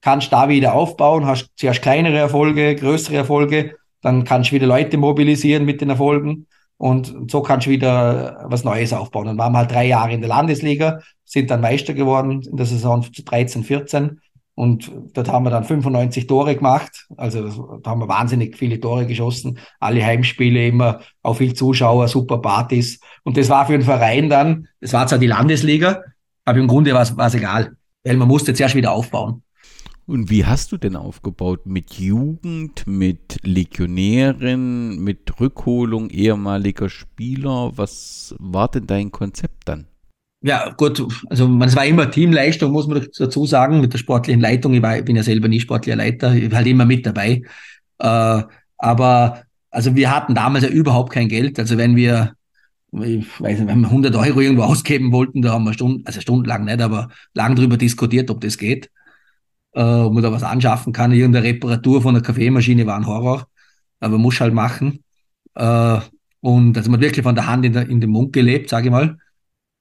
kannst 0.00 0.32
da 0.32 0.48
wieder 0.48 0.74
aufbauen, 0.74 1.26
hast 1.26 1.50
zuerst 1.54 1.82
kleinere 1.82 2.18
Erfolge, 2.18 2.74
größere 2.74 3.16
Erfolge, 3.16 3.76
dann 4.02 4.24
kannst 4.24 4.50
du 4.50 4.56
wieder 4.56 4.66
Leute 4.66 4.96
mobilisieren 4.96 5.64
mit 5.64 5.80
den 5.80 5.90
Erfolgen 5.90 6.47
und 6.78 7.30
so 7.30 7.42
kannst 7.42 7.66
du 7.66 7.70
wieder 7.70 8.44
was 8.48 8.64
Neues 8.64 8.92
aufbauen. 8.92 9.26
Dann 9.26 9.38
waren 9.38 9.52
wir 9.52 9.58
halt 9.58 9.70
drei 9.70 9.86
Jahre 9.86 10.12
in 10.12 10.20
der 10.20 10.28
Landesliga, 10.28 11.00
sind 11.24 11.50
dann 11.50 11.60
Meister 11.60 11.92
geworden 11.92 12.42
in 12.42 12.56
der 12.56 12.66
Saison 12.66 13.04
13, 13.04 13.64
14 13.64 14.20
und 14.58 14.90
dort 15.12 15.28
haben 15.28 15.44
wir 15.44 15.50
dann 15.50 15.62
95 15.62 16.26
Tore 16.26 16.56
gemacht. 16.56 17.06
Also 17.16 17.78
da 17.80 17.90
haben 17.90 18.00
wir 18.00 18.08
wahnsinnig 18.08 18.56
viele 18.56 18.80
Tore 18.80 19.06
geschossen. 19.06 19.60
Alle 19.78 20.04
Heimspiele 20.04 20.66
immer, 20.66 20.98
auch 21.22 21.34
viel 21.34 21.54
Zuschauer, 21.54 22.08
super 22.08 22.38
Partys. 22.38 22.98
Und 23.22 23.36
das 23.36 23.48
war 23.48 23.66
für 23.66 23.72
den 23.72 23.82
Verein 23.82 24.28
dann, 24.28 24.66
das 24.80 24.92
war 24.92 25.06
zwar 25.06 25.20
die 25.20 25.28
Landesliga, 25.28 26.02
aber 26.44 26.58
im 26.58 26.66
Grunde 26.66 26.92
war 26.92 27.02
es 27.02 27.34
egal. 27.34 27.76
Weil 28.02 28.16
man 28.16 28.26
musste 28.26 28.52
zuerst 28.52 28.74
wieder 28.74 28.90
aufbauen. 28.90 29.44
Und 30.08 30.30
wie 30.30 30.46
hast 30.46 30.72
du 30.72 30.78
denn 30.78 30.96
aufgebaut? 30.96 31.66
Mit 31.66 31.92
Jugend, 31.98 32.86
mit 32.86 33.40
Legionären, 33.42 35.00
mit 35.00 35.38
Rückholung 35.38 36.08
ehemaliger 36.08 36.88
Spieler? 36.88 37.72
Was 37.76 38.34
war 38.38 38.70
denn 38.70 38.86
dein 38.86 39.12
Konzept 39.12 39.68
dann? 39.68 39.86
Ja, 40.40 40.70
gut, 40.70 41.06
also 41.28 41.46
man, 41.46 41.68
es 41.68 41.76
war 41.76 41.84
immer 41.84 42.10
Teamleistung, 42.10 42.72
muss 42.72 42.86
man 42.86 43.06
dazu 43.18 43.44
sagen, 43.44 43.82
mit 43.82 43.92
der 43.92 43.98
sportlichen 43.98 44.40
Leitung. 44.40 44.72
Ich, 44.72 44.80
war, 44.80 44.96
ich 44.96 45.04
bin 45.04 45.14
ja 45.14 45.22
selber 45.22 45.46
nie 45.46 45.60
sportlicher 45.60 45.96
Leiter, 45.96 46.34
ich 46.34 46.50
war 46.50 46.58
halt 46.58 46.68
immer 46.68 46.86
mit 46.86 47.04
dabei. 47.04 47.42
Äh, 47.98 48.42
aber 48.78 49.42
also 49.70 49.94
wir 49.94 50.10
hatten 50.10 50.34
damals 50.34 50.64
ja 50.64 50.70
überhaupt 50.70 51.12
kein 51.12 51.28
Geld. 51.28 51.58
Also 51.58 51.76
wenn 51.76 51.96
wir, 51.96 52.32
ich 52.92 53.26
weiß 53.40 53.58
nicht, 53.58 53.68
wenn 53.68 53.80
wir 53.80 53.88
100 53.88 54.16
Euro 54.16 54.40
irgendwo 54.40 54.62
ausgeben 54.72 55.12
wollten, 55.12 55.42
da 55.42 55.52
haben 55.52 55.64
wir 55.64 55.74
Stunden, 55.74 56.06
also 56.06 56.22
stundenlang 56.22 56.64
nicht, 56.64 56.80
aber 56.80 57.10
lang 57.34 57.56
drüber 57.56 57.76
diskutiert, 57.76 58.30
ob 58.30 58.40
das 58.40 58.56
geht, 58.56 58.88
äh, 59.78 59.82
ob 59.82 60.12
man 60.12 60.22
da 60.22 60.32
was 60.32 60.42
anschaffen 60.42 60.92
kann. 60.92 61.12
Irgendeine 61.12 61.46
Reparatur 61.46 62.02
von 62.02 62.14
einer 62.14 62.24
Kaffeemaschine 62.24 62.86
war 62.86 62.96
ein 62.96 63.06
Horror, 63.06 63.46
aber 64.00 64.18
muss 64.18 64.40
halt 64.40 64.52
machen. 64.52 65.04
Äh, 65.54 65.98
und 66.40 66.76
also 66.76 66.90
man 66.90 67.00
hat 67.00 67.06
wirklich 67.06 67.22
von 67.22 67.34
der 67.34 67.46
Hand 67.46 67.64
in, 67.64 67.72
der, 67.72 67.88
in 67.88 68.00
den 68.00 68.10
Mund 68.10 68.32
gelebt, 68.32 68.68
sage 68.68 68.86
ich 68.86 68.92
mal 68.92 69.16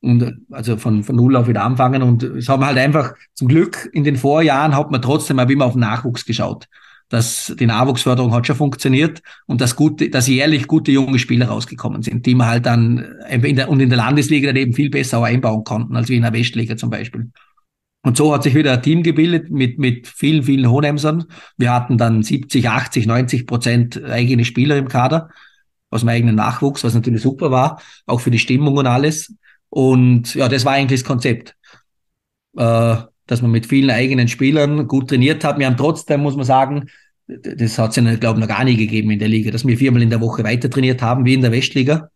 und 0.01 0.45
also 0.51 0.77
von, 0.77 1.03
von 1.03 1.15
Null 1.15 1.35
auf 1.35 1.47
wieder 1.47 1.63
anfangen. 1.63 2.01
Und 2.01 2.23
es 2.23 2.49
haben 2.49 2.65
halt 2.65 2.77
einfach 2.77 3.13
zum 3.33 3.47
Glück 3.47 3.89
in 3.93 4.03
den 4.03 4.15
Vorjahren 4.15 4.75
hat 4.75 4.91
man 4.91 5.01
trotzdem 5.01 5.39
auch 5.39 5.49
immer 5.49 5.65
auf 5.65 5.73
den 5.73 5.81
Nachwuchs 5.81 6.25
geschaut. 6.25 6.67
Dass 7.09 7.55
die 7.57 7.65
Nachwuchsförderung 7.65 8.33
hat 8.33 8.45
schon 8.45 8.57
funktioniert 8.57 9.21
und 9.45 9.61
dass 9.61 9.77
gute, 9.77 10.09
dass 10.09 10.27
jährlich 10.27 10.67
gute 10.67 10.91
junge 10.91 11.19
Spieler 11.19 11.47
rausgekommen 11.47 12.03
sind, 12.03 12.25
die 12.25 12.35
man 12.35 12.47
halt 12.47 12.65
dann 12.65 13.05
in 13.29 13.55
der, 13.55 13.69
und 13.69 13.79
in 13.79 13.89
der 13.89 13.97
Landesliga 13.97 14.47
dann 14.47 14.57
eben 14.57 14.73
viel 14.73 14.89
besser 14.89 15.19
auch 15.19 15.23
einbauen 15.23 15.63
konnten, 15.63 15.95
als 15.95 16.09
wie 16.09 16.17
in 16.17 16.23
der 16.23 16.33
Westliga 16.33 16.75
zum 16.75 16.89
Beispiel. 16.89 17.31
Und 18.07 18.15
so 18.15 18.33
hat 18.33 18.43
sich 18.43 18.55
wieder 18.55 18.71
ein 18.71 18.81
Team 18.81 19.03
gebildet 19.03 19.51
mit, 19.51 19.79
mit 19.79 20.07
vielen, 20.07 20.43
vielen 20.43 20.69
Hohenemsern. 20.69 21.25
Wir 21.57 21.73
hatten 21.73 21.97
dann 21.97 22.23
70, 22.23 22.69
80, 22.69 23.05
90 23.05 23.45
Prozent 23.45 24.01
eigene 24.01 24.45
Spieler 24.45 24.77
im 24.77 24.87
Kader 24.87 25.29
aus 25.89 26.01
dem 26.01 26.09
eigenen 26.09 26.35
Nachwuchs, 26.35 26.85
was 26.85 26.93
natürlich 26.93 27.21
super 27.21 27.51
war, 27.51 27.81
auch 28.05 28.21
für 28.21 28.31
die 28.31 28.39
Stimmung 28.39 28.77
und 28.77 28.87
alles. 28.87 29.33
Und 29.69 30.35
ja, 30.35 30.47
das 30.47 30.63
war 30.63 30.71
eigentlich 30.71 31.01
das 31.01 31.07
Konzept. 31.07 31.57
Äh, 32.55 32.95
dass 33.25 33.41
man 33.41 33.51
mit 33.51 33.65
vielen 33.65 33.91
eigenen 33.91 34.29
Spielern 34.29 34.87
gut 34.87 35.09
trainiert 35.09 35.43
hat. 35.43 35.59
Wir 35.59 35.65
haben 35.65 35.75
trotzdem, 35.75 36.21
muss 36.21 36.37
man 36.37 36.45
sagen, 36.45 36.85
das 37.27 37.77
hat 37.77 37.89
es 37.89 37.97
ja, 37.97 38.15
glaube 38.15 38.39
ich, 38.39 38.47
noch 38.47 38.55
gar 38.55 38.63
nie 38.63 38.77
gegeben 38.77 39.11
in 39.11 39.19
der 39.19 39.27
Liga, 39.27 39.51
dass 39.51 39.67
wir 39.67 39.77
viermal 39.77 40.01
in 40.01 40.09
der 40.09 40.21
Woche 40.21 40.45
weiter 40.45 40.69
trainiert 40.69 41.01
haben, 41.01 41.25
wie 41.25 41.33
in 41.33 41.41
der 41.41 41.51
Westliga. 41.51 42.09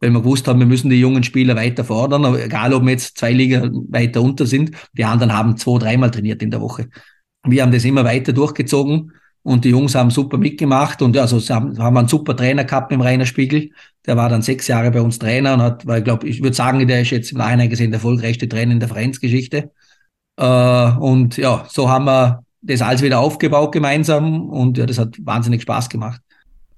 Weil 0.00 0.10
wir 0.10 0.20
gewusst 0.20 0.46
haben, 0.46 0.60
wir 0.60 0.66
müssen 0.66 0.90
die 0.90 1.00
jungen 1.00 1.24
Spieler 1.24 1.56
weiter 1.56 1.84
fordern, 1.84 2.24
egal 2.36 2.72
ob 2.72 2.84
wir 2.84 2.92
jetzt 2.92 3.18
zwei 3.18 3.32
Liga 3.32 3.68
weiter 3.88 4.22
unter 4.22 4.46
sind, 4.46 4.70
die 4.92 5.04
anderen 5.04 5.32
haben 5.32 5.56
zwei, 5.56 5.78
dreimal 5.78 6.10
trainiert 6.10 6.42
in 6.42 6.50
der 6.50 6.60
Woche. 6.60 6.88
wir 7.44 7.62
haben 7.62 7.72
das 7.72 7.84
immer 7.84 8.04
weiter 8.04 8.32
durchgezogen 8.32 9.12
und 9.42 9.64
die 9.64 9.70
Jungs 9.70 9.94
haben 9.94 10.10
super 10.10 10.36
mitgemacht 10.36 11.00
und 11.00 11.16
ja, 11.16 11.22
also 11.22 11.40
haben, 11.54 11.78
haben 11.78 11.96
einen 11.96 12.08
super 12.08 12.36
Trainer 12.36 12.64
gehabt 12.64 12.90
mit 12.90 12.98
dem 12.98 13.02
Rainer 13.02 13.26
Spiegel. 13.26 13.70
Der 14.04 14.16
war 14.16 14.28
dann 14.28 14.42
sechs 14.42 14.68
Jahre 14.68 14.90
bei 14.90 15.00
uns 15.00 15.18
Trainer 15.18 15.54
und 15.54 15.62
hat, 15.62 15.86
weil 15.86 15.98
ich 15.98 16.04
glaube, 16.04 16.28
ich 16.28 16.42
würde 16.42 16.54
sagen, 16.54 16.86
der 16.86 17.00
ist 17.00 17.10
jetzt 17.10 17.32
im 17.32 17.38
Nachhinein 17.38 17.70
gesehen 17.70 17.90
der 17.90 17.98
erfolgreichste 17.98 18.48
Trainer 18.48 18.72
in 18.72 18.80
der 18.80 18.88
Vereinsgeschichte. 18.88 19.70
Äh, 20.36 20.90
und 20.98 21.36
ja, 21.36 21.64
so 21.68 21.88
haben 21.88 22.04
wir 22.04 22.44
das 22.60 22.82
alles 22.82 23.02
wieder 23.02 23.20
aufgebaut 23.20 23.72
gemeinsam 23.72 24.48
und 24.50 24.76
ja, 24.76 24.86
das 24.86 24.98
hat 24.98 25.16
wahnsinnig 25.20 25.62
Spaß 25.62 25.88
gemacht. 25.88 26.20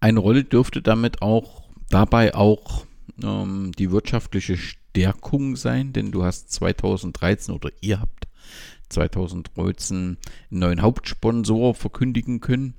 Eine 0.01 0.21
Rolle 0.21 0.45
dürfte 0.45 0.83
damit 0.83 1.23
auch 1.23 1.65
dabei 1.91 2.35
auch 2.35 2.85
ähm, 3.23 3.73
die 3.79 3.91
wirtschaftliche 3.91 4.57
Stärkung 4.57 5.57
sein, 5.57 5.93
denn 5.93 6.11
du 6.11 6.25
hast 6.25 6.53
2013 6.53 7.55
oder 7.55 7.71
ihr 7.81 8.01
habt 8.01 8.29
2013 8.89 9.97
einen 9.97 10.19
neuen 10.51 10.83
Hauptsponsor 10.83 11.75
verkündigen 11.75 12.41
können. 12.41 12.75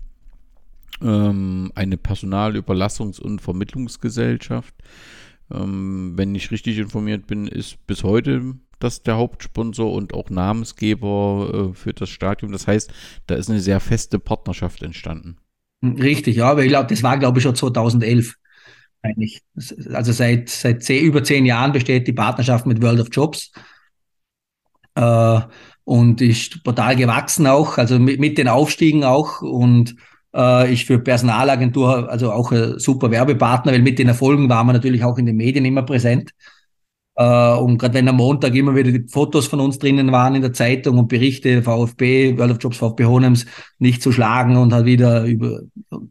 Ähm, 1.01 1.71
eine 1.75 1.95
Personalüberlassungs- 1.95 3.19
und 3.19 3.41
Vermittlungsgesellschaft. 3.41 4.75
Ähm, 5.51 6.13
wenn 6.15 6.35
ich 6.35 6.51
richtig 6.51 6.77
informiert 6.77 7.27
bin, 7.27 7.47
ist 7.47 7.85
bis 7.87 8.03
heute 8.03 8.55
das 8.79 9.03
der 9.03 9.17
Hauptsponsor 9.17 9.91
und 9.93 10.13
auch 10.13 10.29
Namensgeber 10.29 11.69
äh, 11.71 11.75
für 11.75 11.93
das 11.93 12.09
Stadion. 12.09 12.51
Das 12.51 12.67
heißt, 12.67 12.91
da 13.27 13.35
ist 13.35 13.49
eine 13.49 13.59
sehr 13.59 13.79
feste 13.79 14.19
Partnerschaft 14.19 14.81
entstanden. 14.81 15.37
Richtig, 15.83 16.35
ja, 16.37 16.51
aber 16.51 16.63
ich 16.63 16.69
glaube, 16.69 16.89
das 16.89 17.01
war, 17.01 17.17
glaube 17.17 17.39
ich, 17.39 17.43
schon 17.43 17.55
2011 17.55 18.37
eigentlich. 19.01 19.41
Also 19.93 20.11
seit, 20.11 20.49
seit 20.49 20.83
zehn, 20.83 21.03
über 21.05 21.23
zehn 21.23 21.45
Jahren 21.45 21.71
besteht 21.71 22.07
die 22.07 22.13
Partnerschaft 22.13 22.65
mit 22.65 22.81
World 22.81 22.99
of 22.99 23.09
Jobs. 23.11 23.51
Äh, 24.95 25.39
und 25.83 26.21
ist 26.21 26.63
total 26.63 26.95
gewachsen 26.95 27.47
auch, 27.47 27.77
also 27.77 27.99
mit, 27.99 28.19
mit 28.19 28.37
den 28.37 28.47
Aufstiegen 28.47 29.03
auch. 29.03 29.41
Und 29.41 29.95
äh, 30.33 30.71
ich 30.71 30.85
für 30.85 30.99
Personalagentur, 30.99 32.09
also 32.09 32.31
auch 32.31 32.51
ein 32.51 32.79
super 32.79 33.11
Werbepartner, 33.11 33.71
weil 33.71 33.81
mit 33.81 33.99
den 33.99 34.07
Erfolgen 34.07 34.49
waren 34.49 34.67
wir 34.67 34.73
natürlich 34.73 35.03
auch 35.03 35.17
in 35.17 35.25
den 35.25 35.35
Medien 35.37 35.65
immer 35.65 35.83
präsent. 35.83 36.31
Äh, 37.15 37.53
und 37.55 37.77
gerade 37.77 37.95
wenn 37.95 38.07
am 38.07 38.17
Montag 38.17 38.55
immer 38.55 38.75
wieder 38.75 38.91
die 38.91 39.07
Fotos 39.07 39.47
von 39.47 39.59
uns 39.59 39.79
drinnen 39.79 40.11
waren 40.11 40.35
in 40.35 40.41
der 40.41 40.53
Zeitung 40.53 40.97
und 40.97 41.07
Berichte, 41.07 41.61
VfB, 41.63 42.37
World 42.37 42.51
of 42.51 42.57
Jobs, 42.61 42.77
VfB 42.77 43.05
Honems 43.05 43.45
nicht 43.79 44.01
zu 44.01 44.11
schlagen 44.11 44.55
und 44.57 44.73
hat 44.73 44.85
wieder 44.85 45.23
über, 45.25 45.61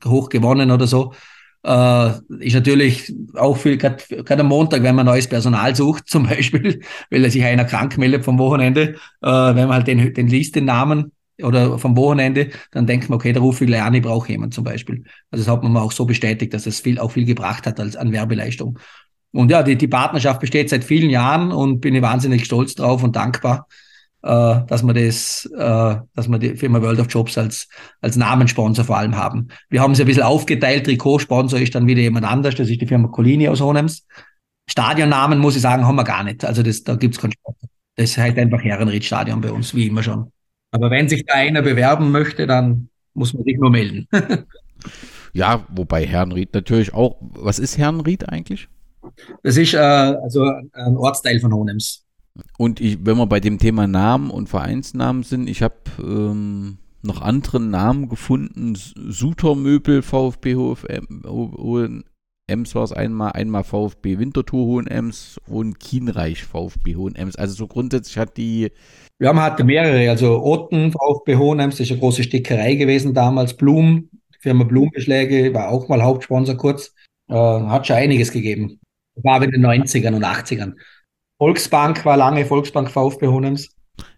hoch 0.04 0.28
gewonnen 0.28 0.70
oder 0.70 0.86
so, 0.86 1.14
äh, 1.62 2.10
ist 2.38 2.54
natürlich 2.54 3.12
auch 3.34 3.56
für 3.56 3.76
gerade 3.76 4.40
am 4.40 4.46
Montag, 4.46 4.82
wenn 4.82 4.94
man 4.94 5.06
neues 5.06 5.28
Personal 5.28 5.74
sucht, 5.76 6.04
zum 6.08 6.26
Beispiel, 6.26 6.80
weil 7.10 7.30
sich 7.30 7.44
einer 7.44 7.64
krank 7.64 7.98
meldet 7.98 8.24
vom 8.24 8.38
Wochenende, 8.38 8.94
äh, 9.22 9.26
wenn 9.28 9.68
man 9.68 9.74
halt 9.74 9.86
den, 9.86 10.14
den 10.14 10.28
liest, 10.28 10.56
den 10.56 10.64
Namen 10.64 11.12
oder 11.42 11.78
vom 11.78 11.96
Wochenende, 11.96 12.50
dann 12.70 12.86
denkt 12.86 13.08
man, 13.08 13.16
okay, 13.16 13.32
der 13.32 13.42
rufe 13.42 13.64
ich 13.64 13.80
an, 13.80 13.94
ich 13.94 14.02
brauche 14.02 14.30
jemand 14.30 14.54
zum 14.54 14.64
Beispiel. 14.64 15.04
Also 15.30 15.44
das 15.44 15.52
hat 15.52 15.62
man 15.62 15.76
auch 15.76 15.92
so 15.92 16.04
bestätigt, 16.04 16.52
dass 16.52 16.66
es 16.66 16.80
viel, 16.80 16.98
auch 16.98 17.12
viel 17.12 17.24
gebracht 17.24 17.66
hat 17.66 17.80
als 17.80 17.96
an 17.96 18.12
Werbeleistung. 18.12 18.78
Und 19.32 19.50
ja, 19.50 19.62
die, 19.62 19.76
die 19.76 19.88
Partnerschaft 19.88 20.40
besteht 20.40 20.70
seit 20.70 20.84
vielen 20.84 21.08
Jahren 21.08 21.52
und 21.52 21.80
bin 21.80 21.94
ich 21.94 22.02
wahnsinnig 22.02 22.44
stolz 22.44 22.74
drauf 22.74 23.02
und 23.02 23.16
dankbar, 23.16 23.68
äh, 24.22 24.60
dass 24.66 24.82
wir 24.82 24.92
das, 24.92 25.48
äh, 25.56 25.96
dass 26.14 26.28
wir 26.28 26.38
die 26.38 26.56
Firma 26.56 26.82
World 26.82 27.00
of 27.00 27.06
Jobs 27.08 27.38
als, 27.38 27.68
als 28.00 28.16
Namenssponsor 28.16 28.84
vor 28.84 28.98
allem 28.98 29.16
haben. 29.16 29.48
Wir 29.68 29.80
haben 29.80 29.94
sie 29.94 30.02
ein 30.02 30.06
bisschen 30.06 30.22
aufgeteilt. 30.22 30.84
Trikotsponsor 30.84 31.58
ist 31.58 31.74
dann 31.74 31.86
wieder 31.86 32.00
jemand 32.00 32.26
anders. 32.26 32.54
Das 32.54 32.68
ist 32.68 32.80
die 32.80 32.86
Firma 32.86 33.08
Colini 33.08 33.48
aus 33.48 33.60
Honems. 33.60 34.06
Stadionnamen, 34.68 35.38
muss 35.38 35.56
ich 35.56 35.62
sagen, 35.62 35.86
haben 35.86 35.96
wir 35.96 36.04
gar 36.04 36.22
nicht. 36.22 36.44
Also 36.44 36.62
das, 36.62 36.84
da 36.84 36.94
gibt's 36.94 37.18
keinen 37.18 37.32
Sponsor. 37.32 37.68
Das 37.96 38.16
heißt 38.16 38.38
einfach 38.38 38.62
Herrenried-Stadion 38.62 39.40
bei 39.40 39.50
uns, 39.50 39.74
wie 39.74 39.86
immer 39.86 40.02
schon. 40.02 40.30
Aber 40.70 40.90
wenn 40.90 41.08
sich 41.08 41.24
da 41.26 41.34
einer 41.34 41.62
bewerben 41.62 42.10
möchte, 42.10 42.46
dann 42.46 42.88
muss 43.14 43.34
man 43.34 43.42
sich 43.44 43.58
nur 43.58 43.70
melden. 43.70 44.06
ja, 45.32 45.66
wobei 45.70 46.06
Herrenried 46.06 46.54
natürlich 46.54 46.94
auch. 46.94 47.16
Was 47.20 47.58
ist 47.58 47.78
Herrenried 47.78 48.28
eigentlich? 48.28 48.68
Das 49.42 49.56
ist 49.56 49.74
äh, 49.74 49.78
also 49.78 50.44
ein 50.72 50.96
Ortsteil 50.96 51.40
von 51.40 51.52
Honems. 51.52 52.04
Und 52.58 52.80
ich, 52.80 53.04
wenn 53.04 53.16
wir 53.16 53.26
bei 53.26 53.40
dem 53.40 53.58
Thema 53.58 53.86
Namen 53.86 54.30
und 54.30 54.48
Vereinsnamen 54.48 55.22
sind, 55.22 55.48
ich 55.48 55.62
habe 55.62 55.74
ähm, 55.98 56.78
noch 57.02 57.20
andere 57.22 57.60
Namen 57.60 58.08
gefunden. 58.08 58.74
Sutermöbel, 58.74 60.02
VfB 60.02 60.54
Hohen 60.54 62.04
Ems 62.46 62.74
war 62.74 62.82
es 62.82 62.92
einmal, 62.92 63.32
einmal 63.32 63.64
VfB 63.64 64.18
Winterthur 64.18 64.66
Hohen 64.66 64.86
Ems 64.88 65.40
und 65.46 65.78
Kienreich 65.78 66.42
VfB 66.42 66.96
Hohen 66.96 67.14
Ems. 67.14 67.36
Also 67.36 67.54
so 67.54 67.66
grundsätzlich 67.66 68.18
hat 68.18 68.36
die. 68.36 68.72
Wir 69.18 69.28
haben 69.28 69.40
halt 69.40 69.64
mehrere, 69.64 70.10
also 70.10 70.42
Otten, 70.42 70.92
VfB 70.92 71.36
Hohen 71.36 71.60
Ems, 71.60 71.76
das 71.76 71.86
ist 71.86 71.92
eine 71.92 72.00
große 72.00 72.24
Stickerei 72.24 72.74
gewesen 72.74 73.14
damals. 73.14 73.54
Blum, 73.54 74.10
Firma 74.40 74.64
Blumenbeschläge, 74.64 75.54
war 75.54 75.68
auch 75.68 75.88
mal 75.88 76.02
Hauptsponsor 76.02 76.56
kurz. 76.56 76.94
Äh, 77.28 77.34
hat 77.34 77.86
schon 77.86 77.96
einiges 77.96 78.32
gegeben. 78.32 78.80
War 79.14 79.42
in 79.42 79.50
den 79.50 79.64
90ern 79.64 80.14
und 80.14 80.24
80ern. 80.24 80.74
Volksbank 81.40 82.04
war 82.04 82.18
lange 82.18 82.44
Volksbank 82.44 82.90
VfB 82.90 83.28
Honems. 83.28 83.70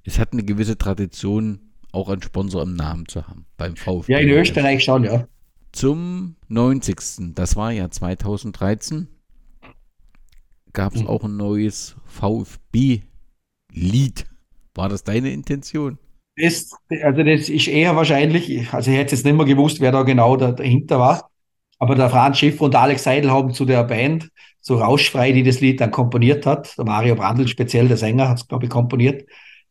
Es 0.03 0.19
hat 0.19 0.33
eine 0.33 0.43
gewisse 0.43 0.77
Tradition, 0.77 1.61
auch 1.93 2.09
einen 2.09 2.21
Sponsor 2.21 2.65
im 2.65 2.75
Namen 2.75 3.07
zu 3.07 3.29
haben 3.29 3.47
beim 3.57 3.77
VfB. 3.77 4.13
Ja, 4.13 4.19
in 4.19 4.31
Österreich 4.31 4.83
schon, 4.83 5.05
ja. 5.05 5.29
Zum 5.71 6.35
90. 6.49 7.35
Das 7.37 7.55
war 7.55 7.71
ja 7.71 7.89
2013. 7.89 9.07
Gab 10.73 10.97
es 10.97 11.07
auch 11.07 11.23
ein 11.23 11.37
neues 11.37 11.95
VfB-Lied. 12.07 13.05
War 14.75 14.89
das 14.89 15.05
deine 15.05 15.31
Intention? 15.31 15.99
Das, 16.37 16.73
also 17.05 17.23
das 17.23 17.49
ist 17.49 17.69
eher 17.69 17.95
wahrscheinlich, 17.95 18.73
also 18.73 18.91
ich 18.91 18.97
hätte 18.97 19.15
jetzt 19.15 19.25
nicht 19.25 19.37
mehr 19.37 19.47
gewusst, 19.47 19.79
wer 19.81 19.93
da 19.93 20.03
genau 20.03 20.37
da, 20.37 20.51
dahinter 20.51 20.99
war. 20.99 21.31
Aber 21.79 21.95
der 21.95 22.11
Franz 22.11 22.39
Schiff 22.39 22.61
und 22.61 22.75
Alex 22.75 23.05
Seidel 23.05 23.31
haben 23.31 23.55
zu 23.55 23.65
der 23.65 23.85
Band 23.85 24.29
so 24.63 24.77
rauschfrei, 24.77 25.33
die 25.33 25.43
das 25.43 25.61
Lied 25.61 25.81
dann 25.81 25.91
komponiert 25.91 26.47
hat. 26.47 26.79
Der 26.79 26.85
Mario 26.85 27.17
Brandl 27.17 27.49
speziell, 27.49 27.89
der 27.89 27.97
Sänger, 27.97 28.29
hat 28.29 28.39
es, 28.39 28.49
glaube 28.49 28.65
ich, 28.65 28.71
komponiert. 28.71 29.23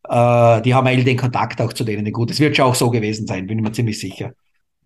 Äh, 0.08 0.62
die 0.62 0.74
haben 0.74 0.86
eigentlich 0.86 1.06
den 1.06 1.18
Kontakt 1.18 1.62
auch 1.62 1.74
zu 1.74 1.84
denen 1.84 2.12
gut. 2.12 2.30
Das 2.30 2.40
wird 2.40 2.56
schon 2.56 2.66
auch 2.66 2.76
so 2.76 2.92
gewesen 2.92 3.26
sein, 3.26 3.48
bin 3.48 3.58
ich 3.58 3.64
mir 3.64 3.72
ziemlich 3.72 4.00
sicher. 4.00 4.34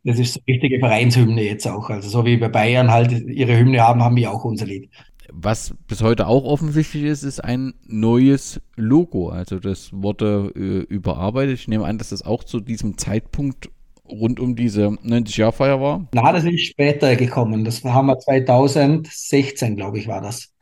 Das 0.03 0.19
ist 0.19 0.35
so 0.35 0.39
eine 0.45 0.55
richtige 0.55 0.79
Vereinshymne 0.79 1.41
jetzt 1.41 1.67
auch. 1.67 1.89
Also 1.89 2.07
so 2.07 2.25
wie 2.25 2.37
bei 2.37 2.47
Bayern 2.47 2.91
halt 2.91 3.11
ihre 3.11 3.57
Hymne 3.57 3.81
haben, 3.81 4.03
haben 4.03 4.15
wir 4.15 4.31
auch 4.31 4.45
unser 4.45 4.67
Lied. 4.67 4.89
Was 5.31 5.73
bis 5.87 6.03
heute 6.03 6.27
auch 6.27 6.43
offensichtlich 6.43 7.03
ist, 7.03 7.23
ist 7.23 7.43
ein 7.43 7.73
neues 7.87 8.61
Logo. 8.75 9.29
Also 9.29 9.57
das 9.57 9.91
wurde 9.91 10.51
äh, 10.55 10.93
überarbeitet. 10.93 11.55
Ich 11.55 11.67
nehme 11.67 11.85
an, 11.85 11.97
dass 11.97 12.09
das 12.09 12.21
auch 12.21 12.43
zu 12.43 12.59
diesem 12.59 12.99
Zeitpunkt 12.99 13.69
rund 14.09 14.39
um 14.39 14.55
diese 14.55 14.87
90-Jahr-Feier 14.87 15.81
war? 15.81 16.07
Na, 16.13 16.31
das 16.31 16.43
ist 16.43 16.61
später 16.61 17.15
gekommen. 17.15 17.63
Das 17.63 17.83
haben 17.83 18.07
wir 18.07 18.19
2016, 18.19 19.75
glaube 19.75 19.99
ich, 19.99 20.07
war 20.07 20.21
das. 20.21 20.53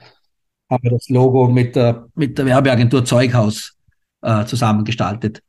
Haben 0.70 0.84
wir 0.84 0.92
das 0.92 1.10
Logo 1.10 1.48
mit 1.48 1.76
der, 1.76 2.08
mit 2.16 2.38
der 2.38 2.46
Werbeagentur 2.46 3.06
Zeughaus 3.06 3.76
äh, 4.22 4.46
zusammengestaltet. 4.46 5.42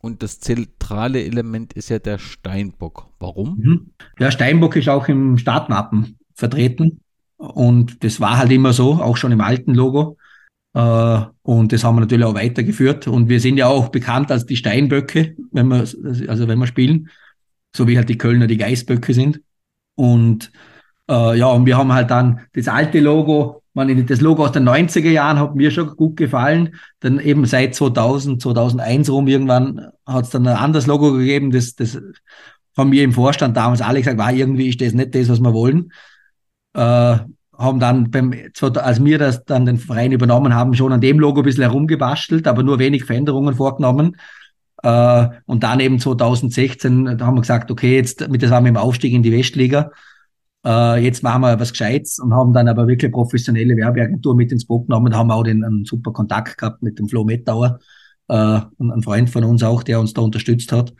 Und 0.00 0.22
das 0.22 0.40
zentrale 0.40 1.24
Element 1.24 1.72
ist 1.72 1.88
ja 1.88 1.98
der 1.98 2.18
Steinbock. 2.18 3.08
Warum? 3.18 3.56
Mhm. 3.58 3.90
Der 4.18 4.30
Steinbock 4.30 4.76
ist 4.76 4.88
auch 4.88 5.08
im 5.08 5.38
Startmappen 5.38 6.18
vertreten. 6.34 7.00
Und 7.36 8.04
das 8.04 8.20
war 8.20 8.38
halt 8.38 8.52
immer 8.52 8.72
so, 8.72 8.94
auch 8.94 9.16
schon 9.16 9.32
im 9.32 9.40
alten 9.40 9.74
Logo. 9.74 10.16
Äh, 10.74 11.20
und 11.42 11.72
das 11.72 11.84
haben 11.84 11.96
wir 11.96 12.00
natürlich 12.00 12.24
auch 12.24 12.34
weitergeführt. 12.34 13.08
Und 13.08 13.28
wir 13.28 13.40
sind 13.40 13.56
ja 13.56 13.66
auch 13.66 13.88
bekannt 13.88 14.30
als 14.30 14.46
die 14.46 14.56
Steinböcke, 14.56 15.36
wenn 15.52 15.68
wir, 15.68 15.78
also 16.28 16.48
wenn 16.48 16.58
wir 16.58 16.66
spielen 16.66 17.08
so 17.76 17.86
wie 17.86 17.96
halt 17.96 18.08
die 18.08 18.18
Kölner 18.18 18.46
die 18.46 18.56
Geißböcke 18.56 19.14
sind. 19.14 19.40
Und 19.94 20.50
äh, 21.08 21.38
ja, 21.38 21.46
und 21.46 21.66
wir 21.66 21.76
haben 21.76 21.92
halt 21.92 22.10
dann 22.10 22.40
das 22.54 22.68
alte 22.68 23.00
Logo, 23.00 23.62
man, 23.74 24.06
das 24.06 24.20
Logo 24.20 24.44
aus 24.44 24.52
den 24.52 24.68
90er 24.68 25.10
Jahren 25.10 25.38
hat 25.38 25.54
mir 25.54 25.70
schon 25.70 25.94
gut 25.96 26.16
gefallen. 26.16 26.76
Dann 27.00 27.20
eben 27.20 27.44
seit 27.44 27.74
2000, 27.74 28.40
2001 28.40 29.10
rum 29.10 29.28
irgendwann 29.28 29.88
hat 30.06 30.24
es 30.24 30.30
dann 30.30 30.46
ein 30.46 30.56
anderes 30.56 30.86
Logo 30.86 31.12
gegeben, 31.12 31.50
das, 31.50 31.74
das 31.74 31.98
von 32.74 32.88
mir 32.88 33.04
im 33.04 33.12
Vorstand 33.12 33.56
damals 33.56 33.80
alle 33.80 34.00
gesagt, 34.00 34.18
war 34.18 34.32
irgendwie 34.32 34.68
ist 34.68 34.80
das 34.80 34.92
nicht 34.92 35.14
das, 35.14 35.28
was 35.28 35.40
wir 35.40 35.52
wollen. 35.52 35.92
Äh, 36.74 37.18
haben 37.58 37.80
dann 37.80 38.10
beim, 38.10 38.34
als 38.60 39.04
wir 39.04 39.18
das 39.18 39.44
dann 39.44 39.64
den 39.64 39.78
Verein 39.78 40.12
übernommen 40.12 40.54
haben, 40.54 40.74
schon 40.74 40.92
an 40.92 41.00
dem 41.00 41.18
Logo 41.18 41.40
ein 41.40 41.44
bisschen 41.44 41.62
herumgebastelt, 41.62 42.46
aber 42.46 42.62
nur 42.62 42.78
wenig 42.78 43.04
Veränderungen 43.04 43.54
vorgenommen. 43.54 44.16
Äh, 44.82 45.28
und 45.46 45.62
dann 45.62 45.80
eben 45.80 45.98
2016, 45.98 47.18
da 47.18 47.26
haben 47.26 47.36
wir 47.36 47.40
gesagt, 47.40 47.70
okay, 47.70 47.96
jetzt, 47.96 48.28
mit 48.28 48.42
das 48.42 48.50
waren 48.50 48.64
wir 48.64 48.70
im 48.70 48.76
Aufstieg 48.76 49.12
in 49.12 49.22
die 49.22 49.32
Westliga. 49.32 49.90
Äh, 50.64 51.04
jetzt 51.04 51.22
machen 51.22 51.42
wir 51.42 51.58
was 51.60 51.70
Gescheites 51.70 52.18
und 52.18 52.34
haben 52.34 52.52
dann 52.52 52.68
aber 52.68 52.88
wirklich 52.88 53.12
professionelle 53.12 53.76
Werbeagentur 53.76 54.34
mit 54.34 54.52
ins 54.52 54.66
Boot 54.66 54.86
genommen. 54.88 55.12
Da 55.12 55.18
haben 55.18 55.30
auch 55.30 55.44
den, 55.44 55.64
einen 55.64 55.84
super 55.84 56.12
Kontakt 56.12 56.58
gehabt 56.58 56.82
mit 56.82 56.98
dem 56.98 57.08
Flo 57.08 57.24
Mettauer, 57.24 57.78
äh, 58.28 58.60
ein 58.78 59.02
Freund 59.02 59.30
von 59.30 59.44
uns 59.44 59.62
auch, 59.62 59.82
der 59.82 60.00
uns 60.00 60.12
da 60.12 60.22
unterstützt 60.22 60.72
hat. 60.72 60.92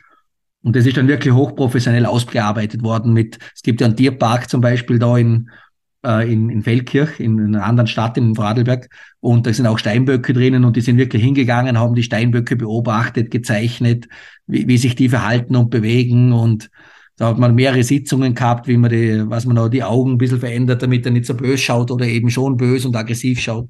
Und 0.63 0.75
das 0.75 0.85
ist 0.85 0.97
dann 0.97 1.07
wirklich 1.07 1.33
hochprofessionell 1.33 2.05
ausgearbeitet 2.05 2.81
worden 2.83 3.13
mit, 3.13 3.37
es 3.55 3.61
gibt 3.61 3.79
ja 3.81 3.87
einen 3.87 3.95
Tierpark 3.95 4.49
zum 4.49 4.61
Beispiel 4.61 4.99
da 4.99 5.17
in, 5.17 5.49
äh, 6.05 6.31
in, 6.31 6.49
in 6.49 6.63
Feldkirch, 6.63 7.19
in, 7.19 7.37
in 7.39 7.55
einer 7.55 7.65
anderen 7.65 7.87
Stadt 7.87 8.17
in 8.17 8.35
Vorarlberg. 8.35 8.89
Und 9.19 9.47
da 9.47 9.53
sind 9.53 9.67
auch 9.67 9.79
Steinböcke 9.79 10.33
drinnen 10.33 10.65
und 10.65 10.75
die 10.75 10.81
sind 10.81 10.97
wirklich 10.97 11.23
hingegangen, 11.23 11.79
haben 11.79 11.95
die 11.95 12.03
Steinböcke 12.03 12.55
beobachtet, 12.55 13.31
gezeichnet, 13.31 14.07
wie, 14.45 14.67
wie 14.67 14.77
sich 14.77 14.95
die 14.95 15.09
verhalten 15.09 15.55
und 15.55 15.69
bewegen. 15.69 16.33
Und 16.33 16.69
da 17.17 17.29
hat 17.29 17.39
man 17.39 17.55
mehrere 17.55 17.83
Sitzungen 17.83 18.35
gehabt, 18.35 18.67
wie 18.67 18.77
man 18.77 18.91
die, 18.91 19.23
was 19.27 19.45
man 19.45 19.57
auch 19.57 19.69
die 19.69 19.83
Augen 19.83 20.13
ein 20.13 20.17
bisschen 20.17 20.39
verändert, 20.39 20.81
damit 20.83 21.05
er 21.05 21.11
nicht 21.11 21.25
so 21.25 21.33
böse 21.33 21.57
schaut 21.57 21.91
oder 21.91 22.05
eben 22.05 22.29
schon 22.29 22.57
böse 22.57 22.87
und 22.87 22.95
aggressiv 22.95 23.39
schaut. 23.39 23.69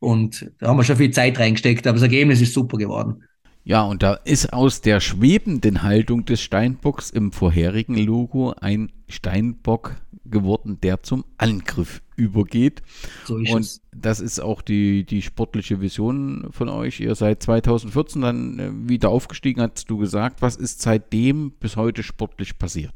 Und 0.00 0.50
da 0.58 0.68
haben 0.68 0.78
wir 0.78 0.84
schon 0.84 0.96
viel 0.96 1.10
Zeit 1.10 1.38
reingesteckt, 1.38 1.86
aber 1.86 1.94
das 1.96 2.02
Ergebnis 2.02 2.40
ist 2.40 2.54
super 2.54 2.78
geworden. 2.78 3.22
Ja, 3.62 3.82
und 3.82 4.02
da 4.02 4.14
ist 4.14 4.52
aus 4.52 4.80
der 4.80 5.00
schwebenden 5.00 5.82
Haltung 5.82 6.24
des 6.24 6.40
Steinbocks 6.40 7.10
im 7.10 7.30
vorherigen 7.30 7.96
Logo 7.96 8.54
ein 8.58 8.90
Steinbock 9.08 9.96
geworden, 10.24 10.78
der 10.82 11.02
zum 11.02 11.24
Angriff 11.36 12.02
übergeht. 12.16 12.82
So 13.24 13.38
ist 13.38 13.52
und 13.52 13.60
es. 13.60 13.82
das 13.92 14.20
ist 14.20 14.40
auch 14.40 14.62
die, 14.62 15.04
die 15.04 15.22
sportliche 15.22 15.80
Vision 15.80 16.48
von 16.50 16.68
euch. 16.68 17.00
Ihr 17.00 17.14
seid 17.14 17.42
2014 17.42 18.22
dann 18.22 18.58
äh, 18.58 18.88
wieder 18.88 19.10
aufgestiegen, 19.10 19.60
hast 19.60 19.90
du 19.90 19.98
gesagt. 19.98 20.40
Was 20.40 20.56
ist 20.56 20.80
seitdem 20.80 21.52
bis 21.52 21.76
heute 21.76 22.02
sportlich 22.02 22.58
passiert? 22.58 22.94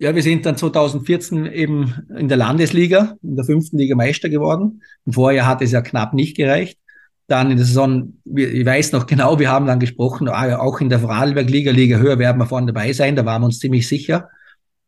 Ja, 0.00 0.14
wir 0.14 0.22
sind 0.22 0.44
dann 0.44 0.56
2014 0.56 1.46
eben 1.46 1.94
in 2.18 2.28
der 2.28 2.36
Landesliga, 2.36 3.16
in 3.22 3.36
der 3.36 3.44
fünften 3.44 3.78
Liga 3.78 3.94
Meister 3.94 4.28
geworden. 4.28 4.82
Im 5.06 5.12
Vorjahr 5.12 5.46
hat 5.46 5.62
es 5.62 5.70
ja 5.70 5.82
knapp 5.82 6.14
nicht 6.14 6.36
gereicht 6.36 6.78
dann 7.26 7.50
in 7.50 7.56
der 7.56 7.66
Saison, 7.66 8.14
ich 8.24 8.66
weiß 8.66 8.92
noch 8.92 9.06
genau, 9.06 9.38
wir 9.38 9.50
haben 9.50 9.66
dann 9.66 9.80
gesprochen, 9.80 10.28
ah, 10.28 10.58
auch 10.58 10.80
in 10.80 10.90
der 10.90 11.00
Vorarlberg-Liga, 11.00 11.70
Liga 11.72 11.96
höher 11.98 12.18
werden 12.18 12.38
wir 12.38 12.46
vorne 12.46 12.72
dabei 12.72 12.92
sein, 12.92 13.16
da 13.16 13.24
waren 13.24 13.42
wir 13.42 13.46
uns 13.46 13.58
ziemlich 13.58 13.88
sicher, 13.88 14.28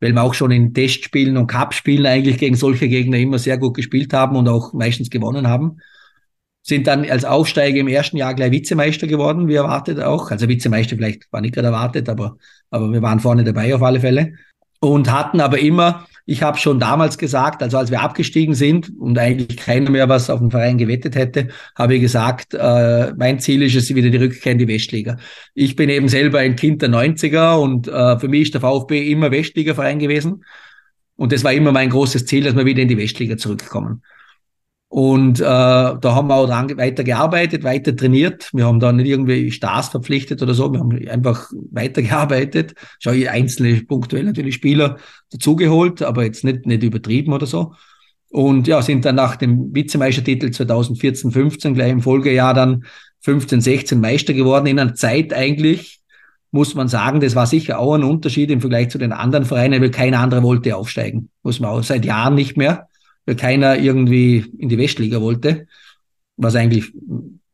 weil 0.01 0.13
wir 0.13 0.23
auch 0.23 0.35
schon 0.35 0.51
in 0.51 0.75
Testspielen 0.75 1.37
und 1.37 1.47
Cup-Spielen 1.47 2.05
eigentlich 2.05 2.39
gegen 2.39 2.55
solche 2.55 2.89
Gegner 2.89 3.19
immer 3.19 3.39
sehr 3.39 3.57
gut 3.57 3.75
gespielt 3.75 4.13
haben 4.13 4.37
und 4.37 4.49
auch 4.49 4.75
meistens 4.75 5.09
gewonnen 5.09 5.49
haben. 5.49 5.79
Sind 6.63 6.87
dann 6.89 7.09
als 7.09 7.25
Aufsteiger 7.25 7.79
im 7.79 7.89
ersten 7.89 8.17
Jahr 8.17 8.35
gleich 8.35 8.51
Vizemeister 8.51 9.07
geworden, 9.07 9.49
wie 9.49 9.55
erwartet 9.55 10.01
auch. 10.01 10.31
Also 10.31 10.49
Vizemeister 10.49 10.97
vielleicht 10.97 11.33
war 11.33 11.41
nicht 11.41 11.55
gerade 11.55 11.69
erwartet, 11.69 12.09
aber, 12.09 12.37
aber 12.71 12.93
wir 12.93 13.01
waren 13.03 13.21
vorne 13.21 13.45
dabei 13.45 13.75
auf 13.75 13.83
alle 13.83 14.01
Fälle. 14.01 14.35
Und 14.81 15.11
hatten 15.11 15.41
aber 15.41 15.59
immer 15.59 16.07
ich 16.29 16.43
habe 16.43 16.59
schon 16.59 16.81
damals 16.81 17.19
gesagt, 17.19 17.63
also 17.63 17.79
als 17.79 17.93
wir 17.93 18.03
abgestiegen 18.03 18.55
sind 18.55 18.93
und 18.99 19.17
eigentlich 19.17 19.57
keiner 19.57 19.91
mehr 19.91 20.09
was 20.09 20.29
auf 20.29 20.41
den 20.41 20.51
Verein 20.51 20.77
gewettet 20.77 21.15
hätte, 21.15 21.49
habe 21.77 21.95
ich 21.95 22.01
gesagt, 22.01 22.53
äh, 22.53 23.13
mein 23.17 23.39
Ziel 23.39 23.63
ist 23.63 23.77
es 23.77 23.95
wieder 23.95 24.11
die 24.11 24.19
Rückkehr 24.19 24.53
in 24.53 24.59
die 24.59 24.67
Westliga. 24.67 25.19
Ich 25.55 25.77
bin 25.77 25.89
eben 25.89 26.09
selber 26.09 26.41
ein 26.41 26.57
Kind 26.57 26.83
der 26.83 26.91
90er 26.91 27.55
und 27.55 27.87
äh, 27.87 28.19
für 28.19 28.27
mich 28.27 28.43
ist 28.43 28.55
der 28.55 28.61
VfB 28.61 29.11
immer 29.11 29.31
Westliga-Verein 29.31 30.01
gewesen. 30.01 30.45
Und 31.15 31.31
das 31.31 31.45
war 31.45 31.53
immer 31.53 31.71
mein 31.71 31.91
großes 31.91 32.27
Ziel, 32.27 32.43
dass 32.43 32.57
wir 32.57 32.67
wieder 32.67 32.83
in 32.83 32.89
die 32.89 32.99
Westliga 32.99 33.37
zurückkommen. 33.37 34.03
Und 34.97 35.41
äh, 35.41 35.45
da 35.45 36.01
haben 36.03 36.29
wir 36.29 36.37
auch 36.37 36.47
dran 36.47 36.75
weiter 36.79 37.05
gearbeitet, 37.05 37.65
weiter 37.65 37.95
trainiert. 37.95 38.49
Wir 38.55 38.65
haben 38.65 38.81
da 38.81 38.93
nicht 38.93 39.09
irgendwie 39.09 39.51
Stars 39.51 39.91
verpflichtet 39.91 40.41
oder 40.41 40.55
so. 40.55 40.73
Wir 40.73 40.81
haben 40.81 41.07
einfach 41.09 41.51
weiter 41.71 42.01
gearbeitet. 42.01 42.73
Schon 42.99 43.29
einzelne 43.29 43.83
punktuell 43.83 44.25
natürlich 44.25 44.55
Spieler 44.55 44.97
dazugeholt, 45.29 46.01
aber 46.01 46.25
jetzt 46.25 46.45
nicht, 46.45 46.65
nicht 46.65 46.83
übertrieben 46.83 47.35
oder 47.35 47.45
so. 47.45 47.75
Und 48.31 48.69
ja, 48.69 48.81
sind 48.81 49.05
dann 49.05 49.17
nach 49.17 49.37
dem 49.37 49.75
Vizemeistertitel 49.75 50.51
2014, 50.51 51.31
15 51.31 51.75
gleich 51.75 51.93
im 51.93 52.01
Folgejahr 52.01 52.55
dann 52.55 52.87
15, 53.21 53.61
16 53.61 54.01
Meister 54.01 54.33
geworden 54.33 54.65
in 54.65 54.79
einer 54.79 54.95
Zeit 54.95 55.35
eigentlich, 55.35 56.01
muss 56.53 56.75
man 56.75 56.89
sagen, 56.89 57.21
das 57.21 57.35
war 57.35 57.47
sicher 57.47 57.81
auch 57.81 57.93
ein 57.93 58.03
Unterschied 58.03 58.51
im 58.51 58.63
Vergleich 58.63 58.89
zu 58.89 58.97
den 58.97 59.13
anderen 59.13 59.45
Vereinen, 59.45 59.83
weil 59.83 59.91
kein 59.91 60.15
anderer 60.15 60.43
wollte 60.43 60.75
aufsteigen. 60.75 61.29
Muss 61.43 61.61
man 61.61 61.69
auch 61.69 61.83
seit 61.83 62.07
Jahren 62.07 62.35
nicht 62.35 62.57
mehr 62.57 62.89
weil 63.27 63.37
keiner 63.37 63.77
irgendwie 63.79 64.45
in 64.59 64.69
die 64.69 64.79
Westliga 64.79 65.21
wollte, 65.21 65.67
was 66.37 66.55
eigentlich 66.55 66.93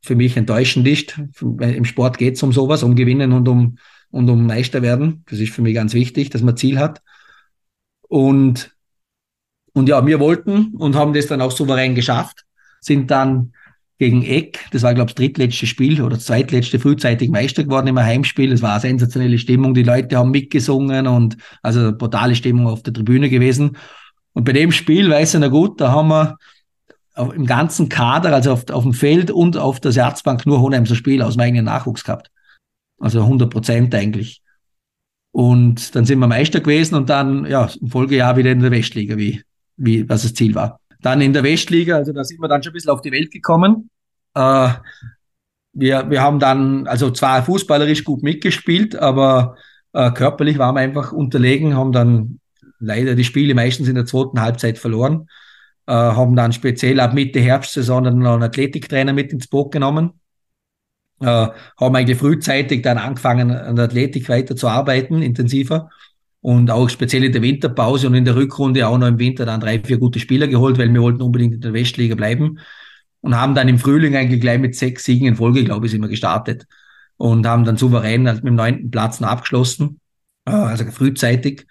für 0.03 0.15
mich 0.15 0.37
enttäuschend 0.37 0.87
ist. 0.87 1.21
Im 1.41 1.85
Sport 1.85 2.19
geht 2.19 2.35
es 2.35 2.43
um 2.43 2.53
sowas, 2.53 2.83
um 2.83 2.95
Gewinnen 2.95 3.33
und 3.33 3.49
um, 3.49 3.79
und 4.11 4.29
um 4.29 4.47
Meister 4.47 4.83
werden. 4.83 5.25
Das 5.29 5.39
ist 5.39 5.53
für 5.53 5.63
mich 5.63 5.75
ganz 5.75 5.95
wichtig, 5.95 6.31
dass 6.31 6.43
man 6.43 6.57
Ziel 6.57 6.79
hat. 6.79 7.01
Und, 8.09 8.77
und 9.73 9.89
ja, 9.89 10.05
wir 10.07 10.21
wollten 10.21 10.75
und 10.75 10.95
haben 10.97 11.15
das 11.15 11.29
dann 11.29 11.41
auch 11.41 11.53
souverän 11.53 11.95
geschafft, 11.95 12.45
sind 12.81 13.11
dann 13.11 13.53
gegen 13.99 14.25
Eck, 14.25 14.59
das 14.73 14.83
war, 14.83 14.95
glaube 14.95 15.11
ich, 15.11 15.15
das 15.15 15.23
drittletzte 15.23 15.65
Spiel 15.65 16.03
oder 16.03 16.17
das 16.17 16.25
zweitletzte 16.25 16.81
frühzeitig 16.81 17.31
Meister 17.31 17.63
geworden 17.63 17.87
im 17.87 17.99
Heimspiel. 18.01 18.51
Es 18.51 18.61
war 18.61 18.73
eine 18.73 18.81
sensationelle 18.81 19.39
Stimmung. 19.39 19.75
Die 19.75 19.85
Leute 19.85 20.17
haben 20.17 20.33
mitgesungen 20.33 21.07
und 21.07 21.37
also 21.63 21.97
brutale 21.97 22.35
Stimmung 22.35 22.67
auf 22.67 22.83
der 22.83 22.93
Tribüne 22.93 23.31
gewesen. 23.31 23.77
Und 24.33 24.45
bei 24.45 24.53
dem 24.53 24.73
Spiel, 24.73 25.11
weiß 25.11 25.35
ich 25.35 25.41
noch 25.41 25.51
gut, 25.51 25.81
da 25.81 25.93
haben 25.93 26.09
wir 26.09 26.39
im 27.17 27.47
ganzen 27.47 27.89
Kader, 27.89 28.33
also 28.33 28.53
auf, 28.53 28.69
auf 28.71 28.83
dem 28.85 28.95
Feld 28.95 29.31
und 29.31 29.57
auf 29.57 29.81
der 29.81 29.95
Erzbank 29.95 30.47
nur 30.47 30.61
Hohenheimser 30.61 30.95
Spiel 30.95 31.23
aus 31.23 31.37
meinem 31.37 31.49
eigenen 31.49 31.65
Nachwuchs 31.67 32.05
gehabt. 32.05 32.31
Also 32.99 33.21
100 33.21 33.51
Prozent 33.51 33.95
eigentlich. 33.95 34.43
Und 35.33 35.95
dann 35.95 36.05
sind 36.05 36.19
wir 36.19 36.27
Meister 36.27 36.61
gewesen 36.61 36.95
und 36.95 37.11
dann, 37.11 37.47
ja, 37.47 37.69
im 37.81 37.89
Folgejahr 37.89 38.37
wieder 38.37 38.53
in 38.53 38.61
der 38.61 38.71
Westliga, 38.71 39.17
wie, 39.17 39.43
wie, 39.77 40.09
was 40.09 40.23
das 40.23 40.35
Ziel 40.35 40.55
war. 40.55 40.81
Dann 41.01 41.21
in 41.21 41.33
der 41.33 41.43
Westliga, 41.43 41.97
also 41.97 42.13
da 42.13 42.23
sind 42.23 42.41
wir 42.41 42.49
dann 42.49 42.63
schon 42.63 42.71
ein 42.71 42.75
bisschen 42.75 42.91
auf 42.91 43.01
die 43.01 43.13
Welt 43.13 43.31
gekommen. 43.31 43.91
Äh, 44.35 44.69
wir, 45.73 46.11
wir 46.11 46.23
haben 46.23 46.39
dann, 46.39 46.87
also 46.87 47.11
zwar 47.11 47.43
fußballerisch 47.43 48.05
gut 48.05 48.23
mitgespielt, 48.23 48.95
aber 48.95 49.57
äh, 49.93 50.11
körperlich 50.13 50.59
waren 50.59 50.75
wir 50.75 50.81
einfach 50.81 51.13
unterlegen, 51.13 51.77
haben 51.77 51.93
dann 51.93 52.41
leider 52.83 53.15
die 53.15 53.25
Spiele 53.25 53.55
meistens 53.55 53.89
in 53.89 53.95
der 53.95 54.07
zweiten 54.07 54.41
Halbzeit 54.41 54.79
verloren. 54.79 55.29
Äh, 55.87 55.93
haben 55.93 56.37
dann 56.37 56.53
speziell 56.53 57.01
ab 57.01 57.15
Mitte 57.15 57.41
Herbstsaison 57.41 58.05
dann 58.05 58.19
noch 58.19 58.35
einen 58.35 58.43
Athletiktrainer 58.43 59.13
mit 59.13 59.33
ins 59.33 59.49
Boot 59.49 59.73
genommen. 59.73 60.13
Äh, 61.21 61.49
haben 61.77 61.97
eigentlich 61.97 62.19
frühzeitig 62.19 62.83
dann 62.83 62.99
angefangen, 62.99 63.51
an 63.51 63.77
der 63.77 63.87
Athletik 63.87 64.29
weiter 64.29 64.57
zu 64.57 64.69
arbeiten, 64.69 65.23
intensiver. 65.23 65.91
Und 66.41 66.71
auch 66.73 66.89
speziell 66.89 67.23
in 67.25 67.33
der 67.33 67.43
Winterpause 67.43 68.09
und 68.09 68.15
in 68.15 68.25
der 68.25 68.35
Rückrunde 68.35 68.89
auch 68.89 68.99
noch 68.99 69.07
im 69.07 69.19
Winter 69.19 69.47
dann 69.47 69.61
drei, 69.61 69.79
vier 69.79 69.99
gute 69.99 70.19
Spieler 70.19 70.49
geholt, 70.49 70.77
weil 70.79 70.93
wir 70.93 71.01
wollten 71.01 71.23
unbedingt 71.23 71.55
in 71.55 71.61
der 71.61 71.73
Westliga 71.73 72.17
bleiben. 72.17 72.59
Und 73.21 73.37
haben 73.37 73.55
dann 73.55 73.69
im 73.69 73.79
Frühling 73.79 74.17
eigentlich 74.17 74.41
gleich 74.41 74.59
mit 74.59 74.75
sechs 74.75 75.05
Siegen 75.05 75.29
in 75.29 75.37
Folge, 75.37 75.63
glaube 75.63 75.87
ich, 75.87 75.93
sind 75.93 76.01
wir 76.01 76.09
gestartet. 76.09 76.67
Und 77.17 77.47
haben 77.47 77.65
dann 77.65 77.77
souverän 77.77 78.25
mit 78.25 78.45
dem 78.45 78.57
neunten 78.57 78.91
Platz 78.91 79.21
noch 79.21 79.29
abgeschlossen. 79.29 80.01
Äh, 80.45 80.51
also 80.51 80.85
frühzeitig. 80.87 81.67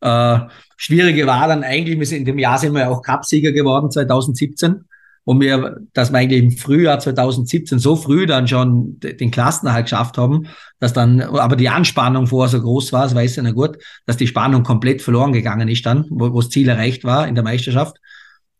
Äh, 0.00 0.38
Schwierige 0.76 1.26
war 1.26 1.48
dann 1.48 1.64
eigentlich, 1.64 2.12
in 2.12 2.24
dem 2.24 2.38
Jahr 2.38 2.58
sind 2.58 2.72
wir 2.74 2.82
ja 2.82 2.88
auch 2.90 3.02
Cupsieger 3.02 3.52
geworden, 3.52 3.90
2017. 3.90 4.84
Und 5.24 5.40
wir, 5.40 5.80
dass 5.92 6.12
wir 6.12 6.18
eigentlich 6.18 6.40
im 6.40 6.50
Frühjahr 6.52 7.00
2017 7.00 7.80
so 7.80 7.96
früh 7.96 8.26
dann 8.26 8.46
schon 8.46 9.00
den 9.00 9.32
Klassenerhalt 9.32 9.86
geschafft 9.86 10.18
haben, 10.18 10.46
dass 10.78 10.92
dann, 10.92 11.20
aber 11.20 11.56
die 11.56 11.68
Anspannung 11.68 12.28
vorher 12.28 12.48
so 12.48 12.60
groß 12.60 12.92
war, 12.92 13.02
das 13.02 13.16
weiß 13.16 13.38
ich 13.38 13.42
ja 13.42 13.50
gut, 13.50 13.76
dass 14.06 14.16
die 14.16 14.28
Spannung 14.28 14.62
komplett 14.62 15.02
verloren 15.02 15.32
gegangen 15.32 15.66
ist 15.66 15.84
dann, 15.84 16.06
wo, 16.10 16.32
wo 16.32 16.40
das 16.40 16.50
Ziel 16.50 16.68
erreicht 16.68 17.02
war 17.02 17.26
in 17.26 17.34
der 17.34 17.42
Meisterschaft. 17.42 17.96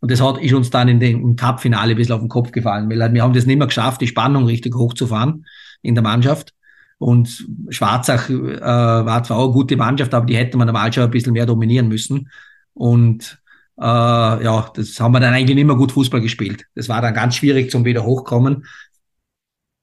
Und 0.00 0.10
das 0.10 0.20
hat, 0.20 0.38
ist 0.38 0.54
uns 0.54 0.70
dann 0.70 0.88
in 0.88 0.98
dem, 0.98 1.20
im 1.20 1.36
Cup-Finale 1.36 1.92
ein 1.92 1.96
bisschen 1.96 2.14
auf 2.14 2.20
den 2.20 2.28
Kopf 2.28 2.50
gefallen, 2.50 2.90
weil 2.90 3.14
wir 3.14 3.22
haben 3.22 3.32
das 3.32 3.46
nicht 3.46 3.58
mehr 3.58 3.68
geschafft, 3.68 4.00
die 4.00 4.08
Spannung 4.08 4.46
richtig 4.46 4.74
hochzufahren 4.74 5.46
in 5.82 5.94
der 5.94 6.02
Mannschaft. 6.02 6.52
Und 6.98 7.46
Schwarzach 7.68 8.30
äh, 8.30 8.60
war 8.60 9.22
zwar 9.22 9.38
auch 9.38 9.44
eine 9.44 9.52
gute 9.52 9.76
Mannschaft, 9.76 10.14
aber 10.14 10.26
die 10.26 10.36
hätte 10.36 10.56
man 10.56 10.66
normal 10.66 10.92
schon 10.92 11.04
ein 11.04 11.10
bisschen 11.10 11.32
mehr 11.32 11.46
dominieren 11.46 11.88
müssen. 11.88 12.30
Und 12.72 13.38
äh, 13.78 13.82
ja, 13.82 14.70
das 14.74 14.98
haben 15.00 15.12
wir 15.12 15.20
dann 15.20 15.34
eigentlich 15.34 15.56
nicht 15.56 15.66
mehr 15.66 15.76
gut 15.76 15.92
Fußball 15.92 16.20
gespielt. 16.20 16.64
Das 16.74 16.88
war 16.88 17.02
dann 17.02 17.14
ganz 17.14 17.36
schwierig 17.36 17.70
zum 17.70 17.84
wieder 17.84 18.04
hochkommen. 18.04 18.64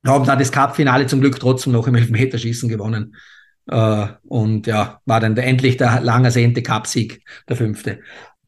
Haben 0.05 0.25
dann 0.25 0.39
das 0.39 0.51
Cup-Finale 0.51 1.07
zum 1.07 1.21
Glück 1.21 1.39
trotzdem 1.39 1.73
noch 1.73 1.87
im 1.87 1.95
Elfmeterschießen 1.95 2.67
gewonnen. 2.67 3.15
Äh, 3.67 4.07
und 4.23 4.67
ja, 4.67 4.99
war 5.05 5.19
dann 5.19 5.37
endlich 5.37 5.77
der 5.77 6.01
lang 6.01 6.25
ersehnte 6.25 6.63
Cup-Sieg, 6.63 7.23
der 7.47 7.55
fünfte. 7.55 7.99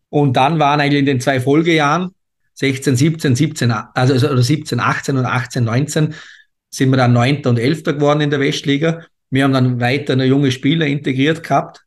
Und 0.10 0.36
dann 0.38 0.60
waren 0.60 0.82
eigentlich 0.82 1.00
in 1.00 1.06
den 1.06 1.22
zwei 1.22 1.40
Folgejahren, 1.40 2.12
16, 2.56 2.96
17, 2.96 3.36
17, 3.36 3.72
also 3.72 4.14
oder 4.14 4.42
17, 4.42 4.80
18 4.80 5.18
und 5.18 5.26
18, 5.26 5.64
19, 5.64 6.16
sind 6.76 6.90
wir 6.90 6.98
dann 6.98 7.14
Neunter 7.14 7.50
und 7.50 7.60
Elfter 7.60 7.94
geworden 7.94 8.22
in 8.22 8.30
der 8.30 8.40
Westliga. 8.40 9.02
Wir 9.30 9.44
haben 9.44 9.54
dann 9.54 9.80
weiter 9.80 10.22
junge 10.24 10.52
Spieler 10.52 10.86
integriert 10.86 11.44
gehabt. 11.44 11.86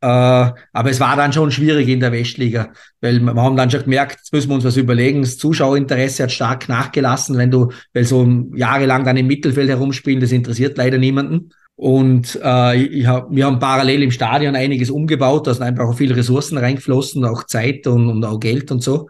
Äh, 0.00 0.06
aber 0.06 0.90
es 0.90 1.00
war 1.00 1.16
dann 1.16 1.32
schon 1.32 1.50
schwierig 1.50 1.88
in 1.88 1.98
der 1.98 2.12
Westliga, 2.12 2.72
weil 3.00 3.18
wir 3.18 3.34
haben 3.34 3.56
dann 3.56 3.68
schon 3.68 3.82
gemerkt, 3.82 4.18
jetzt 4.18 4.32
müssen 4.32 4.48
wir 4.48 4.54
uns 4.54 4.64
was 4.64 4.76
überlegen. 4.76 5.22
Das 5.22 5.38
Zuschauerinteresse 5.38 6.22
hat 6.22 6.32
stark 6.32 6.68
nachgelassen, 6.68 7.36
wenn 7.36 7.50
du, 7.50 7.72
weil 7.92 8.04
so 8.04 8.24
jahrelang 8.54 9.04
dann 9.04 9.16
im 9.16 9.26
Mittelfeld 9.26 9.68
herumspielen, 9.68 10.20
das 10.20 10.30
interessiert 10.30 10.78
leider 10.78 10.98
niemanden. 10.98 11.50
Und 11.74 12.38
äh, 12.42 12.76
ich 12.76 13.06
hab, 13.06 13.30
wir 13.30 13.46
haben 13.46 13.58
parallel 13.58 14.04
im 14.04 14.10
Stadion 14.12 14.54
einiges 14.54 14.90
umgebaut, 14.90 15.46
da 15.46 15.54
sind 15.54 15.64
einfach 15.64 15.84
auch 15.84 15.96
viele 15.96 16.14
Ressourcen 16.16 16.58
reingeflossen, 16.58 17.24
auch 17.24 17.44
Zeit 17.44 17.86
und, 17.86 18.08
und 18.08 18.24
auch 18.24 18.38
Geld 18.38 18.70
und 18.70 18.82
so. 18.82 19.08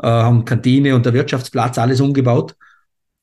Äh, 0.00 0.06
haben 0.06 0.44
Kantine 0.44 0.96
und 0.96 1.06
der 1.06 1.12
Wirtschaftsplatz 1.12 1.78
alles 1.78 2.00
umgebaut. 2.00 2.56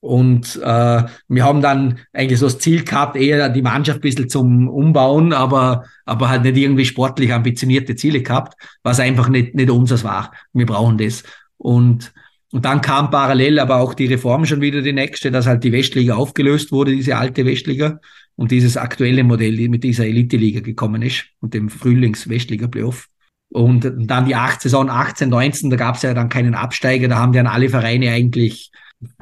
Und 0.05 0.57
äh, 0.63 1.03
wir 1.27 1.43
haben 1.43 1.61
dann 1.61 1.97
eigentlich 2.13 2.37
so 2.37 2.45
das 2.45 2.59
Ziel 2.59 2.83
gehabt, 2.83 3.15
eher 3.15 3.49
die 3.49 3.63
Mannschaft 3.63 3.97
ein 3.97 4.01
bisschen 4.01 4.29
zum 4.29 4.67
Umbauen, 4.67 5.33
aber, 5.33 5.85
aber 6.05 6.29
halt 6.29 6.43
nicht 6.43 6.57
irgendwie 6.57 6.85
sportlich 6.85 7.33
ambitionierte 7.33 7.95
Ziele 7.95 8.21
gehabt, 8.21 8.53
was 8.83 8.99
einfach 8.99 9.29
nicht, 9.29 9.55
nicht 9.55 9.71
unseres 9.71 10.03
war. 10.03 10.31
Wir 10.53 10.67
brauchen 10.67 10.99
das. 10.99 11.23
Und, 11.57 12.13
und 12.51 12.65
dann 12.65 12.81
kam 12.81 13.09
parallel 13.09 13.57
aber 13.57 13.77
auch 13.77 13.95
die 13.95 14.05
Reform 14.05 14.45
schon 14.45 14.61
wieder 14.61 14.83
die 14.83 14.93
nächste, 14.93 15.31
dass 15.31 15.47
halt 15.47 15.63
die 15.63 15.71
Westliga 15.71 16.13
aufgelöst 16.13 16.71
wurde, 16.71 16.91
diese 16.91 17.17
alte 17.17 17.43
Westliga, 17.43 17.99
und 18.35 18.51
dieses 18.51 18.77
aktuelle 18.77 19.23
Modell 19.23 19.69
mit 19.69 19.83
dieser 19.83 20.05
Elite-Liga 20.05 20.59
gekommen 20.59 21.01
ist 21.01 21.25
und 21.39 21.55
dem 21.55 21.69
Frühlings-Westliga-Playoff. 21.69 23.07
Und 23.49 23.91
dann 23.97 24.25
die 24.25 24.35
8, 24.35 24.61
Saison 24.61 24.87
18, 24.87 25.29
19, 25.29 25.71
da 25.71 25.77
gab 25.77 25.95
es 25.95 26.03
ja 26.03 26.13
dann 26.13 26.29
keinen 26.29 26.53
Absteiger, 26.53 27.07
da 27.07 27.17
haben 27.17 27.33
dann 27.33 27.47
alle 27.47 27.69
Vereine 27.69 28.11
eigentlich, 28.11 28.71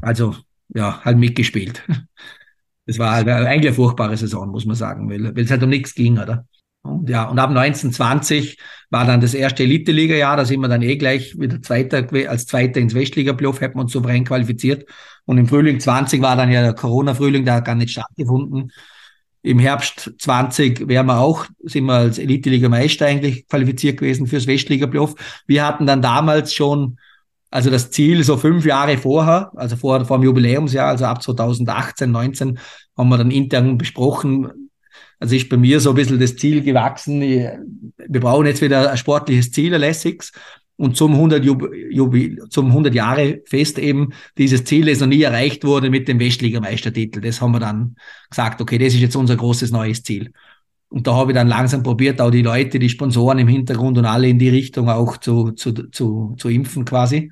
also 0.01 0.35
ja, 0.69 1.01
halt 1.03 1.17
mitgespielt. 1.17 1.83
Das 2.85 2.99
war 2.99 3.13
halt 3.13 3.29
eigentlich 3.29 3.67
eine 3.67 3.73
furchtbare 3.73 4.17
Saison, 4.17 4.49
muss 4.49 4.65
man 4.65 4.75
sagen, 4.75 5.09
weil, 5.09 5.33
weil 5.33 5.45
es 5.45 5.51
halt 5.51 5.63
um 5.63 5.69
nichts 5.69 5.95
ging, 5.95 6.19
oder? 6.19 6.45
Und 6.81 7.09
ja, 7.09 7.23
und 7.29 7.39
ab 7.39 7.49
1920 7.49 8.57
war 8.89 9.05
dann 9.05 9.21
das 9.21 9.33
erste 9.33 9.63
Elite-Liga-Jahr, 9.63 10.35
da 10.35 10.43
sind 10.43 10.59
wir 10.59 10.67
dann 10.67 10.81
eh 10.81 10.97
gleich 10.97 11.39
wieder 11.39 11.61
Zweiter, 11.61 12.05
als 12.29 12.45
Zweiter 12.45 12.81
ins 12.81 12.93
Westliga-Playoff, 12.93 13.61
hätten 13.61 13.77
wir 13.77 13.83
uns 13.83 13.93
souverän 13.93 14.25
qualifiziert. 14.25 14.85
Und 15.23 15.37
im 15.37 15.47
Frühling 15.47 15.79
20 15.79 16.21
war 16.21 16.35
dann 16.35 16.51
ja 16.51 16.61
der 16.61 16.73
Corona-Frühling, 16.73 17.45
der 17.45 17.55
hat 17.55 17.65
gar 17.65 17.75
nicht 17.75 17.91
stattgefunden. 17.91 18.73
Im 19.43 19.59
Herbst 19.59 20.13
20 20.19 20.87
wären 20.89 21.05
wir 21.05 21.19
auch, 21.19 21.45
sind 21.63 21.85
wir 21.85 21.93
als 21.93 22.17
Elite-Liga-Meister 22.17 23.05
eigentlich 23.05 23.47
qualifiziert 23.47 23.97
gewesen 23.97 24.27
fürs 24.27 24.47
Westliga-Playoff. 24.47 25.15
Wir 25.47 25.65
hatten 25.65 25.85
dann 25.85 26.01
damals 26.01 26.53
schon 26.53 26.97
also 27.53 27.69
das 27.69 27.91
Ziel 27.91 28.23
so 28.23 28.35
fünf 28.35 28.65
Jahre 28.65 28.97
vorher, 28.97 29.51
also 29.55 29.75
vor, 29.75 30.03
vor 30.05 30.17
dem 30.17 30.23
Jubiläumsjahr, 30.23 30.87
also 30.87 31.05
ab 31.05 31.21
2018, 31.21 32.09
19, 32.09 32.57
haben 32.97 33.09
wir 33.09 33.17
dann 33.19 33.29
intern 33.29 33.77
besprochen. 33.77 34.71
Also 35.19 35.35
ist 35.35 35.49
bei 35.49 35.57
mir 35.57 35.79
so 35.79 35.89
ein 35.91 35.95
bisschen 35.95 36.19
das 36.19 36.35
Ziel 36.35 36.63
gewachsen. 36.63 37.21
Wir 37.21 37.59
brauchen 38.19 38.47
jetzt 38.47 38.63
wieder 38.63 38.89
ein 38.89 38.97
sportliches 38.97 39.51
Ziel, 39.51 39.71
ein 39.75 39.81
lässiges. 39.81 40.31
Und 40.77 40.97
zum 40.97 41.13
100, 41.13 41.45
Jubi, 41.45 42.39
zum 42.49 42.69
100 42.69 42.95
Jahre 42.95 43.43
Fest 43.45 43.77
eben 43.77 44.13
dieses 44.35 44.63
Ziel, 44.63 44.87
das 44.87 44.99
noch 44.99 45.07
nie 45.07 45.21
erreicht 45.21 45.63
wurde 45.63 45.91
mit 45.91 46.07
dem 46.07 46.19
Westliga-Meistertitel. 46.19 47.21
Das 47.21 47.39
haben 47.39 47.51
wir 47.51 47.59
dann 47.59 47.95
gesagt, 48.31 48.61
okay, 48.61 48.79
das 48.79 48.95
ist 48.95 49.01
jetzt 49.01 49.15
unser 49.15 49.35
großes 49.35 49.69
neues 49.69 50.01
Ziel. 50.01 50.33
Und 50.93 51.07
da 51.07 51.15
habe 51.15 51.31
ich 51.31 51.35
dann 51.35 51.47
langsam 51.47 51.81
probiert, 51.81 52.21
auch 52.21 52.29
die 52.29 52.43
Leute, 52.43 52.77
die 52.77 52.87
Sponsoren 52.87 53.39
im 53.39 53.47
Hintergrund 53.47 53.97
und 53.97 54.05
alle 54.05 54.27
in 54.27 54.37
die 54.37 54.49
Richtung 54.49 54.89
auch 54.89 55.17
zu, 55.17 55.49
zu, 55.53 55.73
zu, 55.89 56.35
zu 56.37 56.49
impfen 56.49 56.85
quasi. 56.85 57.31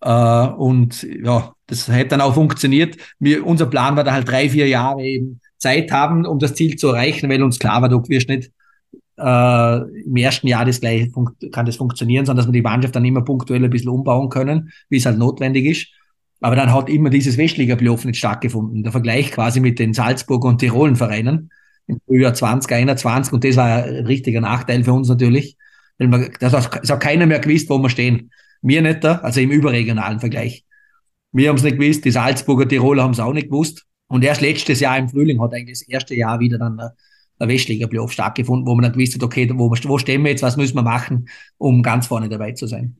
Äh, 0.00 0.46
und 0.56 1.02
ja, 1.02 1.52
das 1.66 1.86
hätte 1.88 2.08
dann 2.08 2.22
auch 2.22 2.32
funktioniert. 2.32 2.96
Wir, 3.18 3.44
unser 3.46 3.66
Plan 3.66 3.94
war 3.94 4.04
da 4.04 4.12
halt 4.14 4.26
drei, 4.26 4.48
vier 4.48 4.66
Jahre 4.68 5.02
eben 5.02 5.38
Zeit 5.58 5.92
haben, 5.92 6.24
um 6.24 6.38
das 6.38 6.54
Ziel 6.54 6.76
zu 6.76 6.88
erreichen, 6.88 7.28
weil 7.28 7.42
uns 7.42 7.58
klar 7.58 7.82
war, 7.82 7.90
du 7.90 8.02
wirst 8.08 8.30
nicht 8.30 8.50
äh, 9.18 9.76
im 10.04 10.16
ersten 10.16 10.46
Jahr 10.46 10.64
das 10.64 10.80
gleich 10.80 11.10
kann 11.52 11.66
das 11.66 11.76
funktionieren, 11.76 12.24
sondern 12.24 12.46
dass 12.46 12.48
wir 12.48 12.58
die 12.58 12.62
Mannschaft 12.62 12.96
dann 12.96 13.04
immer 13.04 13.20
punktuell 13.20 13.62
ein 13.62 13.68
bisschen 13.70 13.90
umbauen 13.90 14.30
können, 14.30 14.72
wie 14.88 14.96
es 14.96 15.04
halt 15.04 15.18
notwendig 15.18 15.66
ist. 15.66 15.88
Aber 16.40 16.56
dann 16.56 16.72
hat 16.72 16.88
immer 16.88 17.10
dieses 17.10 17.36
Westliga-Playoff 17.36 18.06
nicht 18.06 18.16
stattgefunden. 18.16 18.82
Der 18.82 18.92
Vergleich 18.92 19.30
quasi 19.30 19.60
mit 19.60 19.78
den 19.78 19.92
Salzburg 19.92 20.42
und 20.46 20.56
Tirolen 20.56 20.96
Vereinen 20.96 21.50
im 21.86 22.00
Frühjahr 22.06 22.34
2021 22.34 23.32
und 23.32 23.44
das 23.44 23.56
war 23.56 23.84
ein 23.84 24.06
richtiger 24.06 24.40
Nachteil 24.40 24.84
für 24.84 24.92
uns 24.92 25.08
natürlich. 25.08 25.56
Weil 25.98 26.08
man, 26.08 26.30
das 26.40 26.52
das 26.52 26.90
hat 26.90 27.00
keiner 27.00 27.26
mehr 27.26 27.38
gewusst, 27.38 27.70
wo 27.70 27.78
wir 27.78 27.88
stehen. 27.88 28.30
Wir 28.62 28.82
nicht 28.82 29.04
da, 29.04 29.16
also 29.18 29.40
im 29.40 29.50
überregionalen 29.50 30.20
Vergleich. 30.20 30.64
Wir 31.32 31.48
haben 31.48 31.56
es 31.56 31.62
nicht 31.62 31.78
gewusst, 31.78 32.04
die 32.04 32.10
Salzburger 32.10 32.68
Tiroler 32.68 33.02
haben 33.02 33.12
es 33.12 33.20
auch 33.20 33.32
nicht 33.32 33.48
gewusst. 33.48 33.84
Und 34.08 34.24
erst 34.24 34.40
letztes 34.40 34.80
Jahr 34.80 34.98
im 34.98 35.08
Frühling 35.08 35.40
hat 35.40 35.52
eigentlich 35.52 35.80
das 35.80 35.88
erste 35.88 36.14
Jahr 36.14 36.38
wieder 36.40 36.58
dann 36.58 36.80
der 37.38 37.48
Westliga 37.48 37.86
Playoff 37.86 38.12
stattgefunden, 38.12 38.66
wo 38.66 38.74
man 38.74 38.84
dann 38.84 38.92
gewusst 38.92 39.14
hat, 39.14 39.22
okay, 39.22 39.50
wo, 39.54 39.70
wo 39.70 39.98
stehen 39.98 40.22
wir 40.22 40.30
jetzt, 40.30 40.42
was 40.42 40.56
müssen 40.56 40.76
wir 40.76 40.82
machen, 40.82 41.28
um 41.58 41.82
ganz 41.82 42.06
vorne 42.06 42.28
dabei 42.28 42.52
zu 42.52 42.66
sein. 42.66 42.96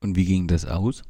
Und 0.00 0.16
wie 0.16 0.24
ging 0.24 0.46
das 0.46 0.64
aus? 0.64 1.02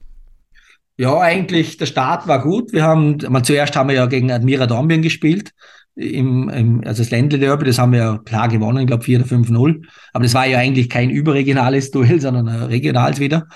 Ja, 0.96 1.18
eigentlich, 1.18 1.76
der 1.76 1.86
Start 1.86 2.26
war 2.26 2.42
gut. 2.42 2.72
Wir 2.72 2.82
haben, 2.82 3.18
man, 3.28 3.44
zuerst 3.44 3.74
haben 3.76 3.88
wir 3.88 3.96
ja 3.96 4.06
gegen 4.06 4.30
Admira 4.30 4.66
Dornbirn 4.66 5.00
gespielt. 5.00 5.52
Im, 6.00 6.48
im, 6.48 6.82
also 6.84 7.02
das 7.02 7.10
Ländle 7.10 7.38
Derby, 7.38 7.66
das 7.66 7.78
haben 7.78 7.92
wir 7.92 7.98
ja 7.98 8.18
klar 8.18 8.48
gewonnen, 8.48 8.78
ich 8.78 8.86
glaube 8.86 9.04
4 9.04 9.20
oder 9.20 9.28
5-0. 9.28 9.84
Aber 10.12 10.24
das 10.24 10.32
war 10.34 10.46
ja 10.46 10.58
eigentlich 10.58 10.88
kein 10.88 11.10
überregionales 11.10 11.90
Duell, 11.92 12.20
sondern 12.20 12.48
ein 12.48 12.62
regionales 12.64 13.20
wieder. 13.20 13.46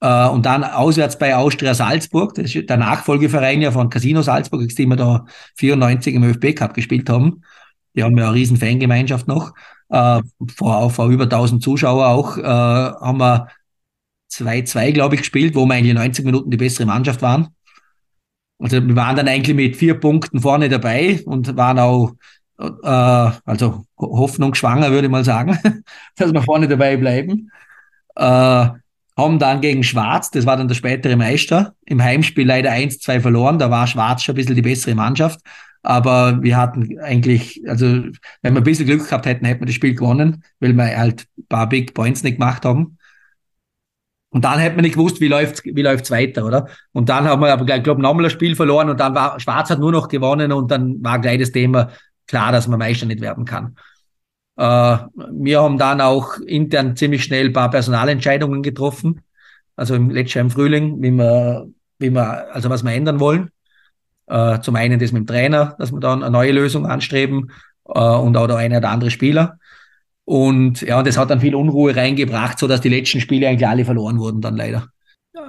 Äh, 0.00 0.28
und 0.28 0.46
dann 0.46 0.62
auswärts 0.62 1.18
bei 1.18 1.34
Austria 1.34 1.74
Salzburg, 1.74 2.34
das 2.34 2.54
ist 2.54 2.68
der 2.68 2.76
Nachfolgeverein 2.76 3.60
ja 3.60 3.72
von 3.72 3.90
Casino 3.90 4.22
Salzburg, 4.22 4.68
die 4.68 4.86
wir 4.86 4.96
da 4.96 5.24
94 5.56 6.14
im 6.14 6.24
ÖFB 6.24 6.54
Cup 6.54 6.74
gespielt 6.74 7.08
haben. 7.10 7.42
Die 7.96 8.02
haben 8.02 8.16
ja 8.18 8.26
eine 8.26 8.34
riesen 8.34 8.56
Fangemeinschaft 8.56 9.26
noch. 9.26 9.52
Äh, 9.88 10.20
vor, 10.56 10.90
vor 10.90 11.08
über 11.08 11.24
1000 11.24 11.62
Zuschauer 11.62 12.06
auch, 12.06 12.38
äh, 12.38 12.42
haben 12.42 13.18
wir 13.18 13.48
2-2, 14.30 14.92
glaube 14.92 15.14
ich, 15.14 15.22
gespielt, 15.22 15.54
wo 15.54 15.66
wir 15.66 15.74
eigentlich 15.74 15.94
90 15.94 16.24
Minuten 16.24 16.50
die 16.50 16.56
bessere 16.56 16.86
Mannschaft 16.86 17.22
waren. 17.22 17.48
Also 18.58 18.86
wir 18.86 18.96
waren 18.96 19.16
dann 19.16 19.28
eigentlich 19.28 19.56
mit 19.56 19.76
vier 19.76 19.94
Punkten 19.94 20.40
vorne 20.40 20.68
dabei 20.68 21.20
und 21.26 21.56
waren 21.56 21.78
auch, 21.78 22.12
äh, 22.58 23.30
also 23.44 23.84
Hoffnung 23.98 24.54
schwanger, 24.54 24.90
würde 24.90 25.06
ich 25.06 25.10
mal 25.10 25.24
sagen, 25.24 25.58
dass 26.16 26.32
wir 26.32 26.42
vorne 26.42 26.68
dabei 26.68 26.96
bleiben. 26.96 27.50
Äh, 28.16 28.68
haben 29.16 29.38
dann 29.38 29.60
gegen 29.60 29.84
Schwarz, 29.84 30.30
das 30.30 30.44
war 30.44 30.56
dann 30.56 30.68
der 30.68 30.74
spätere 30.74 31.16
Meister, 31.16 31.74
im 31.86 32.02
Heimspiel 32.02 32.46
leider 32.46 32.72
1-2 32.72 33.20
verloren. 33.20 33.58
Da 33.58 33.70
war 33.70 33.86
Schwarz 33.86 34.22
schon 34.22 34.34
ein 34.34 34.36
bisschen 34.36 34.56
die 34.56 34.62
bessere 34.62 34.94
Mannschaft. 34.94 35.40
Aber 35.82 36.42
wir 36.42 36.56
hatten 36.56 36.98
eigentlich, 36.98 37.62
also 37.68 37.86
wenn 37.86 38.54
wir 38.54 38.60
ein 38.60 38.64
bisschen 38.64 38.86
Glück 38.86 39.04
gehabt 39.04 39.26
hätten, 39.26 39.44
hätten 39.44 39.60
wir 39.60 39.66
das 39.66 39.74
Spiel 39.74 39.94
gewonnen, 39.94 40.42
weil 40.58 40.72
wir 40.72 40.96
halt 40.96 41.26
ein 41.38 41.46
paar 41.46 41.68
Big 41.68 41.94
Points 41.94 42.22
nicht 42.22 42.38
gemacht 42.38 42.64
haben. 42.64 42.96
Und 44.34 44.44
dann 44.44 44.58
hätten 44.58 44.74
wir 44.74 44.82
nicht 44.82 44.96
gewusst, 44.96 45.20
wie 45.20 45.28
läuft's, 45.28 45.62
wie 45.64 45.82
läuft's 45.82 46.10
weiter, 46.10 46.44
oder? 46.44 46.66
Und 46.90 47.08
dann 47.08 47.24
haben 47.24 47.40
wir 47.40 47.52
aber, 47.52 47.72
ich 47.72 47.82
glaube, 47.84 48.02
nochmal 48.02 48.24
ein 48.24 48.30
Spiel 48.30 48.56
verloren 48.56 48.90
und 48.90 48.98
dann 48.98 49.14
war 49.14 49.38
Schwarz 49.38 49.70
hat 49.70 49.78
nur 49.78 49.92
noch 49.92 50.08
gewonnen 50.08 50.50
und 50.50 50.72
dann 50.72 51.02
war 51.04 51.20
gleich 51.20 51.38
das 51.38 51.52
Thema 51.52 51.90
klar, 52.26 52.50
dass 52.50 52.66
man 52.66 52.80
Meister 52.80 53.06
nicht 53.06 53.20
werden 53.20 53.44
kann. 53.44 53.76
Äh, 54.56 54.98
wir 55.30 55.62
haben 55.62 55.78
dann 55.78 56.00
auch 56.00 56.36
intern 56.38 56.96
ziemlich 56.96 57.22
schnell 57.22 57.46
ein 57.46 57.52
paar 57.52 57.70
Personalentscheidungen 57.70 58.64
getroffen. 58.64 59.20
Also 59.76 59.94
im 59.94 60.10
letzten 60.10 60.38
Jahr 60.38 60.44
im 60.46 60.50
Frühling, 60.50 61.00
wie 61.00 61.12
wir, 61.12 61.68
wie 62.00 62.10
wir, 62.10 62.52
also 62.52 62.70
was 62.70 62.82
wir 62.82 62.92
ändern 62.92 63.20
wollen. 63.20 63.50
Äh, 64.26 64.58
zum 64.62 64.74
einen 64.74 64.98
das 64.98 65.12
mit 65.12 65.20
dem 65.22 65.26
Trainer, 65.28 65.76
dass 65.78 65.92
wir 65.92 66.00
dann 66.00 66.24
eine 66.24 66.32
neue 66.32 66.50
Lösung 66.50 66.86
anstreben 66.86 67.52
äh, 67.86 68.00
und 68.00 68.36
auch 68.36 68.48
der 68.48 68.56
eine 68.56 68.78
oder 68.78 68.90
andere 68.90 69.12
Spieler. 69.12 69.60
Und 70.24 70.80
ja, 70.82 71.02
das 71.02 71.18
hat 71.18 71.30
dann 71.30 71.40
viel 71.40 71.54
Unruhe 71.54 71.94
reingebracht, 71.94 72.58
so 72.58 72.66
dass 72.66 72.80
die 72.80 72.88
letzten 72.88 73.20
Spiele 73.20 73.48
eigentlich 73.48 73.68
alle 73.68 73.84
verloren 73.84 74.18
wurden 74.18 74.40
dann 74.40 74.56
leider. 74.56 74.88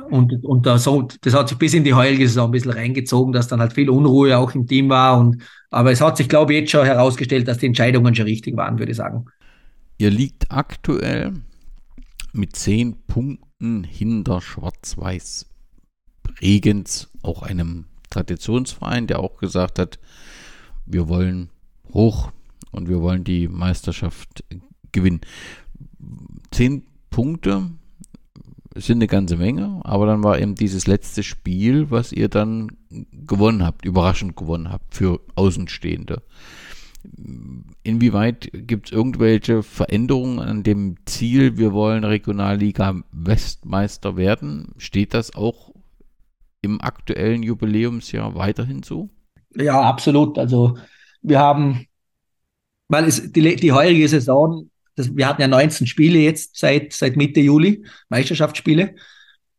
Und, 0.09 0.43
und 0.43 0.65
da 0.65 0.77
so, 0.77 1.07
das 1.21 1.33
hat 1.33 1.49
sich 1.49 1.57
bis 1.57 1.73
in 1.73 1.83
die 1.83 1.93
heutige 1.93 2.27
Saison 2.27 2.49
ein 2.49 2.51
bisschen 2.51 2.71
reingezogen, 2.71 3.33
dass 3.33 3.47
dann 3.47 3.59
halt 3.59 3.73
viel 3.73 3.89
Unruhe 3.89 4.37
auch 4.37 4.53
im 4.53 4.67
Team 4.67 4.89
war. 4.89 5.17
Und, 5.19 5.43
aber 5.69 5.91
es 5.91 6.01
hat 6.01 6.17
sich, 6.17 6.27
glaube 6.27 6.53
ich, 6.53 6.61
jetzt 6.61 6.71
schon 6.71 6.85
herausgestellt, 6.85 7.47
dass 7.47 7.59
die 7.59 7.67
Entscheidungen 7.67 8.13
schon 8.13 8.25
richtig 8.25 8.57
waren, 8.57 8.79
würde 8.79 8.91
ich 8.91 8.97
sagen. 8.97 9.25
Ihr 9.97 10.09
liegt 10.09 10.51
aktuell 10.51 11.33
mit 12.33 12.55
zehn 12.55 12.95
Punkten 13.07 13.83
hinter 13.83 14.41
Schwarz-Weiß 14.41 15.47
Bregenz, 16.23 17.09
auch 17.21 17.43
einem 17.43 17.85
Traditionsverein, 18.09 19.07
der 19.07 19.19
auch 19.19 19.37
gesagt 19.37 19.79
hat, 19.79 19.99
wir 20.85 21.07
wollen 21.07 21.49
hoch 21.93 22.31
und 22.75 22.89
wir 22.89 23.01
wollen 23.01 23.23
die 23.23 23.47
Meisterschaft 23.47 24.43
gewinnen. 24.91 25.21
Zehn 26.51 26.83
Punkte 27.09 27.71
sind 28.75 28.97
eine 28.97 29.07
ganze 29.07 29.37
Menge, 29.37 29.79
aber 29.83 30.05
dann 30.05 30.23
war 30.23 30.39
eben 30.39 30.55
dieses 30.55 30.85
letzte 30.85 31.23
Spiel, 31.23 31.89
was 31.91 32.11
ihr 32.11 32.27
dann 32.27 32.71
gewonnen 33.11 33.63
habt, 33.63 33.85
überraschend 33.85 34.35
gewonnen 34.35 34.71
habt 34.71 34.93
für 34.93 35.21
Außenstehende. 35.35 36.21
Inwieweit 37.83 38.49
gibt 38.51 38.87
es 38.87 38.91
irgendwelche 38.91 39.63
Veränderungen 39.63 40.39
an 40.39 40.63
dem 40.63 40.95
Ziel, 41.05 41.57
wir 41.57 41.71
wollen 41.71 42.03
Regionalliga 42.03 42.95
Westmeister 43.11 44.17
werden? 44.17 44.73
Steht 44.77 45.13
das 45.13 45.35
auch 45.35 45.71
im 46.61 46.81
aktuellen 46.81 47.43
Jubiläumsjahr 47.43 48.35
weiterhin 48.35 48.83
so? 48.83 49.09
Ja, 49.55 49.81
absolut. 49.81 50.37
Also 50.37 50.77
wir 51.21 51.39
haben, 51.39 51.85
weil 52.87 53.05
es 53.05 53.31
die, 53.31 53.55
die 53.55 53.71
heurige 53.71 54.07
Saison 54.07 54.69
das, 54.95 55.15
wir 55.15 55.27
hatten 55.27 55.41
ja 55.41 55.47
19 55.47 55.87
Spiele 55.87 56.19
jetzt 56.19 56.57
seit, 56.57 56.93
seit 56.93 57.15
Mitte 57.17 57.41
Juli, 57.41 57.83
Meisterschaftsspiele. 58.09 58.95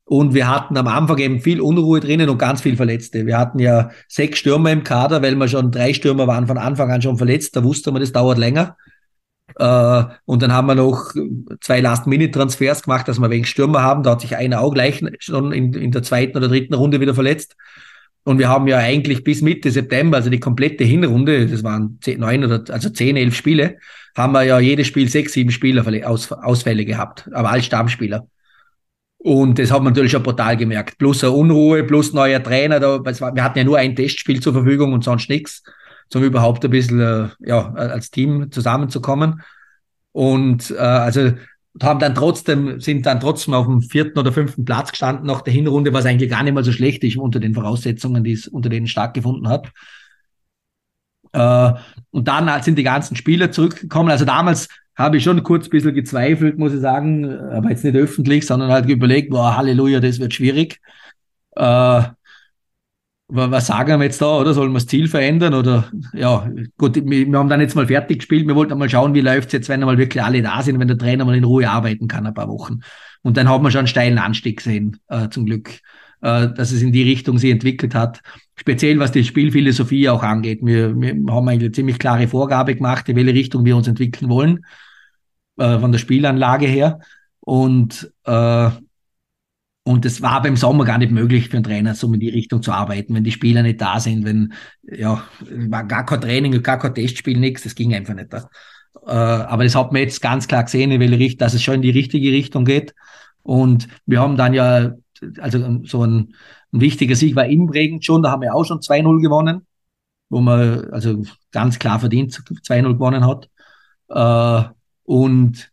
Und 0.05 0.35
wir 0.35 0.49
hatten 0.49 0.77
am 0.77 0.87
Anfang 0.87 1.19
eben 1.19 1.41
viel 1.41 1.61
Unruhe 1.61 2.01
drinnen 2.01 2.29
und 2.29 2.39
ganz 2.39 2.61
viel 2.61 2.77
Verletzte. 2.77 3.27
Wir 3.27 3.39
hatten 3.39 3.59
ja 3.59 3.91
sechs 4.09 4.39
Stürmer 4.39 4.71
im 4.71 4.85
Kader, 4.85 5.21
weil 5.21 5.35
wir 5.35 5.49
schon 5.49 5.73
drei 5.73 5.93
Stürmer 5.93 6.29
waren 6.29 6.47
von 6.47 6.59
Anfang 6.59 6.91
an 6.93 7.03
schon 7.03 7.19
verletzt. 7.19 7.57
Da 7.57 7.65
wusste 7.65 7.91
man, 7.91 8.01
das 8.01 8.13
dauert 8.13 8.39
länger. 8.39 8.77
Äh, 9.57 10.05
und 10.25 10.43
dann 10.43 10.53
haben 10.53 10.69
wir 10.69 10.77
noch 10.77 11.13
zwei 11.61 11.81
Last-Minute-Transfers 11.81 12.85
gemacht, 12.85 13.09
dass 13.09 13.19
wir 13.19 13.31
wegen 13.31 13.45
Stürmer 13.45 13.83
haben. 13.83 14.05
Da 14.05 14.13
hat 14.13 14.21
sich 14.21 14.37
einer 14.37 14.61
auch 14.61 14.73
gleich 14.73 15.03
schon 15.19 15.51
in, 15.53 15.73
in 15.73 15.91
der 15.91 16.05
zweiten 16.05 16.37
oder 16.37 16.49
dritten 16.49 16.75
Runde 16.75 17.01
wieder 17.01 17.15
verletzt. 17.15 17.57
Und 18.27 18.41
wir 18.41 18.49
haben 18.49 18.67
ja 18.67 18.79
eigentlich 18.79 19.23
bis 19.23 19.41
Mitte 19.41 19.71
September, 19.71 20.17
also 20.17 20.31
die 20.31 20.41
komplette 20.41 20.83
Hinrunde, 20.83 21.47
das 21.47 21.63
waren 21.63 21.99
zehn, 22.01 22.19
neun 22.19 22.45
oder 22.45 22.65
also 22.75 22.91
zehn, 22.91 23.17
elf 23.17 23.37
Spiele, 23.37 23.79
haben 24.17 24.33
wir 24.33 24.43
ja 24.43 24.59
jedes 24.59 24.89
Spiel 24.89 25.09
sechs, 25.09 25.35
sieben 25.35 25.53
Spieler 25.53 25.87
Aus, 26.09 26.33
Ausfälle 26.33 26.85
gehabt, 26.85 27.31
aber 27.33 27.51
als 27.51 27.67
Stammspieler. 27.67 28.27
Und 29.19 29.61
das 29.61 29.71
hat 29.71 29.79
man 29.79 29.93
natürlich 29.93 30.11
schon 30.11 30.25
brutal 30.25 30.57
gemerkt. 30.57 30.99
Plus 30.99 31.23
eine 31.23 31.35
Unruhe, 31.35 31.85
plus 31.85 32.15
neuer 32.15 32.43
Trainer. 32.43 32.81
Da, 32.81 33.05
war, 33.05 33.33
wir 33.37 33.45
hatten 33.45 33.59
ja 33.59 33.65
nur 33.65 33.79
ein 33.79 33.95
Testspiel 33.95 34.41
zur 34.41 34.55
Verfügung 34.55 34.93
und 34.93 35.05
sonst 35.05 35.31
nichts, 35.31 35.63
um 36.13 36.25
überhaupt 36.25 36.65
ein 36.65 36.71
bisschen 36.73 37.01
äh, 37.01 37.29
ja, 37.39 37.73
als 37.75 38.11
Team 38.11 38.51
zusammenzukommen. 38.51 39.41
Und 40.11 40.73
äh, 40.73 40.79
also 40.79 41.31
haben 41.83 42.01
dann 42.01 42.15
trotzdem, 42.15 42.81
sind 42.81 43.07
dann 43.07 43.21
trotzdem 43.21 43.55
auf 43.55 43.67
dem 43.67 43.83
vierten 43.83 44.19
oder 44.19 44.33
fünften 44.33 44.65
Platz 44.65 44.91
gestanden 44.91 45.27
nach 45.27 45.43
der 45.43 45.53
Hinrunde, 45.53 45.93
was 45.93 46.07
eigentlich 46.07 46.31
gar 46.31 46.43
nicht 46.43 46.55
mal 46.55 46.65
so 46.65 46.73
schlecht 46.73 47.05
ist 47.05 47.17
unter 47.17 47.41
den 47.41 47.55
Voraussetzungen, 47.55 48.25
die 48.25 48.33
es 48.33 48.49
unter 48.49 48.69
denen 48.69 48.87
stattgefunden 48.87 49.49
hat. 49.49 49.71
Äh, 51.33 51.79
und 52.11 52.29
dann 52.29 52.63
sind 52.63 52.79
die 52.79 52.83
ganzen 52.83 53.17
Spieler 53.17 53.51
zurückgekommen. 53.51 54.11
Also 54.11 54.25
damals 54.25 54.69
habe 54.97 55.19
ich 55.19 55.25
schon 55.25 55.43
kurz 55.43 55.67
ein 55.67 55.71
bisschen 55.71 55.95
gezweifelt, 55.95 56.59
muss 56.59 56.73
ich 56.73 56.81
sagen, 56.81 57.31
aber 57.31 57.71
jetzt 57.71 57.85
nicht 57.85 57.97
öffentlich, 57.97 58.47
sondern 58.47 58.71
halt 58.71 58.89
überlegt, 58.89 59.31
boah, 59.31 59.57
Halleluja, 59.57 60.01
das 60.01 60.19
wird 60.19 60.33
schwierig. 60.33 60.81
Äh, 61.55 62.03
was 63.29 63.67
sagen 63.67 63.99
wir 63.99 64.05
jetzt 64.05 64.23
da, 64.23 64.39
oder? 64.39 64.55
Sollen 64.55 64.71
wir 64.71 64.79
das 64.79 64.87
Ziel 64.87 65.09
verändern? 65.09 65.55
Oder 65.55 65.91
ja, 66.13 66.49
gut, 66.79 66.95
wir, 66.95 67.39
haben 67.39 67.49
dann 67.49 67.61
jetzt 67.61 67.75
mal 67.75 67.87
fertig 67.87 68.19
gespielt. 68.19 68.47
Wir 68.47 68.55
wollten 68.55 68.79
mal 68.79 68.89
schauen, 68.89 69.15
wie 69.15 69.21
läuft 69.21 69.49
es 69.49 69.53
jetzt, 69.53 69.69
wenn 69.69 69.81
mal 69.81 69.99
wirklich 69.99 70.23
alle 70.23 70.43
da 70.43 70.63
sind, 70.63 70.79
wenn 70.79 70.89
der 70.89 70.99
Trainer 70.99 71.25
mal 71.25 71.35
in 71.37 71.45
Ruhe 71.45 71.69
arbeiten 71.69 72.07
kann, 72.07 72.27
ein 72.27 72.35
paar 72.35 72.49
Wochen. 72.49 72.81
Und 73.23 73.37
dann 73.37 73.49
haben 73.49 73.65
wir 73.65 73.71
schon 73.73 73.81
einen 73.81 73.89
steilen 73.89 74.19
Anstieg 74.19 74.59
gesehen, 74.59 74.99
äh, 75.09 75.29
zum 75.29 75.45
Glück, 75.47 75.81
äh, 76.21 76.49
dass 76.49 76.71
es 76.71 76.83
in 76.83 76.93
die 76.93 77.03
Richtung 77.03 77.39
sich 77.39 77.51
entwickelt 77.51 77.97
hat. 77.97 78.21
Speziell 78.55 79.01
was 79.01 79.11
die 79.11 79.25
Spielphilosophie 79.25 80.09
auch 80.09 80.23
angeht. 80.23 80.61
Wir, 80.63 80.95
wir 80.95 81.17
haben 81.33 81.49
eine 81.49 81.73
ziemlich 81.73 81.99
klare 81.99 82.29
Vorgabe 82.29 82.77
gemacht, 82.77 83.09
in 83.09 83.17
welche 83.17 83.35
Richtung 83.35 83.65
wir 83.65 83.77
uns 83.77 83.89
entwickeln 83.89 84.31
wollen 84.31 84.65
äh, 85.57 85.81
von 85.81 85.91
der 85.91 85.99
Spielanlage 85.99 86.67
her. 86.67 87.01
Und, 87.41 88.13
äh, 88.25 88.71
und 89.87 90.05
es 90.05 90.21
war 90.21 90.43
beim 90.43 90.57
Sommer 90.57 90.85
gar 90.85 90.99
nicht 90.99 91.13
möglich 91.13 91.49
für 91.49 91.59
einen 91.59 91.63
Trainer, 91.63 91.95
so 91.95 92.13
in 92.13 92.19
die 92.19 92.29
Richtung 92.29 92.61
zu 92.61 92.73
arbeiten, 92.73 93.15
wenn 93.15 93.23
die 93.23 93.31
Spieler 93.31 93.63
nicht 93.63 93.81
da 93.81 94.01
sind, 94.01 94.25
wenn, 94.25 94.53
ja, 94.83 95.23
war 95.49 95.85
gar 95.85 96.05
kein 96.05 96.21
Training, 96.21 96.61
gar 96.61 96.81
kein 96.81 96.93
Testspiel, 96.93 97.39
nichts, 97.39 97.63
das 97.63 97.77
ging 97.77 97.95
einfach 97.95 98.15
nicht. 98.15 98.35
Äh, 98.35 98.41
aber 99.07 99.63
das 99.63 99.77
hat 99.77 99.93
man 99.93 100.03
jetzt 100.03 100.21
ganz 100.21 100.49
klar 100.49 100.65
gesehen, 100.65 100.91
in 100.91 100.99
welche 100.99 101.21
Richtung, 101.21 101.39
dass 101.39 101.55
es 101.55 101.63
schon 101.63 101.77
in 101.77 101.83
die 101.83 101.91
richtige 101.91 102.33
Richtung 102.33 102.65
geht. 102.65 102.97
Und 103.45 103.87
wir 104.07 104.19
haben 104.19 104.37
dann 104.37 104.55
ja, 104.55 104.91
also 105.39 105.85
so 105.85 106.05
ein, 106.05 106.35
ein 106.73 106.81
wichtiger 106.81 107.15
Sieg 107.15 107.37
war 107.37 107.47
in 107.47 108.03
schon, 108.03 108.25
da 108.25 108.33
haben 108.33 108.43
wir 108.43 108.57
auch 108.57 108.65
schon 108.65 108.81
2-0 108.81 109.23
gewonnen, 109.23 109.69
wo 110.31 110.41
man 110.41 110.91
also 110.91 111.23
ganz 111.53 111.79
klar 111.79 112.01
verdient 112.01 112.33
2-0 112.35 112.95
gewonnen 112.95 113.25
hat. 113.25 113.49
Äh, 114.09 114.69
und, 115.05 115.71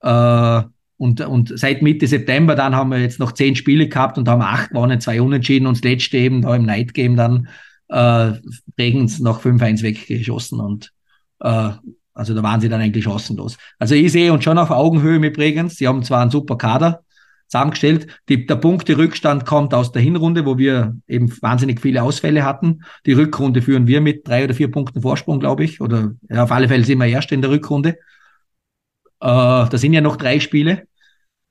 äh, 0.00 0.62
und, 0.98 1.20
und 1.20 1.52
seit 1.58 1.82
Mitte 1.82 2.06
September 2.06 2.54
dann 2.54 2.74
haben 2.74 2.90
wir 2.90 2.98
jetzt 2.98 3.18
noch 3.18 3.32
zehn 3.32 3.56
Spiele 3.56 3.88
gehabt 3.88 4.18
und 4.18 4.28
haben 4.28 4.42
acht 4.42 4.70
gewonnen, 4.70 5.00
zwei 5.00 5.20
Unentschieden 5.20 5.66
und 5.66 5.76
das 5.76 5.84
letzte 5.84 6.16
eben 6.16 6.42
da 6.42 6.54
im 6.54 6.64
Night 6.64 6.94
Game 6.94 7.16
dann 7.16 7.48
äh, 7.88 8.32
Regens 8.78 9.20
noch 9.20 9.42
5-1 9.42 9.82
weggeschossen 9.82 10.60
und 10.60 10.92
äh, 11.40 11.70
also 12.16 12.34
da 12.34 12.42
waren 12.42 12.60
sie 12.60 12.70
dann 12.70 12.80
eigentlich 12.80 13.04
chancenlos. 13.04 13.58
Also 13.78 13.94
ich 13.94 14.10
sehe 14.10 14.32
uns 14.32 14.42
schon 14.42 14.58
auf 14.58 14.70
Augenhöhe 14.70 15.18
mit 15.18 15.34
Bregenz. 15.34 15.76
Sie 15.76 15.86
haben 15.86 16.02
zwar 16.02 16.22
einen 16.22 16.30
super 16.30 16.56
Kader 16.56 17.02
zusammengestellt. 17.48 18.06
Die, 18.30 18.46
der 18.46 18.56
Punkte-Rückstand 18.56 19.44
kommt 19.44 19.74
aus 19.74 19.92
der 19.92 20.00
Hinrunde, 20.00 20.46
wo 20.46 20.56
wir 20.56 20.96
eben 21.06 21.30
wahnsinnig 21.42 21.80
viele 21.80 22.02
Ausfälle 22.02 22.44
hatten. 22.44 22.80
Die 23.04 23.12
Rückrunde 23.12 23.60
führen 23.60 23.86
wir 23.86 24.00
mit 24.00 24.26
drei 24.26 24.44
oder 24.44 24.54
vier 24.54 24.70
Punkten 24.70 25.02
Vorsprung, 25.02 25.40
glaube 25.40 25.64
ich. 25.64 25.80
Oder 25.82 26.12
ja, 26.30 26.44
auf 26.44 26.52
alle 26.52 26.68
Fälle 26.68 26.84
sind 26.84 26.98
wir 26.98 27.06
erst 27.06 27.32
in 27.32 27.42
der 27.42 27.50
Rückrunde. 27.50 27.98
Äh, 29.20 29.26
da 29.26 29.70
sind 29.72 29.92
ja 29.92 30.00
noch 30.00 30.16
drei 30.16 30.40
Spiele, 30.40 30.86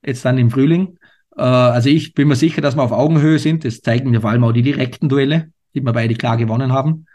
jetzt 0.04 0.24
dann 0.24 0.38
im 0.38 0.50
Frühling. 0.50 0.98
Äh, 1.36 1.42
also 1.42 1.88
ich 1.88 2.14
bin 2.14 2.28
mir 2.28 2.36
sicher, 2.36 2.60
dass 2.60 2.76
wir 2.76 2.82
auf 2.82 2.92
Augenhöhe 2.92 3.38
sind. 3.38 3.64
Das 3.64 3.80
zeigen 3.80 4.10
mir 4.10 4.20
vor 4.20 4.30
allem 4.30 4.44
auch 4.44 4.52
die 4.52 4.62
direkten 4.62 5.08
Duelle, 5.08 5.50
die 5.74 5.80
wir 5.80 5.92
beide 5.92 6.14
klar 6.14 6.36
gewonnen 6.36 6.72
haben. 6.72 7.06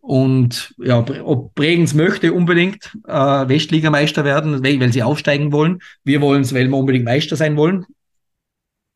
Und 0.00 0.74
ja, 0.78 1.04
ob 1.24 1.54
Bregenz 1.54 1.92
möchte 1.92 2.32
unbedingt 2.32 2.96
äh, 3.06 3.12
Westligameister 3.12 4.24
werden, 4.24 4.64
weil, 4.64 4.92
sie 4.92 5.02
aufsteigen 5.02 5.52
wollen. 5.52 5.80
Wir 6.04 6.20
wollen 6.20 6.42
es, 6.42 6.54
weil 6.54 6.68
wir 6.68 6.76
unbedingt 6.76 7.04
Meister 7.04 7.36
sein 7.36 7.56
wollen. 7.56 7.84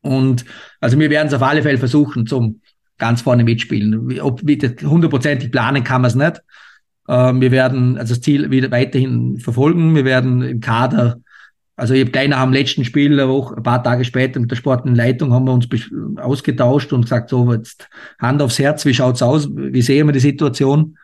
Und 0.01 0.45
also 0.79 0.99
wir 0.99 1.09
werden 1.09 1.27
es 1.27 1.33
auf 1.33 1.43
alle 1.43 1.61
Fälle 1.61 1.77
versuchen, 1.77 2.25
zum 2.25 2.61
ganz 2.97 3.21
vorne 3.21 3.43
mitspielen. 3.43 4.19
Ob 4.21 4.41
hundertprozentig 4.41 5.51
planen 5.51 5.83
kann 5.83 6.01
man 6.01 6.09
es 6.09 6.15
nicht. 6.15 6.41
Ähm, 7.07 7.41
wir 7.41 7.51
werden 7.51 7.97
also 7.97 8.13
das 8.13 8.21
Ziel 8.21 8.49
wieder 8.51 8.71
weiterhin 8.71 9.39
verfolgen. 9.39 9.95
Wir 9.95 10.05
werden 10.05 10.41
im 10.41 10.59
Kader, 10.59 11.17
also 11.75 11.93
ich 11.93 12.01
habe 12.01 12.11
gleich 12.11 12.29
nach 12.29 12.43
dem 12.43 12.53
letzten 12.53 12.85
Spiel, 12.85 13.17
Woche, 13.27 13.57
ein 13.57 13.63
paar 13.63 13.83
Tage 13.83 14.05
später 14.05 14.39
mit 14.39 14.51
der 14.51 14.55
sportlichen 14.55 14.95
Leitung 14.95 15.33
haben 15.33 15.45
wir 15.45 15.53
uns 15.53 15.67
ausgetauscht 16.17 16.93
und 16.93 17.01
gesagt, 17.01 17.29
so 17.29 17.51
jetzt 17.51 17.89
Hand 18.19 18.41
aufs 18.41 18.59
Herz, 18.59 18.85
wie 18.85 18.93
schaut's 18.93 19.21
aus? 19.21 19.49
Wie 19.51 19.81
sehen 19.81 20.07
wir 20.07 20.13
die 20.13 20.19
Situation? 20.19 20.97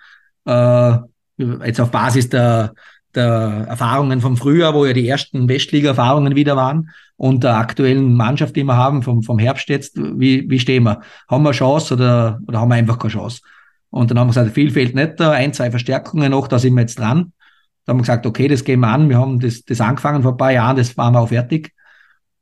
Äh, 0.45 0.97
jetzt 1.37 1.81
auf 1.81 1.91
Basis 1.91 2.29
der, 2.29 2.73
der 3.15 3.65
Erfahrungen 3.67 4.21
vom 4.21 4.37
Frühjahr, 4.37 4.73
wo 4.73 4.85
ja 4.85 4.93
die 4.93 5.07
ersten 5.07 5.49
Westliga-Erfahrungen 5.49 6.35
wieder 6.35 6.55
waren 6.55 6.89
und 7.17 7.43
der 7.43 7.57
aktuellen 7.57 8.13
Mannschaft, 8.13 8.55
die 8.55 8.63
wir 8.63 8.77
haben, 8.77 9.03
vom, 9.03 9.23
vom 9.23 9.39
Herbst 9.39 9.69
jetzt, 9.69 9.97
wie, 9.97 10.49
wie 10.49 10.59
stehen 10.59 10.83
wir? 10.83 11.01
Haben 11.27 11.43
wir 11.43 11.51
Chance 11.51 11.95
oder, 11.95 12.39
oder 12.47 12.59
haben 12.59 12.69
wir 12.69 12.75
einfach 12.75 12.99
keine 12.99 13.13
Chance? 13.13 13.41
Und 13.89 14.11
dann 14.11 14.19
haben 14.19 14.27
wir 14.27 14.33
gesagt, 14.33 14.53
viel 14.53 14.71
fehlt 14.71 14.95
nicht 14.95 15.19
da, 15.19 15.31
ein, 15.31 15.53
zwei 15.53 15.71
Verstärkungen 15.71 16.31
noch, 16.31 16.47
da 16.47 16.59
sind 16.59 16.75
wir 16.75 16.81
jetzt 16.81 16.99
dran. 16.99 17.33
Dann 17.85 17.93
haben 17.93 17.97
wir 17.97 18.03
gesagt, 18.03 18.25
okay, 18.25 18.47
das 18.47 18.63
gehen 18.63 18.81
wir 18.81 18.87
an. 18.87 19.09
Wir 19.09 19.17
haben 19.17 19.39
das, 19.39 19.63
das 19.63 19.81
angefangen 19.81 20.21
vor 20.21 20.33
ein 20.33 20.37
paar 20.37 20.51
Jahren, 20.51 20.77
das 20.77 20.95
waren 20.97 21.13
wir 21.13 21.21
auch 21.21 21.29
fertig. 21.29 21.73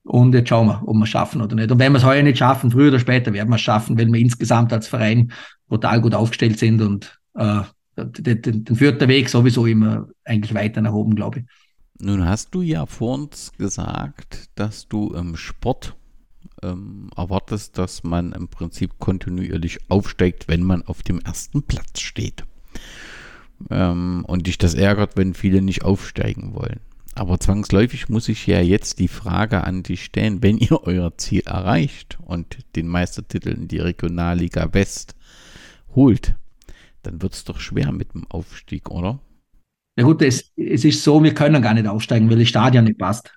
Und 0.03 0.33
jetzt 0.33 0.49
schauen 0.49 0.67
wir, 0.67 0.81
ob 0.85 0.95
wir 0.95 1.03
es 1.03 1.09
schaffen 1.09 1.41
oder 1.41 1.55
nicht. 1.55 1.71
Und 1.71 1.79
wenn 1.79 1.91
wir 1.91 1.97
es 1.97 2.05
heuer 2.05 2.23
nicht 2.23 2.37
schaffen, 2.37 2.71
früher 2.71 2.89
oder 2.89 2.99
später 2.99 3.33
werden 3.33 3.49
wir 3.49 3.55
es 3.55 3.61
schaffen, 3.61 3.97
weil 3.97 4.07
wir 4.07 4.19
insgesamt 4.19 4.71
als 4.71 4.87
Verein 4.87 5.31
total 5.69 6.01
gut 6.01 6.13
aufgestellt 6.13 6.59
sind 6.59 6.81
und 6.81 7.19
äh, 7.35 7.61
dann 7.95 8.75
führt 8.75 9.01
der 9.01 9.07
Weg 9.07 9.27
sowieso 9.27 9.65
immer 9.65 10.07
eigentlich 10.23 10.53
weiter 10.53 10.81
nach 10.81 10.93
oben, 10.93 11.15
glaube 11.15 11.39
ich. 11.39 11.45
Nun 11.99 12.27
hast 12.27 12.53
du 12.53 12.61
ja 12.61 12.85
vor 12.85 13.15
uns 13.15 13.51
gesagt, 13.57 14.49
dass 14.55 14.87
du 14.87 15.13
im 15.13 15.35
Sport 15.35 15.96
ähm, 16.71 17.09
erwartest, 17.15 17.77
dass 17.77 18.03
man 18.03 18.31
im 18.33 18.47
Prinzip 18.47 18.99
kontinuierlich 18.99 19.79
aufsteigt, 19.89 20.47
wenn 20.47 20.63
man 20.63 20.83
auf 20.83 21.03
dem 21.03 21.19
ersten 21.19 21.63
Platz 21.63 22.01
steht. 22.01 22.43
Ähm, 23.69 24.23
und 24.27 24.47
dich 24.47 24.57
das 24.57 24.73
ärgert, 24.73 25.17
wenn 25.17 25.33
viele 25.33 25.61
nicht 25.61 25.83
aufsteigen 25.83 26.53
wollen. 26.53 26.79
Aber 27.15 27.39
zwangsläufig 27.39 28.09
muss 28.09 28.29
ich 28.29 28.45
ja 28.45 28.61
jetzt 28.61 28.99
die 28.99 29.07
Frage 29.07 29.63
an 29.63 29.81
dich 29.81 30.05
stellen, 30.05 30.43
wenn 30.43 30.57
ihr 30.59 30.83
euer 30.83 31.17
Ziel 31.17 31.41
erreicht 31.45 32.17
und 32.23 32.57
den 32.75 32.87
Meistertitel 32.87 33.49
in 33.49 33.67
die 33.67 33.79
Regionalliga 33.79 34.73
West 34.73 35.15
holt, 35.95 36.35
dann 37.03 37.21
wird 37.21 37.33
es 37.33 37.43
doch 37.43 37.59
schwer 37.59 37.91
mit 37.91 38.13
dem 38.13 38.27
Aufstieg, 38.27 38.91
oder? 38.91 39.19
Ja 39.97 40.03
gut, 40.03 40.21
es, 40.21 40.51
es 40.55 40.85
ist 40.85 41.03
so, 41.03 41.23
wir 41.23 41.33
können 41.33 41.61
gar 41.61 41.73
nicht 41.73 41.87
aufsteigen, 41.87 42.29
weil 42.29 42.37
das 42.37 42.47
Stadion 42.47 42.83
nicht 42.83 42.99
passt. 42.99 43.36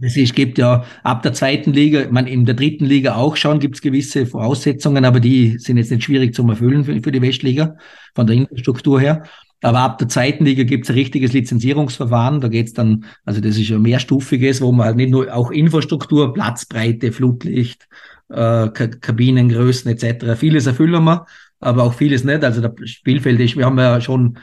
Es 0.00 0.14
gibt 0.34 0.58
ja 0.58 0.84
ab 1.02 1.22
der 1.22 1.32
zweiten 1.32 1.72
Liga, 1.72 2.06
man 2.10 2.26
in 2.26 2.44
der 2.44 2.54
dritten 2.54 2.86
Liga 2.86 3.16
auch 3.16 3.36
schon, 3.36 3.58
gibt 3.58 3.74
es 3.74 3.82
gewisse 3.82 4.24
Voraussetzungen, 4.24 5.04
aber 5.04 5.20
die 5.20 5.58
sind 5.58 5.78
jetzt 5.78 5.90
nicht 5.90 6.04
schwierig 6.04 6.34
zu 6.34 6.46
erfüllen 6.48 6.84
für, 6.84 7.02
für 7.02 7.12
die 7.12 7.20
Westliga, 7.20 7.76
von 8.14 8.26
der 8.26 8.36
Infrastruktur 8.36 9.00
her. 9.00 9.24
Aber 9.62 9.80
ab 9.80 9.98
der 9.98 10.08
zweiten 10.08 10.44
Liga 10.44 10.62
gibt 10.62 10.84
es 10.84 10.90
ein 10.90 10.94
richtiges 10.94 11.32
Lizenzierungsverfahren. 11.32 12.40
Da 12.40 12.48
geht 12.48 12.68
es 12.68 12.72
dann, 12.72 13.04
also 13.24 13.40
das 13.40 13.58
ist 13.58 13.68
ja 13.68 13.78
mehrstufiges, 13.78 14.62
wo 14.62 14.72
man 14.72 14.86
halt 14.86 14.96
nicht 14.96 15.10
nur 15.10 15.34
auch 15.34 15.50
Infrastruktur, 15.50 16.32
Platzbreite, 16.32 17.12
Flutlicht, 17.12 17.86
äh, 18.30 18.68
Kabinengrößen 18.68 19.90
etc. 19.90 20.38
Vieles 20.38 20.66
erfüllen 20.66 21.04
wir, 21.04 21.26
aber 21.58 21.82
auch 21.82 21.94
vieles 21.94 22.24
nicht. 22.24 22.42
Also 22.42 22.62
das 22.62 22.72
Spielfeld 22.88 23.38
ist, 23.40 23.56
wir 23.56 23.66
haben 23.66 23.78
ja 23.78 24.00
schon, 24.00 24.38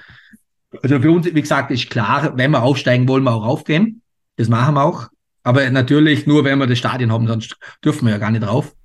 also 0.83 0.99
für 0.99 1.11
uns, 1.11 1.25
wie 1.25 1.41
gesagt, 1.41 1.71
ist 1.71 1.89
klar, 1.89 2.33
wenn 2.35 2.51
wir 2.51 2.61
aufsteigen, 2.61 3.07
wollen 3.07 3.23
wir 3.23 3.33
auch 3.33 3.45
aufgehen. 3.45 4.03
Das 4.35 4.49
machen 4.49 4.75
wir 4.75 4.83
auch. 4.83 5.07
Aber 5.47 5.69
natürlich 5.69 6.27
nur, 6.27 6.43
wenn 6.43 6.59
wir 6.59 6.67
das 6.67 6.77
Stadion 6.77 7.09
haben, 7.09 7.25
sonst 7.25 7.55
dürfen 7.81 8.05
wir 8.05 8.11
ja 8.11 8.17
gar 8.17 8.31
nicht 8.31 8.43
drauf. 8.43 8.75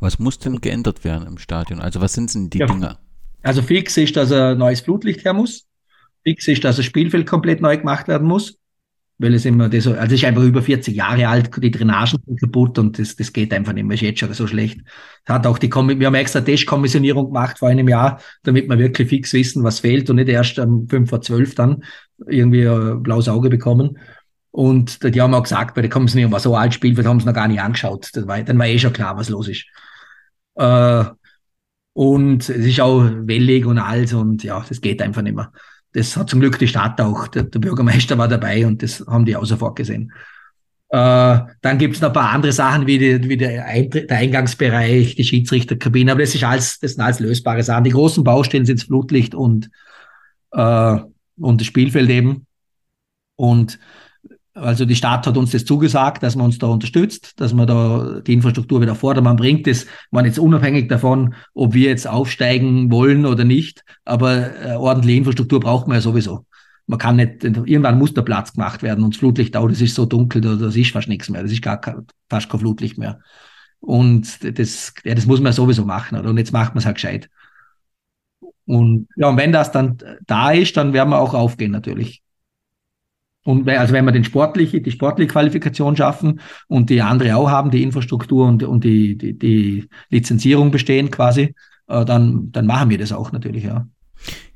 Was 0.00 0.18
muss 0.18 0.40
denn 0.40 0.60
geändert 0.60 1.04
werden 1.04 1.24
im 1.28 1.38
Stadion? 1.38 1.80
Also 1.80 2.00
was 2.00 2.14
sind 2.14 2.34
denn 2.34 2.50
die 2.50 2.58
ja. 2.58 2.66
Dinge? 2.66 2.98
Also 3.44 3.62
fix 3.62 3.96
ist, 3.96 4.16
dass 4.16 4.32
ein 4.32 4.58
neues 4.58 4.80
Flutlicht 4.80 5.24
her 5.24 5.34
muss. 5.34 5.68
Fix 6.24 6.48
ist, 6.48 6.64
dass 6.64 6.78
das 6.78 6.84
Spielfeld 6.84 7.28
komplett 7.28 7.60
neu 7.60 7.76
gemacht 7.76 8.08
werden 8.08 8.26
muss. 8.26 8.58
weil 9.18 9.34
es 9.34 9.44
immer 9.44 9.68
das, 9.68 9.86
also 9.86 10.00
es 10.00 10.12
ist 10.12 10.24
einfach 10.24 10.42
über 10.42 10.62
40 10.62 10.96
Jahre 10.96 11.28
alt, 11.28 11.50
die 11.62 11.70
Drainagen 11.70 12.18
sind 12.26 12.40
kaputt 12.40 12.78
und 12.80 12.98
das, 12.98 13.14
das 13.14 13.32
geht 13.32 13.52
einfach 13.52 13.74
nicht 13.74 13.84
mehr, 13.84 13.94
ist 13.94 14.00
jetzt 14.00 14.18
schon 14.18 14.32
so 14.32 14.48
schlecht. 14.48 14.80
Hat 15.26 15.46
auch 15.46 15.58
die, 15.58 15.70
wir 15.70 16.06
haben 16.06 16.14
extra 16.14 16.40
Testkommissionierung 16.40 17.26
gemacht 17.26 17.58
vor 17.58 17.68
einem 17.68 17.86
Jahr, 17.86 18.20
damit 18.42 18.68
wir 18.68 18.78
wirklich 18.78 19.08
fix 19.10 19.32
wissen, 19.32 19.62
was 19.62 19.78
fehlt 19.78 20.10
und 20.10 20.16
nicht 20.16 20.28
erst 20.28 20.58
um 20.58 20.88
5 20.88 21.08
vor 21.08 21.20
12 21.20 21.54
dann 21.54 21.84
irgendwie 22.26 22.66
ein 22.66 23.00
blaues 23.02 23.28
Auge 23.28 23.48
bekommen. 23.48 23.98
Und 24.52 25.02
die 25.02 25.20
haben 25.20 25.34
auch 25.34 25.44
gesagt, 25.44 25.74
bei 25.74 25.80
der 25.80 25.90
Kommissionierung 25.90 26.32
war 26.32 26.40
so 26.40 26.56
alt 26.56 26.74
Spielfeld, 26.74 27.06
haben 27.06 27.20
sie 27.20 27.26
noch 27.26 27.34
gar 27.34 27.48
nicht 27.48 27.60
angeschaut. 27.60 28.10
Das 28.12 28.26
war, 28.26 28.42
dann 28.42 28.58
war 28.58 28.66
eh 28.66 28.78
schon 28.78 28.92
klar, 28.92 29.16
was 29.16 29.28
los 29.28 29.48
ist. 29.48 29.64
Äh, 30.56 31.04
und 31.92 32.48
es 32.48 32.66
ist 32.66 32.80
auch 32.80 33.02
wellig 33.02 33.66
und 33.66 33.78
alles 33.78 34.12
und 34.12 34.42
ja, 34.42 34.64
das 34.68 34.80
geht 34.80 35.02
einfach 35.02 35.22
nicht 35.22 35.36
mehr 35.36 35.52
das 35.92 36.16
hat 36.16 36.30
zum 36.30 36.40
Glück 36.40 36.58
die 36.58 36.68
Stadt 36.68 37.00
auch, 37.00 37.28
der, 37.28 37.44
der 37.44 37.58
Bürgermeister 37.58 38.16
war 38.18 38.28
dabei 38.28 38.66
und 38.66 38.82
das 38.82 39.04
haben 39.06 39.24
die 39.24 39.36
auch 39.36 39.44
sofort 39.44 39.76
gesehen. 39.76 40.12
Äh, 40.88 41.38
dann 41.60 41.78
gibt 41.78 41.96
es 41.96 42.00
noch 42.00 42.08
ein 42.08 42.14
paar 42.14 42.30
andere 42.30 42.52
Sachen 42.52 42.86
wie, 42.86 42.98
die, 42.98 43.28
wie 43.28 43.36
der, 43.36 43.82
der 43.88 44.16
Eingangsbereich, 44.16 45.14
die 45.14 45.24
Schiedsrichterkabine, 45.24 46.12
aber 46.12 46.20
das 46.20 46.34
ist 46.34 46.44
alles, 46.44 46.78
das 46.80 46.92
sind 46.92 47.02
alles 47.02 47.20
lösbare 47.20 47.62
Sachen. 47.62 47.84
Die 47.84 47.90
großen 47.90 48.24
Baustellen 48.24 48.66
sind 48.66 48.80
das 48.80 48.86
Flutlicht 48.86 49.34
und, 49.34 49.70
äh, 50.52 50.96
und 51.38 51.60
das 51.60 51.66
Spielfeld 51.66 52.10
eben. 52.10 52.46
Und 53.36 53.78
also 54.54 54.84
die 54.84 54.96
Stadt 54.96 55.26
hat 55.26 55.36
uns 55.36 55.52
das 55.52 55.64
zugesagt, 55.64 56.22
dass 56.22 56.34
man 56.34 56.46
uns 56.46 56.58
da 56.58 56.66
unterstützt, 56.66 57.40
dass 57.40 57.52
man 57.54 57.66
da 57.66 58.20
die 58.20 58.32
Infrastruktur 58.32 58.80
wieder 58.80 58.94
Vordermann 58.94 59.36
bringt. 59.36 59.66
Das 59.66 59.86
war 60.10 60.24
jetzt 60.24 60.38
unabhängig 60.38 60.88
davon, 60.88 61.34
ob 61.54 61.74
wir 61.74 61.88
jetzt 61.88 62.08
aufsteigen 62.08 62.90
wollen 62.90 63.26
oder 63.26 63.44
nicht. 63.44 63.84
Aber 64.04 64.56
äh, 64.60 64.74
ordentliche 64.74 65.18
Infrastruktur 65.18 65.60
braucht 65.60 65.86
man 65.86 65.96
ja 65.96 66.00
sowieso. 66.00 66.46
Man 66.86 66.98
kann 66.98 67.16
nicht, 67.16 67.44
irgendwann 67.44 67.98
muss 67.98 68.14
der 68.14 68.22
Platz 68.22 68.52
gemacht 68.52 68.82
werden 68.82 69.04
und 69.04 69.14
das 69.14 69.20
Flutlicht 69.20 69.56
auch, 69.56 69.68
das 69.68 69.80
ist 69.80 69.94
so 69.94 70.06
dunkel, 70.06 70.40
da, 70.40 70.56
das 70.56 70.74
ist 70.74 70.90
fast 70.90 71.08
nichts 71.08 71.28
mehr. 71.28 71.42
Das 71.42 71.52
ist 71.52 71.62
gar 71.62 71.80
fast 72.28 72.50
kein 72.50 72.60
Flutlicht 72.60 72.98
mehr. 72.98 73.20
Und 73.78 74.58
das, 74.58 74.92
ja, 75.04 75.14
das 75.14 75.26
muss 75.26 75.38
man 75.38 75.46
ja 75.46 75.52
sowieso 75.52 75.84
machen, 75.84 76.18
oder? 76.18 76.30
Und 76.30 76.38
jetzt 76.38 76.52
macht 76.52 76.74
man 76.74 76.80
es 76.80 76.86
halt 76.86 76.96
gescheit. 76.96 77.30
Und 78.66 79.08
ja, 79.16 79.28
und 79.28 79.36
wenn 79.36 79.52
das 79.52 79.70
dann 79.70 79.98
da 80.26 80.50
ist, 80.50 80.76
dann 80.76 80.92
werden 80.92 81.10
wir 81.10 81.18
auch 81.18 81.34
aufgehen 81.34 81.70
natürlich. 81.70 82.22
Und 83.44 83.68
also 83.68 83.94
wenn 83.94 84.04
wir 84.04 84.12
den 84.12 84.24
sportliche, 84.24 84.80
die 84.80 84.90
sportliche 84.90 85.32
Qualifikation 85.32 85.96
schaffen 85.96 86.40
und 86.68 86.90
die 86.90 87.00
andere 87.00 87.36
auch 87.36 87.48
haben, 87.48 87.70
die 87.70 87.82
Infrastruktur 87.82 88.46
und, 88.46 88.62
und 88.62 88.84
die, 88.84 89.16
die, 89.16 89.38
die 89.38 89.88
Lizenzierung 90.10 90.70
bestehen 90.70 91.10
quasi, 91.10 91.54
äh, 91.88 92.04
dann, 92.04 92.52
dann 92.52 92.66
machen 92.66 92.90
wir 92.90 92.98
das 92.98 93.12
auch 93.12 93.32
natürlich, 93.32 93.64
ja. 93.64 93.86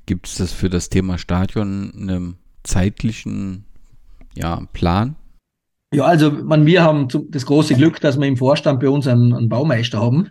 Gibt 0.07 0.27
es 0.27 0.35
das 0.35 0.53
für 0.53 0.69
das 0.69 0.91
Thema 0.91 1.17
Stadion 1.17 1.93
einen 1.97 2.37
zeitlichen 2.63 3.65
ja, 4.35 4.61
Plan? 4.75 5.17
Ja, 5.95 6.05
also 6.05 6.31
man, 6.31 6.67
wir 6.67 6.83
haben 6.83 7.09
das 7.31 7.47
große 7.47 7.75
Glück, 7.75 8.01
dass 8.01 8.19
wir 8.19 8.27
im 8.27 8.37
Vorstand 8.37 8.81
bei 8.81 8.89
uns 8.89 9.07
einen, 9.07 9.33
einen 9.33 9.49
Baumeister 9.49 10.01
haben, 10.01 10.29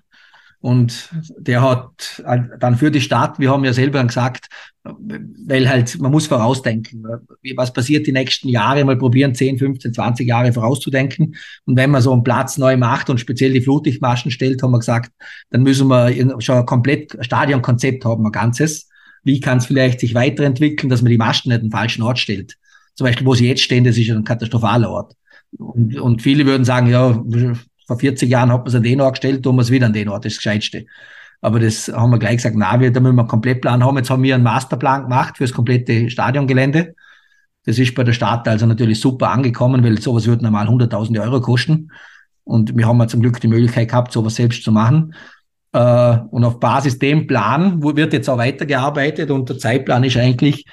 und 0.64 1.10
der 1.38 1.62
hat 1.62 2.24
dann 2.58 2.78
für 2.78 2.90
die 2.90 3.02
Stadt, 3.02 3.38
wir 3.38 3.52
haben 3.52 3.66
ja 3.66 3.74
selber 3.74 4.02
gesagt, 4.02 4.48
weil 4.86 5.68
halt, 5.68 6.00
man 6.00 6.10
muss 6.10 6.28
vorausdenken. 6.28 7.06
Was 7.58 7.74
passiert 7.74 8.08
die 8.08 8.14
nächsten 8.14 8.48
Jahre? 8.48 8.86
Mal 8.86 8.96
probieren, 8.96 9.36
10, 9.36 9.58
15, 9.58 9.94
20 9.94 10.26
Jahre 10.26 10.54
vorauszudenken. 10.54 11.36
Und 11.66 11.76
wenn 11.76 11.92
man 11.92 12.02
so 12.02 12.14
einen 12.14 12.24
Platz 12.24 12.58
neu 12.58 12.78
macht 12.78 13.10
und 13.10 13.20
speziell 13.20 13.52
die 13.52 13.60
Flutlichtmaschen 13.60 14.32
stellt, 14.32 14.64
haben 14.64 14.72
wir 14.72 14.80
gesagt, 14.80 15.12
dann 15.50 15.64
müssen 15.64 15.90
wir 15.90 16.14
schon 16.40 16.56
ein 16.56 16.66
komplett 16.66 17.18
Stadionkonzept 17.20 18.06
haben, 18.06 18.26
ein 18.26 18.32
ganzes. 18.32 18.88
Wie 19.26 19.42
kann 19.42 19.58
es 19.58 19.66
vielleicht 19.66 20.00
sich 20.00 20.16
weiterentwickeln, 20.16 20.90
dass 20.90 21.02
man 21.02 21.12
die 21.12 21.18
Maschen 21.18 21.50
nicht 21.50 21.60
an 21.60 21.66
den 21.66 21.72
falschen 21.72 22.04
Ort 22.04 22.20
stellt? 22.20 22.56
Zum 22.96 23.04
Beispiel, 23.04 23.28
wo 23.28 23.36
sie 23.36 23.50
jetzt 23.50 23.64
stehen, 23.64 23.84
das 23.84 23.98
ist 23.98 24.10
ein 24.10 24.24
katastrophaler 24.24 24.90
Ort. 24.90 25.14
Und, 25.58 26.00
und 26.00 26.22
viele 26.22 26.46
würden 26.46 26.64
sagen, 26.64 26.88
ja, 26.88 27.22
vor 27.94 28.00
40 28.00 28.30
Jahren 28.30 28.52
hat 28.52 28.60
man 28.60 28.68
es 28.68 28.76
an 28.76 28.84
den 28.84 29.02
Ort 29.02 29.14
gestellt, 29.14 29.44
tun 29.44 29.56
wir 29.56 29.62
es 29.62 29.72
wieder 29.72 29.86
an 29.86 29.94
den 29.94 30.10
Ort, 30.10 30.26
das 30.26 30.34
ist 30.34 30.38
das 30.38 30.44
Gescheitste. 30.44 30.86
Aber 31.42 31.60
das 31.60 31.90
haben 31.90 32.12
wir 32.12 32.20
gleich 32.20 32.38
gesagt, 32.38 32.56
na, 32.58 32.80
wir, 32.80 32.92
da 32.92 33.00
müssen 33.00 33.16
wir 33.16 33.22
einen 33.22 33.28
Komplettplan 33.28 33.84
haben. 33.84 33.98
Jetzt 33.98 34.10
haben 34.10 34.24
wir 34.24 34.34
einen 34.34 34.46
Masterplan 34.46 35.04
gemacht 35.04 35.38
für 35.38 35.44
das 35.44 35.52
komplette 35.52 36.10
Stadiongelände. 36.10 36.96
Das 37.66 37.78
ist 37.80 37.94
bei 37.96 38.04
der 38.04 38.14
Stadt 38.14 38.48
also 38.48 38.66
natürlich 38.66 39.00
super 39.00 39.30
angekommen, 39.30 39.84
weil 39.84 40.00
sowas 40.00 40.26
würde 40.26 40.44
normal 40.44 40.68
100.000 40.68 41.22
Euro 41.22 41.42
kosten. 41.42 41.92
Und 42.46 42.78
wir 42.78 42.88
haben 42.88 43.00
ja 43.00 43.08
zum 43.08 43.22
Glück 43.22 43.42
die 43.42 43.48
Möglichkeit 43.50 43.90
gehabt, 43.90 44.14
sowas 44.14 44.36
selbst 44.36 44.64
zu 44.64 44.72
machen. 44.72 45.16
Äh, 45.74 46.18
und 46.32 46.46
auf 46.46 46.60
Basis 46.60 46.98
dem 47.00 47.28
Plan 47.28 47.82
wird 47.84 48.14
jetzt 48.14 48.30
auch 48.30 48.38
weitergearbeitet 48.38 49.30
und 49.32 49.50
der 49.50 49.58
Zeitplan 49.58 50.04
ist 50.06 50.18
eigentlich, 50.18 50.66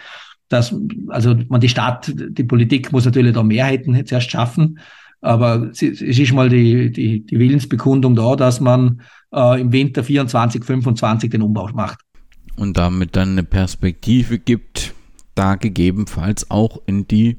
dass, 0.49 0.75
also 1.09 1.37
man 1.49 1.61
die 1.61 1.69
Stadt, 1.69 2.13
die 2.15 2.45
Politik 2.45 2.93
muss 2.93 3.05
natürlich 3.07 3.35
da 3.35 3.43
Mehrheiten 3.43 3.95
jetzt 3.95 4.13
erst 4.13 4.31
schaffen. 4.31 4.79
Aber 5.21 5.71
es 5.71 5.83
ist 5.83 6.33
mal 6.33 6.49
die, 6.49 6.91
die, 6.91 7.27
die 7.27 7.39
Willensbekundung 7.39 8.17
da, 8.17 8.37
dass 8.37 8.61
man 8.61 9.03
äh, 9.33 9.61
im 9.61 9.73
Winter 9.73 10.03
24, 10.03 10.65
25 10.65 11.31
den 11.31 11.43
Umbau 11.43 11.69
macht. 11.75 12.01
Und 12.57 12.77
damit 12.77 13.17
dann 13.17 13.31
eine 13.31 13.45
Perspektive 13.45 14.39
gibt, 14.39 14.95
da 15.35 15.57
gegebenenfalls 15.57 16.51
auch 16.51 16.83
in 16.87 17.07
die 17.07 17.39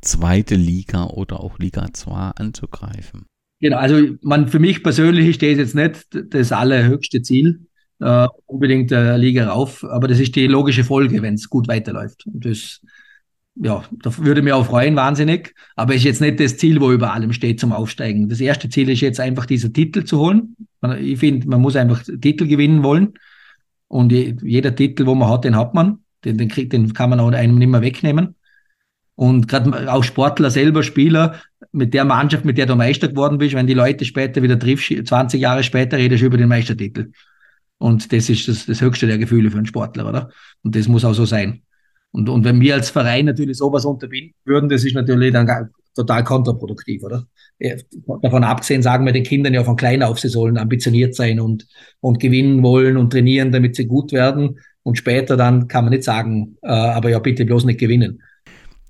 zweite 0.00 0.54
Liga 0.54 1.04
oder 1.04 1.40
auch 1.40 1.58
Liga 1.58 1.86
2 1.92 2.12
anzugreifen. 2.36 3.26
Genau, 3.60 3.78
also 3.78 4.14
man, 4.22 4.48
für 4.48 4.60
mich 4.60 4.82
persönlich 4.82 5.34
steht 5.34 5.58
jetzt 5.58 5.74
nicht 5.74 6.06
das 6.12 6.52
allerhöchste 6.52 7.22
Ziel, 7.22 7.66
äh, 8.00 8.28
unbedingt 8.46 8.90
der 8.90 9.18
Liga 9.18 9.48
rauf, 9.48 9.84
aber 9.84 10.06
das 10.06 10.20
ist 10.20 10.36
die 10.36 10.46
logische 10.46 10.84
Folge, 10.84 11.22
wenn 11.22 11.34
es 11.34 11.50
gut 11.50 11.66
weiterläuft. 11.66 12.24
Und 12.26 12.44
das 12.44 12.80
ja, 13.60 13.82
da 14.02 14.18
würde 14.18 14.42
mich 14.42 14.52
auch 14.52 14.66
freuen, 14.66 14.96
wahnsinnig. 14.96 15.54
Aber 15.74 15.94
ist 15.94 16.04
jetzt 16.04 16.20
nicht 16.20 16.38
das 16.40 16.56
Ziel, 16.56 16.80
wo 16.80 16.92
über 16.92 17.12
allem 17.12 17.32
steht 17.32 17.60
zum 17.60 17.72
Aufsteigen. 17.72 18.28
Das 18.28 18.40
erste 18.40 18.68
Ziel 18.68 18.88
ist 18.88 19.00
jetzt 19.00 19.20
einfach, 19.20 19.46
diese 19.46 19.72
Titel 19.72 20.04
zu 20.04 20.18
holen. 20.18 20.56
Ich 21.00 21.18
finde, 21.18 21.48
man 21.48 21.60
muss 21.60 21.76
einfach 21.76 22.02
Titel 22.02 22.46
gewinnen 22.46 22.82
wollen. 22.82 23.14
Und 23.88 24.12
jeder 24.12 24.74
Titel, 24.74 25.06
wo 25.06 25.14
man 25.14 25.28
hat, 25.28 25.44
den 25.44 25.56
hat 25.56 25.74
man. 25.74 26.00
Den, 26.24 26.36
den, 26.36 26.48
den 26.48 26.92
kann 26.92 27.10
man 27.10 27.20
auch 27.20 27.32
einem 27.32 27.58
nicht 27.58 27.68
mehr 27.68 27.82
wegnehmen. 27.82 28.34
Und 29.14 29.48
gerade 29.48 29.92
auch 29.92 30.04
Sportler 30.04 30.50
selber, 30.50 30.84
Spieler, 30.84 31.40
mit 31.72 31.92
der 31.94 32.04
Mannschaft, 32.04 32.44
mit 32.44 32.56
der 32.56 32.66
du 32.66 32.76
Meister 32.76 33.08
geworden 33.08 33.38
bist, 33.38 33.54
wenn 33.54 33.66
die 33.66 33.74
Leute 33.74 34.04
später 34.04 34.42
wieder 34.42 34.58
triffst, 34.58 35.08
20 35.08 35.40
Jahre 35.40 35.64
später 35.64 35.96
redest 35.96 36.22
du 36.22 36.26
über 36.26 36.36
den 36.36 36.48
Meistertitel. 36.48 37.10
Und 37.78 38.12
das 38.12 38.28
ist 38.28 38.46
das, 38.46 38.66
das 38.66 38.80
höchste 38.80 39.06
der 39.06 39.18
Gefühle 39.18 39.50
für 39.50 39.56
einen 39.56 39.66
Sportler, 39.66 40.08
oder? 40.08 40.30
Und 40.62 40.76
das 40.76 40.86
muss 40.86 41.04
auch 41.04 41.14
so 41.14 41.24
sein. 41.24 41.62
Und, 42.12 42.28
und 42.28 42.44
wenn 42.44 42.60
wir 42.60 42.74
als 42.74 42.90
Verein 42.90 43.26
natürlich 43.26 43.58
sowas 43.58 43.84
unterbinden 43.84 44.34
würden, 44.44 44.68
das 44.68 44.84
ist 44.84 44.94
natürlich 44.94 45.32
dann 45.32 45.70
total 45.94 46.24
kontraproduktiv, 46.24 47.02
oder? 47.02 47.26
Davon 48.22 48.44
abgesehen 48.44 48.82
sagen 48.82 49.04
wir 49.04 49.12
den 49.12 49.24
Kindern 49.24 49.54
ja 49.54 49.64
von 49.64 49.76
klein 49.76 50.02
auf, 50.02 50.18
sie 50.18 50.28
sollen 50.28 50.56
ambitioniert 50.56 51.14
sein 51.14 51.40
und, 51.40 51.66
und 52.00 52.20
gewinnen 52.20 52.62
wollen 52.62 52.96
und 52.96 53.10
trainieren, 53.10 53.52
damit 53.52 53.76
sie 53.76 53.86
gut 53.86 54.12
werden. 54.12 54.60
Und 54.84 54.96
später 54.96 55.36
dann 55.36 55.68
kann 55.68 55.84
man 55.84 55.92
nicht 55.92 56.04
sagen, 56.04 56.56
äh, 56.62 56.68
aber 56.68 57.10
ja, 57.10 57.18
bitte 57.18 57.44
bloß 57.44 57.64
nicht 57.64 57.80
gewinnen. 57.80 58.22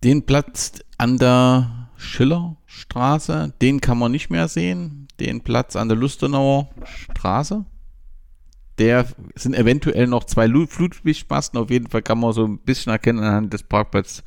Den 0.05 0.25
Platz 0.27 0.81
an 0.97 1.19
der 1.19 1.91
Schillerstraße, 1.97 3.53
den 3.61 3.81
kann 3.81 3.99
man 3.99 4.13
nicht 4.13 4.31
mehr 4.31 4.47
sehen. 4.47 5.09
Den 5.19 5.41
Platz 5.41 5.75
an 5.75 5.89
der 5.89 5.97
Lustenauer 5.97 6.69
Straße, 6.85 7.65
der 8.79 9.07
sind 9.35 9.55
eventuell 9.55 10.07
noch 10.07 10.25
zwei 10.25 10.49
Flutlichtmasten. 10.49 11.59
Auf 11.59 11.71
jeden 11.71 11.89
Fall 11.89 12.03
kann 12.03 12.21
man 12.21 12.33
so 12.33 12.45
ein 12.45 12.59
bisschen 12.59 12.93
erkennen 12.93 13.21
anhand 13.21 13.53
des 13.53 13.63
Parkplatzes 13.63 14.23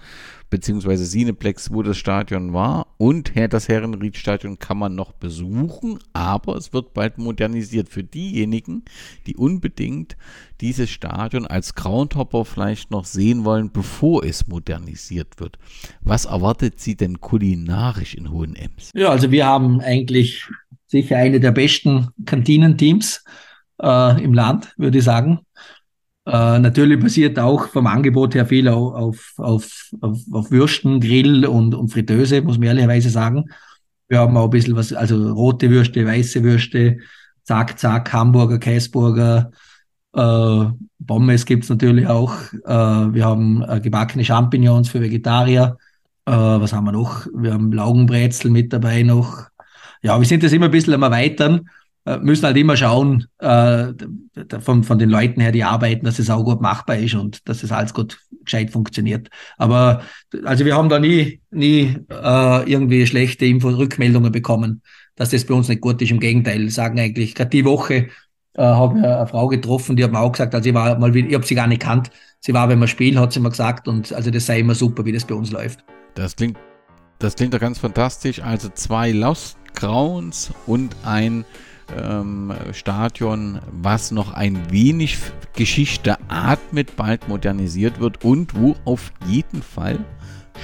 beziehungsweise 0.51 1.09
Cineplex, 1.09 1.71
wo 1.71 1.81
das 1.81 1.97
Stadion 1.97 2.53
war. 2.53 2.87
Und 2.97 3.31
das 3.49 3.67
Herrenriedstadion 3.69 4.59
kann 4.59 4.77
man 4.77 4.93
noch 4.93 5.13
besuchen, 5.13 5.97
aber 6.13 6.57
es 6.57 6.73
wird 6.73 6.93
bald 6.93 7.17
modernisiert 7.17 7.89
für 7.89 8.03
diejenigen, 8.03 8.83
die 9.25 9.35
unbedingt 9.35 10.17
dieses 10.59 10.91
Stadion 10.91 11.47
als 11.47 11.73
Groundhopper 11.73 12.45
vielleicht 12.45 12.91
noch 12.91 13.05
sehen 13.05 13.45
wollen, 13.45 13.71
bevor 13.71 14.23
es 14.23 14.45
modernisiert 14.47 15.39
wird. 15.39 15.57
Was 16.01 16.25
erwartet 16.25 16.79
Sie 16.79 16.95
denn 16.95 17.21
kulinarisch 17.21 18.13
in 18.13 18.29
Hohenems? 18.29 18.91
Ja, 18.93 19.09
also 19.09 19.31
wir 19.31 19.45
haben 19.45 19.79
eigentlich 19.79 20.45
sicher 20.85 21.15
eine 21.15 21.39
der 21.39 21.51
besten 21.51 22.09
Kantinenteams 22.25 23.23
äh, 23.81 24.23
im 24.23 24.33
Land, 24.33 24.73
würde 24.77 24.99
ich 24.99 25.03
sagen. 25.03 25.39
Äh, 26.25 26.59
natürlich 26.59 26.99
basiert 26.99 27.39
auch 27.39 27.67
vom 27.67 27.87
Angebot 27.87 28.35
her 28.35 28.45
viel 28.45 28.67
auf, 28.67 29.33
auf, 29.37 29.91
auf, 30.01 30.19
auf 30.31 30.51
Würsten, 30.51 30.99
Grill 30.99 31.45
und, 31.45 31.73
und 31.73 31.89
Fritteuse, 31.89 32.41
muss 32.41 32.57
man 32.57 32.67
ehrlicherweise 32.67 33.09
sagen. 33.09 33.45
Wir 34.07 34.19
haben 34.19 34.37
auch 34.37 34.45
ein 34.45 34.49
bisschen 34.51 34.75
was, 34.75 34.93
also 34.93 35.31
rote 35.33 35.69
Würste, 35.69 36.05
weiße 36.05 36.43
Würste, 36.43 36.97
Zack, 37.43 37.79
Zack, 37.79 38.13
Hamburger, 38.13 38.59
Käsburger, 38.59 39.51
äh, 40.13 40.65
Pommes 41.07 41.45
gibt's 41.45 41.69
natürlich 41.69 42.07
auch. 42.07 42.33
Äh, 42.65 43.13
wir 43.13 43.25
haben 43.25 43.63
äh, 43.63 43.79
gebackene 43.79 44.23
Champignons 44.23 44.89
für 44.89 45.01
Vegetarier. 45.01 45.77
Äh, 46.25 46.31
was 46.31 46.73
haben 46.73 46.85
wir 46.85 46.91
noch? 46.91 47.25
Wir 47.33 47.53
haben 47.53 47.71
Laugenbrezel 47.71 48.51
mit 48.51 48.71
dabei 48.73 49.03
noch. 49.03 49.47
Ja, 50.03 50.19
wir 50.19 50.27
sind 50.27 50.43
das 50.43 50.51
immer 50.51 50.65
ein 50.65 50.71
bisschen 50.71 50.93
am 50.93 51.03
Erweitern 51.03 51.69
müssen 52.05 52.45
halt 52.45 52.57
immer 52.57 52.75
schauen, 52.75 53.27
äh, 53.39 53.87
von, 54.59 54.83
von 54.83 54.97
den 54.97 55.09
Leuten 55.09 55.39
her, 55.39 55.51
die 55.51 55.63
arbeiten, 55.63 56.05
dass 56.05 56.19
es 56.19 56.29
auch 56.29 56.43
gut 56.43 56.61
machbar 56.61 56.97
ist 56.97 57.13
und 57.13 57.47
dass 57.47 57.63
es 57.63 57.71
alles 57.71 57.93
gut 57.93 58.17
gescheit 58.43 58.71
funktioniert. 58.71 59.29
Aber 59.57 60.01
also 60.43 60.65
wir 60.65 60.75
haben 60.75 60.89
da 60.89 60.99
nie, 60.99 61.41
nie 61.51 61.95
äh, 62.09 62.71
irgendwie 62.71 63.05
schlechte 63.05 63.45
Info 63.45 63.69
Rückmeldungen 63.69 64.31
bekommen, 64.31 64.81
dass 65.15 65.29
das 65.29 65.45
bei 65.45 65.53
uns 65.53 65.67
nicht 65.67 65.81
gut 65.81 66.01
ist. 66.01 66.11
Im 66.11 66.19
Gegenteil, 66.19 66.69
sagen 66.69 66.99
eigentlich, 66.99 67.35
gerade 67.35 67.51
die 67.51 67.65
Woche 67.65 68.07
äh, 68.53 68.63
habe 68.63 68.97
ich 68.97 69.05
eine 69.05 69.27
Frau 69.27 69.47
getroffen, 69.47 69.95
die 69.95 70.03
hat 70.03 70.11
mir 70.11 70.19
auch 70.19 70.31
gesagt, 70.31 70.55
also 70.55 70.67
ich 70.67 70.75
war 70.75 70.97
mal 70.97 71.15
ich 71.15 71.33
habe 71.33 71.45
sie 71.45 71.55
gar 71.55 71.67
nicht 71.67 71.81
kannt. 71.81 72.09
Sie 72.39 72.53
war, 72.53 72.67
wenn 72.69 72.79
wir 72.79 72.87
spielen, 72.87 73.19
hat 73.19 73.31
sie 73.31 73.39
mir 73.39 73.51
gesagt, 73.51 73.87
und 73.87 74.11
also 74.11 74.31
das 74.31 74.47
sei 74.47 74.59
immer 74.61 74.73
super, 74.73 75.05
wie 75.05 75.11
das 75.11 75.25
bei 75.25 75.35
uns 75.35 75.51
läuft. 75.51 75.85
Das 76.15 76.35
klingt, 76.35 76.57
das 77.19 77.35
klingt 77.35 77.53
doch 77.53 77.59
ganz 77.59 77.77
fantastisch. 77.77 78.41
Also 78.41 78.69
zwei 78.69 79.11
Lost 79.11 79.57
Crowns 79.75 80.51
und 80.65 80.95
ein 81.05 81.45
ähm, 81.97 82.53
Stadion, 82.72 83.59
was 83.72 84.11
noch 84.11 84.34
ein 84.34 84.72
wenig 84.72 85.18
Geschichte 85.53 86.18
atmet, 86.30 86.95
bald 86.95 87.27
modernisiert 87.27 87.99
wird 87.99 88.23
und 88.23 88.55
wo 88.55 88.76
auf 88.85 89.11
jeden 89.27 89.61
Fall 89.61 89.99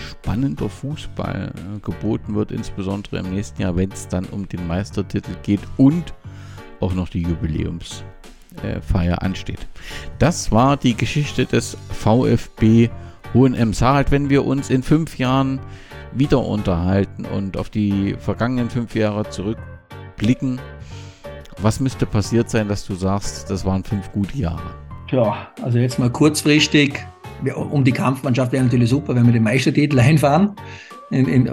spannender 0.09 0.69
Fußball 0.69 1.53
äh, 1.55 1.79
geboten 1.79 2.35
wird, 2.35 2.51
insbesondere 2.51 3.19
im 3.19 3.33
nächsten 3.33 3.61
Jahr, 3.61 3.75
wenn 3.75 3.91
es 3.91 4.07
dann 4.07 4.25
um 4.25 4.47
den 4.47 4.65
Meistertitel 4.67 5.31
geht 5.43 5.61
und 5.77 6.13
auch 6.79 6.93
noch 6.93 7.09
die 7.09 7.23
Jubiläumsfeier 7.23 9.21
ansteht. 9.21 9.67
Das 10.19 10.51
war 10.51 10.77
die 10.77 10.95
Geschichte 10.95 11.45
des 11.45 11.77
VfB 11.89 12.89
Hohenems. 13.33 13.81
Harald, 13.81 14.11
wenn 14.11 14.29
wir 14.29 14.45
uns 14.45 14.69
in 14.69 14.83
fünf 14.83 15.17
Jahren 15.17 15.59
wieder 16.13 16.43
unterhalten 16.43 17.25
und 17.25 17.57
auf 17.57 17.69
die 17.69 18.15
vergangenen 18.17 18.69
fünf 18.69 18.95
Jahre 18.95 19.29
zurückblicken, 19.29 20.59
was 21.59 21.79
müsste 21.79 22.05
passiert 22.05 22.49
sein, 22.49 22.67
dass 22.67 22.85
du 22.85 22.95
sagst, 22.95 23.49
das 23.49 23.65
waren 23.65 23.83
fünf 23.83 24.11
gute 24.11 24.37
Jahre? 24.37 24.75
Tja, 25.09 25.47
also 25.61 25.77
jetzt 25.77 25.99
mal 25.99 26.09
kurzfristig, 26.09 26.93
um 27.55 27.83
die 27.83 27.91
Kampfmannschaft 27.91 28.51
wäre 28.51 28.63
natürlich 28.63 28.89
super, 28.89 29.15
wenn 29.15 29.25
wir 29.25 29.33
den 29.33 29.43
Meistertitel 29.43 29.99
einfahren. 29.99 30.51
In, 31.09 31.25
in, 31.25 31.51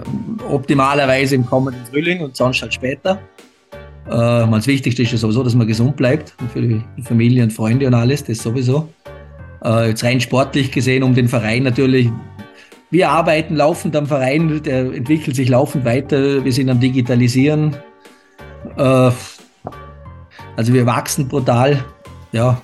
optimalerweise 0.49 1.35
im 1.35 1.45
kommenden 1.45 1.85
Frühling 1.85 2.19
und 2.19 2.35
sonst 2.35 2.61
halt 2.61 2.73
später. 2.73 3.21
Äh, 4.05 4.11
das 4.11 4.67
Wichtigste 4.67 5.03
ist 5.03 5.13
ja 5.13 5.17
sowieso, 5.17 5.43
dass 5.43 5.55
man 5.55 5.65
gesund 5.65 5.95
bleibt 5.95 6.35
für 6.51 6.61
die 6.61 6.83
Familie 7.01 7.43
und 7.43 7.53
Freunde 7.53 7.87
und 7.87 7.93
alles, 7.93 8.23
das 8.25 8.39
sowieso. 8.39 8.89
Äh, 9.63 9.89
jetzt 9.89 10.03
rein 10.03 10.19
sportlich 10.19 10.71
gesehen, 10.71 11.03
um 11.03 11.15
den 11.15 11.29
Verein 11.29 11.63
natürlich. 11.63 12.09
Wir 12.91 13.09
arbeiten 13.09 13.55
laufend 13.55 13.95
am 13.95 14.07
Verein, 14.07 14.61
der 14.63 14.93
entwickelt 14.93 15.37
sich 15.37 15.47
laufend 15.47 15.85
weiter. 15.85 16.43
Wir 16.43 16.51
sind 16.51 16.69
am 16.69 16.81
Digitalisieren. 16.81 17.75
Äh, 18.77 19.11
also 20.55 20.73
wir 20.73 20.85
wachsen 20.85 21.27
brutal. 21.27 21.83
Ja, 22.31 22.61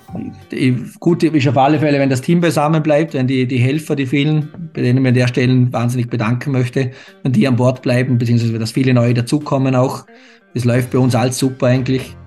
gut 1.00 1.24
ist 1.24 1.48
auf 1.48 1.58
alle 1.58 1.80
Fälle, 1.80 1.98
wenn 1.98 2.10
das 2.10 2.20
Team 2.20 2.42
beisammen 2.42 2.84
bleibt, 2.84 3.14
wenn 3.14 3.28
die, 3.28 3.48
die 3.48 3.58
Helfer, 3.58 3.96
die 3.96 4.06
vielen, 4.06 4.50
bei 4.74 4.82
denen 4.82 5.00
ich 5.02 5.08
an 5.08 5.14
der 5.14 5.28
Stelle 5.28 5.72
wahnsinnig 5.72 6.10
bedanken 6.10 6.52
möchte, 6.52 6.92
wenn 7.24 7.32
die 7.32 7.48
an 7.48 7.56
Bord 7.56 7.82
bleiben, 7.82 8.18
beziehungsweise 8.18 8.60
dass 8.60 8.74
viele 8.74 8.94
neue 8.94 9.14
dazukommen 9.14 9.76
auch. 9.76 10.06
Das 10.54 10.66
läuft 10.66 10.92
bei 10.92 10.98
uns 10.98 11.16
alles 11.16 11.38
super 11.38 11.68
eigentlich. 11.68 12.18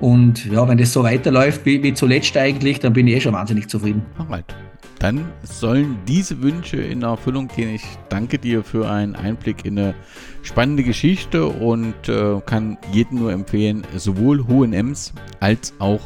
Und 0.00 0.46
ja, 0.46 0.68
wenn 0.68 0.78
das 0.78 0.92
so 0.92 1.02
weiterläuft 1.02 1.64
wie, 1.64 1.82
wie 1.82 1.94
zuletzt 1.94 2.36
eigentlich, 2.36 2.78
dann 2.78 2.92
bin 2.92 3.08
ich 3.08 3.16
eh 3.16 3.20
schon 3.22 3.32
wahnsinnig 3.32 3.68
zufrieden. 3.68 4.02
Alright. 4.18 4.54
Dann 4.98 5.30
sollen 5.42 5.98
diese 6.08 6.40
Wünsche 6.42 6.78
in 6.78 7.02
Erfüllung 7.02 7.48
gehen. 7.48 7.74
Ich 7.74 7.84
danke 8.08 8.38
dir 8.38 8.64
für 8.64 8.90
einen 8.90 9.14
Einblick 9.14 9.64
in 9.64 9.78
eine 9.78 9.94
spannende 10.42 10.84
Geschichte 10.84 11.46
und 11.46 12.08
äh, 12.08 12.40
kann 12.46 12.78
jedem 12.92 13.18
nur 13.18 13.32
empfehlen, 13.32 13.82
sowohl 13.96 14.46
Hohen 14.46 14.72
Ems 14.72 15.12
als 15.40 15.74
auch 15.78 16.00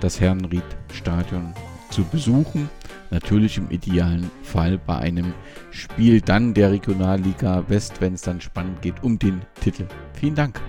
das 0.00 0.20
Herrenried-Stadion 0.20 1.54
zu 1.90 2.04
besuchen. 2.04 2.68
Natürlich 3.10 3.56
im 3.56 3.70
idealen 3.70 4.30
Fall 4.42 4.78
bei 4.78 4.96
einem 4.96 5.32
Spiel 5.70 6.20
dann 6.20 6.54
der 6.54 6.72
Regionalliga 6.72 7.64
West, 7.68 8.00
wenn 8.00 8.14
es 8.14 8.22
dann 8.22 8.40
spannend 8.40 8.82
geht 8.82 9.02
um 9.02 9.18
den 9.18 9.40
Titel. 9.62 9.86
Vielen 10.14 10.34
Dank. 10.34 10.60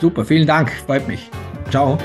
Super, 0.00 0.24
vielen 0.24 0.46
Dank, 0.46 0.70
freut 0.70 1.06
mich. 1.06 1.30
Ciao. 1.70 1.98